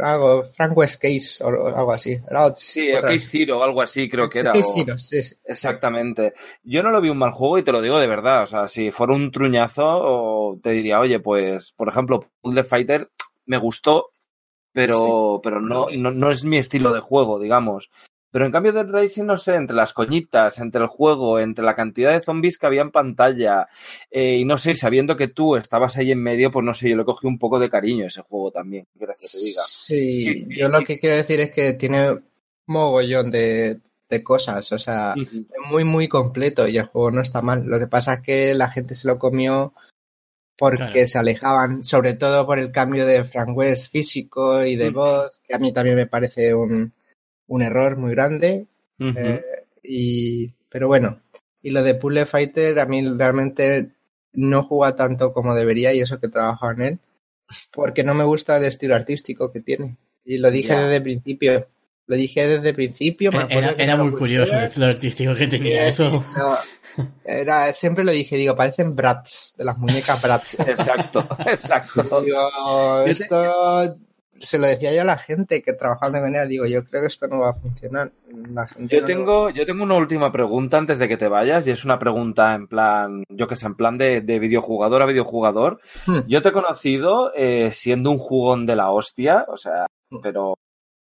algo, 0.03 0.45
Frank 0.45 0.77
West 0.77 1.01
Case 1.01 1.43
o, 1.45 1.49
o 1.49 1.67
algo 1.69 1.93
así. 1.93 2.13
Era 2.29 2.53
Sí, 2.55 2.91
otra. 2.93 3.11
Case 3.11 3.29
Zero, 3.31 3.63
algo 3.63 3.83
así 3.83 4.09
creo 4.09 4.29
que 4.29 4.41
era. 4.41 4.53
Case 4.53 4.71
o- 4.71 4.75
Zero, 4.75 4.99
sí, 4.99 5.23
sí. 5.23 5.37
Exactamente. 5.45 6.35
Yo 6.63 6.83
no 6.83 6.91
lo 6.91 7.01
vi 7.01 7.09
un 7.11 7.19
mal 7.19 7.31
juego 7.33 7.59
y 7.59 7.63
te 7.63 7.73
lo 7.73 7.81
digo 7.81 7.99
de 7.99 8.07
verdad. 8.07 8.43
O 8.45 8.47
sea, 8.47 8.67
si 8.69 8.91
fuera 8.91 9.15
un 9.15 9.31
truñazo, 9.31 9.85
o 9.87 10.59
te 10.63 10.71
diría, 10.71 11.01
oye, 11.01 11.21
pues, 11.21 11.73
por 11.73 11.89
ejemplo, 11.89 12.25
Puzzle 12.41 12.65
Fighter 12.65 13.11
me 13.47 13.59
gustó, 13.59 14.11
pero, 14.73 15.41
pero 15.43 15.61
no, 15.61 15.87
no, 15.97 16.11
no 16.11 16.31
es 16.31 16.45
mi 16.45 16.59
estilo 16.59 16.93
de 16.93 17.01
juego, 17.01 17.39
digamos. 17.39 17.91
Pero 18.31 18.45
en 18.45 18.53
cambio 18.53 18.73
Dead 18.73 18.87
Rising, 18.87 19.25
no 19.25 19.39
sé, 19.39 19.55
entre 19.55 19.75
las 19.75 19.95
coñitas, 19.95 20.59
entre 20.59 20.83
el 20.83 20.89
juego, 20.89 21.39
entre 21.39 21.65
la 21.65 21.75
cantidad 21.75 22.13
de 22.13 22.21
zombies 22.21 22.59
que 22.59 22.67
había 22.67 22.83
en 22.83 22.91
pantalla, 22.91 23.69
eh, 24.11 24.37
y 24.37 24.45
no 24.45 24.59
sé, 24.59 24.75
sabiendo 24.75 25.17
que 25.17 25.29
tú 25.29 25.57
estabas 25.57 25.97
ahí 25.97 26.13
en 26.13 26.23
medio, 26.23 26.51
pues 26.51 26.65
no 26.65 26.75
sé, 26.75 26.91
yo 26.91 26.97
le 26.97 27.05
cogí 27.05 27.27
un 27.27 27.39
poco 27.39 27.59
de 27.59 27.71
cariño 27.71 28.05
a 28.05 28.09
ese 28.09 28.23
juego 28.23 28.51
también, 28.51 28.87
¿qué 28.93 28.99
quieres 28.99 29.17
que 29.19 29.39
te 29.39 29.45
diga. 29.45 29.63
Sí, 29.67 30.47
yo 30.51 30.69
lo 30.69 30.81
que 30.83 30.99
quiero 30.99 31.17
decir 31.17 31.41
es 31.41 31.53
que 31.53 31.73
tiene 31.73 32.19
mogollón 32.67 33.31
de, 33.31 33.81
de 34.11 34.23
cosas, 34.23 34.71
o 34.73 34.79
sea, 34.79 35.15
es 35.17 35.71
muy, 35.71 35.85
muy 35.85 36.09
completo 36.09 36.69
y 36.69 36.77
el 36.77 36.87
juego 36.87 37.11
no 37.11 37.23
está 37.23 37.41
mal. 37.41 37.65
Lo 37.67 37.79
que 37.79 37.87
pasa 37.87 38.15
es 38.15 38.21
que 38.21 38.55
la 38.55 38.71
gente 38.71 38.95
se 38.95 39.09
lo 39.09 39.19
comió 39.19 39.73
porque 40.59 40.77
Claro. 40.77 41.07
se 41.07 41.19
alejaban, 41.19 41.85
sobre 41.85 42.15
todo 42.15 42.45
por 42.45 42.59
el 42.59 42.73
cambio 42.73 43.07
de 43.07 43.25
Frank 43.25 43.57
West 43.57 43.93
físico 43.93 44.65
y 44.65 44.77
de 44.77 44.91
voz, 44.91 45.41
que 45.47 45.55
a 45.55 45.59
mí 45.59 45.73
también 45.73 45.97
me 45.97 46.07
parece 46.07 46.53
un, 46.53 46.93
un 47.49 47.63
error 47.63 47.97
muy 47.97 48.13
grande. 48.13 48.67
Eh, 49.01 49.43
y, 49.83 50.53
pero 50.69 50.87
bueno, 50.89 51.21
y 51.63 51.71
lo 51.71 51.83
de 51.83 51.95
Puzzle 51.95 52.27
Fighter 52.27 52.79
a 52.79 52.87
mí 52.87 53.07
realmente 53.17 53.91
no 54.33 54.63
juega 54.63 54.97
tanto 54.97 55.33
como 55.33 55.55
debería 55.55 55.93
y 55.93 56.01
eso 56.01 56.21
que 56.21 56.29
trabajo 56.29 56.71
en 56.71 56.81
él, 56.83 56.99
porque 57.73 58.05
no 58.05 58.15
me 58.15 58.25
gusta 58.25 58.57
el 58.57 58.65
estilo 58.65 58.95
artístico 58.95 59.51
que 59.53 59.61
tiene. 59.61 59.97
Y 60.25 60.39
lo 60.39 60.51
dije 60.51 60.75
desde 60.75 60.97
el 60.97 61.03
principio. 61.03 61.67
Lo 62.07 62.17
dije 62.17 62.47
desde 62.47 62.71
el 62.71 62.75
principio. 62.75 63.31
me 63.33 63.39
acuerdo 63.39 63.75
Era, 63.77 63.97
muy 63.97 64.13
curioso 64.13 64.57
el 64.57 64.65
estilo 64.65 64.87
artístico 64.87 65.35
que 65.35 65.47
tenía 65.47 65.89
eso. 65.89 66.25
No, 66.37 67.05
era, 67.25 67.73
siempre 67.73 68.03
lo 68.05 68.13
dije, 68.13 68.37
digo, 68.37 68.57
parecen 68.57 68.95
Bratz, 68.97 69.55
de 69.57 69.65
las 69.65 69.77
muñecas 69.79 70.21
Bratz. 70.21 70.59
Exacto, 70.67 71.27
exacto. 71.47 72.23
Digo, 72.23 73.05
te- 73.05 73.11
esto 73.11 73.99
se 74.41 74.59
lo 74.59 74.67
decía 74.67 74.93
yo 74.95 75.03
a 75.03 75.05
la 75.05 75.19
gente 75.19 75.63
que 75.63 75.73
trabajaba 75.73 76.13
de 76.13 76.21
manera, 76.21 76.47
digo, 76.47 76.65
yo 76.67 76.85
creo 76.85 77.03
que 77.03 77.07
esto 77.09 77.27
no 77.29 77.41
va 77.41 77.51
a 77.51 77.55
funcionar. 77.55 78.13
La 78.53 78.67
gente 78.67 78.95
Yo 78.95 79.01
no- 79.03 79.07
tengo, 79.07 79.51
yo 79.51 79.67
tengo 79.67 79.83
una 79.85 79.97
última 79.97 80.31
pregunta 80.33 80.79
antes 80.79 80.99
de 80.99 81.09
que 81.09 81.17
te 81.17 81.29
vayas 81.29 81.67
y 81.67 81.71
es 81.71 81.85
una 81.85 81.99
pregunta 81.99 82.55
en 82.55 82.67
plan, 82.69 83.25
yo 83.29 83.49
que 83.49 83.57
sé, 83.57 83.67
en 83.67 83.75
plan 83.75 83.99
de, 83.99 84.21
de 84.21 84.39
videojugador 84.39 85.03
a 85.03 85.07
videojugador. 85.07 85.81
Hmm. 86.07 86.21
Yo 86.29 86.43
te 86.43 86.51
he 86.51 86.53
conocido 86.53 87.33
eh, 87.35 87.71
siendo 87.73 88.11
un 88.11 88.19
jugón 88.19 88.67
de 88.67 88.77
la 88.77 88.91
hostia, 88.91 89.45
o 89.49 89.57
sea, 89.57 89.87
Hmm. 90.11 90.21
pero, 90.23 90.55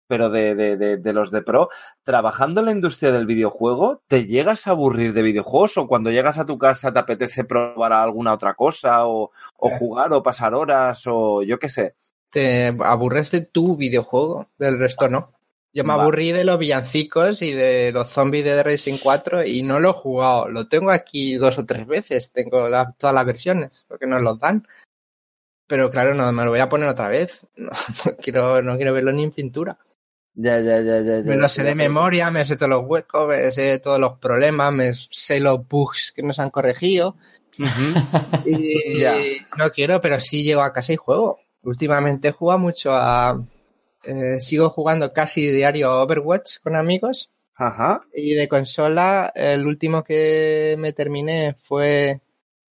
pero 0.09 0.29
de, 0.31 0.55
de, 0.55 0.77
de, 0.77 0.97
de 0.97 1.13
los 1.13 1.31
de 1.31 1.43
pro. 1.43 1.69
Trabajando 2.03 2.61
en 2.61 2.67
la 2.67 2.73
industria 2.73 3.13
del 3.13 3.27
videojuego, 3.27 4.01
¿te 4.09 4.25
llegas 4.27 4.67
a 4.67 4.71
aburrir 4.71 5.13
de 5.13 5.23
videojuegos 5.23 5.77
o 5.77 5.87
cuando 5.87 6.11
llegas 6.11 6.39
a 6.39 6.47
tu 6.47 6.57
casa 6.59 6.93
te 6.93 6.99
apetece 6.99 7.45
probar 7.45 7.93
alguna 7.93 8.33
otra 8.33 8.55
cosa 8.55 9.07
o, 9.07 9.31
o 9.57 9.69
Eh. 9.69 9.77
jugar 9.79 10.13
o 10.15 10.23
pasar 10.23 10.55
horas 10.55 11.03
o 11.07 11.43
yo 11.43 11.59
qué 11.59 11.69
sé? 11.69 11.95
Te 12.31 12.69
aburres 12.81 13.31
de 13.31 13.43
tu 13.43 13.77
videojuego, 13.77 14.49
del 14.59 14.79
resto 14.79 15.09
no. 15.09 15.33
Yo 15.73 15.85
me 15.85 15.95
Va. 15.95 16.03
aburrí 16.03 16.33
de 16.33 16.45
los 16.45 16.59
villancicos 16.59 17.43
y 17.43 17.53
de 17.53 17.93
los 17.93 18.09
zombies 18.09 18.45
de 18.45 18.53
The 18.57 18.63
Racing 18.63 18.99
4 19.03 19.45
y 19.45 19.63
no 19.63 19.79
lo 19.81 19.91
he 19.91 19.93
jugado. 19.93 20.49
Lo 20.49 20.67
tengo 20.67 20.91
aquí 20.91 21.35
dos 21.35 21.59
o 21.59 21.67
tres 21.67 21.87
veces. 21.87 22.33
Tengo 22.33 22.69
la- 22.69 22.93
todas 22.99 23.15
las 23.15 23.27
versiones, 23.27 23.85
porque 23.87 24.07
nos 24.07 24.23
los 24.23 24.41
dan. 24.41 24.67
Pero 25.67 25.91
claro, 25.91 26.15
no 26.15 26.33
me 26.33 26.45
lo 26.45 26.51
voy 26.51 26.61
a 26.61 26.69
poner 26.69 26.89
otra 26.89 27.09
vez. 27.09 27.47
No, 27.57 27.71
no 28.07 28.17
quiero, 28.17 28.63
no 28.63 28.77
quiero 28.77 28.93
verlo 28.95 29.13
ni 29.13 29.25
en 29.25 29.31
pintura. 29.33 29.79
Ya, 30.35 30.59
ya, 30.61 30.81
ya, 30.81 31.01
ya. 31.01 31.19
ya, 31.19 31.23
Me 31.25 31.37
lo 31.37 31.49
sé 31.49 31.65
de 31.65 31.75
memoria, 31.75 32.31
me 32.31 32.45
sé 32.45 32.57
todos 32.57 32.71
los 32.71 32.85
huecos, 32.87 33.29
me 33.29 33.51
sé 33.53 33.79
todos 33.81 33.99
los 34.01 34.19
problemas, 34.19 34.73
me 34.73 34.93
sé 34.95 35.41
los 35.41 35.67
bugs 35.69 36.13
que 36.15 36.23
nos 36.23 36.39
han 36.39 36.51
corregido. 36.51 37.17
Y 38.45 39.01
Ya. 39.01 39.17
no 39.57 39.71
quiero, 39.71 40.01
pero 40.01 40.19
sí 40.21 40.45
llego 40.45 40.63
a 40.63 40.73
casa 40.73 40.93
y 40.93 40.97
juego. 40.97 41.41
Últimamente 41.63 42.33
juego 42.33 42.59
mucho 42.59 42.91
a... 42.93 43.45
eh, 44.05 44.41
sigo 44.41 44.71
jugando 44.71 45.11
casi 45.13 45.51
diario 45.51 45.89
a 45.91 46.03
Overwatch 46.03 46.59
con 46.63 46.77
amigos. 46.77 47.31
Ajá. 47.57 48.03
Y 48.15 48.35
de 48.35 48.49
consola, 48.49 49.33
el 49.35 49.67
último 49.67 50.05
que 50.05 50.77
me 50.79 50.93
terminé 50.93 51.57
fue 51.65 52.21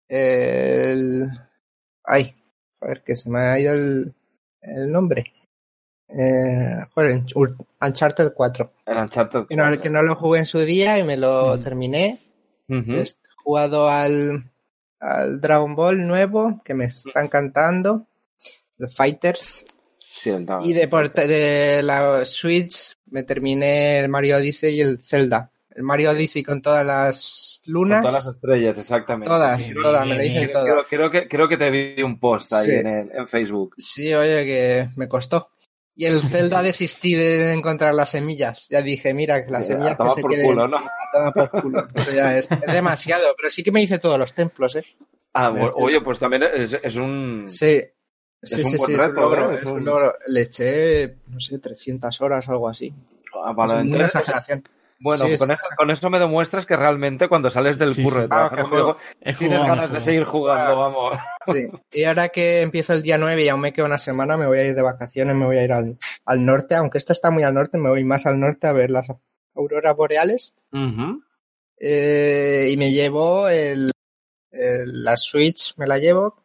el... 0.08 1.28
Ay, 2.04 2.34
joder, 2.78 3.02
que 3.04 3.14
se 3.14 3.28
me 3.30 3.40
ha 3.40 3.58
ido 3.60 3.74
el, 3.74 4.14
el 4.62 4.90
nombre. 4.90 5.24
Eh, 6.08 6.84
joder, 6.94 7.22
Uncharted 7.80 8.32
4. 8.34 8.72
El 8.86 8.96
Uncharted 8.98 9.46
Que 9.46 9.54
no, 9.56 9.64
4. 9.64 9.82
que 9.82 9.90
no 9.90 10.02
lo 10.02 10.16
jugué 10.16 10.40
en 10.40 10.46
su 10.46 10.58
día 10.60 10.98
y 10.98 11.04
me 11.04 11.16
lo 11.16 11.60
terminé. 11.60 12.20
He 12.68 13.04
jugado 13.44 13.88
al, 13.88 14.44
al 14.98 15.40
Dragon 15.40 15.76
Ball 15.76 16.06
nuevo, 16.06 16.60
que 16.64 16.74
me 16.74 16.86
está 16.86 17.22
encantando. 17.22 18.06
Los 18.80 18.94
Fighters. 18.94 19.64
Sí, 19.98 20.30
el 20.30 20.46
Dragon. 20.46 20.68
Y 20.68 20.72
de, 20.72 20.86
de 21.28 21.82
la 21.82 22.24
Switch 22.24 22.94
me 23.10 23.22
terminé 23.22 24.00
el 24.00 24.08
Mario 24.08 24.38
Odyssey 24.38 24.76
y 24.76 24.80
el 24.80 24.98
Zelda. 25.02 25.52
El 25.72 25.82
Mario 25.84 26.10
Odyssey 26.10 26.42
con 26.42 26.60
todas 26.62 26.84
las 26.84 27.60
Con 27.64 27.74
lunas. 27.74 28.04
todas 28.04 28.24
las 28.24 28.34
estrellas, 28.34 28.78
exactamente. 28.78 29.28
Todas, 29.28 29.64
Sí, 29.64 29.74
todas, 29.74 30.06
me 30.08 30.14
lo. 30.14 30.20
Creo, 30.20 30.50
todas. 30.50 30.64
creo- 30.66 30.84
creo 30.88 31.10
que, 31.10 31.28
creo 31.28 31.48
que 31.48 31.56
te 31.58 31.70
vi 31.70 32.02
un 32.02 32.18
post 32.18 32.52
ahí 32.54 32.66
Sí. 32.66 32.72
en, 32.76 32.86
el- 32.86 33.10
en 33.12 33.28
Facebook. 33.28 33.74
Sí, 33.76 34.12
oye, 34.14 34.44
que 34.46 34.88
me 34.96 35.06
costó. 35.08 35.50
Y 35.94 36.06
el 36.06 36.22
Zelda 36.22 36.62
desistí 36.62 37.14
de 37.14 37.52
encontrar 37.52 37.94
las 37.94 38.08
semillas. 38.10 38.66
Ya 38.70 38.80
dije, 38.82 39.12
mira, 39.14 39.44
que 39.44 39.50
las 39.52 39.66
Sí, 39.66 39.72
semillas 39.74 39.96
que 39.98 40.10
se 40.10 40.22
por 40.22 40.30
queden. 40.30 40.46
culo, 40.46 40.66
¿no? 40.68 40.78
a 40.78 40.90
tomar 41.12 41.50
por 41.50 41.62
culo. 41.62 41.86
Eso 41.94 42.10
ya 42.12 42.36
es, 42.38 42.50
es 42.50 42.72
demasiado. 42.72 43.34
Pero 43.36 43.50
sí 43.50 43.62
que 43.62 43.70
me 43.72 43.82
hice 43.82 43.98
todos 43.98 44.18
los 44.18 44.32
templos, 44.34 44.74
¿eh? 44.76 44.84
Ah, 45.34 45.50
oye, 45.74 46.00
pues 46.00 46.18
también 46.18 46.42
es, 46.42 46.76
es 46.82 46.96
un... 46.96 47.44
Sí. 47.46 47.80
Sí, 48.42 48.62
un 48.62 48.70
sí, 48.70 48.76
buen 48.78 48.86
sí, 48.86 48.92
es 48.94 48.98
reto, 48.98 49.10
un 49.10 49.16
logro, 49.16 49.46
¿no? 49.46 49.52
es 49.52 49.64
un 49.64 49.84
logro. 49.84 50.14
Le 50.28 50.40
eché, 50.42 51.16
no 51.28 51.40
sé, 51.40 51.58
300 51.58 52.20
horas 52.22 52.48
o 52.48 52.52
algo 52.52 52.68
así. 52.68 52.92
Ah, 53.44 53.52
vale, 53.52 53.80
es 53.88 53.94
una 53.94 54.06
exageración. 54.06 54.64
Bueno, 55.02 55.24
Sí, 55.26 55.32
es- 55.32 55.38
con, 55.40 55.50
eso, 55.50 55.66
con 55.78 55.90
eso 55.90 56.10
me 56.10 56.18
demuestras 56.18 56.66
que 56.66 56.76
realmente 56.76 57.26
cuando 57.28 57.48
sales 57.48 57.78
del 57.78 57.94
Sí, 57.94 58.02
curro 58.02 58.22
sí. 58.22 58.28
Ah, 58.30 58.96
tienes 59.38 59.62
ganas 59.64 59.90
de 59.90 59.98
seguir 60.00 60.24
jugando, 60.24 60.72
Ah. 60.72 60.74
vamos. 60.88 61.18
Sí. 61.46 61.68
Y 61.92 62.04
ahora 62.04 62.28
que 62.28 62.60
empiezo 62.60 62.92
el 62.92 63.02
día 63.02 63.16
9 63.16 63.42
y 63.44 63.48
aún 63.48 63.60
me 63.62 63.72
queda 63.72 63.86
una 63.86 63.96
semana, 63.98 64.36
me 64.36 64.46
voy 64.46 64.58
a 64.58 64.64
ir 64.64 64.74
de 64.74 64.82
vacaciones, 64.82 65.34
me 65.36 65.46
voy 65.46 65.56
a 65.56 65.64
ir 65.64 65.72
al, 65.72 65.96
al 66.26 66.44
norte, 66.44 66.74
aunque 66.74 66.98
esto 66.98 67.12
está 67.14 67.30
muy 67.30 67.42
al 67.44 67.54
norte, 67.54 67.78
me 67.78 67.88
voy 67.88 68.04
más 68.04 68.26
al 68.26 68.38
norte 68.40 68.66
a 68.66 68.72
ver 68.72 68.90
las 68.90 69.08
auroras 69.54 69.96
boreales. 69.96 70.54
Eh, 71.78 72.68
y 72.70 72.76
me 72.76 72.92
llevo 72.92 73.48
el, 73.48 73.92
el- 74.50 75.04
la 75.04 75.16
Switch, 75.16 75.74
me 75.78 75.86
la 75.86 75.98
llevo, 75.98 76.36
eh, 76.36 76.39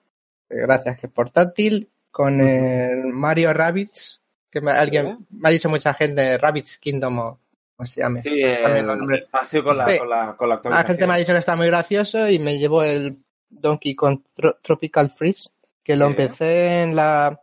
gracias 0.50 1.00
que 1.00 1.08
es 1.08 1.14
portátil, 1.14 1.90
con 2.12 2.40
el 2.40 3.06
Mario 3.14 3.54
Rabbids, 3.54 4.22
que 4.50 4.62
me, 4.62 4.72
alguien, 4.72 5.26
me 5.32 5.50
ha 5.50 5.52
dicho 5.52 5.70
mucha 5.70 5.94
gente, 5.94 6.38
Rabbids 6.38 6.78
Kingdom 6.78 7.20
o 7.20 7.40
como 7.76 7.88
se 7.88 8.00
llame. 8.02 8.22
Sí, 8.22 8.30
eh, 8.42 8.60
También 8.64 8.86
nombres. 8.86 9.26
ha 9.34 9.44
sido 9.44 9.66
con 9.66 9.78
la, 9.78 9.88
Sí. 9.88 9.98
con 10.00 10.10
la, 10.10 10.36
con 10.38 10.50
la 10.50 10.62
La 10.64 10.84
gente 10.86 11.06
me 11.08 11.14
ha 11.14 11.18
dicho 11.18 11.34
que 11.34 11.40
está 11.40 11.56
muy 11.58 11.68
gracioso 11.68 12.30
y 12.30 12.40
me 12.40 12.58
llevo 12.58 12.84
el 12.84 13.22
Donkey 13.50 13.96
Kong 13.96 14.20
Tro- 14.38 14.58
Tropical 14.62 15.10
Freeze, 15.10 15.50
que 15.84 15.98
lo 15.98 16.06
Sí. 16.06 16.12
empecé 16.12 16.84
en 16.84 16.96
la, 16.96 17.42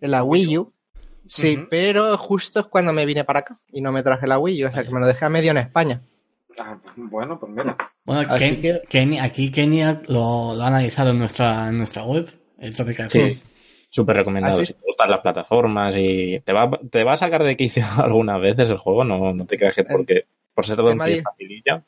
en 0.00 0.10
la 0.10 0.22
Wii 0.24 0.58
U. 0.58 0.72
Sí, 1.26 1.58
pero 1.70 2.16
justo 2.18 2.60
es 2.60 2.66
cuando 2.66 2.92
me 2.92 3.06
vine 3.06 3.24
para 3.24 3.40
acá 3.40 3.58
y 3.70 3.80
no 3.80 3.92
me 3.92 4.02
traje 4.02 4.26
la 4.26 4.38
Wii 4.38 4.64
U, 4.64 4.68
o 4.68 4.72
sea 4.72 4.82
que 4.84 4.90
me 4.90 5.00
lo 5.00 5.06
dejé 5.06 5.24
a 5.26 5.30
medio 5.30 5.50
en 5.50 5.58
España. 5.58 6.00
Ah, 6.58 6.78
bueno, 6.96 7.38
pues 7.38 7.52
mira. 7.52 7.76
Bueno, 8.04 8.22
Así 8.30 8.60
Ken- 8.60 8.80
que- 8.88 9.20
aquí 9.20 9.50
Kenia 9.50 10.00
lo, 10.08 10.54
lo 10.54 10.62
ha 10.62 10.68
analizado 10.68 11.10
en 11.10 11.18
nuestra, 11.18 11.68
en 11.68 11.78
nuestra 11.78 12.04
web, 12.04 12.28
el 12.58 12.74
Tropical 12.74 13.10
Sí, 13.10 13.28
súper 13.90 14.16
recomendado. 14.16 14.54
¿Ah, 14.54 14.60
sí? 14.60 14.66
Si 14.66 14.72
te 14.74 14.80
gustan 14.86 15.10
las 15.10 15.20
plataformas 15.20 15.94
y 15.96 16.40
te 16.40 16.52
va, 16.52 16.70
te 16.90 17.02
va 17.04 17.14
a 17.14 17.16
sacar 17.16 17.42
de 17.42 17.56
quicio 17.56 17.84
algunas 17.98 18.40
veces 18.40 18.68
el 18.70 18.78
juego, 18.78 19.04
no, 19.04 19.32
no 19.32 19.46
te 19.46 19.56
creas 19.58 19.74
que 19.74 19.84
porque 19.84 20.26
por 20.54 20.66
ser 20.66 20.76
todo 20.76 20.92
un 20.92 20.98
facililla, 20.98 21.82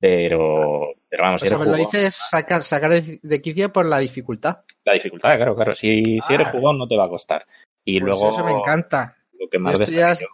pero, 0.00 0.94
pero 1.08 1.22
vamos, 1.22 1.42
O 1.42 1.44
si 1.44 1.48
sea, 1.48 1.58
me 1.58 1.64
lo 1.66 1.78
hice 1.78 2.10
sacar, 2.10 2.62
sacar 2.62 2.90
de, 2.90 3.18
de 3.22 3.42
quicio 3.42 3.72
por 3.72 3.86
la 3.86 3.98
dificultad. 3.98 4.58
la 4.84 4.92
dificultad, 4.92 5.34
claro, 5.36 5.56
claro. 5.56 5.74
Si, 5.74 6.02
si 6.04 6.32
eres 6.34 6.46
Ah. 6.48 6.50
jugón 6.52 6.78
no 6.78 6.86
te 6.86 6.96
va 6.96 7.06
a 7.06 7.08
costar. 7.08 7.46
Y 7.84 8.00
Pues 8.00 8.10
luego 8.10 8.30
eso 8.30 8.44
me 8.44 8.52
encanta. 8.52 9.16
lo 9.38 9.48
que 9.48 9.58
más 9.58 9.78
yo- 9.80 10.26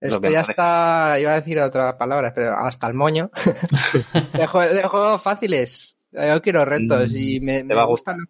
Esto 0.00 0.28
ya 0.30 0.40
está, 0.40 1.18
iba 1.20 1.32
a 1.32 1.40
decir 1.40 1.58
otra 1.60 1.96
palabra, 1.98 2.32
pero 2.34 2.54
hasta 2.58 2.86
el 2.88 2.94
moño. 2.94 3.30
de, 4.32 4.46
jue- 4.48 4.70
de 4.72 4.82
juegos 4.84 5.22
fáciles. 5.22 5.96
Yo 6.12 6.40
quiero 6.42 6.64
retos 6.64 7.10
Mm, 7.10 7.16
y 7.16 7.40
me, 7.40 7.62
me 7.64 7.74
va 7.74 7.82
a 7.82 7.84
gustan 7.86 8.16
los, 8.18 8.28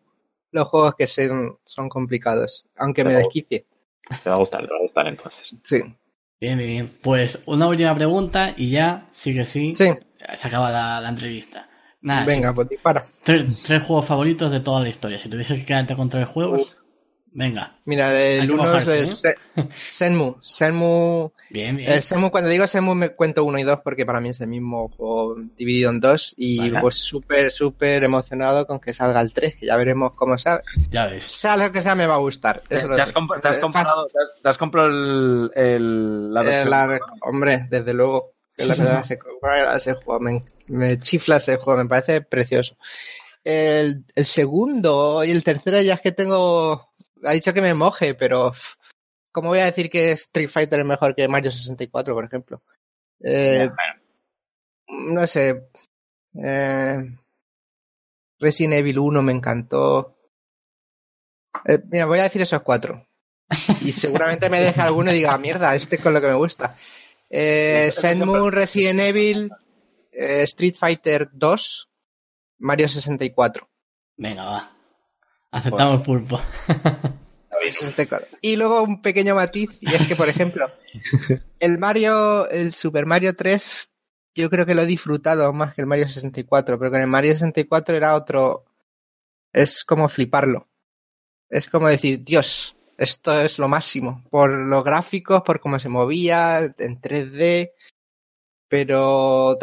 los 0.53 0.69
juegos 0.69 0.95
que 0.97 1.07
son, 1.07 1.59
son 1.65 1.89
complicados, 1.89 2.67
aunque 2.77 3.03
Te 3.03 3.09
me 3.09 3.15
desquicie. 3.15 3.67
te 4.23 4.29
va 4.31 4.37
a 4.37 4.39
gustar, 4.39 4.63
te 4.67 4.71
va 4.73 4.77
a 4.79 4.83
gustar 4.83 5.07
entonces. 5.07 5.55
Sí, 5.63 5.81
Bien, 6.41 6.57
bien, 6.57 6.71
bien. 6.71 6.93
Pues 7.03 7.41
una 7.47 7.69
última 7.69 7.95
pregunta 7.95 8.53
y 8.57 8.71
ya, 8.71 9.07
sí 9.13 9.35
que 9.35 9.45
sí, 9.45 9.75
sí. 9.77 9.91
se 10.37 10.49
acaba 10.49 10.71
la, 10.71 11.01
la 11.01 11.09
entrevista. 11.11 11.69
Nada, 12.03 12.25
Venga, 12.25 12.49
sí. 12.49 12.55
pues 12.55 12.69
dispara. 12.69 13.05
tres, 13.25 13.63
tres 13.63 13.83
juegos 13.85 14.07
favoritos 14.07 14.51
de 14.51 14.61
toda 14.61 14.81
la 14.81 14.89
historia. 14.89 15.19
Si 15.19 15.29
tuviese 15.29 15.57
que 15.57 15.67
quedarte 15.67 15.95
con 15.97 16.09
tres 16.09 16.29
juegos, 16.29 16.79
venga. 17.33 17.77
Mira, 17.85 18.13
el 18.21 18.51
uno 18.51 18.65
mojarse, 18.65 19.03
es 19.03 19.19
Se- 19.21 19.35
Senmu. 19.73 20.37
Senmu. 20.43 21.31
Bien, 21.51 21.77
bien. 21.77 21.91
El 21.93 22.03
Senmu, 22.03 22.31
cuando 22.31 22.49
digo 22.51 22.67
Senmu 22.67 22.95
me 22.95 23.11
cuento 23.11 23.45
uno 23.45 23.59
y 23.59 23.63
dos 23.65 23.81
porque 23.83 24.07
para 24.07 24.21
mí 24.21 24.29
es 24.31 24.41
el 24.41 24.49
mismo 24.49 24.89
juego 24.97 25.37
dividido 25.57 25.91
en 25.91 26.01
dos 26.01 26.33
y 26.37 26.71
Vale. 26.71 26.81
pues 26.81 26.97
súper, 26.97 27.51
súper 27.51 28.05
emocionado 28.05 28.67
con 28.67 28.79
que 28.81 28.95
salga 28.95 29.21
el 29.21 29.33
3, 29.35 29.57
que 29.57 29.67
ya 29.67 29.77
veremos 29.77 30.13
cómo 30.15 30.39
sabe. 30.39 30.63
Ya 30.91 31.07
ves. 31.07 31.25
Sea 31.25 31.57
lo 31.57 31.71
que 31.73 31.83
sea 31.83 31.95
me 31.95 32.07
va 32.07 32.15
a 32.15 32.19
gustar. 32.19 32.61
¿Te, 32.69 32.77
has, 32.77 32.83
sé. 32.83 33.15
comp- 33.15 33.41
te 33.41 33.49
has 33.49 33.59
Eh, 33.59 33.61
comprado, 33.61 34.07
te 34.07 34.19
has- 34.19 34.43
te 34.43 34.49
has 34.49 34.59
comprado 34.59 34.89
el, 34.89 35.51
el- 35.55 36.35
la 36.35 36.43
Eh, 36.43 36.45
versión? 36.45 36.71
la- 36.71 36.99
hombre, 37.23 37.67
desde 37.71 37.95
luego. 37.95 38.33
Que 38.57 38.67
la 38.67 38.75
verdad, 38.75 39.01
ese, 39.01 39.19
ese 39.77 39.95
juego 39.95 40.21
me, 40.21 40.43
me 40.67 40.99
chifla 41.01 41.37
ese 41.39 41.57
juego, 41.57 41.83
me 41.83 41.89
parece 41.89 42.21
precioso. 42.21 42.77
El, 43.43 44.05
el 44.15 44.25
segundo 44.27 45.25
y 45.25 45.31
el 45.31 45.43
tercero 45.43 45.81
ya 45.81 45.95
es 45.95 46.01
que 46.03 46.13
tengo. 46.13 46.90
Ha 47.25 47.33
dicho 47.33 47.53
que 47.53 47.63
me 47.63 47.75
moje, 47.75 48.15
pero. 48.15 48.53
¿Cómo 49.33 49.51
voy 49.51 49.61
a 49.61 49.67
decir 49.67 49.89
que 49.91 50.11
Street 50.13 50.49
Fighter 50.49 50.81
es 50.81 50.87
mejor 50.87 51.15
que 51.15 51.29
Mario 51.29 51.53
64, 51.53 52.15
por 52.15 52.25
ejemplo? 52.25 52.63
Eh, 53.21 53.71
no 54.89 55.25
sé. 55.27 55.69
Eh, 56.35 57.17
Resident 58.41 58.75
Evil 58.75 58.99
1 58.99 59.23
me 59.23 59.33
encantó. 59.33 60.17
Eh, 61.65 61.79
mira, 61.91 62.07
voy 62.07 62.19
a 62.19 62.25
decir 62.25 62.43
esos 62.43 62.63
cuatro. 62.63 63.07
Y 63.83 63.93
seguramente 63.93 64.49
me 64.51 64.61
deje 64.61 64.81
alguno 64.81 65.13
y 65.13 65.17
diga, 65.17 65.37
mierda, 65.39 65.75
este 65.75 65.97
es 65.97 66.03
con 66.03 66.15
lo 66.15 66.21
que 66.21 66.29
me 66.29 66.35
gusta. 66.35 66.77
Eh, 67.29 67.93
Shenmue, 67.97 68.51
Resident 68.51 69.01
Evil, 69.01 69.51
eh, 70.11 70.43
Street 70.43 70.75
Fighter 70.79 71.29
2, 71.33 71.89
Mario 72.59 72.89
64. 72.89 73.69
Venga, 74.17 74.45
va. 74.45 74.77
Aceptamos 75.51 76.03
pulpo. 76.03 76.41
Y 78.41 78.57
luego 78.57 78.83
un 78.83 79.03
pequeño 79.03 79.35
matiz, 79.35 79.79
y 79.81 79.93
es 79.93 80.07
que, 80.07 80.17
por 80.17 80.29
ejemplo, 80.29 80.67
el 81.61 81.79
Mario, 81.79 82.49
el 82.49 82.73
Super 82.73 83.07
Mario 83.07 83.35
3, 83.35 83.91
yo 84.35 84.49
creo 84.49 84.65
que 84.65 84.75
lo 84.75 84.83
he 84.83 84.87
disfrutado 84.87 85.53
más 85.53 85.75
que 85.75 85.83
el 85.83 85.87
Mario 85.87 86.09
64, 86.09 86.79
pero 86.79 86.91
con 86.91 87.01
el 87.01 87.07
Mario 87.07 87.33
64 87.33 87.97
era 87.97 88.15
otro. 88.15 88.65
Es 89.53 89.85
como 89.85 90.09
fliparlo. 90.09 90.69
Es 91.49 91.69
como 91.69 91.89
decir, 91.89 92.23
Dios, 92.23 92.77
esto 92.97 93.41
es 93.41 93.59
lo 93.59 93.67
máximo. 93.67 94.23
Por 94.31 94.51
los 94.51 94.85
gráficos, 94.85 95.43
por 95.43 95.59
cómo 95.59 95.79
se 95.81 95.89
movía, 95.89 96.61
en 96.79 97.01
3D. 97.01 97.73
Pero 98.71 99.59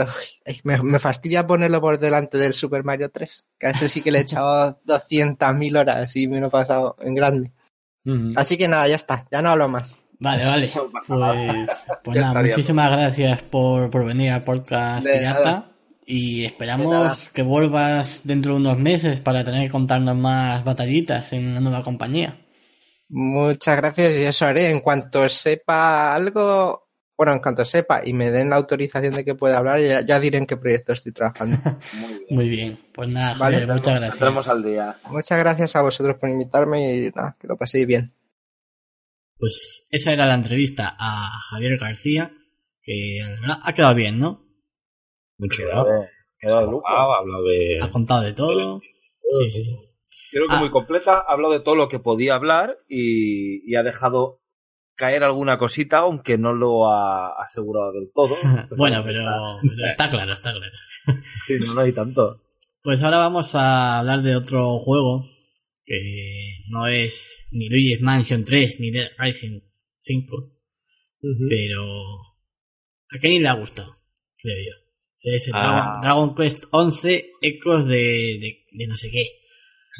me, 0.63 0.99
fastidia 0.99 1.47
ponerlo 1.47 1.79
por 1.79 1.97
delante 1.97 2.37
del 2.37 2.53
Super 2.53 2.83
Mario 2.83 3.09
3. 3.09 3.47
Que 3.57 3.67
a 3.67 3.69
ese 3.69 3.87
sí 3.87 4.01
que 4.01 4.11
le 4.11 4.19
he 4.19 4.21
echado 4.21 4.81
200.000 4.85 5.79
horas 5.79 6.13
y 6.17 6.27
me 6.27 6.41
lo 6.41 6.47
he 6.47 6.51
pasado 6.51 6.97
en 6.99 7.15
grande. 7.15 7.51
Así 8.35 8.57
que 8.57 8.67
nada, 8.67 8.87
ya 8.87 8.95
está, 8.95 9.25
ya 9.31 9.41
no 9.41 9.49
hablo 9.49 9.67
más. 9.67 9.97
Vale, 10.19 10.45
vale. 10.45 10.71
Pues, 11.07 11.69
pues 12.03 12.17
nada, 12.19 12.41
muchísimas 12.41 12.91
gracias 12.91 13.41
por, 13.43 13.89
por 13.89 14.05
venir 14.05 14.31
al 14.31 14.43
podcast 14.43 15.07
Pirata. 15.07 15.71
Y 16.05 16.45
esperamos 16.45 17.29
que 17.29 17.43
vuelvas 17.43 18.21
dentro 18.25 18.53
de 18.53 18.59
unos 18.59 18.77
meses 18.77 19.19
para 19.19 19.43
tener 19.43 19.63
que 19.63 19.69
contarnos 19.69 20.15
más 20.15 20.63
batallitas 20.63 21.31
en 21.33 21.49
una 21.49 21.59
nueva 21.59 21.83
compañía. 21.83 22.37
Muchas 23.09 23.77
gracias 23.77 24.17
y 24.17 24.23
eso 24.23 24.45
haré. 24.45 24.69
En 24.69 24.81
cuanto 24.81 25.27
sepa 25.29 26.13
algo, 26.13 26.86
bueno, 27.17 27.33
en 27.33 27.39
cuanto 27.39 27.65
sepa 27.65 28.01
y 28.05 28.13
me 28.13 28.31
den 28.31 28.49
la 28.49 28.57
autorización 28.57 29.13
de 29.13 29.25
que 29.25 29.35
pueda 29.35 29.57
hablar, 29.57 29.79
ya, 29.79 30.19
diré 30.19 30.37
en 30.37 30.45
qué 30.45 30.55
proyecto 30.55 30.93
estoy 30.93 31.11
trabajando. 31.11 31.57
Muy 32.29 32.47
bien. 32.47 32.79
Pues 32.93 33.09
nada, 33.09 33.33
muchas 33.33 33.99
gracias. 33.99 34.47
al 34.47 34.63
día. 34.63 34.97
Muchas 35.09 35.39
gracias 35.39 35.75
a 35.75 35.81
vosotros 35.81 36.15
por 36.17 36.29
invitarme 36.29 36.95
y 36.95 37.09
nada, 37.09 37.35
que 37.39 37.47
lo 37.47 37.57
paséis 37.57 37.87
bien. 37.87 38.11
Pues 39.37 39.87
esa 39.91 40.13
era 40.13 40.25
la 40.25 40.33
entrevista 40.35 40.95
a 40.97 41.29
Javier 41.49 41.77
García, 41.77 42.31
que 42.81 43.19
ha 43.63 43.73
quedado 43.73 43.95
bien, 43.95 44.19
¿no? 44.19 44.45
Mucho 45.37 45.63
quedado 46.39 46.65
de 46.65 46.71
lujo. 46.71 46.87
Ha 46.87 47.19
hablado 47.19 47.43
de... 47.43 47.79
Ha 47.81 47.91
contado 47.91 48.23
de 48.23 48.33
todo. 48.33 48.79
Sí, 49.39 49.51
sí. 49.51 49.87
Creo 50.31 50.47
que 50.47 50.55
ah. 50.55 50.59
muy 50.59 50.69
completa, 50.69 51.23
ha 51.27 51.33
hablado 51.33 51.53
de 51.53 51.59
todo 51.59 51.75
lo 51.75 51.89
que 51.89 51.99
podía 51.99 52.35
hablar 52.35 52.77
y, 52.87 53.75
ha 53.75 53.83
dejado 53.83 54.41
caer 54.97 55.23
alguna 55.23 55.57
cosita, 55.57 55.99
aunque 55.99 56.37
no 56.37 56.51
lo 56.51 56.91
ha 56.91 57.41
asegurado 57.41 57.93
del 57.93 58.11
todo. 58.13 58.35
bueno, 58.77 59.01
pero 59.05 59.21
está... 59.89 60.09
claro, 60.09 60.33
está 60.33 60.51
claro. 60.51 60.75
sí, 61.45 61.55
no, 61.65 61.73
no 61.73 61.81
hay 61.81 61.93
tanto. 61.93 62.43
Pues 62.81 63.03
ahora 63.03 63.17
vamos 63.17 63.55
a 63.55 63.99
hablar 63.99 64.21
de 64.21 64.35
otro 64.35 64.77
juego 64.79 65.23
que 65.85 66.63
no 66.69 66.87
es 66.87 67.47
ni 67.51 67.69
Luigi's 67.69 68.01
Mansion 68.01 68.43
3 68.43 68.79
ni 68.81 68.91
Dead 68.91 69.09
Rising 69.17 69.61
5, 69.99 70.53
pero 71.49 71.83
a 73.09 73.19
Kenny 73.19 73.39
le 73.39 73.47
ha 73.47 73.53
gustado, 73.53 73.97
creo 74.37 74.57
yo. 74.57 74.87
Es 75.23 75.47
el 75.47 75.53
ah. 75.55 75.99
Dragon, 76.01 76.35
Quest 76.35 76.65
11 76.71 77.31
Ecos 77.41 77.87
de, 77.87 78.63
de, 78.71 78.87
no 78.87 78.95
sé 78.95 79.09
qué. 79.09 79.25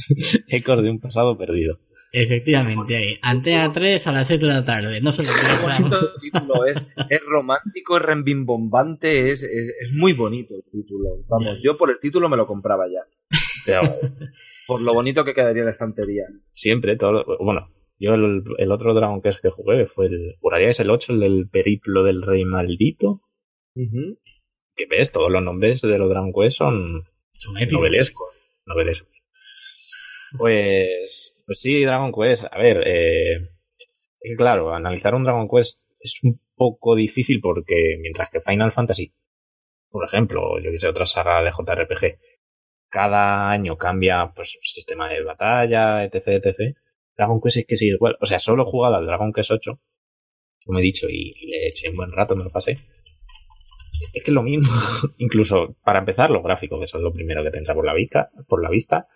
Ecos 0.47 0.83
de 0.83 0.89
un 0.89 0.99
pasado 0.99 1.37
perdido. 1.37 1.79
Efectivamente, 2.11 3.19
Antena 3.21 3.71
3 3.71 4.07
a 4.07 4.11
las 4.11 4.27
6 4.27 4.41
de 4.41 4.47
la 4.47 4.63
tarde. 4.63 5.01
No 5.01 5.11
se 5.11 5.23
lo 5.23 5.29
el 5.29 5.37
título, 6.21 6.65
es, 6.65 6.89
es 7.09 7.21
romántico, 7.25 7.97
es 7.97 8.03
rembimbombante, 8.03 9.31
es, 9.31 9.43
es, 9.43 9.73
es, 9.81 9.93
muy 9.93 10.13
bonito 10.13 10.55
el 10.55 10.63
título. 10.71 11.09
Vamos, 11.27 11.59
yo 11.61 11.77
por 11.77 11.91
el 11.91 11.99
título 11.99 12.29
me 12.29 12.37
lo 12.37 12.47
compraba 12.47 12.85
ya. 12.87 13.01
por 14.67 14.81
lo 14.81 14.93
bonito 14.93 15.25
que 15.25 15.33
quedaría 15.33 15.63
la 15.63 15.71
estantería. 15.71 16.23
Siempre, 16.53 16.95
todo. 16.95 17.25
Bueno, 17.39 17.69
yo 17.99 18.13
el, 18.13 18.71
otro 18.71 18.93
Dragon 18.93 19.21
Quest 19.21 19.41
que 19.41 19.49
jugué 19.49 19.87
fue 19.87 20.07
el. 20.07 20.35
Juraría 20.39 20.71
es 20.71 20.79
el 20.79 20.89
8, 20.89 21.13
el 21.13 21.19
del 21.19 21.49
periplo 21.49 22.03
del 22.03 22.21
rey 22.21 22.45
maldito. 22.45 23.21
Que 23.73 24.85
ves, 24.89 25.11
todos 25.11 25.31
los 25.31 25.43
nombres 25.43 25.81
de 25.81 25.97
los 25.97 26.09
Dragon 26.09 26.31
Quest 26.33 26.57
son. 26.57 27.03
Son 27.33 27.53
novelescos. 27.71 28.27
Novelescos. 28.65 29.09
Pues. 30.37 31.33
Pues 31.47 31.61
sí, 31.61 31.79
Dragon 31.79 32.11
Quest. 32.11 32.43
A 32.51 32.57
ver, 32.57 32.83
eh, 32.85 33.37
claro, 34.37 34.73
analizar 34.73 35.15
un 35.15 35.23
Dragon 35.23 35.47
Quest 35.47 35.79
es 36.01 36.13
un 36.21 36.41
poco 36.55 36.93
difícil 36.93 37.39
porque 37.41 37.97
mientras 38.01 38.29
que 38.29 38.41
Final 38.41 38.73
Fantasy, 38.73 39.13
por 39.89 40.05
ejemplo, 40.05 40.59
yo 40.59 40.71
que 40.71 40.79
sé, 40.79 40.87
otra 40.89 41.07
saga 41.07 41.41
de 41.41 41.51
JRPG, 41.51 42.19
cada 42.89 43.49
año 43.49 43.77
cambia 43.77 44.29
pues 44.35 44.57
sistema 44.61 45.07
de 45.07 45.23
batalla, 45.23 46.03
etc, 46.03 46.27
etc. 46.27 46.75
Dragon 47.15 47.39
Quest 47.41 47.57
es 47.57 47.65
que 47.65 47.77
sigue 47.77 47.93
igual. 47.93 48.17
O 48.19 48.25
sea, 48.25 48.41
solo 48.41 48.63
he 48.63 48.71
jugado 48.71 48.95
al 48.95 49.05
Dragon 49.05 49.31
Quest 49.31 49.51
8, 49.51 49.79
como 50.65 50.79
he 50.79 50.81
dicho, 50.81 51.07
y 51.09 51.33
le 51.47 51.69
eché 51.69 51.89
un 51.89 51.95
buen 51.95 52.11
rato, 52.11 52.35
me 52.35 52.43
lo 52.43 52.49
pasé. 52.49 52.71
Es 54.13 54.21
que 54.21 54.31
es 54.31 54.35
lo 54.35 54.43
mismo. 54.43 54.67
Incluso, 55.17 55.77
para 55.81 55.99
empezar, 55.99 56.29
los 56.29 56.43
gráficos, 56.43 56.81
que 56.81 56.87
son 56.87 57.03
lo 57.03 57.13
primero 57.13 57.41
que 57.41 57.51
te 57.51 57.57
entra 57.57 57.73
por 57.73 57.85
la 57.85 57.93
vista. 57.93 58.31
Por 58.49 58.61
la 58.61 58.69
vista. 58.69 59.07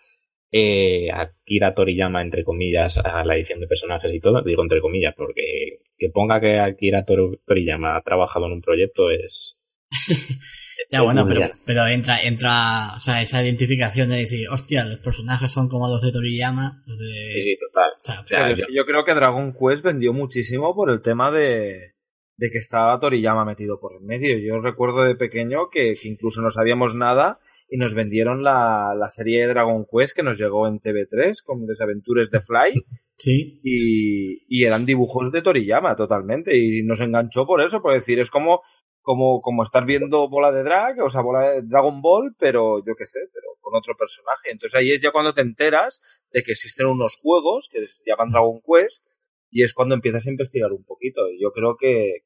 Eh, 0.51 1.09
Akira 1.13 1.73
Toriyama, 1.73 2.21
entre 2.21 2.43
comillas, 2.43 2.97
a 2.97 3.23
la 3.23 3.35
edición 3.35 3.59
de 3.61 3.67
personajes 3.67 4.13
y 4.13 4.19
todo, 4.19 4.41
digo 4.41 4.61
entre 4.61 4.81
comillas, 4.81 5.13
porque 5.15 5.79
que 5.97 6.09
ponga 6.09 6.41
que 6.41 6.59
Akira 6.59 7.05
Toriyama 7.05 7.95
ha 7.95 8.01
trabajado 8.01 8.47
en 8.47 8.53
un 8.53 8.61
proyecto 8.61 9.09
es, 9.11 9.55
ya, 10.91 11.01
bueno, 11.01 11.25
pero, 11.25 11.41
pero 11.65 11.85
entra, 11.87 12.21
entra, 12.21 12.93
o 12.95 12.99
sea, 12.99 13.21
esa 13.21 13.43
identificación 13.43 14.09
de 14.09 14.17
decir, 14.17 14.47
hostia, 14.49 14.85
los 14.85 15.01
personajes 15.01 15.51
son 15.51 15.67
como 15.67 15.87
los 15.87 16.01
de 16.01 16.11
Toriyama. 16.11 16.83
Sí, 16.97 17.57
total. 17.59 18.55
yo... 18.73 18.85
creo 18.85 19.03
que 19.03 19.13
Dragon 19.13 19.53
Quest 19.53 19.83
vendió 19.83 20.13
muchísimo 20.13 20.73
por 20.73 20.89
el 20.89 21.01
tema 21.01 21.31
de, 21.31 21.93
de 22.37 22.49
que 22.49 22.57
estaba 22.57 22.99
Toriyama 22.99 23.45
metido 23.45 23.79
por 23.79 23.93
el 23.93 24.01
medio. 24.01 24.37
Yo 24.37 24.59
recuerdo 24.61 25.03
de 25.03 25.15
pequeño 25.15 25.69
que, 25.69 25.93
incluso 26.03 26.41
no 26.41 26.49
sabíamos 26.51 26.95
nada 26.95 27.39
y 27.73 27.77
nos 27.77 27.93
vendieron 27.93 28.43
la, 28.43 28.93
la, 28.99 29.07
serie 29.07 29.41
de 29.41 29.47
Dragon 29.47 29.85
Quest 29.89 30.13
que 30.13 30.23
nos 30.23 30.37
llegó 30.37 30.67
en 30.67 30.81
TV3 30.81 31.41
con 31.43 31.65
Desaventures 31.65 32.29
de 32.29 32.41
Fly. 32.41 32.85
Sí. 33.17 33.61
Y, 33.63 34.45
y, 34.47 34.65
eran 34.65 34.83
dibujos 34.83 35.31
de 35.31 35.43
Toriyama 35.43 35.95
totalmente. 35.95 36.57
Y 36.57 36.81
nos 36.81 37.01
enganchó 37.01 37.45
por 37.45 37.61
eso, 37.61 37.79
por 37.79 37.93
decir, 37.93 38.19
es 38.19 38.31
como 38.31 38.61
como, 39.01 39.41
como 39.41 39.63
estar 39.63 39.85
viendo 39.85 40.27
bola 40.27 40.51
de 40.51 40.63
drag, 40.63 40.99
o 41.01 41.09
sea, 41.09 41.21
bola 41.21 41.49
de 41.49 41.61
Dragon 41.61 42.01
Ball, 42.01 42.35
pero 42.39 42.83
yo 42.85 42.95
qué 42.95 43.05
sé, 43.05 43.19
pero 43.33 43.47
con 43.59 43.75
otro 43.75 43.95
personaje. 43.95 44.51
Entonces 44.51 44.79
ahí 44.79 44.91
es 44.91 45.01
ya 45.01 45.11
cuando 45.11 45.33
te 45.33 45.41
enteras 45.41 45.99
de 46.31 46.43
que 46.43 46.51
existen 46.51 46.87
unos 46.87 47.17
juegos 47.21 47.69
que 47.71 47.85
se 47.85 48.03
llaman 48.05 48.31
Dragon 48.31 48.59
Quest 48.61 49.05
y 49.49 49.63
es 49.63 49.73
cuando 49.73 49.95
empiezas 49.95 50.25
a 50.25 50.31
investigar 50.31 50.71
un 50.71 50.83
poquito. 50.83 51.29
Y 51.29 51.41
yo 51.41 51.51
creo 51.51 51.75
que, 51.77 52.23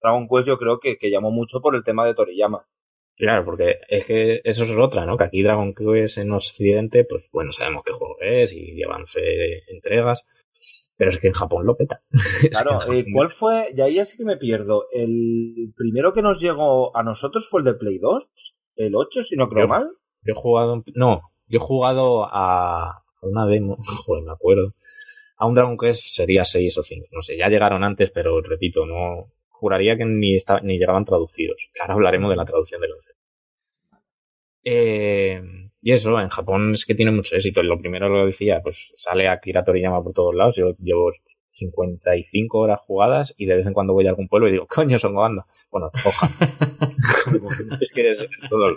Dragon 0.00 0.28
Quest 0.28 0.46
yo 0.46 0.58
creo 0.58 0.78
que, 0.80 0.98
que 0.98 1.10
llamó 1.10 1.30
mucho 1.30 1.60
por 1.60 1.74
el 1.74 1.84
tema 1.84 2.06
de 2.06 2.14
Toriyama. 2.14 2.66
Claro, 3.18 3.44
porque 3.44 3.78
es 3.88 4.04
que 4.06 4.40
eso 4.44 4.64
es 4.64 4.70
otra, 4.78 5.04
¿no? 5.04 5.16
Que 5.16 5.24
aquí 5.24 5.42
Dragon 5.42 5.74
Quest 5.74 6.18
en 6.18 6.30
Occidente, 6.32 7.04
pues 7.04 7.24
bueno, 7.32 7.52
sabemos 7.52 7.82
qué 7.84 7.92
juego 7.92 8.16
es 8.20 8.52
y 8.52 8.74
llevan 8.74 9.04
entregas 9.68 10.24
pero 10.98 11.12
es 11.12 11.18
que 11.20 11.28
en 11.28 11.32
Japón 11.32 11.64
lo 11.64 11.76
peta. 11.76 12.02
Claro, 12.50 12.80
¿cuál 13.14 13.30
fue? 13.30 13.72
Y 13.74 13.80
ahí 13.80 13.94
ya 13.94 14.04
sí 14.04 14.18
que 14.18 14.24
me 14.24 14.36
pierdo. 14.36 14.86
¿El 14.92 15.72
primero 15.76 16.12
que 16.12 16.22
nos 16.22 16.40
llegó 16.40 16.94
a 16.94 17.04
nosotros 17.04 17.48
fue 17.48 17.60
el 17.60 17.64
de 17.66 17.74
Play 17.74 17.98
2? 17.98 18.56
¿El 18.76 18.96
8, 18.96 19.22
si 19.22 19.36
no 19.36 19.48
creo 19.48 19.68
mal? 19.68 19.88
Yo 20.22 20.34
he 20.34 20.36
jugado. 20.36 20.82
No, 20.94 21.22
yo 21.46 21.58
he 21.58 21.62
jugado 21.62 22.24
a 22.24 23.04
una 23.22 23.46
demo, 23.46 23.76
joder, 24.06 24.24
me 24.24 24.32
acuerdo. 24.32 24.74
A 25.36 25.46
un 25.46 25.54
Dragon 25.54 25.78
Quest 25.78 26.02
sería 26.08 26.44
6 26.44 26.78
o 26.78 26.82
5. 26.82 27.06
No 27.12 27.22
sé, 27.22 27.36
ya 27.38 27.46
llegaron 27.46 27.84
antes, 27.84 28.10
pero 28.10 28.40
repito, 28.42 28.84
no. 28.84 29.32
Juraría 29.58 29.96
que 29.96 30.04
ni, 30.04 30.36
ni 30.62 30.78
llegaban 30.78 31.04
traducidos. 31.04 31.58
Ahora 31.80 31.94
hablaremos 31.94 32.30
de 32.30 32.36
la 32.36 32.44
traducción 32.44 32.80
del 32.80 32.92
11. 32.92 33.12
Eh 34.64 35.68
y 35.80 35.92
eso, 35.92 36.20
en 36.20 36.28
Japón 36.28 36.74
es 36.74 36.84
que 36.84 36.94
tiene 36.94 37.12
mucho 37.12 37.34
éxito. 37.36 37.62
Lo 37.62 37.78
primero 37.78 38.08
lo 38.08 38.26
decía, 38.26 38.60
pues 38.62 38.76
sale 38.96 39.28
Akira 39.28 39.64
Toriyama 39.64 40.02
por 40.02 40.12
todos 40.12 40.34
lados. 40.34 40.56
Yo 40.56 40.74
llevo 40.78 41.12
55 41.52 42.58
horas 42.58 42.80
jugadas 42.80 43.32
y 43.36 43.46
de 43.46 43.56
vez 43.56 43.66
en 43.66 43.72
cuando 43.72 43.92
voy 43.92 44.06
a 44.06 44.10
algún 44.10 44.28
pueblo 44.28 44.48
y 44.48 44.52
digo, 44.52 44.66
coño, 44.66 44.98
son 44.98 45.14
Goanda. 45.14 45.46
Bueno, 45.70 45.90
hoja. 46.04 46.28
es 47.80 47.90
que 47.92 48.00
eres 48.00 48.28
todo 48.48 48.76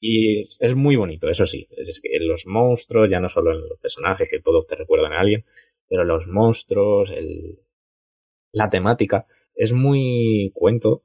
Y 0.00 0.40
es 0.40 0.74
muy 0.74 0.96
bonito, 0.96 1.28
eso 1.28 1.46
sí. 1.46 1.68
Es 1.70 2.00
que 2.00 2.18
los 2.20 2.46
monstruos, 2.46 3.08
ya 3.08 3.20
no 3.20 3.28
solo 3.28 3.52
en 3.52 3.68
los 3.68 3.78
personajes, 3.78 4.28
que 4.28 4.40
todos 4.40 4.66
te 4.66 4.74
recuerdan 4.74 5.12
a 5.12 5.20
alguien, 5.20 5.44
pero 5.88 6.04
los 6.04 6.26
monstruos, 6.26 7.10
el... 7.10 7.60
la 8.56 8.70
temática, 8.70 9.26
es 9.54 9.72
muy 9.72 10.50
cuento 10.54 11.02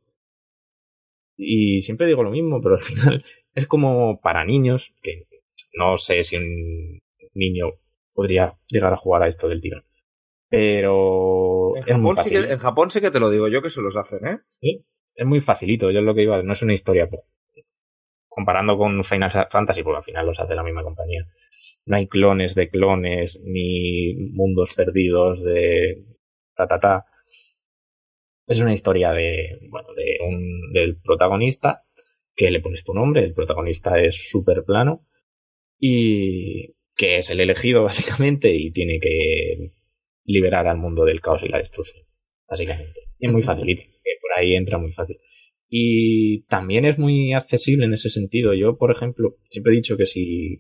Y 1.38 1.82
siempre 1.82 2.08
digo 2.08 2.24
lo 2.24 2.32
mismo, 2.32 2.62
pero 2.62 2.76
al 2.76 2.84
final 2.84 3.26
es 3.56 3.68
como 3.68 4.20
para 4.22 4.46
niños, 4.46 4.94
que 5.02 5.28
no 5.74 5.98
sé 5.98 6.24
si 6.24 6.38
un 6.38 7.00
niño 7.34 7.74
podría 8.14 8.56
llegar 8.68 8.94
a 8.94 8.98
jugar 8.98 9.24
a 9.24 9.28
esto 9.28 9.48
del 9.48 9.62
tirón. 9.62 9.84
Pero 10.50 11.76
en 11.78 11.84
Japón, 11.84 12.18
sí 12.24 12.30
que, 12.30 12.38
en 12.38 12.58
Japón 12.58 12.90
sí 12.92 13.00
que 13.00 13.12
te 13.12 13.20
lo 13.20 13.30
digo 13.30 13.48
yo 13.48 13.62
que 13.62 13.70
se 13.70 13.82
los 13.82 13.96
hacen, 13.96 14.28
¿eh? 14.28 14.40
Sí, 14.60 14.86
es 15.16 15.26
muy 15.26 15.40
facilito, 15.40 15.92
yo 15.92 16.00
es 16.00 16.06
lo 16.06 16.14
que 16.14 16.24
iba, 16.24 16.44
no 16.44 16.54
es 16.54 16.62
una 16.62 16.74
historia 16.74 17.08
comparando 18.28 18.78
con 18.78 19.04
Final 19.04 19.48
Fantasy, 19.50 19.84
porque 19.84 19.98
al 19.98 20.04
final 20.04 20.26
los 20.26 20.40
hace 20.40 20.56
la 20.56 20.64
misma 20.64 20.84
compañía. 20.84 21.26
No 21.86 21.98
hay 21.98 22.08
clones 22.08 22.56
de 22.56 22.70
clones, 22.70 23.42
ni 23.44 24.16
mundos 24.34 24.74
perdidos 24.74 25.44
de 25.44 26.06
ta 26.56 26.68
ta 26.68 26.80
ta. 26.80 27.06
Es 28.48 28.60
una 28.60 28.74
historia 28.74 29.12
de, 29.12 29.60
bueno, 29.70 29.90
de 29.94 30.18
un, 30.28 30.74
del 30.74 30.98
protagonista 30.98 31.84
que 32.36 32.52
le 32.52 32.60
pones 32.60 32.84
tu 32.84 32.94
nombre, 32.94 33.24
el 33.24 33.34
protagonista 33.34 34.00
es 34.02 34.16
súper 34.30 34.64
plano 34.64 35.06
y 35.80 36.68
que 36.96 37.20
es 37.20 37.30
el 37.30 37.40
elegido 37.40 37.84
básicamente 37.86 38.54
y 38.54 38.72
tiene 38.72 39.00
que 39.00 39.72
liberar 40.26 40.68
al 40.68 40.78
mundo 40.78 41.06
del 41.06 41.22
caos 41.22 41.44
y 41.44 41.48
la 41.48 41.58
destrucción, 41.58 42.06
básicamente. 42.48 43.00
Es 43.20 43.32
muy 43.32 43.44
facilito, 43.44 43.84
por 44.22 44.40
ahí 44.40 44.56
entra 44.56 44.78
muy 44.78 44.92
fácil. 44.94 45.18
Y 45.74 46.44
también 46.48 46.84
es 46.84 46.98
muy 46.98 47.32
accesible 47.32 47.86
en 47.86 47.94
ese 47.94 48.10
sentido. 48.10 48.54
Yo, 48.54 48.78
por 48.78 48.92
ejemplo, 48.92 49.36
siempre 49.50 49.72
he 49.72 49.78
dicho 49.78 49.96
que 49.96 50.06
si 50.06 50.60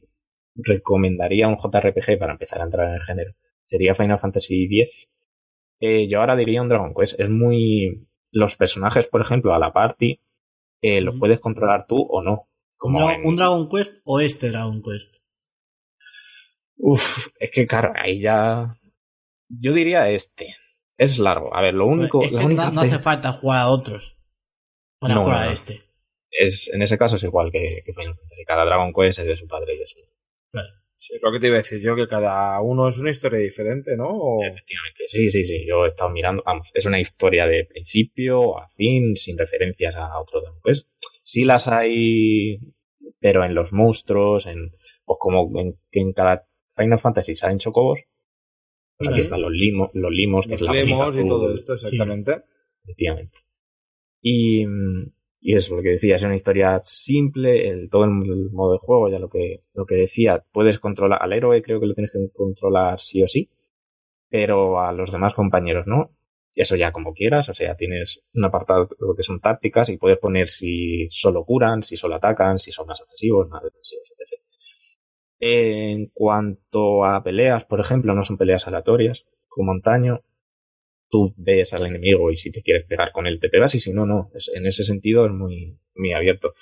recomendaría 0.55 1.49
un 1.49 1.57
JRPG 1.57 2.17
para 2.17 2.33
empezar 2.33 2.61
a 2.61 2.63
entrar 2.63 2.87
en 2.87 2.95
el 2.95 3.03
género, 3.03 3.31
sería 3.65 3.95
Final 3.95 4.19
Fantasy 4.19 4.65
X. 4.65 5.09
Eh, 5.81 6.07
yo 6.07 6.19
ahora 6.19 6.35
diría 6.35 6.61
un 6.61 6.69
Dragon 6.69 6.93
Quest. 6.93 7.19
Es 7.19 7.29
muy... 7.29 8.07
Los 8.31 8.55
personajes, 8.55 9.07
por 9.07 9.21
ejemplo, 9.21 9.53
a 9.53 9.59
la 9.59 9.73
party, 9.73 10.21
eh, 10.81 11.01
los 11.01 11.19
puedes 11.19 11.41
controlar 11.41 11.85
tú 11.85 12.01
o 12.01 12.21
no. 12.21 12.47
¿Un, 12.79 13.35
Dragon 13.35 13.67
Quest 13.67 14.01
o 14.05 14.19
este 14.21 14.49
Dragon 14.49 14.81
Quest? 14.81 15.17
Uf, 16.77 17.01
es 17.37 17.51
que 17.51 17.67
claro, 17.67 17.93
ahí 17.95 18.21
ya 18.21 18.77
yo 19.49 19.73
diría 19.73 20.09
este. 20.09 20.55
Es 20.97 21.17
largo. 21.17 21.55
A 21.55 21.61
ver, 21.61 21.73
lo 21.73 21.87
único. 21.87 22.23
Es 22.23 22.31
que 22.33 22.45
no, 22.45 22.81
hace 22.81 22.99
falta 22.99 23.31
jugar 23.31 23.59
a 23.59 23.69
otros 23.69 24.17
para 24.99 25.15
jugar 25.15 25.49
a 25.49 25.51
este. 25.51 25.81
Es, 26.31 26.69
en 26.71 26.81
ese 26.81 26.97
caso 26.97 27.17
es 27.17 27.23
igual 27.23 27.51
que, 27.51 27.63
que 27.85 27.93
Final 27.93 28.15
Fantasy. 28.15 28.45
Cada 28.45 28.65
Dragon 28.65 28.93
Quest 28.93 29.19
es 29.19 29.25
de 29.25 29.37
su 29.37 29.47
padre 29.47 29.75
y 29.75 29.77
de 29.77 29.87
su. 29.87 29.99
Claro. 30.51 30.69
Sí, 31.01 31.15
lo 31.19 31.31
que 31.31 31.39
te 31.39 31.47
iba 31.47 31.55
a 31.55 31.65
decir 31.65 31.81
yo, 31.81 31.95
que 31.95 32.07
cada 32.07 32.61
uno 32.61 32.87
es 32.87 32.99
una 32.99 33.09
historia 33.09 33.39
diferente, 33.39 33.97
¿no? 33.97 34.37
Efectivamente, 34.39 35.05
sí, 35.09 35.31
sí, 35.31 35.45
sí. 35.45 35.65
Yo 35.67 35.83
he 35.83 35.87
estado 35.87 36.11
mirando, 36.11 36.43
vamos, 36.45 36.69
es 36.75 36.85
una 36.85 37.01
historia 37.01 37.47
de 37.47 37.65
principio 37.65 38.59
a 38.59 38.69
fin, 38.75 39.15
sin 39.17 39.35
referencias 39.35 39.95
a 39.95 40.19
otro 40.19 40.41
Dragon 40.41 40.59
Quest. 40.63 40.87
Sí 41.23 41.43
las 41.43 41.67
hay, 41.67 42.59
pero 43.19 43.43
en 43.43 43.55
los 43.55 43.71
monstruos, 43.71 44.45
en, 44.45 44.73
pues 45.03 45.17
como 45.19 45.59
en, 45.59 45.75
en 45.91 46.13
cada 46.13 46.45
Final 46.75 46.99
Fantasy 46.99 47.35
salen 47.35 47.57
chocobos, 47.57 48.01
Aquí 48.99 49.21
están 49.21 49.41
los 49.41 49.51
limos, 49.51 49.89
los 49.93 50.11
limos, 50.11 50.45
que 50.45 50.53
es 50.53 50.61
la 50.61 50.71
limos 50.71 51.17
y 51.17 51.27
todo 51.27 51.55
esto, 51.55 51.73
exactamente. 51.73 52.43
efectivamente. 52.83 53.39
Y, 54.21 54.67
y 55.41 55.55
eso, 55.55 55.75
lo 55.75 55.81
que 55.81 55.89
decía, 55.89 56.17
es 56.17 56.23
una 56.23 56.35
historia 56.35 56.81
simple, 56.85 57.67
el, 57.67 57.89
todo 57.89 58.03
el, 58.05 58.11
modo 58.51 58.73
de 58.73 58.79
juego, 58.79 59.09
ya 59.09 59.17
lo 59.19 59.29
que, 59.29 59.57
lo 59.73 59.85
que 59.85 59.95
decía, 59.95 60.43
puedes 60.51 60.79
controlar, 60.79 61.19
al 61.21 61.33
héroe 61.33 61.63
creo 61.63 61.79
que 61.79 61.87
lo 61.87 61.95
tienes 61.95 62.11
que 62.13 62.19
controlar 62.31 63.01
sí 63.01 63.23
o 63.23 63.27
sí, 63.27 63.49
pero 64.29 64.79
a 64.81 64.93
los 64.93 65.11
demás 65.11 65.33
compañeros 65.33 65.87
no. 65.87 66.11
Eso 66.55 66.75
ya 66.75 66.91
como 66.91 67.13
quieras, 67.13 67.49
o 67.49 67.53
sea, 67.53 67.75
tienes 67.75 68.21
un 68.33 68.45
apartado 68.45 68.89
lo 68.99 69.15
que 69.15 69.23
son 69.23 69.39
tácticas 69.39 69.89
y 69.89 69.97
puedes 69.97 70.19
poner 70.19 70.49
si 70.49 71.07
solo 71.09 71.45
curan, 71.45 71.83
si 71.83 71.97
solo 71.97 72.15
atacan, 72.15 72.59
si 72.59 72.71
son 72.71 72.87
más 72.87 73.01
ofensivos, 73.01 73.49
más 73.49 73.63
defensivos, 73.63 74.11
etc. 74.11 74.41
En 75.39 76.07
cuanto 76.13 77.05
a 77.05 77.23
peleas, 77.23 77.65
por 77.65 77.79
ejemplo, 77.79 78.13
no 78.13 78.25
son 78.25 78.37
peleas 78.37 78.67
aleatorias, 78.67 79.23
como 79.47 79.71
antaño. 79.71 80.21
Tú 81.11 81.33
ves 81.37 81.73
al 81.73 81.85
enemigo 81.85 82.31
y 82.31 82.37
si 82.37 82.51
te 82.51 82.63
quieres 82.63 82.85
pegar 82.87 83.11
con 83.11 83.27
él 83.27 83.39
te 83.39 83.49
pegas 83.49 83.75
y 83.75 83.79
si 83.79 83.93
no, 83.93 84.07
no. 84.07 84.31
en 84.55 84.65
ese 84.65 84.83
sentido 84.83 85.27
es 85.27 85.31
muy, 85.31 85.77
muy 85.95 86.13
abierto. 86.13 86.53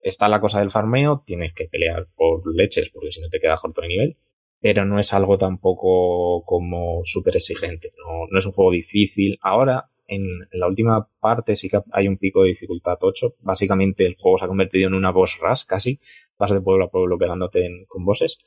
Está 0.00 0.28
la 0.28 0.40
cosa 0.40 0.60
del 0.60 0.70
farmeo, 0.70 1.24
tienes 1.26 1.52
que 1.54 1.64
pelear 1.64 2.06
por 2.14 2.42
leches 2.54 2.90
porque 2.90 3.10
si 3.10 3.20
no 3.20 3.30
te 3.30 3.40
quedas 3.40 3.60
corto 3.60 3.80
de 3.80 3.88
nivel, 3.88 4.16
pero 4.60 4.84
no 4.84 5.00
es 5.00 5.12
algo 5.12 5.38
tampoco 5.38 6.44
como 6.44 7.02
súper 7.04 7.36
exigente. 7.36 7.92
No, 7.98 8.26
no 8.30 8.38
es 8.38 8.46
un 8.46 8.52
juego 8.52 8.70
difícil. 8.70 9.38
Ahora, 9.42 9.90
en, 10.06 10.22
la 10.52 10.66
última 10.68 11.08
parte 11.20 11.56
sí 11.56 11.68
que 11.68 11.80
hay 11.92 12.08
un 12.08 12.18
pico 12.18 12.42
de 12.42 12.50
dificultad 12.50 12.98
8. 13.00 13.36
Básicamente 13.40 14.06
el 14.06 14.16
juego 14.16 14.38
se 14.38 14.44
ha 14.44 14.48
convertido 14.48 14.88
en 14.88 14.94
una 14.94 15.10
boss 15.10 15.38
rush 15.40 15.64
casi, 15.66 16.00
vas 16.38 16.50
de 16.50 16.60
pueblo 16.60 16.84
a 16.84 16.90
pueblo 16.90 17.18
pegándote 17.18 17.84
con 17.88 18.04
bosses. 18.04 18.38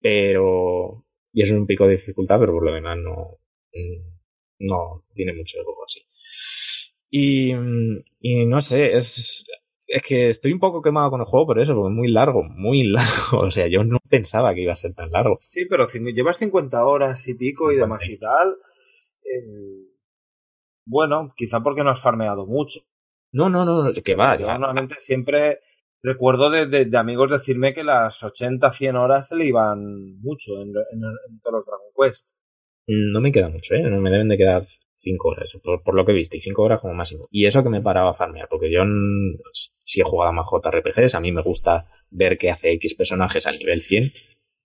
Pero. 0.00 1.04
Y 1.32 1.42
eso 1.42 1.54
es 1.54 1.58
un 1.60 1.66
pico 1.66 1.86
de 1.86 1.96
dificultad, 1.96 2.38
pero 2.38 2.52
por 2.52 2.64
lo 2.64 2.72
demás 2.72 2.98
no. 2.98 3.38
No 4.62 5.04
tiene 5.14 5.32
mucho 5.34 5.58
de 5.58 5.64
juego 5.64 5.84
así. 5.84 6.00
Y, 7.10 7.52
y 8.20 8.46
no 8.46 8.62
sé, 8.62 8.96
es, 8.96 9.44
es 9.86 10.02
que 10.02 10.30
estoy 10.30 10.52
un 10.52 10.60
poco 10.60 10.80
quemado 10.80 11.10
con 11.10 11.20
el 11.20 11.26
juego 11.26 11.46
por 11.46 11.60
eso, 11.60 11.74
porque 11.74 11.92
es 11.92 11.96
muy 11.96 12.08
largo, 12.08 12.42
muy 12.42 12.82
largo. 12.88 13.40
O 13.40 13.50
sea, 13.50 13.68
yo 13.68 13.84
no 13.84 13.98
pensaba 14.08 14.54
que 14.54 14.62
iba 14.62 14.72
a 14.72 14.76
ser 14.76 14.94
tan 14.94 15.10
largo. 15.10 15.36
Sí, 15.40 15.66
pero 15.66 15.86
si 15.86 16.00
llevas 16.12 16.38
50 16.38 16.84
horas 16.84 17.26
y 17.28 17.34
pico 17.34 17.72
y 17.72 17.76
demás 17.76 18.08
y 18.08 18.18
tal. 18.18 18.56
Eh, 19.24 19.92
bueno, 20.86 21.32
quizá 21.36 21.60
porque 21.60 21.84
no 21.84 21.90
has 21.90 22.00
farmeado 22.00 22.46
mucho. 22.46 22.80
No, 23.32 23.48
no, 23.48 23.64
no, 23.64 23.92
que 24.02 24.14
va. 24.14 24.38
Yo 24.38 24.46
normalmente 24.46 24.96
siempre 24.98 25.60
recuerdo 26.02 26.50
de, 26.50 26.90
amigos 26.96 27.30
decirme 27.30 27.72
que 27.72 27.84
las 27.84 28.22
80, 28.22 28.72
100 28.72 28.96
horas 28.96 29.28
se 29.28 29.36
le 29.36 29.46
iban 29.46 30.20
mucho 30.20 30.60
en, 30.60 30.72
todos 31.42 31.52
los 31.52 31.66
Dragon 31.66 31.86
Quest. 31.96 32.28
No 32.86 33.20
me 33.20 33.32
queda 33.32 33.48
mucho, 33.48 33.74
¿eh? 33.74 33.82
No 33.82 34.00
me 34.00 34.10
deben 34.10 34.28
de 34.28 34.36
quedar 34.36 34.66
5 35.02 35.28
horas, 35.28 35.50
por, 35.62 35.94
lo 35.94 36.06
que 36.06 36.12
viste, 36.12 36.36
y 36.36 36.40
5 36.40 36.62
horas 36.62 36.80
como 36.80 36.94
máximo. 36.94 37.28
Y 37.30 37.46
eso 37.46 37.62
que 37.62 37.68
me 37.68 37.82
paraba 37.82 38.10
a 38.10 38.14
farmear, 38.14 38.48
porque 38.48 38.70
yo 38.70 38.82
si 39.84 40.00
he 40.00 40.04
jugado 40.04 40.30
a 40.30 40.32
más 40.32 40.46
JRPGs, 40.50 41.14
a 41.14 41.20
mí 41.20 41.32
me 41.32 41.42
gusta 41.42 41.86
ver 42.10 42.38
que 42.38 42.50
hace 42.50 42.72
X 42.72 42.94
personajes 42.94 43.46
a 43.46 43.50
nivel 43.50 43.80
100, 43.80 44.04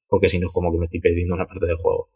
porque 0.07 0.29
si 0.29 0.39
no 0.39 0.47
es 0.47 0.53
como 0.53 0.71
que 0.71 0.79
me 0.79 0.85
estoy 0.85 0.99
perdiendo 0.99 1.35
una 1.35 1.47
parte 1.47 1.65
del 1.65 1.77
juego. 1.77 2.09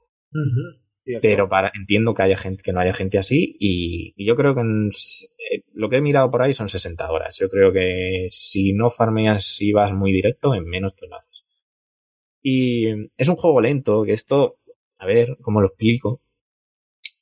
Pero 1.21 1.49
para, 1.49 1.71
entiendo 1.73 2.13
que 2.13 2.21
haya 2.21 2.37
gente, 2.37 2.61
que 2.61 2.73
no 2.73 2.79
haya 2.79 2.93
gente 2.93 3.17
así, 3.17 3.55
y, 3.59 4.13
yo 4.23 4.35
creo 4.35 4.53
que 4.53 4.61
eh, 4.61 5.63
lo 5.73 5.89
que 5.89 5.97
he 5.97 6.01
mirado 6.01 6.29
por 6.29 6.41
ahí 6.41 6.53
son 6.53 6.69
60 6.69 7.11
horas. 7.11 7.35
Yo 7.39 7.49
creo 7.49 7.73
que 7.73 8.27
si 8.29 8.73
no 8.73 8.91
farmeas 8.91 9.57
y 9.59 9.71
vas 9.71 9.91
muy 9.93 10.11
directo, 10.11 10.53
en 10.53 10.65
menos 10.65 10.95
te 10.95 11.07
lo 11.07 11.15
haces. 11.15 11.31
Y 12.43 12.87
es 13.17 13.27
un 13.27 13.35
juego 13.35 13.61
lento, 13.61 14.03
que 14.03 14.13
esto, 14.13 14.53
a 15.01 15.07
ver, 15.07 15.37
¿cómo 15.41 15.61
lo 15.61 15.67
explico? 15.67 16.21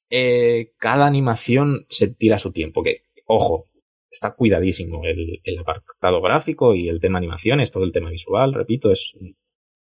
Eh, 0.10 0.74
cada 0.78 1.08
animación 1.08 1.86
se 1.90 2.14
tira 2.14 2.38
su 2.38 2.52
tiempo, 2.52 2.84
que, 2.84 3.04
ojo, 3.26 3.68
está 4.12 4.36
cuidadísimo 4.36 5.02
el, 5.06 5.42
apartado 5.60 6.22
gráfico 6.22 6.76
y 6.76 6.90
el 6.90 7.00
tema 7.00 7.20
animaciones, 7.20 7.72
todo 7.72 7.86
el 7.86 7.94
tema 7.94 8.10
visual, 8.10 8.54
repito, 8.54 8.92
es 8.92 9.14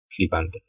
flipante. 0.08 0.64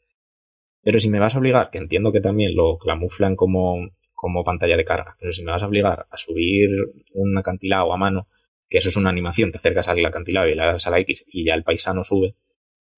Pero 0.82 1.00
si 1.00 1.08
me 1.08 1.18
vas 1.18 1.34
a 1.34 1.38
obligar, 1.38 1.70
que 1.70 1.78
entiendo 1.78 2.12
que 2.12 2.20
también 2.20 2.54
lo 2.54 2.76
clamuflan 2.76 3.36
como, 3.36 3.88
como 4.12 4.44
pantalla 4.44 4.76
de 4.76 4.84
carga, 4.84 5.16
pero 5.18 5.32
si 5.32 5.42
me 5.42 5.52
vas 5.52 5.62
a 5.62 5.66
obligar 5.66 6.06
a 6.10 6.16
subir 6.18 6.68
un 7.14 7.38
acantilado 7.38 7.90
a 7.90 7.96
mano, 7.96 8.28
que 8.68 8.78
eso 8.78 8.90
es 8.90 8.96
una 8.96 9.08
animación, 9.08 9.50
te 9.50 9.58
acercas 9.58 9.88
al 9.88 10.04
acantilado 10.04 10.46
y 10.48 10.54
le 10.56 10.62
das 10.62 10.86
a 10.86 10.90
la 10.90 11.00
X 11.00 11.24
y 11.26 11.46
ya 11.46 11.54
el 11.54 11.64
paisano 11.64 12.04
sube, 12.04 12.34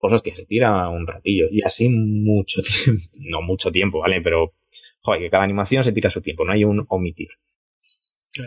pues 0.09 0.17
hostia, 0.17 0.37
se 0.37 0.47
tira 0.47 0.89
un 0.89 1.07
ratillo. 1.07 1.47
Y 1.51 1.63
así 1.63 1.89
mucho 1.89 2.63
tiempo, 2.63 3.03
no 3.31 3.43
mucho 3.43 3.71
tiempo, 3.71 4.01
¿vale? 4.01 4.21
Pero, 4.23 4.53
joder, 5.01 5.21
que 5.23 5.31
cada 5.31 5.45
animación 5.45 5.85
se 5.85 5.93
tira 5.93 6.11
su 6.11 6.21
tiempo, 6.23 6.45
no 6.45 6.53
hay 6.53 6.65
un 6.65 6.85
omitir. 6.89 7.29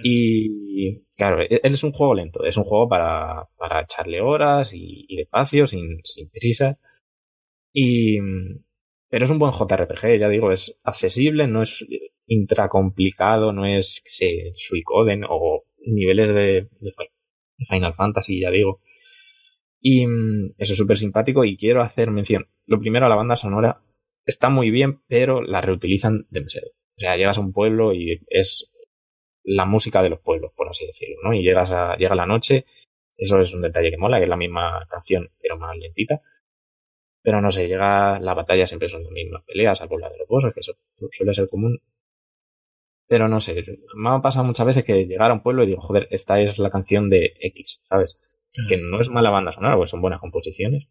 Y 0.04 1.02
claro, 1.16 1.42
él 1.42 1.48
e, 1.64 1.68
es 1.68 1.84
un 1.84 1.92
juego 1.92 2.14
lento, 2.14 2.46
es 2.46 2.58
un 2.58 2.64
juego 2.64 2.88
para, 2.88 3.48
para 3.58 3.82
echarle 3.82 4.22
horas 4.22 4.72
y, 4.74 5.06
y 5.08 5.18
despacio, 5.18 5.68
sin, 5.68 6.02
sin 6.04 6.30
prisa. 6.30 6.78
Y, 7.74 8.20
pero 9.10 9.26
es 9.26 9.32
un 9.32 9.40
buen 9.40 9.54
JRPG, 9.54 10.20
ya 10.20 10.30
digo, 10.30 10.52
es 10.52 10.76
accesible, 10.84 11.48
no 11.48 11.64
es 11.64 11.86
intracomplicado, 12.28 13.52
no 13.54 13.66
es, 13.66 14.02
que 14.04 14.12
sé, 14.12 14.54
Suicoden 14.56 15.24
o 15.28 15.64
niveles 15.86 16.28
de, 16.30 16.70
de, 16.80 16.94
Final 17.68 17.96
Fantasy, 17.96 18.40
ya 18.40 18.52
digo. 18.52 18.80
Y 19.82 20.06
mm, 20.08 20.52
eso 20.58 20.74
es 20.74 20.78
súper 20.78 20.98
simpático 20.98 21.44
y 21.46 21.58
quiero 21.58 21.82
hacer 21.82 22.12
mención. 22.12 22.48
Lo 22.66 22.80
primero, 22.80 23.08
la 23.10 23.16
banda 23.16 23.38
sonora 23.38 23.82
está 24.26 24.50
muy 24.50 24.72
bien, 24.72 25.02
pero 25.08 25.42
la 25.42 25.62
reutilizan 25.62 26.28
demasiado. 26.30 26.68
O 26.98 27.00
sea, 27.00 27.18
llegas 27.18 27.38
a 27.38 27.42
un 27.42 27.54
pueblo 27.54 27.94
y 27.94 28.22
es 28.28 28.70
la 29.44 29.66
música 29.66 30.04
de 30.04 30.10
los 30.10 30.20
pueblos, 30.20 30.52
por 30.56 30.70
así 30.70 30.86
decirlo, 30.86 31.18
¿no? 31.24 31.34
Y 31.34 31.44
llegas 31.44 31.72
a, 31.72 31.96
llega 31.96 32.16
la 32.16 32.26
noche, 32.26 32.66
eso 33.18 33.40
es 33.40 33.54
un 33.54 33.62
detalle 33.62 33.92
que 33.92 33.98
mola, 33.98 34.18
que 34.18 34.24
es 34.24 34.30
la 34.30 34.38
misma 34.38 34.86
canción, 34.90 35.30
pero 35.42 35.58
más 35.58 35.78
lentita 35.78 36.22
pero 37.22 37.42
no 37.42 37.52
sé, 37.52 37.68
llega 37.68 38.20
la 38.20 38.34
batalla 38.34 38.68
siempre 38.68 38.90
son 38.90 39.04
las 39.04 39.12
mismas 39.12 39.44
peleas, 39.44 39.80
al 39.82 39.90
la 40.00 40.10
de 40.10 40.18
los 40.18 40.28
bosses, 40.28 40.54
que 40.54 40.62
eso 40.62 40.74
suele 41.12 41.34
ser 41.34 41.50
común. 41.50 41.80
Pero 43.08 43.28
no 43.28 43.42
sé, 43.42 43.64
me 43.96 44.10
ha 44.10 44.22
pasado 44.22 44.46
muchas 44.46 44.68
veces 44.68 44.84
que 44.84 45.06
llegar 45.06 45.32
a 45.32 45.34
un 45.34 45.42
pueblo 45.42 45.64
y 45.64 45.68
digo, 45.68 45.82
joder, 45.82 46.08
esta 46.12 46.40
es 46.42 46.58
la 46.60 46.70
canción 46.70 47.10
de 47.10 47.34
X, 47.40 47.82
¿sabes? 47.90 48.20
Que 48.68 48.78
no 48.78 49.02
es 49.02 49.10
mala 49.10 49.30
banda 49.30 49.52
sonora, 49.52 49.78
pues 49.78 49.92
son 49.92 50.02
buenas 50.02 50.20
composiciones. 50.20 50.88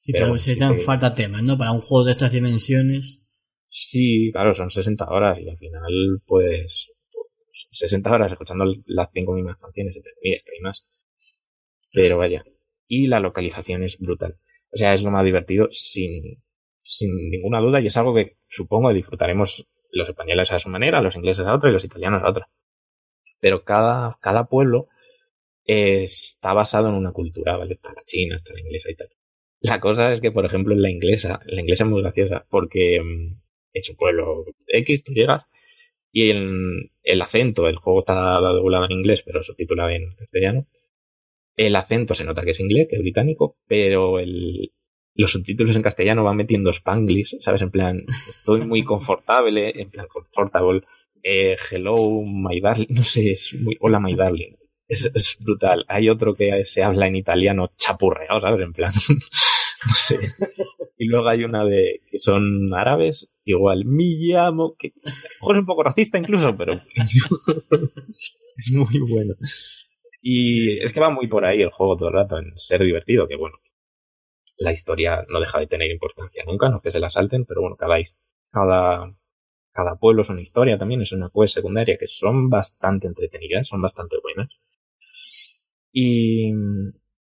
Sí, 0.00 0.12
pero, 0.12 0.36
se 0.38 0.56
dan 0.56 0.78
falta 0.78 1.14
temas, 1.14 1.42
¿no? 1.42 1.56
Para 1.56 1.72
un 1.72 1.80
juego 1.80 2.04
de 2.04 2.12
estas 2.12 2.32
dimensiones. 2.32 3.22
Sí, 3.66 4.30
claro, 4.32 4.54
son 4.54 4.70
60 4.70 5.04
horas 5.08 5.38
y 5.38 5.48
al 5.48 5.56
final, 5.56 6.22
pues, 6.26 6.88
60 7.70 8.10
horas 8.10 8.32
escuchando 8.32 8.64
las 8.86 9.08
cinco 9.12 9.34
mismas 9.34 9.56
canciones, 9.58 9.96
entre 9.96 10.12
comillas, 10.14 10.42
que 10.44 10.52
hay 10.52 10.60
más. 10.62 10.86
Pero 11.92 12.18
vaya. 12.18 12.44
Y 12.88 13.06
la 13.06 13.20
localización 13.20 13.84
es 13.84 13.96
brutal. 13.98 14.36
O 14.72 14.76
sea, 14.76 14.94
es 14.94 15.02
lo 15.02 15.10
más 15.10 15.24
divertido 15.24 15.68
sin, 15.70 16.42
sin 16.82 17.30
ninguna 17.30 17.60
duda 17.60 17.80
y 17.80 17.86
es 17.86 17.96
algo 17.96 18.14
que 18.14 18.36
supongo 18.48 18.92
disfrutaremos 18.92 19.66
los 19.92 20.08
españoles 20.08 20.50
a 20.50 20.60
su 20.60 20.68
manera, 20.68 21.00
los 21.00 21.16
ingleses 21.16 21.46
a 21.46 21.54
otra 21.54 21.70
y 21.70 21.72
los 21.72 21.84
italianos 21.84 22.22
a 22.22 22.30
otra. 22.30 22.48
Pero 23.40 23.64
cada, 23.64 24.18
cada 24.20 24.44
pueblo 24.44 24.88
está 25.64 26.52
basado 26.52 26.88
en 26.88 26.94
una 26.94 27.12
cultura, 27.12 27.56
¿vale? 27.56 27.72
Está 27.72 27.92
la 27.94 28.02
china, 28.04 28.36
está 28.36 28.52
la 28.52 28.60
inglesa 28.60 28.90
y 28.90 28.96
tal. 28.96 29.08
La 29.60 29.80
cosa 29.80 30.12
es 30.12 30.20
que, 30.20 30.32
por 30.32 30.44
ejemplo, 30.46 30.74
en 30.74 30.82
la 30.82 30.90
inglesa, 30.90 31.40
la 31.46 31.60
inglesa 31.60 31.84
es 31.84 31.90
muy 31.90 32.02
graciosa 32.02 32.46
porque 32.48 33.00
mm, 33.00 33.40
es 33.74 33.90
un 33.90 33.96
pueblo 33.96 34.44
X, 34.66 35.04
tú 35.04 35.12
llegas 35.12 35.44
y 36.12 36.30
el, 36.30 36.90
el 37.02 37.22
acento, 37.22 37.68
el 37.68 37.76
juego 37.76 38.00
está 38.00 38.14
doblado 38.14 38.86
en 38.86 38.92
inglés, 38.92 39.22
pero 39.24 39.42
subtitulado 39.42 39.90
en 39.90 40.14
castellano. 40.16 40.66
El 41.56 41.76
acento 41.76 42.14
se 42.14 42.24
nota 42.24 42.42
que 42.42 42.52
es 42.52 42.60
inglés, 42.60 42.88
que 42.88 42.96
es 42.96 43.02
británico, 43.02 43.58
pero 43.66 44.18
el, 44.18 44.72
los 45.14 45.32
subtítulos 45.32 45.76
en 45.76 45.82
castellano 45.82 46.24
van 46.24 46.36
metiendo 46.36 46.70
spanglish, 46.70 47.40
¿sabes? 47.42 47.62
En 47.62 47.70
plan, 47.70 48.04
estoy 48.28 48.62
muy 48.62 48.82
confortable, 48.82 49.72
en 49.80 49.90
plan, 49.90 50.06
comfortable, 50.08 50.82
eh, 51.22 51.56
hello, 51.70 51.94
my 52.24 52.60
darling, 52.60 52.86
no 52.90 53.04
sé, 53.04 53.32
es 53.32 53.54
muy, 53.60 53.76
hola, 53.80 54.00
my 54.00 54.14
darling. 54.14 54.56
Es, 54.90 55.08
es, 55.14 55.36
brutal. 55.38 55.84
Hay 55.86 56.08
otro 56.08 56.34
que 56.34 56.64
se 56.66 56.82
habla 56.82 57.06
en 57.06 57.14
italiano 57.14 57.70
chapurreado, 57.76 58.40
¿sabes? 58.40 58.60
En 58.60 58.72
plan, 58.72 58.92
no 59.08 59.94
sé. 59.94 60.18
Y 60.98 61.06
luego 61.06 61.30
hay 61.30 61.44
una 61.44 61.64
de 61.64 62.00
que 62.10 62.18
son 62.18 62.74
árabes, 62.74 63.30
igual, 63.44 63.84
mi 63.84 64.16
llamo, 64.16 64.74
que 64.76 64.88
es 64.88 65.38
un 65.40 65.64
poco 65.64 65.84
racista 65.84 66.18
incluso, 66.18 66.56
pero 66.56 66.72
es 68.56 68.72
muy 68.72 68.98
bueno. 69.08 69.34
Y 70.20 70.78
es 70.84 70.92
que 70.92 71.00
va 71.00 71.10
muy 71.10 71.28
por 71.28 71.44
ahí 71.44 71.62
el 71.62 71.70
juego 71.70 71.96
todo 71.96 72.08
el 72.08 72.14
rato, 72.14 72.38
en 72.38 72.58
ser 72.58 72.82
divertido, 72.82 73.28
que 73.28 73.36
bueno, 73.36 73.58
la 74.58 74.72
historia 74.72 75.24
no 75.28 75.40
deja 75.40 75.58
de 75.60 75.68
tener 75.68 75.90
importancia 75.90 76.44
nunca, 76.44 76.68
no 76.68 76.82
que 76.82 76.90
se 76.90 77.00
la 77.00 77.10
salten, 77.10 77.46
pero 77.46 77.62
bueno, 77.62 77.76
cada, 77.76 77.96
cada, 78.50 79.16
cada 79.72 79.96
pueblo 79.96 80.22
es 80.22 80.28
una 80.28 80.42
historia 80.42 80.78
también, 80.78 81.02
es 81.02 81.12
una 81.12 81.30
quest 81.30 81.54
secundaria 81.54 81.96
que 81.96 82.08
son 82.08 82.50
bastante 82.50 83.06
entretenidas, 83.06 83.68
son 83.68 83.80
bastante 83.80 84.16
buenas. 84.22 84.50
Y, 85.92 86.52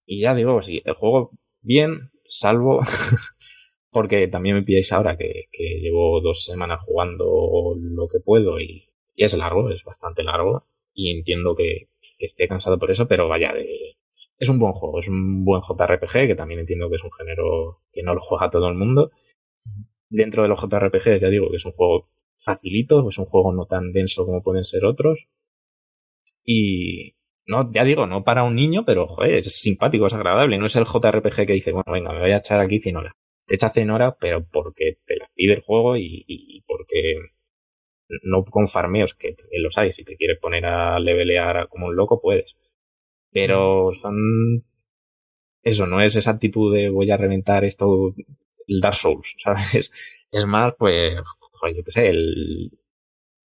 y 0.06 0.22
ya 0.22 0.36
digo, 0.36 0.62
sí, 0.62 0.82
el 0.86 0.94
juego 0.94 1.32
bien, 1.62 2.12
salvo 2.28 2.82
porque 3.92 4.28
también 4.28 4.56
me 4.56 4.64
pilláis 4.64 4.92
ahora 4.92 5.18
que, 5.18 5.50
llevo 5.82 6.22
dos 6.22 6.46
semanas 6.46 6.82
jugando 6.86 7.76
lo 7.80 8.08
que 8.08 8.20
puedo 8.20 8.60
y, 8.60 8.90
y, 9.16 9.24
es 9.24 9.34
largo, 9.34 9.70
es 9.72 9.84
bastante 9.84 10.24
largo 10.24 10.66
y 10.94 11.12
entiendo 11.12 11.56
que, 11.56 11.90
esté 12.20 12.48
cansado 12.48 12.78
por 12.80 12.92
eso, 12.92 13.08
pero 13.08 13.28
vaya, 13.28 13.54
de, 13.54 13.98
es 14.38 14.50
un 14.50 14.60
buen 14.60 14.74
juego, 14.74 15.00
es 15.00 15.08
un 15.08 15.44
buen 15.44 15.62
JRPG 15.62 16.28
que 16.28 16.36
también 16.36 16.62
entiendo 16.62 16.90
que 16.90 16.96
es 16.96 17.04
un 17.04 17.12
género 17.12 17.82
que 17.92 18.04
no 18.04 18.14
lo 18.16 18.22
juega 18.22 18.50
todo 18.50 18.70
el 18.70 18.76
mundo. 18.76 19.12
Dentro 20.10 20.44
de 20.44 20.50
los 20.50 20.60
JRPG 20.60 21.20
ya 21.20 21.30
digo 21.30 21.50
que 21.50 21.58
es 21.58 21.66
un 21.66 21.74
juego 21.74 22.10
facilito, 22.38 23.08
es 23.10 23.18
un 23.18 23.26
juego 23.26 23.54
no 23.54 23.66
tan 23.66 23.92
denso 23.92 24.26
como 24.26 24.42
pueden 24.42 24.64
ser 24.64 24.86
otros. 24.86 25.20
Y, 26.44 27.16
no, 27.50 27.72
ya 27.72 27.84
digo, 27.84 28.06
no 28.06 28.24
para 28.24 28.44
un 28.44 28.56
niño, 28.56 28.84
pero 28.86 29.08
joder, 29.08 29.48
es 29.48 29.60
simpático, 29.60 30.08
es 30.08 30.14
agradable. 30.14 30.58
No 30.60 30.68
es 30.68 30.76
el 30.76 30.86
JRPG 30.86 31.48
que 31.48 31.54
dice, 31.54 31.72
bueno, 31.72 31.92
venga, 31.92 32.14
me 32.14 32.20
voy 32.20 32.32
a 32.32 32.38
echar 32.38 32.60
aquí 32.60 32.80
100 32.80 32.98
horas. 32.98 33.14
Te 33.48 33.56
echa 33.56 33.72
100 33.72 33.90
horas, 33.90 34.16
pero 34.20 34.46
porque 34.46 34.98
te 35.06 35.18
la 35.18 35.28
pide 35.34 35.54
el 35.54 35.62
juego 35.62 35.98
y, 35.98 36.26
y 36.28 36.62
porque 36.68 37.16
no 38.24 38.46
con 38.46 38.68
farmeos, 38.70 39.16
que 39.16 39.34
también 39.34 39.64
los 39.64 39.78
hay. 39.78 39.94
Si 39.94 40.04
te 40.04 40.16
quieres 40.16 40.40
poner 40.40 40.66
a 40.66 41.00
levelear 41.00 41.68
como 41.70 41.88
un 41.88 41.96
loco, 41.96 42.22
puedes. 42.22 42.56
Pero 43.32 43.94
son. 44.02 44.64
Eso, 45.64 45.86
no 45.88 46.02
es 46.02 46.16
esa 46.16 46.32
actitud 46.32 46.74
de 46.74 46.90
voy 46.90 47.12
a 47.12 47.18
reventar 47.18 47.66
esto, 47.66 48.14
el 48.68 48.80
Dark 48.82 48.98
Souls, 48.98 49.36
¿sabes? 49.44 49.92
Es 50.32 50.46
más, 50.46 50.74
pues, 50.78 51.16
joder, 51.54 51.76
yo 51.78 51.84
qué 51.84 51.92
sé, 51.92 52.10
el. 52.10 52.72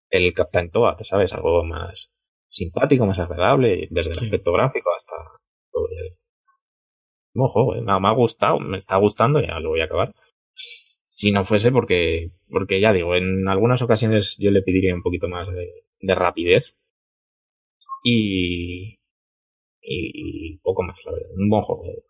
El 0.10 0.34
Captain 0.34 0.72
Toad, 0.72 1.04
¿sabes? 1.04 1.34
Algo 1.34 1.64
más 1.64 2.10
simpático, 2.52 3.06
más 3.06 3.18
agradable, 3.18 3.88
desde 3.90 4.12
el 4.12 4.20
aspecto 4.20 4.52
gráfico 4.54 4.90
hasta 4.94 5.40
todo 5.72 5.88
el... 5.90 6.16
juego, 7.34 7.76
¿eh? 7.76 7.82
me 7.82 8.08
ha 8.08 8.14
gustado, 8.14 8.60
me 8.60 8.78
está 8.78 8.98
gustando, 8.98 9.42
ya 9.42 9.60
lo 9.60 9.70
voy 9.70 9.82
a 9.82 9.86
acabar. 9.86 10.14
Si 11.08 11.32
no 11.32 11.46
fuese 11.46 11.72
porque, 11.72 12.32
porque 12.50 12.80
ya 12.80 12.94
digo, 12.94 13.16
en 13.16 13.48
algunas 13.48 13.82
ocasiones 13.82 14.36
yo 14.40 14.52
le 14.52 14.62
pediría 14.62 14.94
un 14.94 15.04
poquito 15.04 15.28
más 15.28 15.50
de, 15.50 15.70
de 16.00 16.16
rapidez 16.16 16.74
y, 18.04 19.00
y, 19.82 20.58
poco 20.58 20.84
más, 20.84 20.98
la 21.06 21.12
verdad. 21.14 21.30
Un 21.38 21.50
buen 21.50 21.64
juego. 21.64 21.86
¿eh? 21.86 22.04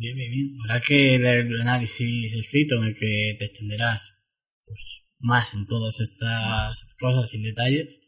Bien, 0.00 0.16
bien, 0.16 0.30
bien. 0.30 0.56
Habrá 0.62 0.80
que 0.80 1.18
leer 1.18 1.46
el 1.46 1.60
análisis 1.60 2.34
escrito 2.34 2.76
en 2.76 2.84
el 2.84 2.96
que 2.96 3.36
te 3.38 3.44
extenderás 3.44 4.18
pues, 4.66 5.04
más 5.18 5.54
en 5.54 5.66
todas 5.66 6.00
estas 6.00 6.94
cosas 6.98 7.32
y 7.34 7.42
detalles 7.42 8.00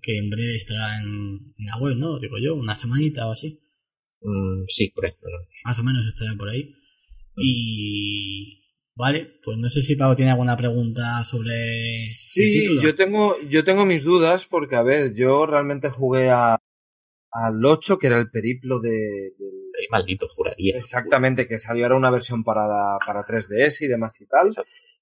que 0.00 0.18
en 0.18 0.30
breve 0.30 0.54
estará 0.54 1.00
en, 1.00 1.54
la 1.58 1.78
web, 1.78 1.96
¿no? 1.96 2.18
Digo 2.18 2.38
yo, 2.38 2.54
una 2.54 2.74
semanita 2.74 3.28
o 3.28 3.32
así. 3.32 3.60
Mm, 4.20 4.64
sí, 4.68 4.88
por 4.94 5.06
ahí. 5.06 5.12
Más 5.64 5.78
o 5.78 5.84
menos 5.84 6.06
estará 6.06 6.34
por 6.36 6.48
ahí. 6.48 6.74
Y 7.36 8.62
vale, 8.94 9.38
pues 9.42 9.56
no 9.58 9.70
sé 9.70 9.82
si 9.82 9.96
Pablo 9.96 10.16
tiene 10.16 10.32
alguna 10.32 10.56
pregunta 10.56 11.24
sobre. 11.24 11.96
Sí, 11.96 12.80
yo 12.80 12.94
tengo, 12.94 13.36
yo 13.48 13.64
tengo 13.64 13.84
mis 13.84 14.04
dudas 14.04 14.46
porque, 14.46 14.76
a 14.76 14.82
ver, 14.82 15.14
yo 15.14 15.46
realmente 15.46 15.90
jugué 15.90 16.30
a, 16.30 16.58
al 17.30 17.64
8, 17.64 17.98
que 17.98 18.08
era 18.08 18.18
el 18.18 18.30
periplo 18.30 18.80
de, 18.80 18.90
del... 18.90 19.88
maldito, 19.90 20.28
juraría. 20.34 20.76
Exactamente, 20.76 21.46
que 21.46 21.58
salió 21.58 21.84
ahora 21.84 21.96
una 21.96 22.10
versión 22.10 22.44
para, 22.44 22.98
para 23.04 23.24
3DS 23.24 23.80
y 23.80 23.86
demás 23.86 24.20
y 24.20 24.26
tal. 24.26 24.50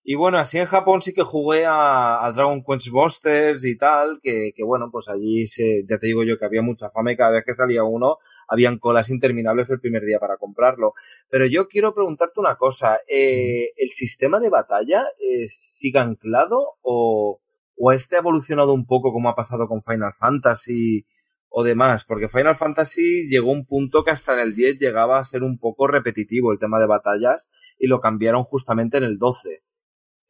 Y 0.03 0.15
bueno, 0.15 0.39
así 0.39 0.59
en 0.59 0.65
Japón 0.65 1.03
sí 1.03 1.13
que 1.13 1.23
jugué 1.23 1.67
a, 1.67 2.25
a 2.25 2.33
Dragon 2.33 2.65
Quest 2.65 2.89
Busters 2.89 3.65
y 3.67 3.77
tal, 3.77 4.19
que, 4.23 4.53
que, 4.57 4.65
bueno, 4.65 4.89
pues 4.91 5.09
allí 5.09 5.47
se, 5.47 5.85
ya 5.87 5.99
te 5.99 6.07
digo 6.07 6.25
yo 6.25 6.39
que 6.39 6.47
había 6.47 6.63
mucha 6.63 6.91
fama 6.91 7.13
y 7.13 7.17
cada 7.17 7.33
vez 7.33 7.45
que 7.45 7.53
salía 7.53 7.85
uno 7.85 8.17
habían 8.49 8.79
colas 8.79 9.11
interminables 9.11 9.69
el 9.71 9.79
primer 9.81 10.05
día 10.05 10.19
para 10.19 10.39
comprarlo. 10.39 10.95
Pero 11.29 11.47
yo 11.47 11.69
quiero 11.69 11.95
preguntarte 11.95 12.41
una 12.41 12.57
cosa, 12.57 13.01
eh, 13.09 13.73
¿el 13.77 13.91
sistema 13.91 14.41
de 14.41 14.49
batalla 14.49 15.05
eh, 15.19 15.47
sigue 15.49 15.99
anclado 15.99 16.77
o, 16.81 17.41
o 17.77 17.93
este 17.93 18.17
ha 18.17 18.21
evolucionado 18.21 18.73
un 18.73 18.87
poco 18.87 19.13
como 19.13 19.29
ha 19.29 19.37
pasado 19.37 19.69
con 19.69 19.83
Final 19.83 20.15
Fantasy 20.15 21.07
o 21.51 21.63
demás? 21.63 22.07
Porque 22.07 22.29
Final 22.29 22.57
Fantasy 22.57 23.29
llegó 23.29 23.51
a 23.51 23.55
un 23.55 23.67
punto 23.67 24.03
que 24.03 24.11
hasta 24.13 24.33
en 24.33 24.41
el 24.41 24.55
10 24.55 24.79
llegaba 24.79 25.19
a 25.19 25.25
ser 25.25 25.43
un 25.43 25.59
poco 25.59 25.87
repetitivo 25.87 26.53
el 26.53 26.59
tema 26.59 26.81
de 26.81 26.87
batallas 26.87 27.51
y 27.79 27.87
lo 27.87 28.01
cambiaron 28.01 28.45
justamente 28.45 28.97
en 28.97 29.05
el 29.05 29.19
12. 29.19 29.63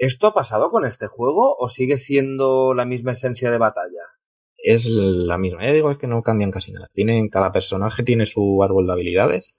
¿Esto 0.01 0.29
ha 0.29 0.33
pasado 0.33 0.71
con 0.71 0.87
este 0.87 1.09
juego 1.09 1.57
o 1.59 1.69
sigue 1.69 1.99
siendo 1.99 2.73
la 2.73 2.87
misma 2.87 3.13
esencia 3.13 3.51
de 3.51 3.59
batalla? 3.59 4.01
Es 4.57 4.87
la 4.87 5.37
misma. 5.37 5.63
Ya 5.63 5.73
digo, 5.73 5.91
es 5.91 5.99
que 5.99 6.07
no 6.07 6.23
cambian 6.23 6.51
casi 6.51 6.73
nada. 6.73 6.89
Tienen, 6.95 7.29
cada 7.29 7.53
personaje 7.53 8.03
tiene 8.03 8.25
su 8.25 8.63
árbol 8.63 8.87
de 8.87 8.93
habilidades. 8.95 9.53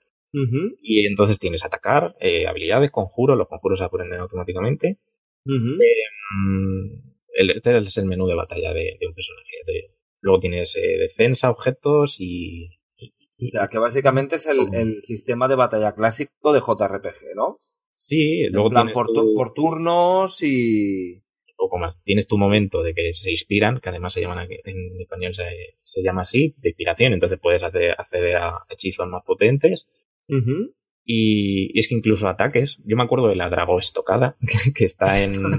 Y 0.82 1.06
entonces 1.06 1.38
tienes 1.38 1.64
atacar, 1.64 2.16
eh, 2.18 2.48
habilidades, 2.48 2.90
conjuros. 2.90 3.38
Los 3.38 3.46
conjuros 3.46 3.78
se 3.78 3.84
aprenden 3.84 4.18
automáticamente. 4.18 4.98
eh, 5.46 7.00
el, 7.34 7.50
este 7.50 7.78
es 7.78 7.96
el 7.98 8.06
menú 8.06 8.26
de 8.26 8.34
batalla 8.34 8.72
de, 8.72 8.96
de 8.98 9.06
un 9.06 9.14
personaje. 9.14 9.52
De, 9.64 9.94
luego 10.22 10.40
tienes 10.40 10.74
eh, 10.74 10.98
defensa, 10.98 11.50
objetos 11.50 12.16
y, 12.18 12.80
y, 12.96 13.46
O 13.46 13.50
sea, 13.52 13.68
que 13.68 13.78
básicamente 13.78 14.36
es 14.36 14.46
el, 14.46 14.74
el, 14.74 15.02
sistema 15.02 15.46
de 15.46 15.54
batalla 15.54 15.94
clásico 15.94 16.52
de 16.52 16.60
JRPG, 16.60 17.36
¿no? 17.36 17.58
Sí, 18.06 18.46
luego 18.50 18.68
en 18.68 18.72
plan, 18.72 18.92
por, 18.92 19.12
tu, 19.12 19.34
por, 19.34 19.54
turnos 19.54 20.42
y... 20.42 21.22
Poco 21.56 21.78
más. 21.78 21.96
Tienes 22.02 22.26
tu 22.26 22.36
momento 22.36 22.82
de 22.82 22.92
que 22.92 23.12
se 23.12 23.30
inspiran, 23.30 23.80
que 23.80 23.88
además 23.88 24.14
se 24.14 24.20
llaman 24.20 24.48
en 24.50 25.00
español 25.00 25.34
se, 25.34 25.76
se 25.80 26.02
llama 26.02 26.22
así, 26.22 26.54
de 26.58 26.70
inspiración, 26.70 27.12
entonces 27.12 27.38
puedes 27.40 27.62
hacer, 27.62 27.92
acceder 27.92 28.36
a 28.36 28.64
hechizos 28.68 29.06
más 29.08 29.22
potentes. 29.24 29.86
Uh 30.28 30.36
-huh. 30.36 30.74
y, 31.04 31.76
y, 31.76 31.78
es 31.78 31.88
que 31.88 31.94
incluso 31.94 32.28
ataques, 32.28 32.78
yo 32.84 32.96
me 32.96 33.02
acuerdo 33.04 33.28
de 33.28 33.36
la 33.36 33.48
Drago 33.48 33.78
Estocada, 33.78 34.36
que, 34.64 34.72
que 34.72 34.84
está 34.84 35.22
en, 35.22 35.34
en, 35.44 35.52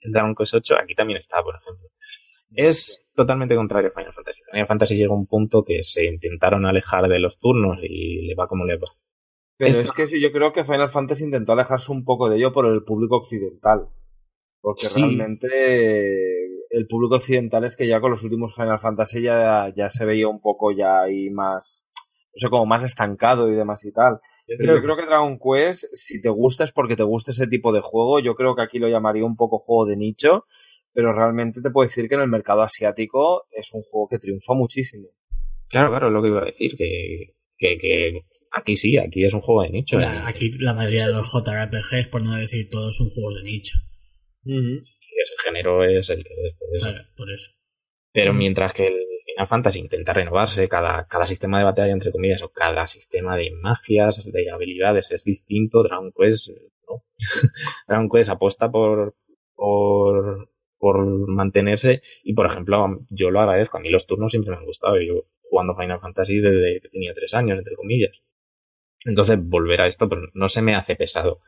en 0.00 0.12
Dragon 0.12 0.34
Quest 0.34 0.54
8, 0.54 0.74
aquí 0.82 0.94
también 0.94 1.18
está, 1.18 1.42
por 1.42 1.56
ejemplo. 1.56 1.88
Es 2.54 3.04
totalmente 3.14 3.54
contrario 3.54 3.90
a 3.90 3.98
Final 3.98 4.12
Fantasy. 4.12 4.40
Final 4.50 4.66
Fantasy 4.66 4.94
llega 4.96 5.12
a 5.12 5.16
un 5.16 5.26
punto 5.26 5.64
que 5.64 5.82
se 5.82 6.06
intentaron 6.06 6.66
alejar 6.66 7.08
de 7.08 7.18
los 7.18 7.38
turnos 7.38 7.78
y 7.82 8.22
le 8.26 8.34
va 8.34 8.48
como 8.48 8.64
le 8.64 8.76
va. 8.76 8.88
Pero 9.60 9.80
Esto... 9.82 10.02
es 10.02 10.10
que 10.10 10.20
yo 10.20 10.32
creo 10.32 10.54
que 10.54 10.64
Final 10.64 10.88
Fantasy 10.88 11.24
intentó 11.24 11.52
alejarse 11.52 11.92
un 11.92 12.02
poco 12.02 12.30
de 12.30 12.38
ello 12.38 12.50
por 12.50 12.64
el 12.64 12.82
público 12.82 13.16
occidental. 13.16 13.88
Porque 14.62 14.86
sí. 14.86 14.94
realmente 14.94 16.46
el 16.70 16.86
público 16.88 17.16
occidental 17.16 17.64
es 17.64 17.76
que 17.76 17.86
ya 17.86 18.00
con 18.00 18.10
los 18.10 18.22
últimos 18.22 18.54
Final 18.54 18.78
Fantasy 18.78 19.20
ya, 19.20 19.70
ya 19.76 19.90
se 19.90 20.06
veía 20.06 20.28
un 20.28 20.40
poco 20.40 20.72
ya 20.72 21.02
ahí 21.02 21.28
más 21.28 21.84
no 22.32 22.38
sé, 22.38 22.48
como 22.48 22.64
más 22.64 22.84
estancado 22.84 23.50
y 23.50 23.54
demás 23.54 23.84
y 23.84 23.92
tal. 23.92 24.20
Yo 24.48 24.56
Pero 24.58 24.76
yo 24.76 24.82
creo 24.82 24.96
que 24.96 25.04
Dragon 25.04 25.38
Quest, 25.38 25.84
si 25.92 26.22
te 26.22 26.30
gusta 26.30 26.64
es 26.64 26.72
porque 26.72 26.96
te 26.96 27.02
gusta 27.02 27.32
ese 27.32 27.46
tipo 27.46 27.70
de 27.70 27.82
juego. 27.82 28.18
Yo 28.20 28.34
creo 28.36 28.56
que 28.56 28.62
aquí 28.62 28.78
lo 28.78 28.88
llamaría 28.88 29.26
un 29.26 29.36
poco 29.36 29.58
juego 29.58 29.84
de 29.84 29.96
nicho, 29.96 30.46
pero 30.94 31.12
realmente 31.12 31.60
te 31.60 31.68
puedo 31.68 31.86
decir 31.86 32.08
que 32.08 32.14
en 32.14 32.22
el 32.22 32.28
mercado 32.28 32.62
asiático 32.62 33.44
es 33.50 33.74
un 33.74 33.82
juego 33.82 34.08
que 34.08 34.18
triunfa 34.18 34.54
muchísimo. 34.54 35.08
Claro, 35.68 35.90
claro, 35.90 36.06
es 36.06 36.12
lo 36.14 36.22
que 36.22 36.28
iba 36.28 36.40
a 36.40 36.46
decir, 36.46 36.76
que, 36.78 37.34
que, 37.58 37.76
que 37.78 38.24
aquí 38.50 38.76
sí, 38.76 38.98
aquí 38.98 39.24
es 39.24 39.32
un 39.32 39.40
juego 39.40 39.62
de 39.62 39.70
nicho. 39.70 39.96
Bueno, 39.96 40.12
aquí 40.26 40.50
la 40.58 40.74
mayoría 40.74 41.06
de 41.06 41.12
los 41.12 41.32
JRPGs, 41.32 42.08
por 42.08 42.22
no 42.22 42.36
decir 42.36 42.68
todos, 42.70 42.96
son 42.96 43.08
juegos 43.08 43.42
de 43.42 43.50
nicho. 43.50 43.78
Y 44.44 44.52
ese 44.52 45.34
género 45.44 45.84
es 45.84 46.08
el 46.10 46.24
que 46.24 46.34
es. 46.46 46.54
por 46.56 46.74
eso. 46.74 46.86
Claro, 46.86 47.08
por 47.16 47.30
eso. 47.30 47.50
Pero 48.12 48.32
mientras 48.32 48.72
que 48.72 48.86
el 48.86 48.94
Final 49.26 49.48
Fantasy 49.48 49.78
intenta 49.78 50.12
renovarse, 50.12 50.68
cada, 50.68 51.06
cada 51.06 51.26
sistema 51.26 51.58
de 51.58 51.64
batalla, 51.64 51.92
entre 51.92 52.10
comillas, 52.10 52.42
o 52.42 52.48
cada 52.50 52.86
sistema 52.86 53.36
de 53.36 53.50
magias, 53.52 54.24
de 54.24 54.50
habilidades 54.50 55.10
es 55.10 55.24
distinto, 55.24 55.82
Dragon 55.82 56.12
Quest 56.12 56.48
no. 56.88 57.04
Dragon 57.88 58.08
Quest 58.08 58.30
apuesta 58.30 58.70
por, 58.70 59.14
por, 59.54 60.48
por 60.78 61.28
mantenerse 61.28 62.02
y, 62.24 62.34
por 62.34 62.46
ejemplo, 62.46 62.98
yo 63.10 63.30
lo 63.30 63.40
agradezco. 63.40 63.76
A 63.76 63.80
mí 63.80 63.90
los 63.90 64.06
turnos 64.06 64.32
siempre 64.32 64.50
me 64.50 64.58
han 64.58 64.66
gustado. 64.66 65.00
Yo 65.00 65.26
jugando 65.48 65.76
Final 65.76 66.00
Fantasy 66.00 66.38
desde 66.40 66.80
que 66.80 66.88
tenía 66.88 67.14
tres 67.14 67.34
años, 67.34 67.58
entre 67.58 67.76
comillas. 67.76 68.16
Entonces, 69.04 69.38
volver 69.40 69.80
a 69.80 69.86
esto 69.86 70.08
pero 70.08 70.22
no 70.34 70.48
se 70.48 70.62
me 70.62 70.74
hace 70.74 70.96
pesado. 70.96 71.40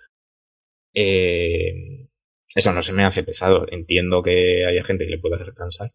Eh, 0.95 2.09
eso 2.55 2.73
no 2.73 2.83
se 2.83 2.93
me 2.93 3.05
hace 3.05 3.23
pesado. 3.23 3.67
Entiendo 3.71 4.23
que 4.23 4.67
haya 4.67 4.85
gente 4.85 5.05
que 5.05 5.11
le 5.11 5.19
pueda 5.19 5.37
hacer 5.37 5.55
cansar. 5.55 5.93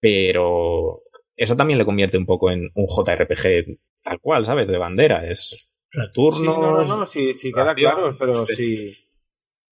Pero 0.00 1.02
eso 1.36 1.56
también 1.56 1.78
le 1.78 1.84
convierte 1.84 2.18
un 2.18 2.26
poco 2.26 2.50
en 2.50 2.70
un 2.74 2.86
JRPG 2.86 3.78
tal 4.02 4.20
cual, 4.20 4.46
¿sabes? 4.46 4.68
De 4.68 4.78
bandera. 4.78 5.30
Es 5.30 5.56
turnos. 6.12 6.38
Sí, 6.38 6.44
no, 6.44 6.84
no, 6.84 6.84
no, 6.84 7.06
sí, 7.06 7.32
sí 7.32 7.52
queda 7.52 7.74
claro, 7.74 8.16
pero 8.18 8.34
sí. 8.34 8.76
sí. 8.76 9.08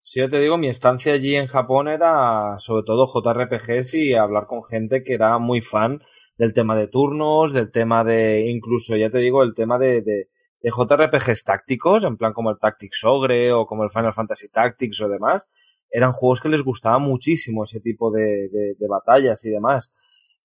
Sí, 0.03 0.19
yo 0.19 0.29
te 0.29 0.39
digo, 0.39 0.57
mi 0.57 0.67
estancia 0.67 1.13
allí 1.13 1.35
en 1.35 1.47
Japón 1.47 1.87
era 1.87 2.55
sobre 2.59 2.83
todo 2.83 3.05
JRPGs 3.05 3.93
y 3.93 4.13
hablar 4.15 4.47
con 4.47 4.63
gente 4.63 5.03
que 5.03 5.13
era 5.13 5.37
muy 5.37 5.61
fan 5.61 6.01
del 6.37 6.53
tema 6.53 6.75
de 6.75 6.87
turnos, 6.87 7.53
del 7.53 7.71
tema 7.71 8.03
de, 8.03 8.49
incluso, 8.49 8.97
ya 8.97 9.11
te 9.11 9.19
digo, 9.19 9.43
el 9.43 9.53
tema 9.53 9.77
de, 9.77 10.01
de, 10.01 10.29
de 10.61 10.69
JRPGs 10.69 11.43
tácticos, 11.43 12.03
en 12.03 12.17
plan 12.17 12.33
como 12.33 12.51
el 12.51 12.59
Tactics 12.59 13.03
Ogre 13.03 13.51
o 13.51 13.65
como 13.65 13.83
el 13.83 13.91
Final 13.91 14.13
Fantasy 14.13 14.49
Tactics 14.49 15.01
o 15.01 15.09
demás. 15.09 15.49
Eran 15.89 16.11
juegos 16.11 16.41
que 16.41 16.49
les 16.49 16.63
gustaba 16.63 16.99
muchísimo 16.99 17.63
ese 17.63 17.79
tipo 17.79 18.11
de, 18.11 18.49
de, 18.49 18.75
de 18.77 18.87
batallas 18.87 19.43
y 19.45 19.49
demás. 19.49 19.91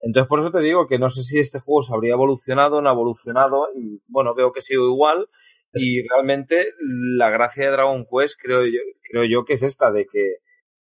Entonces, 0.00 0.28
por 0.28 0.40
eso 0.40 0.50
te 0.50 0.60
digo 0.60 0.86
que 0.86 0.98
no 0.98 1.10
sé 1.10 1.22
si 1.22 1.38
este 1.38 1.60
juego 1.60 1.82
se 1.82 1.94
habría 1.94 2.12
evolucionado 2.12 2.76
o 2.76 2.82
no 2.82 2.88
ha 2.88 2.92
evolucionado 2.92 3.68
y, 3.74 4.00
bueno, 4.08 4.34
veo 4.34 4.52
que 4.52 4.62
sigo 4.62 4.86
igual 4.86 5.28
y 5.72 6.06
realmente 6.08 6.72
la 6.80 7.30
gracia 7.30 7.64
de 7.64 7.72
Dragon 7.72 8.06
Quest 8.06 8.40
creo 8.40 8.64
yo, 8.64 8.80
creo 9.02 9.24
yo 9.24 9.44
que 9.44 9.54
es 9.54 9.62
esta, 9.62 9.92
de 9.92 10.06
que, 10.06 10.36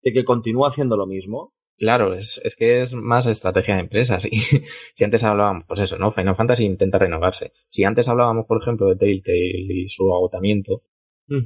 de 0.03 0.13
que 0.13 0.25
continúa 0.25 0.69
haciendo 0.69 0.97
lo 0.97 1.07
mismo. 1.07 1.53
Claro, 1.81 2.13
es, 2.13 2.39
es 2.43 2.55
que 2.55 2.83
es 2.83 2.93
más 2.93 3.25
estrategia 3.25 3.73
de 3.73 3.81
empresas. 3.81 4.23
Y 4.31 4.39
si 4.93 5.03
antes 5.03 5.23
hablábamos, 5.23 5.65
pues 5.67 5.79
eso, 5.79 5.97
¿no? 5.97 6.11
Final 6.11 6.35
Fantasy 6.35 6.63
intenta 6.63 6.99
renovarse. 6.99 7.53
Si 7.69 7.83
antes 7.83 8.07
hablábamos, 8.07 8.45
por 8.45 8.61
ejemplo, 8.61 8.87
de 8.87 8.97
Telltale 8.97 9.65
y 9.67 9.89
su 9.89 10.13
agotamiento, 10.13 10.83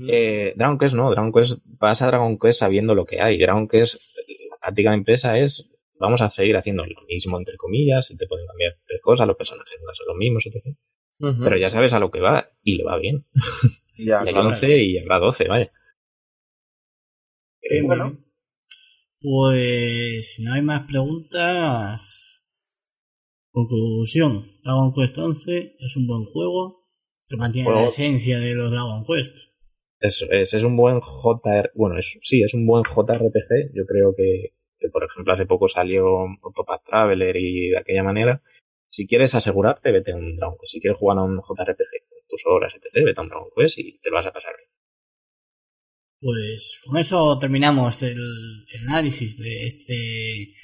eh, 0.10 0.53
Dragon 0.57 0.78
Quest 0.78 0.94
no, 0.94 1.10
Dragon 1.10 1.32
Quest 1.32 1.60
vas 1.80 2.02
a 2.02 2.07
Dragon 2.07 2.38
Quest 2.38 2.60
sabiendo 2.60 2.95
lo 2.95 3.06
que 3.06 3.22
hay. 3.22 3.38
Dragon 3.38 3.70
Quest, 3.70 3.95
la 4.52 4.57
táctica 4.57 4.90
de 4.90 4.98
empresa 4.98 5.40
es 5.40 5.70
vamos 5.98 6.20
a 6.20 6.30
seguir 6.32 6.57
haciendo 6.57 6.86
lo 6.86 7.02
mismo, 7.07 7.38
entre 7.38 7.56
comillas, 7.56 8.12
y 8.12 8.18
te 8.18 8.28
pueden 8.28 8.45
cambiar 8.45 8.74
de 8.90 8.99
cosas, 8.99 9.28
los 9.28 9.38
personajes 9.38 9.80
no 9.86 9.94
son 9.94 10.07
los 10.07 10.18
mismos, 10.18 10.44
etc. 10.48 10.76
Pero 11.45 11.56
ya 11.56 11.70
sabes 11.70 11.94
a 11.94 11.99
lo 11.99 12.12
que 12.12 12.20
va 12.20 12.49
y 12.62 12.76
le 12.76 12.84
va 12.84 12.98
bien. 12.98 13.24
Ya, 13.98 14.22
y 14.26 14.28
hay 14.28 14.34
claro. 14.34 14.49
11 14.49 14.84
y 14.84 14.98
habrá 14.98 15.20
12, 15.20 15.48
vaya. 15.48 15.72
Eh, 17.62 17.84
bueno. 17.84 18.24
Pues 19.22 20.36
si 20.36 20.44
no 20.44 20.54
hay 20.54 20.62
más 20.62 20.88
preguntas, 20.88 22.52
conclusión, 23.52 24.46
Dragon 24.64 24.94
Quest 24.94 25.18
11 25.18 25.76
es 25.80 25.96
un 25.96 26.08
buen 26.08 26.26
juego 26.26 26.86
que 27.28 27.38
mantiene 27.38 27.72
la 27.72 27.86
esencia 27.86 28.40
de 28.40 28.54
los 28.54 28.72
Dragon 28.72 29.04
Quest. 29.06 29.56
Es, 30.00 30.24
es, 30.30 30.54
es 30.54 30.64
un 30.64 30.76
buen 30.76 31.00
JR, 31.00 31.72
bueno, 31.74 31.98
es, 31.98 32.18
sí, 32.22 32.44
es 32.44 32.54
un 32.54 32.68
buen 32.68 32.84
JRPG. 32.84 33.74
Yo 33.74 33.86
creo 33.86 34.14
que, 34.16 34.54
que, 34.78 34.90
por 34.90 35.04
ejemplo, 35.04 35.34
hace 35.34 35.46
poco 35.46 35.70
salió 35.70 36.06
Octopath 36.42 36.84
Traveler 36.86 37.36
y 37.38 37.70
de 37.70 37.78
aquella 37.78 38.04
manera. 38.04 38.42
Si 38.90 39.08
quieres 39.08 39.34
asegurarte, 39.34 39.92
vete 39.92 40.12
a 40.12 40.16
un 40.16 40.36
Dragon 40.36 40.58
Quest. 40.60 40.74
Si 40.74 40.82
quieres 40.82 41.00
jugar 41.00 41.18
a 41.18 41.24
un 41.24 41.38
JRPG 41.38 42.10
con 42.10 42.20
tus 42.28 42.46
horas, 42.46 42.74
etc., 42.76 43.06
vete 43.06 43.20
a 43.20 43.24
un 43.24 43.30
Dragon 43.30 43.50
Quest 43.56 43.80
y 43.80 43.98
te 44.00 44.10
lo 44.10 44.18
vas 44.18 44.26
a 44.28 44.34
pasar 44.34 44.56
bien. 44.58 44.70
Pues 46.26 46.81
con 46.84 46.97
eso 46.97 47.38
terminamos 47.38 48.02
el, 48.02 48.18
el 48.18 48.88
análisis 48.88 49.38
de 49.38 49.68
este 49.68 50.56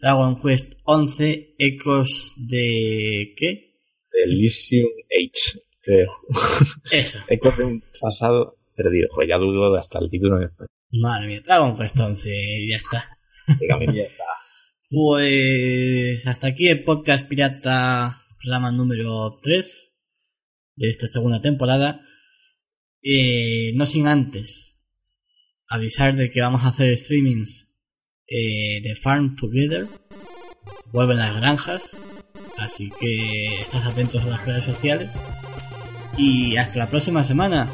Dragon 0.00 0.40
Quest 0.40 0.72
11 0.84 1.56
Ecos 1.58 2.32
de... 2.38 3.34
¿qué? 3.36 3.76
Elysium 4.24 4.88
Age, 5.10 5.60
creo. 5.82 6.12
Eso. 6.90 7.18
Ecos 7.28 7.58
de 7.58 7.64
un 7.64 7.84
pasado 8.00 8.56
perdido. 8.74 9.08
Joder, 9.10 9.28
ya 9.28 9.36
dudo 9.36 9.74
de 9.74 9.80
hasta 9.80 9.98
el 9.98 10.08
título 10.08 10.38
en 10.38 10.44
español. 10.44 10.70
Madre 10.92 11.26
mía, 11.26 11.42
Dragon 11.44 11.76
Quest 11.76 12.00
11, 12.00 12.66
ya 12.70 12.76
está. 12.76 13.18
Dígame. 13.60 13.86
Ya 13.94 14.04
está. 14.04 14.24
Pues 14.90 16.26
hasta 16.26 16.46
aquí 16.46 16.68
el 16.68 16.84
podcast 16.84 17.28
pirata, 17.28 18.22
programa 18.42 18.72
número 18.72 19.38
3 19.42 19.98
de 20.76 20.88
esta 20.88 21.06
segunda 21.06 21.42
temporada. 21.42 22.00
Eh, 23.02 23.72
no 23.74 23.84
sin 23.84 24.06
antes 24.06 24.72
avisar 25.68 26.14
de 26.14 26.30
que 26.30 26.40
vamos 26.40 26.64
a 26.64 26.68
hacer 26.68 26.96
streamings 26.96 27.72
eh, 28.26 28.80
de 28.82 28.94
Farm 28.94 29.36
Together. 29.36 29.86
Vuelven 30.92 31.18
las 31.18 31.36
granjas, 31.36 32.00
así 32.58 32.90
que 33.00 33.60
estás 33.60 33.86
atentos 33.86 34.22
a 34.22 34.26
las 34.26 34.44
redes 34.44 34.64
sociales. 34.64 35.22
Y 36.16 36.56
hasta 36.56 36.78
la 36.78 36.86
próxima 36.86 37.24
semana. 37.24 37.68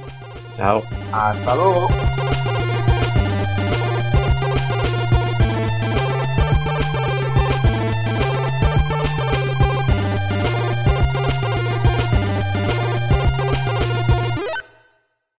Chao. 0.57 0.83
Hasta 1.13 1.55
luego. 1.55 1.89